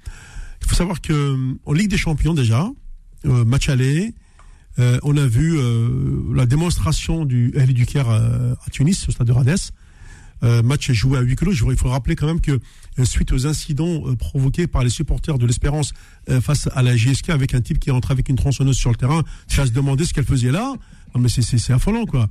Il 0.63 0.69
faut 0.69 0.75
savoir 0.75 1.01
que 1.01 1.13
euh, 1.13 1.55
en 1.67 1.73
Ligue 1.73 1.91
des 1.91 1.99
Champions 1.99 2.35
déjà, 2.35 2.69
euh, 3.27 3.45
match 3.45 3.69
aller, 3.69 4.15
euh, 4.79 4.99
on 5.03 5.17
a 5.17 5.27
vu 5.27 5.59
euh, 5.59 6.23
la 6.35 6.47
démonstration 6.47 7.25
du 7.25 7.53
Ahli 7.59 7.75
du 7.75 7.85
Caire 7.85 8.09
euh, 8.09 8.55
à 8.67 8.71
Tunis, 8.71 9.09
au 9.09 9.13
stade 9.13 9.27
de 9.27 9.33
Rades. 9.33 9.59
Euh, 10.45 10.63
match 10.63 10.91
joué 10.93 11.19
à 11.19 11.21
huis 11.21 11.35
clos. 11.35 11.53
Il 11.53 11.77
faut 11.77 11.89
rappeler 11.89 12.15
quand 12.15 12.27
même 12.29 12.41
que 12.41 12.53
euh, 12.99 13.05
suite 13.05 13.33
aux 13.33 13.47
incidents 13.49 14.03
euh, 14.07 14.15
provoqués 14.15 14.69
par 14.69 14.85
les 14.85 14.91
supporters 14.91 15.37
de 15.37 15.45
l'Espérance 15.47 15.93
euh, 16.31 16.41
face 16.41 16.69
à 16.75 16.83
la 16.83 16.97
JSK 16.97 17.31
avec 17.31 17.55
un 17.55 17.61
type 17.61 17.81
qui 17.81 17.89
est 17.89 17.93
entré 17.93 18.13
avec 18.13 18.29
une 18.29 18.37
tronçonneuse 18.37 18.77
sur 18.77 18.91
le 18.91 18.97
terrain, 18.97 19.23
vas 19.57 19.67
se 19.67 19.73
demander 19.73 20.05
ce 20.05 20.15
qu'elle 20.15 20.25
faisait 20.25 20.53
là. 20.53 20.75
Non 21.15 21.21
mais 21.21 21.29
c'est- 21.29 21.43
affolant 21.73 22.07
quoi. 22.07 22.29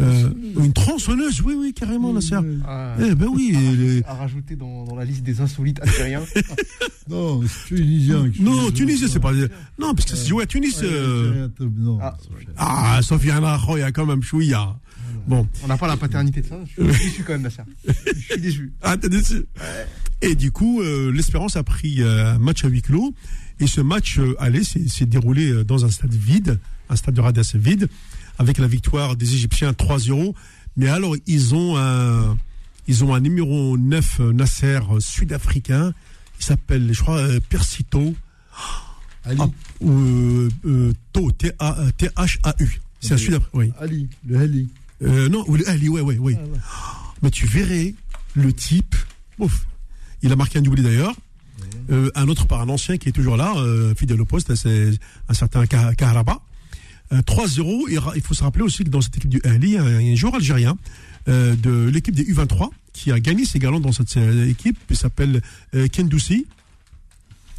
Euh, 0.00 0.30
une 0.58 0.72
tronçonneuse, 0.72 1.42
oui 1.42 1.54
oui 1.58 1.74
carrément 1.74 2.12
la 2.14 2.20
serre. 2.22 2.42
Ah, 2.66 2.94
Eh 2.98 3.14
ben 3.14 3.26
oui. 3.26 3.54
les- 3.76 4.02
à 4.04 4.14
rajouter 4.14 4.56
dans, 4.56 4.84
dans 4.84 4.94
la 4.94 5.04
liste 5.04 5.22
des 5.22 5.40
insolites 5.40 5.80
algériens. 5.82 6.22
Non, 7.10 7.42
c'est 7.46 7.74
tunisien. 7.74 8.30
Non, 8.38 8.66
fait- 8.66 8.72
Tunis, 8.72 9.04
c'est 9.08 9.18
pas. 9.18 9.32
Non, 9.78 9.92
parce 9.94 10.08
que 10.08 10.16
c'est 10.16 10.28
joué 10.28 10.44
à 10.44 10.46
Tunis. 10.46 10.78
Euh, 10.84 11.48
Ah. 12.00 12.16
Ah, 12.56 13.00
Sofiane 13.02 13.44
Akhoya, 13.44 13.90
quand 13.90 14.06
même, 14.06 14.22
chouïa. 14.22 14.76
Bon. 15.26 15.46
On 15.62 15.66
n'a 15.66 15.76
pas 15.76 15.86
la 15.86 15.96
paternité 15.96 16.40
de 16.42 16.46
ça. 16.46 16.58
Je 16.66 16.90
suis 16.92 17.04
déçu 17.04 17.22
quand 17.24 17.32
même, 17.32 17.42
Nasser. 17.42 17.62
Je 17.86 17.92
suis 18.20 18.40
déçu. 18.40 18.72
Ah, 18.82 18.96
t'es 18.96 19.08
déçu 19.08 19.44
Et 20.20 20.34
du 20.34 20.50
coup, 20.50 20.80
euh, 20.82 21.10
l'Espérance 21.12 21.56
a 21.56 21.62
pris 21.62 22.02
euh, 22.02 22.34
un 22.34 22.38
match 22.38 22.64
à 22.64 22.68
huis 22.68 22.82
clos. 22.82 23.14
Et 23.60 23.66
ce 23.66 23.80
match 23.80 24.18
euh, 24.18 24.34
aller 24.40 24.64
s'est 24.64 25.06
déroulé 25.06 25.50
euh, 25.50 25.64
dans 25.64 25.84
un 25.84 25.90
stade 25.90 26.14
vide, 26.14 26.58
un 26.88 26.96
stade 26.96 27.14
de 27.14 27.20
Rades 27.20 27.40
vide, 27.54 27.88
avec 28.38 28.58
la 28.58 28.66
victoire 28.66 29.14
des 29.16 29.34
Égyptiens 29.34 29.72
3-0. 29.72 30.34
Mais 30.76 30.88
alors, 30.88 31.14
ils 31.26 31.54
ont 31.54 31.76
un, 31.76 32.36
ils 32.88 33.04
ont 33.04 33.14
un 33.14 33.20
numéro 33.20 33.76
9 33.78 34.20
euh, 34.20 34.32
Nasser 34.32 34.80
sud-africain. 34.98 35.92
Il 36.40 36.44
s'appelle, 36.44 36.92
je 36.92 37.00
crois, 37.00 37.18
euh, 37.18 37.40
Persito. 37.48 38.14
Ali, 39.24 39.38
Ah, 39.40 39.48
euh, 39.84 40.48
T-H-A-U. 41.96 42.80
C'est 43.00 43.14
un 43.14 43.16
sud-africain. 43.16 43.50
Oui. 43.54 43.72
Ali, 43.80 44.08
le 44.26 44.38
Ali. 44.38 44.68
Euh, 45.02 45.28
non, 45.28 45.44
Ali, 45.66 45.88
ouais, 45.88 46.00
ouais, 46.00 46.18
ouais. 46.18 46.36
Ah, 46.38 46.44
ouais. 46.44 46.58
Mais 47.22 47.30
tu 47.30 47.46
verrais 47.46 47.94
le 48.34 48.52
type. 48.52 48.94
Ouf. 49.38 49.66
Il 50.22 50.32
a 50.32 50.36
marqué 50.36 50.58
un 50.58 50.62
doublé 50.62 50.82
d'ailleurs. 50.82 51.14
Euh, 51.90 52.10
un 52.14 52.28
autre 52.28 52.46
par 52.46 52.60
un 52.60 52.68
ancien 52.68 52.96
qui 52.96 53.08
est 53.08 53.12
toujours 53.12 53.36
là, 53.36 53.54
euh, 53.56 53.94
fidèle 53.94 54.20
au 54.20 54.24
poste, 54.24 54.54
c'est 54.54 54.90
un 55.28 55.34
certain 55.34 55.66
Ka- 55.66 55.94
Kaharaba. 55.94 56.40
Euh, 57.12 57.22
3-0. 57.22 57.88
Et 57.88 57.98
ra- 57.98 58.12
il 58.14 58.22
faut 58.22 58.34
se 58.34 58.42
rappeler 58.42 58.62
aussi 58.62 58.84
que 58.84 58.90
dans 58.90 59.00
cette 59.00 59.16
équipe 59.16 59.30
du 59.30 59.40
Ali, 59.44 59.68
il 59.68 59.72
y 59.74 59.76
a 59.78 59.82
un, 59.84 60.14
joueur 60.14 60.36
algérien 60.36 60.76
euh, 61.28 61.54
de 61.56 61.88
l'équipe 61.88 62.14
des 62.14 62.24
U23 62.24 62.70
qui 62.92 63.10
a 63.10 63.18
gagné 63.20 63.44
ses 63.44 63.58
galons 63.58 63.80
dans 63.80 63.92
cette 63.92 64.16
euh, 64.16 64.48
équipe. 64.48 64.78
Il 64.90 64.96
s'appelle 64.96 65.42
euh, 65.74 65.88
Ken 65.88 66.08
Doussi. 66.08 66.46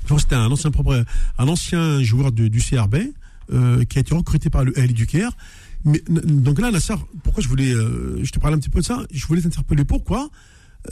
Je 0.01 0.05
crois 0.05 0.17
que 0.17 0.23
C'était 0.23 0.35
un 0.35 0.51
ancien, 0.51 0.71
propre, 0.71 1.05
un 1.37 1.47
ancien 1.47 2.01
joueur 2.03 2.31
de- 2.31 2.47
du 2.47 2.59
CRB 2.61 2.95
euh, 3.51 3.83
qui 3.85 3.97
a 3.97 4.01
été 4.01 4.13
recruté 4.15 4.49
par 4.49 4.63
le 4.63 4.77
Ali 4.79 4.93
du 4.93 5.05
Caire. 5.07 5.31
Mais, 5.85 6.01
donc 6.07 6.59
là, 6.59 6.71
Nasser, 6.71 6.95
pourquoi 7.23 7.43
je 7.43 7.47
voulais, 7.49 7.73
euh, 7.73 8.23
je 8.23 8.31
te 8.31 8.39
parlais 8.39 8.55
un 8.55 8.59
petit 8.59 8.69
peu 8.69 8.79
de 8.79 8.85
ça, 8.85 9.03
je 9.11 9.25
voulais 9.25 9.41
t'interpeller. 9.41 9.83
Pourquoi, 9.83 10.29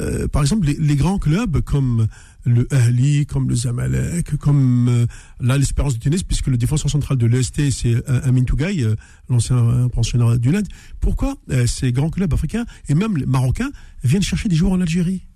euh, 0.01 0.27
par 0.27 0.41
exemple, 0.41 0.67
les, 0.67 0.73
les 0.75 0.95
grands 0.95 1.17
clubs 1.19 1.61
comme 1.61 2.07
le 2.45 2.67
Ahli, 2.73 3.25
comme 3.25 3.47
le 3.49 3.55
Zamalek, 3.55 4.35
comme 4.37 4.87
euh, 4.89 5.05
là 5.39 5.57
l'Espérance 5.57 5.93
de 5.93 5.99
Tunis, 5.99 6.23
puisque 6.23 6.47
le 6.47 6.57
défenseur 6.57 6.89
central 6.89 7.17
de 7.17 7.25
l'EST 7.27 7.69
c'est 7.71 7.95
euh, 8.09 8.21
Amin 8.23 8.43
Tougaï, 8.43 8.83
euh, 8.83 8.95
l'ancien 9.29 9.57
euh, 9.57 9.87
pensionnaire 9.89 10.39
du 10.39 10.51
LAD, 10.51 10.67
pourquoi 10.99 11.35
euh, 11.51 11.67
ces 11.67 11.91
grands 11.91 12.09
clubs 12.09 12.33
africains 12.33 12.65
et 12.89 12.95
même 12.95 13.15
les 13.15 13.25
Marocains 13.25 13.71
viennent 14.03 14.23
chercher 14.23 14.49
des 14.49 14.55
joueurs 14.55 14.71
en 14.73 14.81
Algérie? 14.81 15.27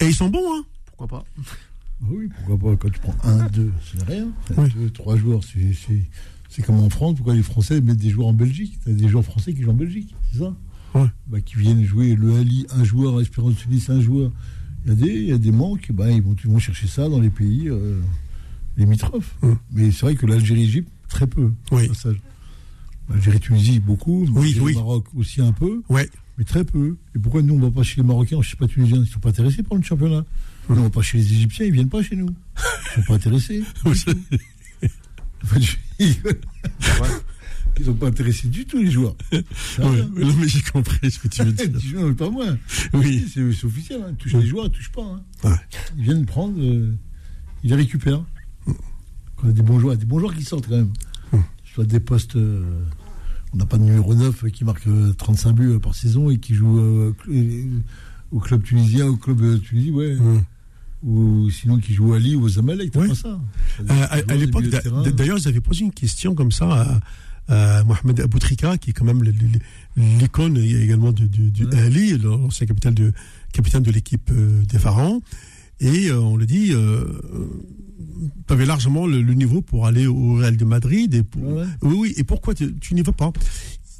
Et 0.00 0.06
ils 0.06 0.14
sont 0.14 0.28
bons, 0.28 0.54
hein. 0.56 0.64
Pourquoi 0.86 1.06
pas? 1.06 1.24
Oui, 2.08 2.28
pourquoi 2.46 2.70
pas? 2.70 2.76
Quand 2.76 2.90
tu 2.90 3.00
prends 3.00 3.16
un, 3.24 3.46
deux, 3.48 3.72
c'est 3.92 4.02
rien. 4.04 4.28
Oui. 4.56 4.68
Deux, 4.74 4.90
trois 4.90 5.16
joueurs, 5.16 5.40
c'est- 5.44 5.72
c'est 6.48 6.62
comme 6.62 6.80
en 6.80 6.90
France. 6.90 7.16
Pourquoi 7.16 7.34
les 7.34 7.42
Français 7.42 7.80
mettent 7.80 7.98
des 7.98 8.10
joueurs 8.10 8.28
en 8.28 8.32
Belgique? 8.32 8.78
T'as 8.84 8.92
des 8.92 9.08
joueurs 9.08 9.24
français 9.24 9.52
qui 9.52 9.62
jouent 9.62 9.70
en 9.70 9.74
Belgique, 9.74 10.14
c'est 10.32 10.38
ça? 10.38 10.54
Ouais. 10.94 11.06
bah, 11.26 11.40
Qui 11.40 11.56
viennent 11.56 11.84
jouer 11.84 12.14
le 12.14 12.36
Ali, 12.36 12.66
un 12.70 12.84
joueur, 12.84 13.20
Espérance 13.20 13.56
Tunis, 13.56 13.88
un 13.90 14.00
joueur. 14.00 14.32
Il 14.84 14.90
y 14.90 14.92
a 14.92 14.94
des, 14.94 15.12
il 15.14 15.28
y 15.28 15.32
a 15.32 15.38
des 15.38 15.50
manques, 15.50 15.90
bah, 15.92 16.10
ils, 16.10 16.22
vont, 16.22 16.34
ils 16.42 16.50
vont 16.50 16.58
chercher 16.58 16.86
ça 16.86 17.08
dans 17.08 17.20
les 17.20 17.30
pays 17.30 17.68
euh, 17.68 18.00
limitrophes. 18.76 19.34
Hum. 19.42 19.58
Mais 19.72 19.90
c'est 19.90 20.02
vrai 20.02 20.14
que 20.14 20.26
l'Algérie-Égypte, 20.26 20.88
très 21.08 21.26
peu. 21.26 21.52
Oui. 21.72 21.90
L'Algérie-Tunisie, 23.10 23.80
beaucoup. 23.80 24.26
Oui, 24.34 24.54
le 24.54 24.62
oui. 24.62 24.74
Maroc 24.74 25.06
aussi 25.16 25.40
un 25.40 25.52
peu. 25.52 25.82
Ouais. 25.88 26.08
Mais 26.36 26.44
très 26.44 26.64
peu. 26.64 26.96
Et 27.14 27.18
pourquoi 27.18 27.42
nous, 27.42 27.54
on 27.54 27.58
va 27.58 27.70
pas 27.70 27.82
chez 27.82 28.00
les 28.00 28.06
Marocains, 28.06 28.40
chez 28.42 28.56
les 28.58 28.66
pas 28.66 28.72
Tunisiens 28.72 28.98
Ils 28.98 29.06
sont 29.06 29.18
pas 29.18 29.30
intéressés 29.30 29.62
par 29.62 29.76
le 29.76 29.82
championnat. 29.82 30.24
Nous, 30.68 30.78
on 30.78 30.82
va 30.82 30.90
pas 30.90 31.02
chez 31.02 31.18
les 31.18 31.32
Égyptiens, 31.32 31.66
ils 31.66 31.72
viennent 31.72 31.88
pas 31.88 32.02
chez 32.02 32.16
nous. 32.16 32.28
Ils 32.28 32.94
sont 33.02 33.06
pas 33.08 33.14
intéressés. 33.14 33.62
Enfin, 35.44 35.60
je- 35.60 35.76
Ils 37.80 37.84
sont 37.84 37.94
pas 37.94 38.08
intéressés 38.08 38.48
du 38.48 38.64
tout, 38.66 38.78
les 38.78 38.90
joueurs. 38.90 39.14
Ouais, 39.32 39.42
non, 39.78 40.34
mais 40.40 40.48
j'ai 40.48 40.62
compris 40.62 41.10
ce 41.10 41.18
que 41.20 41.28
tu 41.28 41.42
veux 41.44 41.52
dire. 41.52 41.70
Non, 41.94 42.12
pas 42.14 42.28
moi. 42.28 42.46
Oui. 42.92 43.24
C'est 43.32 43.52
c'est 43.52 43.64
officiel. 43.66 44.02
Hein. 44.04 44.14
Touche 44.18 44.32
les 44.34 44.46
joueurs, 44.46 44.66
ils 44.66 44.72
touchent 44.72 44.90
pas. 44.90 45.02
hein. 45.02 45.22
Ouais. 45.44 45.56
Ils 45.96 46.02
viennent 46.04 46.26
prendre, 46.26 46.58
euh, 46.60 46.92
ils 47.62 47.70
les 47.70 47.76
récupèrent. 47.76 48.24
Quand 49.36 49.48
a 49.48 49.52
des 49.52 49.62
bons 49.62 49.78
joueurs, 49.78 49.96
des 49.96 50.06
bons 50.06 50.18
joueurs 50.18 50.34
qui 50.34 50.42
sortent 50.44 50.66
quand 50.68 50.76
même. 50.76 50.92
Soit 51.72 51.84
des 51.84 52.00
postes. 52.00 52.34
euh, 52.36 52.82
on 53.52 53.58
n'a 53.58 53.66
pas 53.66 53.78
de 53.78 53.84
numéro 53.84 54.12
9 54.14 54.46
qui 54.50 54.64
marque 54.64 54.86
euh, 54.88 55.12
35 55.16 55.52
buts 55.52 55.68
euh, 55.74 55.78
par 55.78 55.94
saison 55.94 56.28
et 56.30 56.38
qui 56.38 56.54
joue 56.54 56.78
euh, 56.80 57.14
au 58.32 58.40
club 58.40 58.62
tunisien, 58.64 59.06
au 59.06 59.16
club 59.16 59.40
de 59.40 59.56
Tunisie, 59.58 59.90
ouais. 59.92 60.16
Ou 61.04 61.48
sinon 61.50 61.78
qui 61.78 61.94
joue 61.94 62.12
à 62.14 62.18
Lille 62.18 62.36
ou 62.36 62.42
aux 62.42 62.48
Zamalek, 62.48 62.90
t'as 62.90 63.00
Ouais. 63.00 63.08
pas 63.08 63.14
ça. 63.14 63.40
Euh, 63.80 63.84
à, 63.88 64.14
à 64.32 64.34
l'époque, 64.34 64.66
d'a- 64.68 64.80
d'a- 64.80 65.12
d'ailleurs, 65.12 65.38
ils 65.38 65.46
avaient 65.46 65.60
posé 65.60 65.84
une 65.84 65.92
question 65.92 66.34
comme 66.34 66.50
ça 66.50 67.00
à, 67.48 67.78
à 67.80 67.84
Mohamed 67.84 68.20
Aboutrika, 68.20 68.78
qui 68.78 68.90
est 68.90 68.92
quand 68.92 69.04
même 69.04 69.22
l'icône 69.96 70.56
également 70.56 71.12
du, 71.12 71.28
du, 71.28 71.50
du 71.50 71.64
Ouais. 71.66 71.78
Ali, 71.80 72.18
l'ancien 72.18 72.66
capitaine 72.66 72.94
de, 72.94 73.12
capitaine 73.52 73.82
de 73.82 73.90
l'équipe 73.92 74.30
euh, 74.32 74.62
des 74.64 74.78
Pharaons. 74.78 75.22
Et 75.80 76.08
euh, 76.10 76.18
on 76.20 76.36
le 76.36 76.46
dit, 76.46 76.70
euh, 76.72 77.04
tu 78.46 78.52
avais 78.52 78.66
largement 78.66 79.06
le, 79.06 79.22
le 79.22 79.34
niveau 79.34 79.62
pour 79.62 79.86
aller 79.86 80.06
au 80.08 80.34
Real 80.34 80.56
de 80.56 80.64
Madrid. 80.64 81.14
Et 81.14 81.22
pour- 81.22 81.42
Ouais, 81.44 81.62
ouais. 81.62 81.66
Oui, 81.82 81.94
oui. 81.98 82.14
Et 82.16 82.24
pourquoi 82.24 82.54
tu, 82.54 82.74
tu 82.80 82.94
n'y 82.94 83.02
vas 83.02 83.12
pas? 83.12 83.32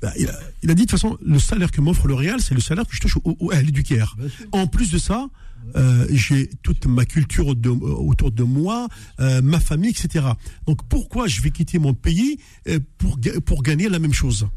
Bah, 0.02 0.12
il, 0.18 0.28
a, 0.28 0.38
il 0.62 0.70
a 0.70 0.74
dit 0.74 0.82
de 0.84 0.90
toute 0.90 0.98
façon, 0.98 1.16
le 1.24 1.38
salaire 1.38 1.70
que 1.70 1.80
m'offre 1.80 2.06
le 2.08 2.14
Real, 2.14 2.40
c'est 2.40 2.54
le 2.54 2.60
salaire 2.60 2.86
que 2.86 2.94
je 2.94 3.00
touche 3.00 3.16
au, 3.24 3.36
au 3.40 3.52
Ali 3.52 3.70
du 3.72 3.82
Caire. 3.84 4.16
En 4.52 4.66
plus 4.66 4.90
de 4.90 4.98
ça, 4.98 5.28
euh, 5.76 6.06
j'ai 6.10 6.48
toute 6.62 6.86
ma 6.86 7.04
culture 7.04 7.54
de- 7.54 7.68
euh, 7.68 7.72
autour 7.74 8.30
de 8.32 8.42
moi, 8.42 8.88
euh, 9.20 9.42
ma 9.42 9.60
famille, 9.60 9.90
etc. 9.90 10.24
Donc 10.66 10.86
pourquoi 10.88 11.26
je 11.26 11.40
vais 11.42 11.50
quitter 11.50 11.78
mon 11.78 11.94
pays 11.94 12.38
euh, 12.68 12.78
pour, 12.98 13.18
pour 13.44 13.62
gagner 13.62 13.88
la 13.88 13.98
même 13.98 14.12
chose? 14.14 14.48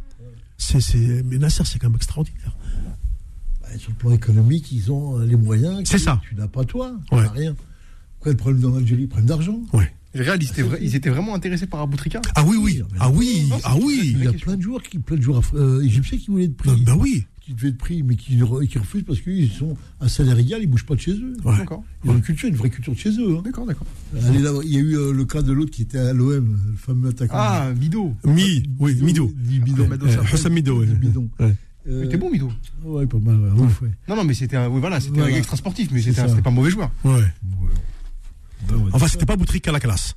C'est, 0.58 0.80
c'est, 0.80 1.24
Mais 1.26 1.38
Nasser, 1.38 1.64
c'est 1.66 1.80
quand 1.80 1.90
même 1.90 1.96
extraordinaire. 1.96 2.56
Bah, 3.62 3.68
sur 3.78 3.90
le 3.92 3.96
plan 3.96 4.12
économique, 4.12 4.72
ils 4.72 4.92
ont 4.92 5.20
euh, 5.20 5.26
les 5.26 5.36
moyens. 5.36 5.82
C'est 5.86 5.98
ça. 5.98 6.22
Tu 6.28 6.36
n'as 6.36 6.48
pas 6.48 6.64
toi. 6.66 6.94
Tu 7.10 7.16
Ouais. 7.16 7.24
n'as 7.24 7.32
rien. 7.32 7.56
Quoi 8.20 8.32
le 8.32 8.38
problème 8.38 8.62
dans 8.62 8.70
l'Algérie 8.76 9.02
Le 9.04 9.08
problème 9.08 9.28
d'argent. 9.28 9.60
Ouais. 9.74 9.92
Ils 10.14 10.22
étaient, 10.22 10.62
vra- 10.64 10.78
ils 10.82 10.94
étaient 10.96 11.10
vraiment 11.10 11.34
intéressés 11.34 11.68
par 11.68 11.80
Aboutrika 11.80 12.20
Ah 12.36 12.44
oui, 12.46 12.58
oui, 12.62 12.82
ah 13.00 13.10
oui, 13.10 13.50
ah 13.64 13.76
oui. 13.82 14.12
Il 14.14 14.24
y 14.24 14.28
a 14.28 14.34
plein 14.34 14.58
de 14.58 14.62
joueurs, 14.62 14.84
qui, 14.84 15.00
plein 15.00 15.16
de 15.16 15.22
joueurs 15.22 15.42
euh, 15.54 15.82
égyptiens 15.82 16.18
qui 16.18 16.28
voulaient 16.30 16.44
être 16.44 16.58
pris. 16.58 16.70
Ben, 16.70 16.84
ben 16.84 16.96
oui. 17.00 17.26
Qui 17.42 17.54
devaient 17.56 17.70
être 17.70 17.78
pris, 17.78 18.04
mais 18.04 18.16
qui, 18.16 18.38
qui 18.70 18.78
refusent 18.80 19.04
parce 19.04 19.20
qu'ils 19.20 19.50
sont 19.52 19.76
à 20.00 20.08
salaire 20.08 20.38
égal, 20.38 20.62
ils 20.62 20.68
bougent 20.68 20.86
pas 20.86 20.94
de 20.96 21.00
chez 21.02 21.14
eux. 21.14 21.34
Ouais. 21.44 21.58
D'accord. 21.58 21.84
Ils 22.06 22.12
ont 22.12 22.16
une 22.16 22.22
culture, 22.22 22.48
une 22.48 22.56
vraie 22.56 22.70
culture 22.70 22.94
de 22.94 22.98
chez 23.00 23.10
eux. 23.10 23.38
hein. 23.38 23.42
D'accord, 23.44 23.66
d'accord. 23.66 23.88
Allez 24.28 24.40
là, 24.40 24.52
il 24.64 24.72
y 24.72 24.78
a 24.78 24.80
eu 24.80 24.96
euh, 24.96 25.12
le 25.12 25.26
cas 25.26 25.42
de 25.42 25.52
l'autre 25.52 25.72
qui 25.72 25.82
était 25.82 25.98
à 25.98 26.14
l'OM, 26.14 26.60
le 26.72 26.78
fameux 26.78 27.10
attaquant. 27.10 27.34
Ah, 27.36 27.72
Mido. 27.80 28.14
Mi, 28.26 28.64
oui, 28.80 28.96
Mido. 29.02 29.26
Euh, 29.26 30.50
Mido, 30.50 30.80
bidon. 31.00 31.30
Ouais. 31.40 31.56
Euh, 31.90 32.02
Il 32.04 32.06
était 32.06 32.18
bon, 32.18 32.30
Mido. 32.30 32.52
Ouais, 32.84 33.08
pas 33.08 33.18
mal, 33.18 33.40
ouais, 33.40 33.62
ouf, 33.62 33.82
ouais. 33.82 33.90
Non, 34.08 34.16
non, 34.16 34.24
mais 34.24 34.36
c'était 34.36 34.58
un, 34.58 34.70
oui, 34.70 34.80
voilà, 34.80 35.00
c'était 35.00 35.18
Voilà. 35.18 35.34
un 35.36 35.38
extra 35.40 35.58
sportif, 35.58 35.90
mais 35.92 36.02
c'était 36.02 36.22
pas 36.42 36.50
un 36.52 36.54
mauvais 36.54 36.70
joueur. 36.70 36.92
Ouais. 37.04 37.24
Enfin, 38.94 39.08
c'était 39.08 39.26
pas 39.26 39.36
Boutrika 39.36 39.70
à 39.72 39.74
la 39.74 39.80
classe. 39.80 40.16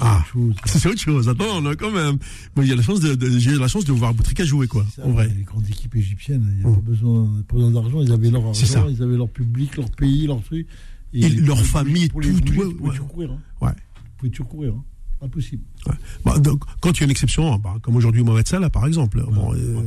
Ah, 0.00 0.24
c'est 0.66 0.86
autre 0.88 1.00
chose. 1.00 1.28
Attends, 1.28 1.58
on 1.64 1.74
quand 1.74 1.90
même. 1.90 2.18
Y 2.56 2.72
a 2.72 2.76
la 2.76 2.82
chance 2.82 3.00
de, 3.00 3.14
de 3.14 3.38
j'ai 3.38 3.54
la 3.56 3.68
chance 3.68 3.84
de 3.84 3.92
voir 3.92 4.12
Boutrika 4.14 4.44
jouer, 4.44 4.66
quoi. 4.66 4.84
Ça, 4.94 5.06
en 5.06 5.10
vrai. 5.12 5.32
Les 5.36 5.44
grandes 5.44 5.66
équipes 5.68 5.96
égyptiennes, 5.96 6.46
il 6.58 6.66
n'y 6.66 6.72
a 6.72 6.74
pas 6.74 6.80
besoin, 6.82 7.28
pas 7.48 7.54
besoin 7.56 7.70
d'argent. 7.70 8.00
Ils 8.02 8.12
avaient 8.12 8.30
leur 8.30 8.54
ça. 8.54 8.86
ils 8.88 9.02
avaient 9.02 9.16
leur 9.16 9.28
public, 9.28 9.76
leur 9.76 9.90
pays, 9.90 10.26
leur 10.26 10.42
truc. 10.42 10.66
Et 11.12 11.28
leur 11.28 11.58
famille, 11.64 12.02
les 12.02 12.08
tout, 12.08 12.40
bouger, 12.44 12.62
ouais, 12.80 12.96
courir. 13.08 13.32
Hein. 13.32 13.38
Ouais. 13.66 13.72
Tu 13.72 14.10
pouvais 14.18 14.30
toujours 14.30 14.48
courir. 14.48 14.74
Hein. 14.74 14.84
Impossible. 15.22 15.62
Ouais. 15.86 15.94
Bah, 16.24 16.38
donc, 16.38 16.62
quand 16.80 16.92
il 16.92 17.00
y 17.00 17.02
a 17.02 17.04
une 17.04 17.10
exception, 17.10 17.58
bah, 17.58 17.76
comme 17.82 17.96
aujourd'hui 17.96 18.22
Mohamed 18.22 18.46
Salah, 18.46 18.70
par 18.70 18.86
exemple. 18.86 19.22
Bon, 19.30 19.52
Ouais, 19.52 19.58
euh. 19.60 19.82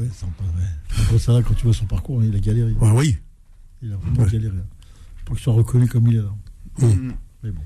Après 0.99 1.17
ça, 1.19 1.41
quand 1.47 1.53
tu 1.55 1.63
vois 1.63 1.73
son 1.73 1.85
parcours, 1.85 2.21
hein, 2.21 2.25
il 2.29 2.35
a 2.35 2.39
galéré. 2.39 2.73
ouais, 2.73 2.91
oui. 2.93 3.17
Il 3.81 3.93
a 3.93 3.95
vraiment 3.97 4.23
Ouais. 4.23 4.31
galéré. 4.31 4.57
Pour 5.25 5.35
qu'il 5.35 5.43
soit 5.43 5.53
reconnu 5.53 5.87
comme 5.87 6.07
il 6.07 6.15
est 6.17 6.21
là. 6.21 6.33
Mm. 6.79 7.11
Mais 7.43 7.51
bon. 7.51 7.61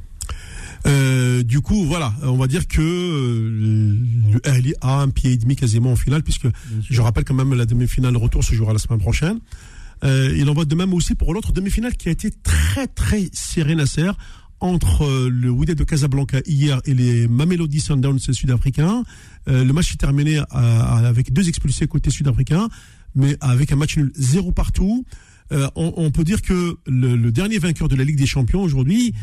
Euh, 0.85 1.43
du 1.43 1.61
coup, 1.61 1.85
voilà, 1.85 2.13
on 2.23 2.37
va 2.37 2.47
dire 2.47 2.67
que 2.67 2.81
euh, 2.81 3.97
le 4.33 4.49
Ahly 4.49 4.73
a 4.81 5.01
un 5.01 5.09
pied 5.09 5.31
et 5.33 5.37
demi 5.37 5.55
quasiment 5.55 5.91
en 5.91 5.95
finale, 5.95 6.23
puisque 6.23 6.47
je 6.89 7.01
rappelle 7.01 7.23
quand 7.23 7.33
même 7.33 7.53
la 7.53 7.65
demi-finale 7.65 8.15
retour 8.17 8.43
se 8.43 8.53
jouera 8.53 8.73
la 8.73 8.79
semaine 8.79 8.99
prochaine. 8.99 9.39
Euh, 10.03 10.33
il 10.37 10.47
en 10.49 10.53
va 10.53 10.65
de 10.65 10.75
même 10.75 10.93
aussi 10.93 11.15
pour 11.15 11.33
l'autre 11.33 11.51
demi-finale 11.51 11.95
qui 11.95 12.07
a 12.09 12.11
été 12.11 12.29
très 12.43 12.87
très 12.87 13.29
serré 13.33 13.73
Nasser 13.75 14.11
entre 14.59 15.05
euh, 15.05 15.29
le 15.29 15.49
Wydad 15.49 15.75
de 15.77 15.83
Casablanca 15.83 16.39
hier 16.45 16.79
et 16.85 16.93
les 16.93 17.27
Mamelody 17.27 17.79
Sundowns 17.79 18.19
sud-africains. 18.19 19.03
Euh, 19.47 19.63
le 19.63 19.73
match 19.73 19.91
s'est 19.91 19.97
terminé 19.97 20.37
à- 20.37 20.43
à- 20.51 21.07
avec 21.07 21.33
deux 21.33 21.47
expulsés 21.49 21.87
côté 21.87 22.11
sud-africain, 22.11 22.69
mais 23.15 23.37
avec 23.41 23.71
un 23.71 23.75
match 23.75 23.97
nul 23.97 24.11
zéro 24.15 24.51
partout. 24.51 25.05
Euh, 25.51 25.67
on, 25.75 25.93
on 25.97 26.11
peut 26.11 26.23
dire 26.23 26.41
que 26.41 26.77
le, 26.85 27.15
le 27.15 27.31
dernier 27.31 27.57
vainqueur 27.57 27.87
de 27.87 27.95
la 27.95 28.03
Ligue 28.03 28.17
des 28.17 28.25
Champions 28.27 28.61
aujourd'hui, 28.61 29.13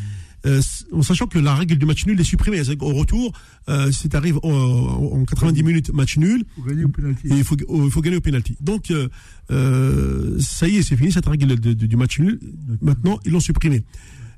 euh, 0.46 0.60
en 0.92 1.02
sachant 1.02 1.26
que 1.26 1.38
la 1.38 1.54
règle 1.54 1.76
du 1.76 1.86
match 1.86 2.04
nul 2.06 2.20
est 2.20 2.24
supprimée, 2.24 2.62
qu'au 2.76 2.92
retour, 2.92 3.32
euh, 3.68 3.90
si 3.92 4.08
tu 4.08 4.16
arrives 4.16 4.38
en, 4.42 4.50
en 4.50 5.24
90 5.24 5.62
minutes 5.62 5.92
match 5.92 6.16
nul, 6.18 6.44
gagner 6.66 6.84
au 6.84 6.90
il 7.24 7.44
faut, 7.44 7.56
gagner 8.02 8.16
au 8.16 8.20
penalty. 8.20 8.56
Donc, 8.60 8.90
euh, 8.90 9.08
euh, 9.50 10.38
ça 10.40 10.68
y 10.68 10.76
est, 10.76 10.82
c'est 10.82 10.96
fini 10.96 11.12
cette 11.12 11.26
règle 11.26 11.58
de- 11.58 11.72
de- 11.72 11.86
du 11.86 11.96
match 11.96 12.18
nul. 12.20 12.38
Maintenant, 12.82 13.18
ils 13.24 13.32
l'ont 13.32 13.40
supprimé. 13.40 13.84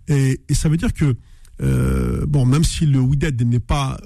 Et, 0.08 0.40
et 0.48 0.54
ça 0.54 0.68
veut 0.68 0.76
dire 0.76 0.92
que, 0.92 1.16
bon, 2.26 2.46
même 2.46 2.64
si 2.64 2.86
le 2.86 3.00
Wydad 3.00 3.40
n'est 3.42 3.58
pas 3.60 3.98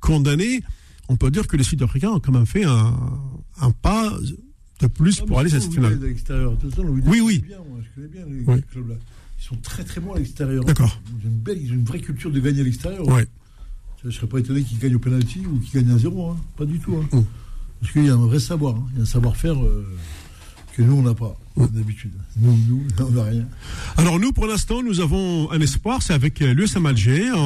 condamné, 0.00 0.62
on 1.08 1.16
peut 1.16 1.30
dire 1.30 1.46
que 1.46 1.56
les 1.56 1.64
Sud-Africains 1.64 2.10
ont 2.10 2.20
quand 2.20 2.32
même 2.32 2.46
fait 2.46 2.64
un, 2.64 2.94
un 3.60 3.70
pas 3.72 4.16
de 4.80 4.86
plus 4.86 5.20
Ah, 5.22 5.26
pour 5.26 5.36
mais 5.36 5.44
aller 5.44 5.54
à 5.54 5.60
cette 5.60 5.68
au 5.70 5.72
finale. 5.72 5.98
Oui, 7.06 7.20
oui. 7.20 7.40
connais 7.40 7.48
bien, 7.48 7.58
moi, 7.68 7.78
je 7.82 7.94
connais 7.94 8.08
bien 8.08 8.24
les 8.26 8.44
Oui. 8.46 8.62
clubs 8.72 8.88
là. 8.88 8.94
Ils 9.42 9.48
sont 9.48 9.56
très 9.56 9.82
très 9.82 10.00
bons 10.00 10.12
à 10.14 10.18
l'extérieur. 10.18 10.64
D'accord. 10.64 11.00
Ils 11.20 11.26
ont 11.26 11.30
une 11.30 11.38
belle, 11.38 11.58
ils 11.60 11.72
ont 11.72 11.74
une 11.74 11.84
vraie 11.84 11.98
culture 11.98 12.30
de 12.30 12.38
gagner 12.38 12.60
à 12.60 12.64
l'extérieur. 12.64 13.06
Ouais. 13.08 13.26
Je 14.02 14.06
ne 14.08 14.12
serais 14.12 14.28
pas 14.28 14.38
étonné 14.38 14.62
qu'ils 14.62 14.78
gagnent 14.78 14.94
au 14.94 15.00
penalty 15.00 15.40
ou 15.46 15.58
qu'ils 15.58 15.80
gagnent 15.82 15.94
à 15.94 15.98
zéro. 15.98 16.30
hein. 16.30 16.36
Pas 16.56 16.64
du 16.64 16.78
tout. 16.78 16.96
hein. 16.96 17.08
Mm. 17.16 17.22
Parce 17.80 17.92
qu'il 17.92 18.04
y 18.04 18.08
a 18.08 18.14
un 18.14 18.26
vrai 18.26 18.38
savoir. 18.38 18.76
hein. 18.76 18.86
Il 18.92 18.96
y 18.96 19.00
a 19.00 19.02
un 19.02 19.06
savoir-faire 19.06 19.62
euh, 19.62 19.84
que 20.76 20.82
nous, 20.82 20.94
on 20.94 21.02
n'a 21.02 21.14
pas 21.14 21.36
Mm. 21.56 21.66
d'habitude. 21.66 22.12
Nous, 22.40 22.56
nous, 22.68 22.82
on 23.06 23.10
n'a 23.10 23.24
rien. 23.24 23.46
Alors 23.98 24.18
nous, 24.18 24.32
pour 24.32 24.46
l'instant, 24.46 24.82
nous 24.82 25.00
avons 25.00 25.50
un 25.50 25.60
espoir, 25.60 26.02
c'est 26.02 26.14
avec 26.14 26.40
euh, 26.40 26.54
l'USM 26.54 26.86
Alger 26.86 27.30
en, 27.32 27.36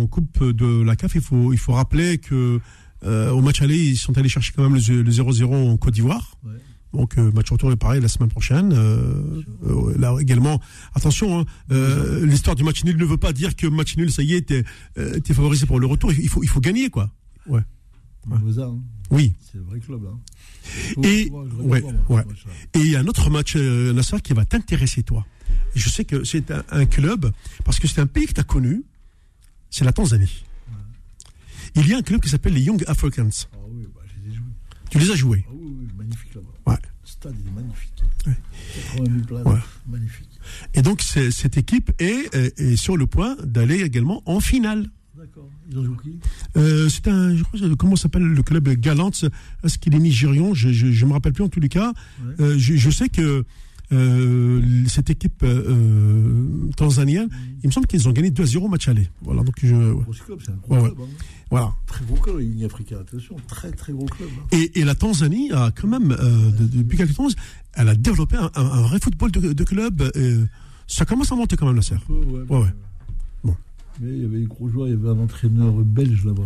en 0.00 0.06
Coupe 0.06 0.42
de 0.42 0.82
la 0.82 0.96
CAF. 0.96 1.14
Il 1.16 1.20
faut, 1.20 1.52
il 1.52 1.58
faut 1.58 1.72
rappeler 1.72 2.16
que 2.18 2.60
euh, 3.04 3.30
au 3.32 3.42
match 3.42 3.60
aller, 3.60 3.76
ils 3.78 3.96
sont 3.96 4.16
allés 4.16 4.30
chercher 4.30 4.52
quand 4.56 4.62
même 4.68 4.80
le, 4.80 5.02
le 5.02 5.10
0-0 5.10 5.52
en 5.72 5.76
Côte 5.76 5.92
d'Ivoire. 5.94 6.38
Ouais. 6.44 6.52
Donc 6.94 7.18
euh, 7.18 7.32
match 7.32 7.50
retour 7.50 7.72
est 7.72 7.76
pareil 7.76 8.00
la 8.00 8.08
semaine 8.08 8.28
prochaine. 8.30 8.72
Euh, 8.72 9.42
euh, 9.66 9.94
là 9.98 10.16
également, 10.20 10.60
attention, 10.94 11.40
hein, 11.40 11.44
euh, 11.72 12.24
l'histoire 12.24 12.54
du 12.56 12.62
match 12.62 12.84
nul 12.84 12.96
ne 12.96 13.04
veut 13.04 13.16
pas 13.16 13.32
dire 13.32 13.56
que 13.56 13.66
match 13.66 13.96
nul, 13.96 14.10
ça 14.12 14.22
y 14.22 14.34
est, 14.34 14.42
t'es 14.48 14.64
euh, 14.98 15.18
t'es 15.20 15.34
favorisé 15.34 15.66
pour 15.66 15.80
le 15.80 15.86
retour. 15.86 16.12
Il 16.12 16.28
faut, 16.28 16.42
il 16.42 16.48
faut 16.48 16.60
gagner 16.60 16.90
quoi. 16.90 17.10
Ouais. 17.46 17.60
Hein. 18.30 18.40
Oui. 19.10 19.34
C'est 19.40 19.58
un 19.58 19.62
vrai 19.62 19.80
club. 19.80 20.00
Hein. 20.06 20.18
Et- 21.02 21.28
ouais, 21.30 21.80
moi, 21.82 21.92
ouais. 22.08 22.22
Et 22.74 22.78
il 22.78 22.90
y 22.90 22.96
a 22.96 23.00
un 23.00 23.06
autre 23.06 23.28
match, 23.28 23.54
Nasser, 23.56 24.16
qui 24.22 24.32
va 24.32 24.44
t'intéresser, 24.46 25.02
toi. 25.02 25.26
Je 25.74 25.88
sais 25.90 26.04
que 26.04 26.24
c'est 26.24 26.50
un, 26.50 26.64
un 26.70 26.86
club, 26.86 27.30
parce 27.64 27.78
que 27.80 27.86
c'est 27.88 28.00
un 28.00 28.06
pays 28.06 28.26
que 28.26 28.32
tu 28.32 28.40
as 28.40 28.44
connu, 28.44 28.82
c'est 29.68 29.84
la 29.84 29.92
Tanzanie. 29.92 30.44
Il 31.74 31.86
y 31.88 31.92
a 31.92 31.98
un 31.98 32.02
club 32.02 32.20
qui 32.22 32.28
s'appelle 32.30 32.54
les 32.54 32.62
Young 32.62 32.82
Africans. 32.86 33.28
Ah 33.52 33.56
oui, 33.68 33.86
bah, 33.94 34.00
je 34.06 34.22
les 34.24 34.32
ai 34.32 34.36
joués. 34.36 34.52
Tu 34.90 34.98
les 34.98 35.10
as 35.10 35.16
joués. 35.16 35.44
Ah 35.48 35.52
oui, 35.54 35.74
oui, 35.80 35.88
magnifique 35.98 36.34
là-bas. 36.34 36.53
Stade 37.24 37.34
est 37.46 37.50
magnifique. 37.54 38.02
Ouais. 38.26 38.36
80 38.96 39.04
000 39.14 39.26
places. 39.26 39.46
Ouais. 39.46 39.60
Magnifique. 39.88 40.28
Et 40.74 40.82
donc, 40.82 41.00
cette 41.02 41.56
équipe 41.56 41.90
est, 41.98 42.34
est- 42.34 42.60
est 42.60 42.76
sur 42.76 42.96
le 42.96 43.06
point 43.06 43.36
d'aller 43.42 43.80
également 43.80 44.22
en 44.26 44.40
finale. 44.40 44.90
D'accord. 45.16 45.48
Ils 45.70 45.78
ont 45.78 45.84
joué 45.84 45.94
qui? 46.02 46.18
Euh, 46.56 46.88
c'est 46.90 47.08
un, 47.08 47.34
je 47.34 47.42
crois, 47.44 47.58
comment 47.78 47.96
s'appelle 47.96 48.24
le 48.24 48.42
club 48.42 48.68
Galant 48.68 49.10
Est-ce 49.62 49.78
qu'il 49.78 49.94
est 49.94 49.98
nigérian? 49.98 50.52
Je 50.52 50.68
ne 50.68 51.06
me 51.06 51.12
rappelle 51.14 51.32
plus 51.32 51.44
en 51.44 51.48
tous 51.48 51.60
les 51.60 51.68
cas. 51.70 51.92
Ouais. 52.22 52.34
Euh, 52.40 52.58
je, 52.58 52.74
je 52.76 52.90
sais 52.90 53.08
que 53.08 53.44
euh, 53.94 54.84
cette 54.88 55.10
équipe 55.10 55.42
euh, 55.42 56.68
tanzanienne, 56.76 57.28
il 57.62 57.66
me 57.68 57.72
semble 57.72 57.86
qu'ils 57.86 58.08
ont 58.08 58.12
gagné 58.12 58.30
2-0 58.30 58.68
match 58.68 58.88
aller. 58.88 59.08
Voilà, 59.22 59.42
donc 59.42 59.54
je, 59.62 59.74
ouais. 59.74 60.04
Club, 60.26 60.38
c'est 60.44 60.50
un 60.52 60.56
gros 60.56 60.74
Ouais, 60.74 60.82
club. 60.82 60.94
hein. 61.00 61.24
voilà. 61.50 61.72
Très 61.86 62.04
gros 62.04 62.16
club, 62.16 62.38
Ligue 62.40 62.64
africaine. 62.64 62.98
Attention, 63.00 63.36
très 63.48 63.70
très 63.72 63.92
gros 63.92 64.06
club. 64.06 64.28
hein. 64.38 64.46
Et, 64.52 64.80
et 64.80 64.84
la 64.84 64.94
Tanzanie 64.94 65.50
a 65.52 65.70
quand 65.70 65.88
même, 65.88 66.12
euh, 66.12 66.50
de- 66.50 66.66
depuis 66.82 66.96
quelques 66.98 67.14
temps, 67.14 67.28
elle 67.74 67.88
a 67.88 67.94
développé 67.94 68.36
un, 68.36 68.50
un- 68.54 68.82
vrai 68.82 68.98
football 69.00 69.30
de, 69.30 69.52
de 69.52 69.64
club. 69.64 70.02
euh, 70.16 70.44
ça 70.86 71.04
commence 71.06 71.32
à 71.32 71.36
monter 71.36 71.56
quand 71.56 71.66
même, 71.66 71.76
la 71.76 71.82
serre. 71.82 72.02
Ouais, 72.10 72.58
ouais. 72.58 72.68
Bon. 73.42 73.56
Mais 74.00 74.08
il 74.10 74.22
y 74.22 74.24
avait 74.26 74.38
des 74.40 74.46
gros 74.46 74.68
joueurs, 74.68 74.88
il 74.88 74.90
y 74.90 74.94
avait 74.94 75.08
un 75.08 75.18
entraîneur 75.22 75.72
belge 75.72 76.24
là-bas. 76.24 76.42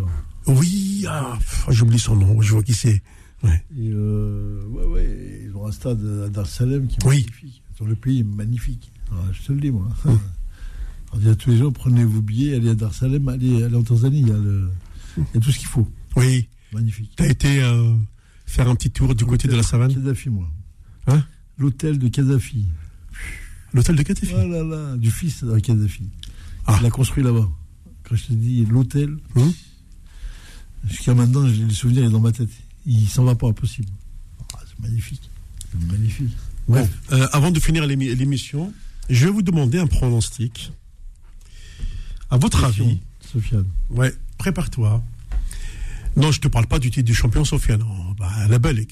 Oui, 0.47 1.05
ah, 1.09 1.37
j'oublie 1.69 1.99
son 1.99 2.15
nom, 2.15 2.41
je 2.41 2.53
vois 2.53 2.63
qui 2.63 2.73
c'est. 2.73 3.01
Ouais. 3.43 3.63
Et 3.77 3.89
euh, 3.93 4.61
ouais, 4.67 4.85
ouais, 4.85 5.41
ils 5.45 5.55
ont 5.55 5.65
un 5.67 5.71
stade 5.71 6.03
à 6.25 6.29
Dar 6.29 6.45
es 6.45 6.49
Salaam 6.49 6.87
qui 6.87 6.95
est 6.97 7.05
Oui. 7.07 7.17
magnifique. 7.21 7.61
Dans 7.79 7.85
le 7.85 7.95
pays 7.95 8.19
est 8.19 8.23
magnifique. 8.23 8.91
Alors, 9.11 9.25
je 9.33 9.41
te 9.43 9.51
le 9.53 9.61
dis, 9.61 9.71
moi. 9.71 9.87
On 11.13 11.17
dit 11.17 11.29
à 11.29 11.35
tous 11.35 11.49
les 11.51 11.57
gens, 11.57 11.71
prenez 11.71 12.03
vos 12.03 12.21
billets, 12.21 12.55
allez 12.55 12.69
à 12.69 12.75
Dar 12.75 12.91
es 12.91 12.93
Salaam, 12.93 13.27
allez, 13.29 13.63
allez 13.63 13.75
en 13.75 13.83
Tanzanie, 13.83 14.19
il 14.21 14.27
y, 14.27 14.31
a 14.31 14.37
le, 14.37 14.69
il 15.17 15.23
y 15.33 15.37
a 15.37 15.39
tout 15.41 15.51
ce 15.51 15.57
qu'il 15.57 15.67
faut. 15.67 15.87
Oui, 16.15 16.47
Magnifique. 16.73 17.13
tu 17.17 17.23
as 17.23 17.27
été 17.29 17.61
euh, 17.63 17.95
faire 18.45 18.69
un 18.69 18.75
petit 18.75 18.91
tour 18.91 19.15
du 19.15 19.25
côté 19.25 19.47
de 19.47 19.55
la 19.55 19.63
savane? 19.63 19.93
Kadhafi, 19.93 20.29
moi. 20.29 20.47
Hein? 21.07 21.23
L'hôtel 21.57 21.97
de 21.97 22.07
Kadhafi. 22.09 22.65
L'hôtel 23.73 23.95
de 23.95 24.03
Katifi. 24.03 24.33
Oh 24.35 24.47
là 24.47 24.63
là, 24.63 24.97
du 24.97 25.09
fils 25.11 25.43
de 25.43 25.57
Kadhafi. 25.59 26.03
Ah. 26.67 26.75
Il 26.79 26.83
l'a 26.83 26.89
construit 26.89 27.23
là-bas. 27.23 27.47
Quand 28.03 28.15
je 28.15 28.25
te 28.27 28.33
dis 28.33 28.65
l'hôtel, 28.65 29.17
Hum. 29.35 29.51
jusqu'à 30.87 31.13
maintenant, 31.15 31.47
j'ai 31.47 31.63
le 31.63 31.69
souvenir 31.71 32.03
est 32.05 32.09
dans 32.09 32.19
ma 32.19 32.31
tête. 32.31 32.49
Il 32.91 33.07
s'en 33.07 33.23
va 33.23 33.35
pas, 33.35 33.47
impossible. 33.47 33.87
Ah, 34.55 34.59
c'est 34.67 34.79
magnifique. 34.79 35.29
C'est 35.71 35.91
magnifique. 35.91 36.35
Bon, 36.67 36.87
euh, 37.11 37.27
avant 37.31 37.51
de 37.51 37.59
finir 37.59 37.85
l'émi- 37.85 38.13
l'émission, 38.15 38.73
je 39.09 39.25
vais 39.25 39.31
vous 39.31 39.43
demander 39.43 39.77
un 39.77 39.85
pronostic. 39.87 40.71
À 42.31 42.37
votre 42.37 42.63
avis, 42.63 42.99
Sofiane. 43.31 43.65
ouais, 43.91 44.13
prépare-toi. 44.39 45.03
Non, 46.15 46.31
je 46.31 46.39
te 46.39 46.47
parle 46.47 46.65
pas 46.67 46.79
du 46.79 46.89
titre 46.89 47.05
du 47.05 47.13
champion, 47.13 47.45
Sofiane. 47.45 47.79
Non, 47.81 48.11
bah, 48.17 48.31
la 48.47 48.57
belle. 48.59 48.79
est- 48.79 48.87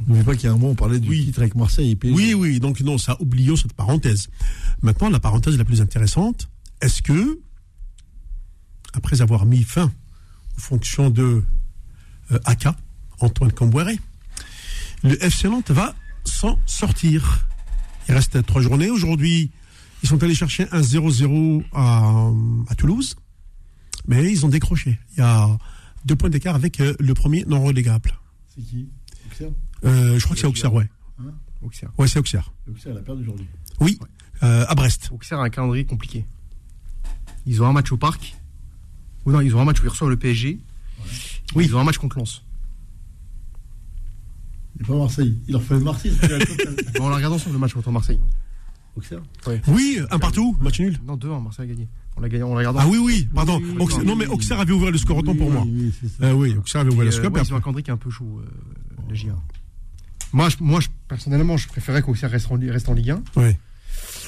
N'oubliez 0.00 0.24
pas 0.24 0.34
qu'il 0.34 0.44
y 0.44 0.46
a 0.48 0.50
un 0.50 0.54
moment, 0.54 0.70
on 0.70 0.74
parlait 0.74 0.98
du 0.98 1.08
Oui. 1.08 1.24
titre 1.26 1.38
avec 1.40 1.54
Marseille 1.54 1.90
et 1.92 1.96
PSG. 1.96 2.16
Oui, 2.16 2.34
oui, 2.34 2.58
donc 2.58 2.80
non, 2.80 2.98
ça, 2.98 3.16
oublions 3.20 3.54
cette 3.54 3.74
parenthèse. 3.74 4.28
Maintenant, 4.82 5.08
la 5.08 5.20
parenthèse 5.20 5.56
la 5.56 5.64
plus 5.64 5.80
intéressante, 5.80 6.48
est-ce 6.80 7.00
que, 7.00 7.38
après 8.92 9.20
avoir 9.22 9.46
mis 9.46 9.62
fin 9.62 9.92
aux 10.56 10.60
fonctions 10.60 11.10
de 11.10 11.44
euh, 12.32 12.38
AK, 12.44 12.68
Antoine 13.24 13.52
Cambouéré, 13.52 13.98
le 15.02 15.22
FC 15.22 15.48
Nantes 15.48 15.70
va 15.70 15.94
s'en 16.24 16.58
sortir 16.66 17.46
Il 18.08 18.14
reste 18.14 18.44
trois 18.46 18.60
journées. 18.62 18.90
Aujourd'hui, 18.90 19.50
ils 20.02 20.08
sont 20.08 20.22
allés 20.22 20.34
chercher 20.34 20.66
un 20.72 20.80
0-0 20.80 21.64
à, 21.72 22.30
à 22.68 22.74
Toulouse, 22.74 23.16
mais 24.06 24.30
ils 24.30 24.44
ont 24.44 24.48
décroché. 24.48 24.98
Il 25.12 25.18
y 25.18 25.22
a 25.22 25.48
deux 26.04 26.16
points 26.16 26.30
d'écart 26.30 26.54
avec 26.54 26.80
euh, 26.80 26.94
le 27.00 27.14
premier 27.14 27.44
non 27.46 27.62
relégable. 27.64 28.12
C'est 28.54 28.62
qui? 28.62 28.88
Auxerre? 29.30 29.50
Euh, 29.84 30.18
je 30.18 30.24
crois 30.24 30.34
que 30.34 30.40
c'est 30.40 30.46
Auxerre, 30.46 30.74
ouais. 30.74 30.88
Auxerre. 31.62 31.90
Ouais, 31.96 32.06
c'est 32.06 32.18
Auxerre. 32.18 32.52
Auxerre, 32.70 32.92
elle 32.92 32.98
a 32.98 33.02
perdu 33.02 33.22
aujourd'hui. 33.22 33.46
Oui, 33.80 33.98
euh, 34.42 34.66
à 34.68 34.74
Brest. 34.74 35.08
Auxerre 35.12 35.40
a 35.40 35.44
un 35.44 35.50
calendrier 35.50 35.84
compliqué. 35.86 36.26
Ils 37.46 37.62
ont 37.62 37.66
un 37.66 37.72
match 37.72 37.90
au 37.92 37.96
parc. 37.96 38.36
Ou 39.24 39.32
non, 39.32 39.40
ils 39.40 39.54
ont 39.56 39.60
un 39.60 39.64
match 39.64 39.80
où 39.80 39.84
ils 39.84 39.88
reçoivent 39.88 40.10
le 40.10 40.18
PSG. 40.18 40.58
Oui, 41.54 41.64
ils 41.64 41.74
ont 41.74 41.80
un 41.80 41.84
match 41.84 41.96
contre 41.98 42.18
Lens. 42.18 42.42
Il 44.76 44.82
n'est 44.82 44.88
pas 44.88 44.96
Marseille. 44.96 45.38
Il 45.48 45.52
leur 45.52 45.62
fait 45.62 45.78
Marseille. 45.78 46.12
c'est. 46.20 46.28
Bon, 46.98 47.06
on 47.06 47.08
la 47.08 47.16
regarde 47.16 47.34
ensemble 47.34 47.54
le 47.54 47.58
match 47.60 47.72
contre 47.74 47.90
Marseille. 47.90 48.18
Auxerre 48.96 49.22
Oui, 49.68 49.98
un 50.10 50.18
partout, 50.20 50.56
match 50.60 50.78
nul. 50.80 50.96
Non, 51.06 51.16
2-1, 51.16 51.42
Marseille 51.42 51.64
a 51.64 51.68
gagné. 51.74 51.88
On 52.16 52.20
l'a 52.20 52.28
gagné, 52.28 52.44
on 52.44 52.54
la 52.54 52.60
Ah 52.76 52.86
oui, 52.88 52.98
oui, 52.98 53.28
pardon. 53.34 53.58
Oui, 53.58 53.70
oui, 53.74 53.82
Auxerre- 53.82 53.98
oui, 54.00 54.06
non, 54.06 54.14
mais. 54.16 54.26
Auxerre 54.26 54.60
avait 54.60 54.72
ouvert 54.72 54.92
le 54.92 54.98
score 54.98 55.16
autant 55.16 55.34
pour 55.34 55.50
moi. 55.50 55.64
Oui, 55.66 55.92
c'est 56.00 56.08
ça. 56.08 56.26
Euh, 56.26 56.32
oui, 56.32 56.54
Auxerre 56.56 56.82
avait 56.82 56.90
ouvert 56.90 57.00
le 57.04 57.06
Et, 57.06 57.08
euh, 57.08 57.16
score. 57.16 57.24
ouais, 57.32 57.40
puis 57.40 57.48
ils 57.48 57.52
ont 57.54 57.56
un 57.56 57.60
calendrier 57.60 57.82
qui 57.82 57.90
est 57.90 57.94
un 57.94 57.96
peu 57.96 58.10
chaud, 58.10 58.40
euh, 58.40 58.46
le 59.08 59.14
J1. 59.16 59.34
Moi, 60.32 60.48
je, 60.48 60.56
moi 60.60 60.78
je- 60.80 60.88
personnellement, 61.08 61.56
je 61.56 61.66
préférais 61.66 62.02
qu'Auxerre 62.02 62.30
en, 62.30 62.56
reste 62.70 62.88
en 62.88 62.94
Ligue 62.94 63.10
1. 63.10 63.22
Ouais. 63.36 63.58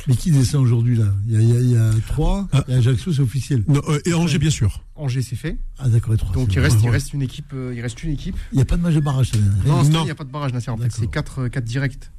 Mais 0.08 0.14
qui 0.14 0.30
descend 0.30 0.62
aujourd'hui 0.62 0.96
là? 0.96 1.12
Il 1.26 1.32
y, 1.34 1.36
a, 1.36 1.40
il 1.40 1.48
y 1.48 1.56
a- 1.56 1.60
il 1.60 1.70
y 1.72 1.76
a 1.76 1.90
3, 2.06 2.46
Ah. 2.52 2.64
et 2.68 2.74
Ajaccio, 2.74 3.12
c'est 3.12 3.22
officiel. 3.22 3.64
Non, 3.66 3.80
euh, 3.88 3.98
et 4.04 4.14
Angers, 4.14 4.38
bien 4.38 4.50
sûr. 4.50 4.84
Angers, 4.94 5.22
c'est 5.22 5.34
fait. 5.36 5.56
Ah, 5.78 5.88
d'accord, 5.88 6.14
et 6.14 6.16
3. 6.16 6.32
Donc 6.32 6.54
il 6.54 6.60
reste, 6.60 6.78
il 6.80 6.84
ouais. 6.86 6.90
reste 6.92 7.12
une 7.12 7.22
équipe. 7.22 7.52
euh, 7.54 7.72
il 7.74 7.80
reste 7.80 8.02
une 8.04 8.12
équipe. 8.12 8.36
Il 8.52 8.56
n'y 8.56 8.62
a 8.62 8.64
pas 8.64 8.76
de 8.76 8.82
match 8.82 8.94
de 8.94 9.00
barrage, 9.00 9.30
ça. 9.30 9.38
Non, 9.66 9.82
il 9.82 10.04
n'y 10.04 10.10
a 10.10 10.14
pas 10.14 10.24
de 10.24 10.30
barrage, 10.30 10.52
Nasser. 10.52 10.70
En 10.70 10.76
fait, 10.76 10.92
c'est 10.92 11.10
4, 11.10 11.48
4 11.48 11.64
directs. 11.64 12.10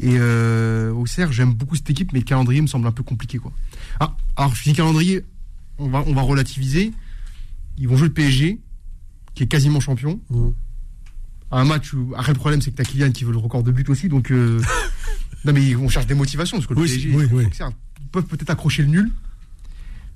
Et 0.00 0.16
euh, 0.18 0.92
Auxerre, 0.92 1.30
j'aime 1.32 1.52
beaucoup 1.54 1.76
cette 1.76 1.88
équipe, 1.90 2.12
mais 2.12 2.18
le 2.20 2.24
calendrier 2.24 2.60
me 2.60 2.66
semble 2.66 2.86
un 2.86 2.92
peu 2.92 3.02
compliqué. 3.04 3.38
Quoi. 3.38 3.52
Ah, 4.00 4.16
alors, 4.36 4.54
je 4.54 4.62
dis 4.64 4.72
calendrier, 4.72 5.24
on 5.78 5.88
va, 5.88 6.02
on 6.06 6.12
va 6.14 6.22
relativiser. 6.22 6.92
Ils 7.78 7.88
vont 7.88 7.96
jouer 7.96 8.08
le 8.08 8.14
PSG, 8.14 8.58
qui 9.34 9.42
est 9.42 9.46
quasiment 9.46 9.80
champion. 9.80 10.20
Mhm. 10.30 10.52
Un 11.52 11.64
match 11.64 11.92
où. 11.92 12.12
Après, 12.16 12.32
le 12.32 12.38
problème, 12.38 12.60
c'est 12.60 12.70
que 12.72 12.76
t'as 12.76 12.84
Kylian 12.84 13.12
qui 13.12 13.22
veut 13.24 13.30
le 13.32 13.38
record 13.38 13.62
de 13.62 13.70
but 13.72 13.88
aussi. 13.88 14.08
Donc. 14.08 14.30
euh, 14.32 14.60
non, 15.44 15.52
mais 15.52 15.74
on 15.76 15.88
cherche 15.88 16.06
des 16.06 16.14
motivations, 16.14 16.56
parce 16.58 16.66
que 16.66 16.74
le 16.74 16.80
Oui, 16.80 16.88
PSG, 16.88 17.14
oui, 17.14 17.24
oui. 17.32 17.44
Peuvent 18.12 18.24
peut-être 18.24 18.50
accrocher 18.50 18.82
le 18.82 18.88
nul. 18.88 19.10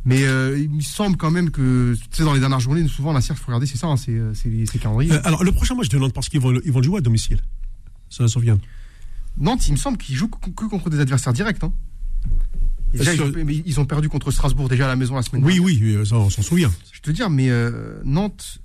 Mais 0.05 0.22
euh, 0.24 0.59
il 0.59 0.70
me 0.70 0.80
semble 0.80 1.16
quand 1.16 1.30
même 1.30 1.50
que, 1.50 1.94
tu 1.94 2.16
sais, 2.16 2.22
dans 2.24 2.32
les 2.32 2.40
dernières 2.40 2.60
journées, 2.60 2.86
souvent, 2.88 3.12
la 3.12 3.20
il 3.20 3.26
faut 3.34 3.46
regarder, 3.46 3.66
c'est 3.66 3.76
ça, 3.76 3.88
hein, 3.88 3.96
c'est 3.96 4.12
euh, 4.12 4.32
les 4.46 4.64
calendriers. 4.78 5.12
Euh, 5.12 5.20
alors, 5.24 5.42
le 5.44 5.52
prochain 5.52 5.74
match 5.74 5.88
de 5.88 5.98
Nantes, 5.98 6.12
parce 6.14 6.28
qu'ils 6.28 6.40
vont, 6.40 6.50
le- 6.50 6.62
ils 6.64 6.72
vont 6.72 6.78
le 6.78 6.84
jouer 6.84 6.98
à 6.98 7.00
domicile. 7.00 7.38
Ça 8.09 8.18
se 8.18 8.28
souvient. 8.28 8.59
Nantes, 9.36 9.66
il 9.68 9.72
me 9.72 9.76
semble 9.76 9.98
qu'ils 9.98 10.14
jouent 10.16 10.28
que 10.28 10.64
contre 10.66 10.88
des 10.88 11.00
adversaires 11.00 11.32
directs. 11.32 11.62
Hein. 11.62 11.72
Déjà, 12.94 13.12
Est-ce 13.12 13.22
ils, 13.22 13.24
ont, 13.40 13.44
mais 13.44 13.62
ils 13.66 13.80
ont 13.80 13.84
perdu 13.84 14.09
contre 14.09 14.30
Strasbourg 14.30 14.68
déjà 14.68 14.86
à 14.86 14.88
la 14.88 14.96
maison 14.96 15.14
la 15.16 15.22
semaine 15.22 15.44
Oui, 15.44 15.55
dernière. 15.56 15.66
oui, 15.82 15.96
oui, 15.98 16.06
ça, 16.06 16.16
on 16.16 16.30
s'en 16.30 16.42
souvient. 16.42 16.72
Je 16.92 17.00
te 17.00 17.10
dire, 17.10 17.28
mais 17.28 17.50
euh, 17.50 18.00
Nantes, 18.05 18.60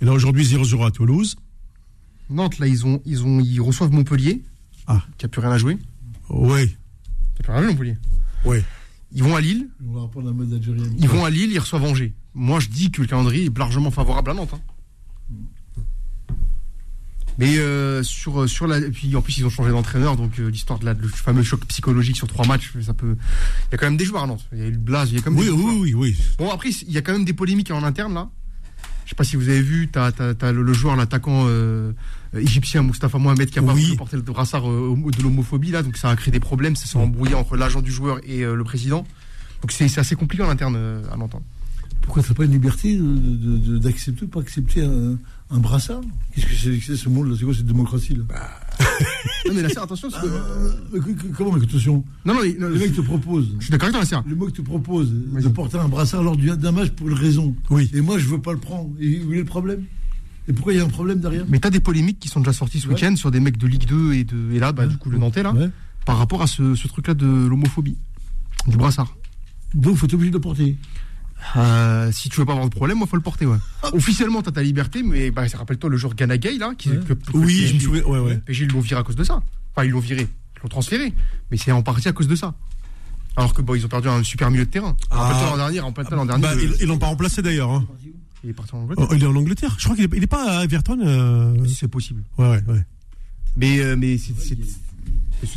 Et 0.00 0.04
là, 0.04 0.12
aujourd'hui, 0.12 0.44
0-0 0.44 0.84
à 0.86 0.90
Toulouse. 0.90 1.36
Nantes, 2.28 2.58
là, 2.58 2.66
ils, 2.66 2.84
ont, 2.86 3.00
ils, 3.06 3.22
ont, 3.24 3.40
ils 3.40 3.60
reçoivent 3.60 3.92
Montpellier, 3.92 4.42
Ah. 4.92 5.02
qui 5.18 5.26
a 5.26 5.28
plus 5.28 5.40
rien 5.40 5.50
à 5.52 5.58
jouer. 5.58 5.78
Oui, 6.28 6.66
Qui 7.34 7.40
a 7.40 7.42
plus 7.44 7.52
rien 7.52 7.60
à 7.60 7.62
jouer, 7.62 7.72
Montpellier. 7.72 7.98
oui. 8.44 8.58
Ils 9.12 9.24
vont 9.24 9.34
à 9.34 9.40
Lille, 9.40 9.68
On 9.88 9.92
va 9.92 10.00
reprendre 10.02 10.26
la 10.28 10.32
mode 10.32 10.52
algérienne. 10.52 10.94
ils 10.96 11.08
vont 11.08 11.24
à 11.24 11.30
Lille, 11.30 11.50
ils 11.52 11.58
reçoivent 11.58 11.82
Angers. 11.82 12.14
Moi, 12.34 12.60
je 12.60 12.68
dis 12.68 12.92
que 12.92 13.00
le 13.02 13.08
calendrier 13.08 13.46
est 13.46 13.58
largement 13.58 13.90
favorable 13.90 14.30
à 14.30 14.34
Nantes. 14.34 14.52
hein. 14.54 14.60
Mais 17.38 17.58
euh, 17.58 18.02
sur, 18.02 18.48
sur 18.48 18.66
la. 18.66 18.78
Et 18.78 18.90
puis 18.90 19.16
en 19.16 19.22
plus, 19.22 19.38
ils 19.38 19.46
ont 19.46 19.50
changé 19.50 19.70
d'entraîneur, 19.70 20.16
donc 20.16 20.38
euh, 20.38 20.48
l'histoire 20.50 20.78
de 20.78 20.84
la, 20.84 20.92
le 20.92 21.08
fameux 21.08 21.42
choc 21.42 21.64
psychologique 21.66 22.16
sur 22.16 22.26
trois 22.28 22.46
matchs, 22.46 22.72
ça 22.82 22.92
peut. 22.92 23.16
Il 23.68 23.72
y 23.72 23.74
a 23.76 23.78
quand 23.78 23.86
même 23.86 23.96
des 23.96 24.04
joueurs 24.04 24.24
à 24.24 24.26
Nantes. 24.26 24.46
Il 24.52 24.58
y 24.58 24.62
a 24.62 24.66
eu 24.66 24.72
le 24.72 24.76
Blaze, 24.78 25.10
il 25.10 25.16
y 25.16 25.18
a 25.18 25.22
quand 25.22 25.30
même 25.30 25.40
Oui, 25.40 25.46
des 25.46 25.50
oui, 25.52 25.60
joueurs. 25.62 25.74
oui, 25.80 25.94
oui. 25.94 26.18
Bon, 26.38 26.50
après, 26.50 26.68
il 26.70 26.92
y 26.92 26.98
a 26.98 27.02
quand 27.02 27.12
même 27.12 27.24
des 27.24 27.32
polémiques 27.32 27.70
en 27.70 27.82
interne, 27.82 28.12
là. 28.14 28.28
Je 29.06 29.10
sais 29.10 29.14
pas 29.16 29.24
si 29.24 29.36
vous 29.36 29.48
avez 29.48 29.62
vu, 29.62 29.88
t'as 29.90 30.12
as, 30.18 30.52
le, 30.52 30.62
le 30.62 30.72
joueur, 30.72 30.94
l'attaquant 30.96 31.46
euh, 31.48 31.92
égyptien 32.38 32.82
Mustafa 32.82 33.18
Mohamed 33.18 33.50
qui 33.50 33.58
a 33.58 33.62
Oui. 33.62 33.96
porter 33.96 34.16
le 34.16 34.22
brassard 34.22 34.68
euh, 34.70 34.96
de 35.16 35.22
l'homophobie, 35.22 35.70
là. 35.70 35.82
Donc 35.82 35.96
ça 35.96 36.10
a 36.10 36.16
créé 36.16 36.30
des 36.32 36.40
problèmes, 36.40 36.76
ça 36.76 36.86
s'est 36.86 36.98
embrouillé 36.98 37.34
entre 37.34 37.56
l'agent 37.56 37.80
du 37.82 37.90
joueur 37.90 38.20
et 38.24 38.42
euh, 38.44 38.54
le 38.54 38.64
président. 38.64 39.04
Donc 39.62 39.72
c'est 39.72 39.88
c'est 39.88 40.00
assez 40.00 40.14
compliqué 40.16 40.42
en 40.44 40.48
interne 40.48 40.74
euh, 40.76 41.02
à 41.12 41.16
l'entendre. 41.16 41.44
Pourquoi 42.02 42.22
t'as 42.22 42.32
pas 42.32 42.44
une 42.44 42.52
liberté 42.52 42.98
d'accepter 42.98 44.24
ou 44.24 44.28
pas 44.28 44.40
accepter 44.40 44.82
un, 44.82 45.18
un 45.50 45.58
brassard? 45.58 46.00
Qu'est-ce 46.34 46.46
que 46.46 46.54
c'est 46.54 46.78
que 46.78 46.84
c'est, 46.84 46.96
ce 46.96 47.08
monde-là? 47.10 47.34
C'est 47.38 47.44
quoi 47.44 47.54
cette 47.54 47.66
démocratie 47.66 48.14
là 48.14 48.24
Non, 49.46 49.52
mais 49.54 49.62
là, 49.62 49.68
c'est 49.68 49.78
attention, 49.78 50.08
que. 50.08 50.16
Euh, 50.26 50.72
mais 50.94 51.00
que- 51.00 51.36
Comment 51.36 51.52
mais 51.52 51.62
attention 51.62 52.02
Non, 52.24 52.34
non, 52.34 52.40
mais, 52.42 52.56
non, 52.58 52.68
Le 52.68 52.78
mec 52.78 52.94
te 52.94 53.02
propose. 53.02 53.48
je 53.58 53.64
suis 53.64 53.70
d'accord 53.70 53.94
avec 53.94 54.08
toi. 54.08 54.24
Le 54.26 54.34
mec 54.34 54.54
te 54.54 54.62
propose 54.62 55.12
de 55.12 55.48
porter 55.48 55.78
un 55.78 55.88
brassard 55.88 56.22
lors 56.22 56.36
du- 56.36 56.56
d'un 56.56 56.72
match 56.72 56.90
pour 56.90 57.08
une 57.08 57.14
raison. 57.14 57.54
Oui. 57.68 57.90
Et 57.92 58.00
moi, 58.00 58.18
je 58.18 58.26
veux 58.26 58.40
pas 58.40 58.52
le 58.52 58.58
prendre. 58.58 58.90
Et 58.98 59.22
où 59.22 59.34
est 59.34 59.38
le 59.38 59.44
problème? 59.44 59.84
Et 60.48 60.52
pourquoi 60.52 60.72
il 60.72 60.76
y 60.76 60.80
a 60.80 60.84
un 60.84 60.88
problème 60.88 61.20
derrière 61.20 61.44
Mais 61.48 61.58
t'as 61.60 61.70
des 61.70 61.80
polémiques 61.80 62.18
qui 62.18 62.28
sont 62.28 62.40
déjà 62.40 62.52
sorties 62.52 62.80
ce 62.80 62.88
Ouais. 62.88 62.94
week-end 62.94 63.14
sur 63.16 63.30
des 63.30 63.40
mecs 63.40 63.56
de 63.58 63.66
Ligue 63.66 63.86
2 63.86 64.14
et, 64.14 64.24
de, 64.24 64.52
et 64.52 64.58
là, 64.58 64.72
bah, 64.72 64.82
Ouais. 64.84 64.88
du 64.88 64.96
coup, 64.96 65.10
le 65.10 65.18
Nantais, 65.18 65.42
là, 65.42 65.52
Ouais. 65.52 65.68
par 66.06 66.18
rapport 66.18 66.42
à 66.42 66.46
ce, 66.46 66.74
ce 66.74 66.88
truc-là 66.88 67.14
de 67.14 67.26
l'homophobie, 67.26 67.96
du 68.66 68.76
brassard. 68.76 69.14
Donc, 69.74 69.96
faut 69.96 70.06
être 70.06 70.14
obligé 70.14 70.30
de 70.30 70.36
le 70.36 70.40
porter. 70.40 70.76
Euh, 71.56 72.10
si 72.12 72.28
tu 72.28 72.38
veux 72.40 72.44
pas 72.44 72.52
avoir 72.52 72.68
de 72.68 72.74
problème, 72.74 72.98
moi, 72.98 73.06
faut 73.06 73.16
le 73.16 73.22
porter, 73.22 73.46
ouais. 73.46 73.56
Officiellement, 73.92 74.42
t'as 74.42 74.50
ta 74.50 74.62
liberté, 74.62 75.02
mais 75.02 75.30
bah, 75.30 75.44
rappelle-toi 75.54 75.88
le 75.90 75.96
joueur 75.96 76.14
Gana 76.14 76.36
Gay, 76.36 76.58
là, 76.58 76.72
qui, 76.76 76.90
que, 76.90 77.14
Oui, 77.34 77.66
je 77.66 77.74
me 77.74 77.80
souviens. 77.80 78.02
Ouais, 78.04 78.18
ouais. 78.18 78.36
PSG, 78.44 78.64
ils 78.64 78.70
l'ont 78.72 78.80
viré 78.80 79.00
à 79.00 79.04
cause 79.04 79.16
de 79.16 79.24
ça. 79.24 79.42
Enfin, 79.74 79.84
ils 79.86 79.90
l'ont 79.90 80.00
viré. 80.00 80.22
Ils 80.56 80.62
l'ont 80.62 80.68
transféré. 80.68 81.14
Mais 81.50 81.56
c'est 81.56 81.72
en 81.72 81.82
partie 81.82 82.08
à 82.08 82.12
cause 82.12 82.28
de 82.28 82.34
ça. 82.34 82.54
Alors 83.36 83.54
que 83.54 83.62
bon, 83.62 83.74
ils 83.74 83.84
ont 83.86 83.88
perdu 83.88 84.08
un 84.08 84.22
super 84.24 84.50
milieu 84.50 84.66
de 84.66 84.70
terrain. 84.70 84.96
Ah. 85.10 85.18
Rappelle-toi 85.22 85.50
l'an 85.50 85.56
dernier, 85.56 85.80
en 85.80 85.92
plein 85.92 86.04
temps 86.04 86.16
l'an 86.16 86.26
dernier, 86.26 86.42
Bah, 86.42 86.54
le- 86.54 86.64
ils 86.64 86.82
ils 86.82 86.86
l'ont 86.88 86.98
pas 86.98 87.06
remplacé 87.06 87.40
d'ailleurs. 87.42 87.70
hein. 87.70 87.86
Il 88.44 88.50
est 88.50 88.52
parti 88.54 88.74
en 88.74 88.78
Angleterre. 88.80 89.06
Oh, 89.10 89.14
il 89.14 89.22
est 89.22 89.26
en 89.26 89.36
Angleterre. 89.36 89.74
Je 89.78 89.84
crois 89.84 89.96
qu'il 89.96 90.04
est, 90.06 90.16
il 90.16 90.22
est 90.22 90.26
pas 90.26 90.58
à 90.60 90.64
Everton. 90.64 90.98
euh, 91.04 91.64
Si 91.66 91.74
c'est 91.74 91.88
possible. 91.88 92.22
Ouais, 92.38 92.48
ouais, 92.48 92.62
ouais. 92.68 92.84
Mais, 93.56 93.80
euh, 93.80 93.96
mais 93.96 94.16
c'est- 94.18 94.56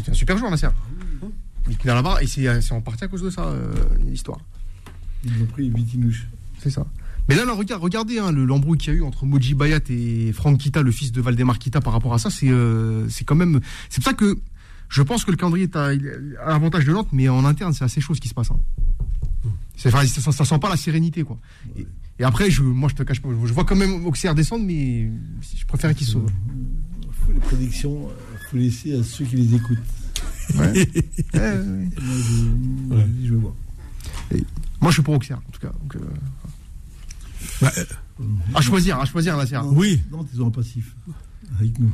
un 0.09 0.13
super 0.13 0.37
joueur, 0.37 0.49
Nasser. 0.51 0.67
Il 1.69 1.77
tenait 1.77 1.93
là-bas 1.93 2.21
et 2.21 2.27
c'est 2.27 2.61
c'est 2.61 2.73
en 2.73 2.81
partie 2.81 3.03
à 3.03 3.07
cause 3.07 3.21
de 3.21 3.29
ça, 3.29 3.45
euh, 3.45 3.73
l'histoire. 4.05 4.39
Ils 5.23 5.41
ont 5.41 5.45
pris 5.45 5.69
Vitinouche. 5.69 6.27
C'est 6.59 6.69
ça. 6.69 6.85
Mais 7.29 7.35
là, 7.35 7.45
là 7.45 7.53
regarde, 7.53 7.81
regardez 7.81 8.19
hein, 8.19 8.31
le- 8.33 8.43
l'embrouille 8.43 8.77
qu'il 8.77 8.93
y 8.93 8.95
a 8.97 8.99
eu 8.99 9.03
entre 9.03 9.25
Moji 9.25 9.53
Bayat 9.53 9.79
et 9.89 10.33
Franck 10.33 10.57
Kita, 10.57 10.81
le 10.81 10.91
fils 10.91 11.11
de 11.13 11.21
Valdemar 11.21 11.57
Kita, 11.59 11.79
par 11.79 11.93
rapport 11.93 12.13
à 12.13 12.19
ça. 12.19 12.29
C'est 12.29 12.49
euh, 12.49 13.07
c'est 13.09 13.23
quand 13.23 13.35
même. 13.35 13.61
C'est 13.89 14.03
pour 14.03 14.11
ça 14.11 14.13
que 14.17 14.37
je 14.89 15.01
pense 15.01 15.23
que 15.23 15.31
le 15.31 15.37
calendrier 15.37 15.65
est 15.65 15.75
à, 15.77 15.85
a 15.85 16.49
l'avantage 16.49 16.85
de 16.85 16.91
Nantes, 16.91 17.07
mais 17.13 17.29
en 17.29 17.45
interne, 17.45 17.73
c'est 17.73 17.85
assez 17.85 18.01
chaud 18.01 18.13
ce 18.13 18.19
qui 18.21 18.27
se 18.27 18.33
passe. 18.33 18.51
hein. 18.51 18.59
C'est- 19.77 19.89
enfin, 19.93 20.05
ça, 20.05 20.31
ça 20.31 20.45
sent 20.45 20.59
pas 20.59 20.69
la 20.69 20.77
sérénité, 20.77 21.23
quoi. 21.23 21.37
Et, 21.77 21.87
et 22.19 22.23
après, 22.23 22.49
je, 22.51 22.61
moi, 22.63 22.89
je 22.89 22.95
te 22.95 23.03
cache 23.03 23.21
pas, 23.21 23.29
je 23.29 23.53
vois 23.53 23.65
quand 23.65 23.75
même 23.75 24.05
Auxerre 24.05 24.35
descendre, 24.35 24.65
mais 24.65 25.09
je 25.55 25.65
préfère 25.65 25.93
qu'il 25.95 26.07
sauve. 26.07 26.29
Les 27.33 27.39
prédictions, 27.39 28.07
euh, 28.09 28.37
faut 28.49 28.57
laisser 28.57 28.99
à 28.99 29.03
ceux 29.03 29.25
qui 29.25 29.37
les 29.37 29.55
écoutent. 29.55 29.77
Ouais, 30.55 30.71
ouais. 30.71 30.87
Moi, 31.33 31.87
je, 31.99 32.95
Ouais. 32.95 33.05
je 33.23 33.29
vais 33.33 33.39
voir. 33.39 33.53
Moi, 34.81 34.91
je 34.91 34.93
suis 34.93 35.01
pour 35.01 35.13
Auxerre, 35.15 35.37
en 35.47 35.51
tout 35.51 35.59
cas. 35.61 35.71
Donc, 35.81 35.95
euh, 35.95 35.99
Bah, 37.61 37.71
euh, 37.77 38.23
à 38.53 38.61
choisir, 38.61 38.99
à 38.99 39.05
choisir, 39.05 39.37
Nasser. 39.37 39.55
Non, 39.55 39.71
Oui. 39.73 40.01
Nantes, 40.11 40.27
ils 40.33 40.41
ont 40.41 40.47
un 40.47 40.51
passif. 40.51 40.93
Avec 41.59 41.79
nous. 41.79 41.91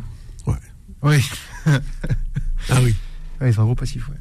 Oui, 1.03 1.21
ah 1.65 1.79
oui. 2.83 2.93
ouais, 3.41 3.51
c'est 3.53 3.59
un 3.59 3.63
gros 3.63 3.75
passif, 3.75 4.09
ouais. 4.09 4.15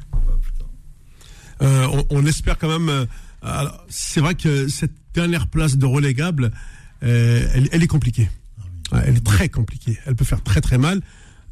Euh, 1.61 1.87
on, 1.91 2.05
on 2.21 2.25
espère 2.25 2.57
quand 2.57 2.69
même. 2.69 2.87
euh, 2.89 3.05
alors, 3.41 3.83
c'est 3.89 4.21
vrai 4.21 4.35
que 4.35 4.67
cette 4.69 4.93
dernière 5.21 5.47
place 5.47 5.77
de 5.77 5.85
relégable, 5.85 6.51
euh, 7.03 7.47
elle, 7.53 7.67
elle 7.71 7.83
est 7.83 7.87
compliquée. 7.87 8.29
Ouais, 8.91 9.01
elle 9.05 9.17
est 9.17 9.25
très 9.25 9.49
compliquée. 9.49 9.97
Elle 10.05 10.15
peut 10.15 10.25
faire 10.25 10.41
très 10.43 10.61
très 10.61 10.77
mal. 10.77 11.01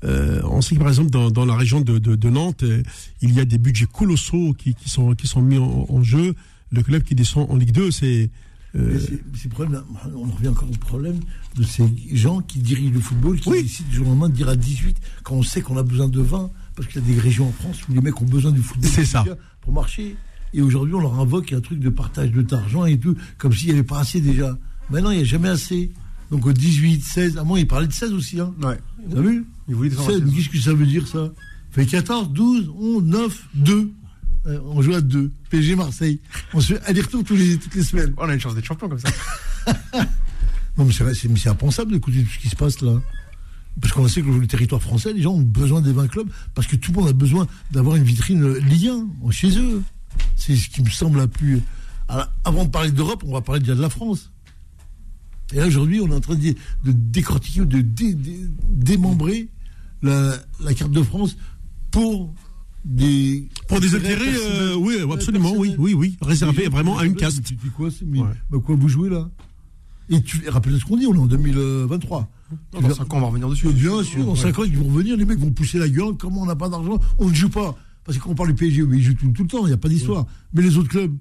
Euh, 0.03 0.41
on 0.45 0.61
sait 0.61 0.75
que 0.75 0.79
par 0.79 0.89
exemple 0.89 1.09
dans, 1.09 1.29
dans 1.31 1.45
la 1.45 1.55
région 1.55 1.81
de, 1.81 1.97
de, 1.97 2.15
de 2.15 2.29
Nantes, 2.29 2.63
euh, 2.63 2.83
il 3.21 3.33
y 3.33 3.39
a 3.39 3.45
des 3.45 3.57
budgets 3.57 3.87
colossaux 3.91 4.53
qui, 4.57 4.73
qui 4.75 4.89
sont 4.89 5.15
qui 5.15 5.27
sont 5.27 5.41
mis 5.41 5.57
en, 5.57 5.85
en 5.89 6.03
jeu. 6.03 6.33
Le 6.71 6.81
club 6.83 7.01
qui 7.03 7.15
descend 7.15 7.47
en 7.49 7.55
Ligue 7.55 7.71
2, 7.71 7.91
c'est 7.91 8.29
euh, 8.75 8.99
on 10.15 10.27
en 10.27 10.31
revient 10.31 10.49
encore 10.49 10.69
au 10.69 10.75
problème 10.77 11.19
de 11.55 11.63
ces 11.63 11.83
gens 12.13 12.41
qui 12.41 12.59
dirigent 12.59 12.93
le 12.93 12.99
football, 12.99 13.39
qui 13.39 13.49
Oui. 13.49 13.63
décident 13.63 13.89
du 13.89 13.95
jour 13.95 14.07
au 14.07 14.09
lendemain 14.11 14.29
de 14.29 14.35
dire 14.35 14.49
à 14.49 14.55
18, 14.55 14.97
quand 15.23 15.35
on 15.35 15.43
sait 15.43 15.61
qu'on 15.61 15.77
a 15.77 15.83
besoin 15.83 16.09
de 16.09 16.21
20, 16.21 16.51
parce 16.75 16.87
qu'il 16.87 17.01
y 17.01 17.03
a 17.03 17.07
des 17.15 17.19
régions 17.19 17.47
en 17.47 17.51
France 17.53 17.77
où 17.87 17.93
les 17.93 18.01
mecs 18.01 18.21
ont 18.21 18.25
besoin 18.25 18.51
du 18.51 18.61
football 18.61 18.89
C'est 18.91 19.05
ça. 19.05 19.23
pour 19.61 19.73
marcher. 19.73 20.15
Et 20.53 20.61
aujourd'hui, 20.61 20.93
on 20.95 21.01
leur 21.01 21.19
invoque 21.19 21.51
un 21.53 21.61
truc 21.61 21.79
de 21.79 21.89
partage 21.89 22.31
de 22.31 22.45
l'argent 22.49 22.85
et 22.85 22.97
tout, 22.97 23.15
comme 23.37 23.53
s'il 23.53 23.67
n'y 23.67 23.73
avait 23.73 23.83
pas 23.83 23.99
assez 23.99 24.21
déjà. 24.21 24.57
Maintenant, 24.89 25.11
il 25.11 25.17
n'y 25.17 25.23
a 25.23 25.25
jamais 25.25 25.49
assez. 25.49 25.91
Donc 26.31 26.45
au 26.45 26.53
18, 26.53 27.03
16, 27.03 27.37
à 27.37 27.43
moi, 27.43 27.59
il 27.59 27.67
parlait 27.67 27.87
de 27.87 27.93
16 27.93 28.13
aussi. 28.13 28.39
Hein. 28.39 28.53
Ouais. 28.61 28.77
T'as 29.09 29.21
vu? 29.21 29.45
Il 29.67 29.75
voulait 29.75 29.89
16, 29.89 30.23
mais 30.25 30.31
qu'est-ce 30.31 30.49
que 30.49 30.59
ça 30.59 30.73
veut 30.73 30.85
dire 30.85 31.07
ça? 31.07 31.31
Fait 31.71 31.85
14, 31.85 32.31
12, 32.31 32.71
11, 32.79 33.03
9, 33.03 33.47
2. 33.55 33.91
Euh, 34.47 34.59
on 34.65 34.81
joue 34.81 34.93
à 34.93 35.01
2. 35.01 35.31
PSG 35.49 35.75
Marseille. 35.75 36.19
On 36.53 36.61
se 36.61 36.73
fait 36.73 36.81
aller-retour 36.85 37.23
les, 37.31 37.57
toutes 37.57 37.75
les 37.75 37.83
semaines. 37.83 38.13
On 38.17 38.29
a 38.29 38.33
une 38.33 38.39
chance 38.39 38.55
d'être 38.55 38.65
champion 38.65 38.89
comme 38.89 38.99
ça. 38.99 39.09
Non, 40.77 40.87
c'est 40.91 41.03
mais 41.03 41.39
c'est 41.39 41.49
impensable 41.49 41.91
d'écouter 41.91 42.23
tout 42.23 42.29
ce 42.29 42.37
qui 42.37 42.49
se 42.49 42.55
passe 42.55 42.81
là. 42.81 43.01
Parce 43.81 43.93
qu'on 43.93 44.07
sait 44.07 44.21
que 44.21 44.27
le 44.27 44.47
territoire 44.47 44.81
français, 44.81 45.13
les 45.13 45.21
gens 45.21 45.33
ont 45.33 45.41
besoin 45.41 45.81
des 45.81 45.91
20 45.91 46.07
clubs, 46.07 46.29
parce 46.53 46.67
que 46.67 46.75
tout 46.75 46.91
le 46.91 46.99
monde 46.99 47.09
a 47.09 47.13
besoin 47.13 47.47
d'avoir 47.71 47.95
une 47.95 48.03
vitrine 48.03 48.43
euh, 48.43 48.59
Ligue 48.59 48.89
1 48.89 49.31
chez 49.31 49.57
eux. 49.57 49.81
C'est 50.35 50.55
ce 50.55 50.69
qui 50.69 50.81
me 50.81 50.89
semble 50.89 51.17
la 51.19 51.27
plus. 51.27 51.61
Alors, 52.07 52.27
avant 52.45 52.65
de 52.65 52.69
parler 52.69 52.91
d'Europe, 52.91 53.23
on 53.25 53.33
va 53.33 53.41
parler 53.41 53.59
déjà 53.61 53.75
de 53.75 53.81
la 53.81 53.89
France. 53.89 54.31
Et 55.53 55.57
là, 55.57 55.67
aujourd'hui, 55.67 55.99
on 56.01 56.07
est 56.09 56.13
en 56.15 56.19
train 56.19 56.35
de, 56.35 56.49
de 56.49 56.91
décortiquer, 56.91 57.65
de 57.65 57.81
dé- 57.81 58.13
dé- 58.13 58.47
démembrer 58.69 59.49
la, 60.01 60.35
la 60.61 60.73
carte 60.73 60.91
de 60.91 61.01
France 61.03 61.37
pour 61.91 62.33
des. 62.85 63.47
pour 63.67 63.79
des 63.79 63.95
intérêts 63.95 64.33
euh, 64.35 64.75
oui, 64.75 64.97
absolument, 65.11 65.53
oui, 65.55 65.73
oui, 65.77 65.93
oui, 65.93 66.17
réservé 66.21 66.65
gens, 66.65 66.71
vraiment 66.71 66.97
à 66.97 67.05
une 67.05 67.15
caste. 67.15 67.43
Tu 67.43 67.55
dis 67.55 67.69
quoi, 67.69 67.89
c'est- 67.91 68.05
mais, 68.05 68.19
Ouais. 68.19 68.27
bah, 68.49 68.57
quoi 68.63 68.75
vous 68.75 68.89
jouez 68.89 69.09
là? 69.09 69.29
Et 70.09 70.21
tu 70.21 70.47
rappelle 70.49 70.79
ce 70.79 70.85
qu'on 70.85 70.95
dit, 70.97 71.05
on 71.05 71.13
est 71.15 71.17
en 71.19 71.25
2023. 71.25 72.29
Non, 72.73 72.79
dans 72.81 72.93
5 72.95 73.13
ans, 73.13 73.17
on 73.17 73.21
va 73.21 73.27
revenir 73.27 73.49
dessus. 73.49 73.67
Bien 73.73 74.01
sûr, 74.03 74.23
dans 74.25 74.35
5 74.35 74.57
ans, 74.59 74.63
ils 74.63 74.77
vont 74.77 74.85
revenir, 74.87 75.17
les 75.17 75.25
mecs 75.25 75.39
vont 75.39 75.51
pousser 75.51 75.79
la 75.79 75.89
gueule. 75.89 76.13
Comment 76.17 76.43
on 76.43 76.45
n'a 76.45 76.55
pas 76.55 76.69
d'argent 76.69 76.97
On 77.19 77.27
ne 77.27 77.33
joue 77.33 77.49
pas. 77.49 77.77
Parce 78.07 78.17
que 78.17 78.23
quand 78.23 78.29
on 78.29 78.35
parle 78.35 78.49
du 78.49 78.55
PSG, 78.55 78.83
mais 78.83 78.97
ils 78.97 79.03
jouent 79.03 79.15
tout, 79.15 79.29
tout 79.31 79.43
le 79.43 79.49
temps, 79.49 79.65
il 79.65 79.67
n'y 79.67 79.73
a 79.73 79.77
pas 79.77 79.89
d'histoire. 79.89 80.25
Mais 80.53 80.61
les 80.61 80.77
autres 80.77 80.87
clubs, 80.87 81.13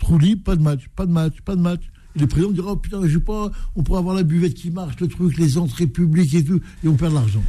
trou 0.00 0.18
libre, 0.18 0.42
pas 0.42 0.56
de 0.56 0.62
match, 0.62 0.88
pas 0.96 1.06
de 1.06 1.12
match, 1.12 1.40
pas 1.42 1.54
de 1.54 1.60
match. 1.60 1.82
Et 2.16 2.18
les 2.18 2.26
présidents 2.26 2.50
diront, 2.50 2.72
oh 2.72 2.76
putain, 2.76 3.00
je 3.02 3.06
joue 3.06 3.20
pas, 3.20 3.52
on 3.76 3.84
pourrait 3.84 4.00
avoir 4.00 4.16
la 4.16 4.24
buvette 4.24 4.54
qui 4.54 4.72
marche, 4.72 4.98
le 4.98 5.06
truc, 5.06 5.38
les 5.38 5.56
entrées 5.56 5.86
publiques 5.86 6.34
et 6.34 6.42
tout, 6.42 6.60
et 6.82 6.88
on 6.88 6.96
perd 6.96 7.12
de 7.12 7.18
l'argent. 7.18 7.44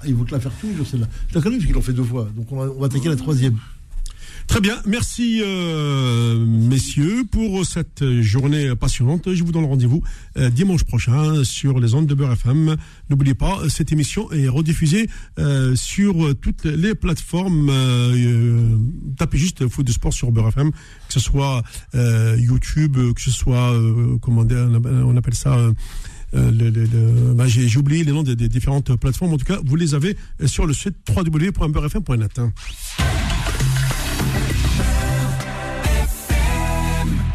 Ah, 0.00 0.04
ils 0.06 0.14
vont 0.14 0.24
te 0.24 0.32
la 0.32 0.40
faire 0.40 0.52
tous 0.58 0.68
les 0.68 0.76
jours, 0.76 0.86
celle-là. 0.86 1.08
Je 1.28 1.34
la 1.34 1.42
connais 1.42 1.56
parce 1.56 1.66
qu'ils 1.66 1.74
l'ont 1.74 1.82
fait 1.82 1.92
deux 1.92 2.04
fois, 2.04 2.26
donc 2.34 2.50
on 2.50 2.56
va, 2.56 2.72
on 2.74 2.80
va 2.80 2.86
attaquer 2.86 3.10
la 3.10 3.16
troisième. 3.16 3.58
Très 4.46 4.60
bien, 4.60 4.76
merci 4.86 5.40
euh, 5.42 6.44
messieurs 6.46 7.24
pour 7.30 7.64
cette 7.66 8.04
journée 8.20 8.74
passionnante. 8.76 9.34
Je 9.34 9.42
vous 9.42 9.52
donne 9.52 9.64
rendez-vous 9.64 10.02
euh, 10.36 10.50
dimanche 10.50 10.84
prochain 10.84 11.42
sur 11.44 11.80
les 11.80 11.94
ondes 11.94 12.06
de 12.06 12.14
Beurre 12.14 12.32
FM. 12.32 12.76
N'oubliez 13.10 13.34
pas, 13.34 13.58
cette 13.68 13.90
émission 13.90 14.30
est 14.32 14.48
rediffusée 14.48 15.08
euh, 15.38 15.74
sur 15.74 16.34
toutes 16.40 16.64
les 16.64 16.94
plateformes. 16.94 17.72
tapez 19.16 19.38
juste 19.38 19.66
foot 19.66 19.86
de 19.86 19.92
sport 19.92 20.12
sur 20.12 20.30
Beurre 20.30 20.48
FM, 20.48 20.70
que 20.70 21.12
ce 21.12 21.20
soit 21.20 21.62
YouTube, 21.92 22.96
que 23.14 23.20
ce 23.20 23.30
soit 23.30 23.74
comment 24.20 24.44
on 24.44 25.16
appelle 25.16 25.34
ça. 25.34 25.58
Bah, 26.32 27.46
j'ai 27.46 27.76
oublié 27.78 28.04
les 28.04 28.12
noms 28.12 28.22
des, 28.22 28.36
des, 28.36 28.48
différentes 28.48 28.94
plateformes. 28.96 29.32
En 29.32 29.38
tout 29.38 29.46
cas, 29.46 29.58
vous 29.64 29.76
les 29.76 29.94
avez 29.94 30.16
sur 30.46 30.66
le 30.66 30.74
site 30.74 30.96
www.beurrefm.net. 31.08 32.40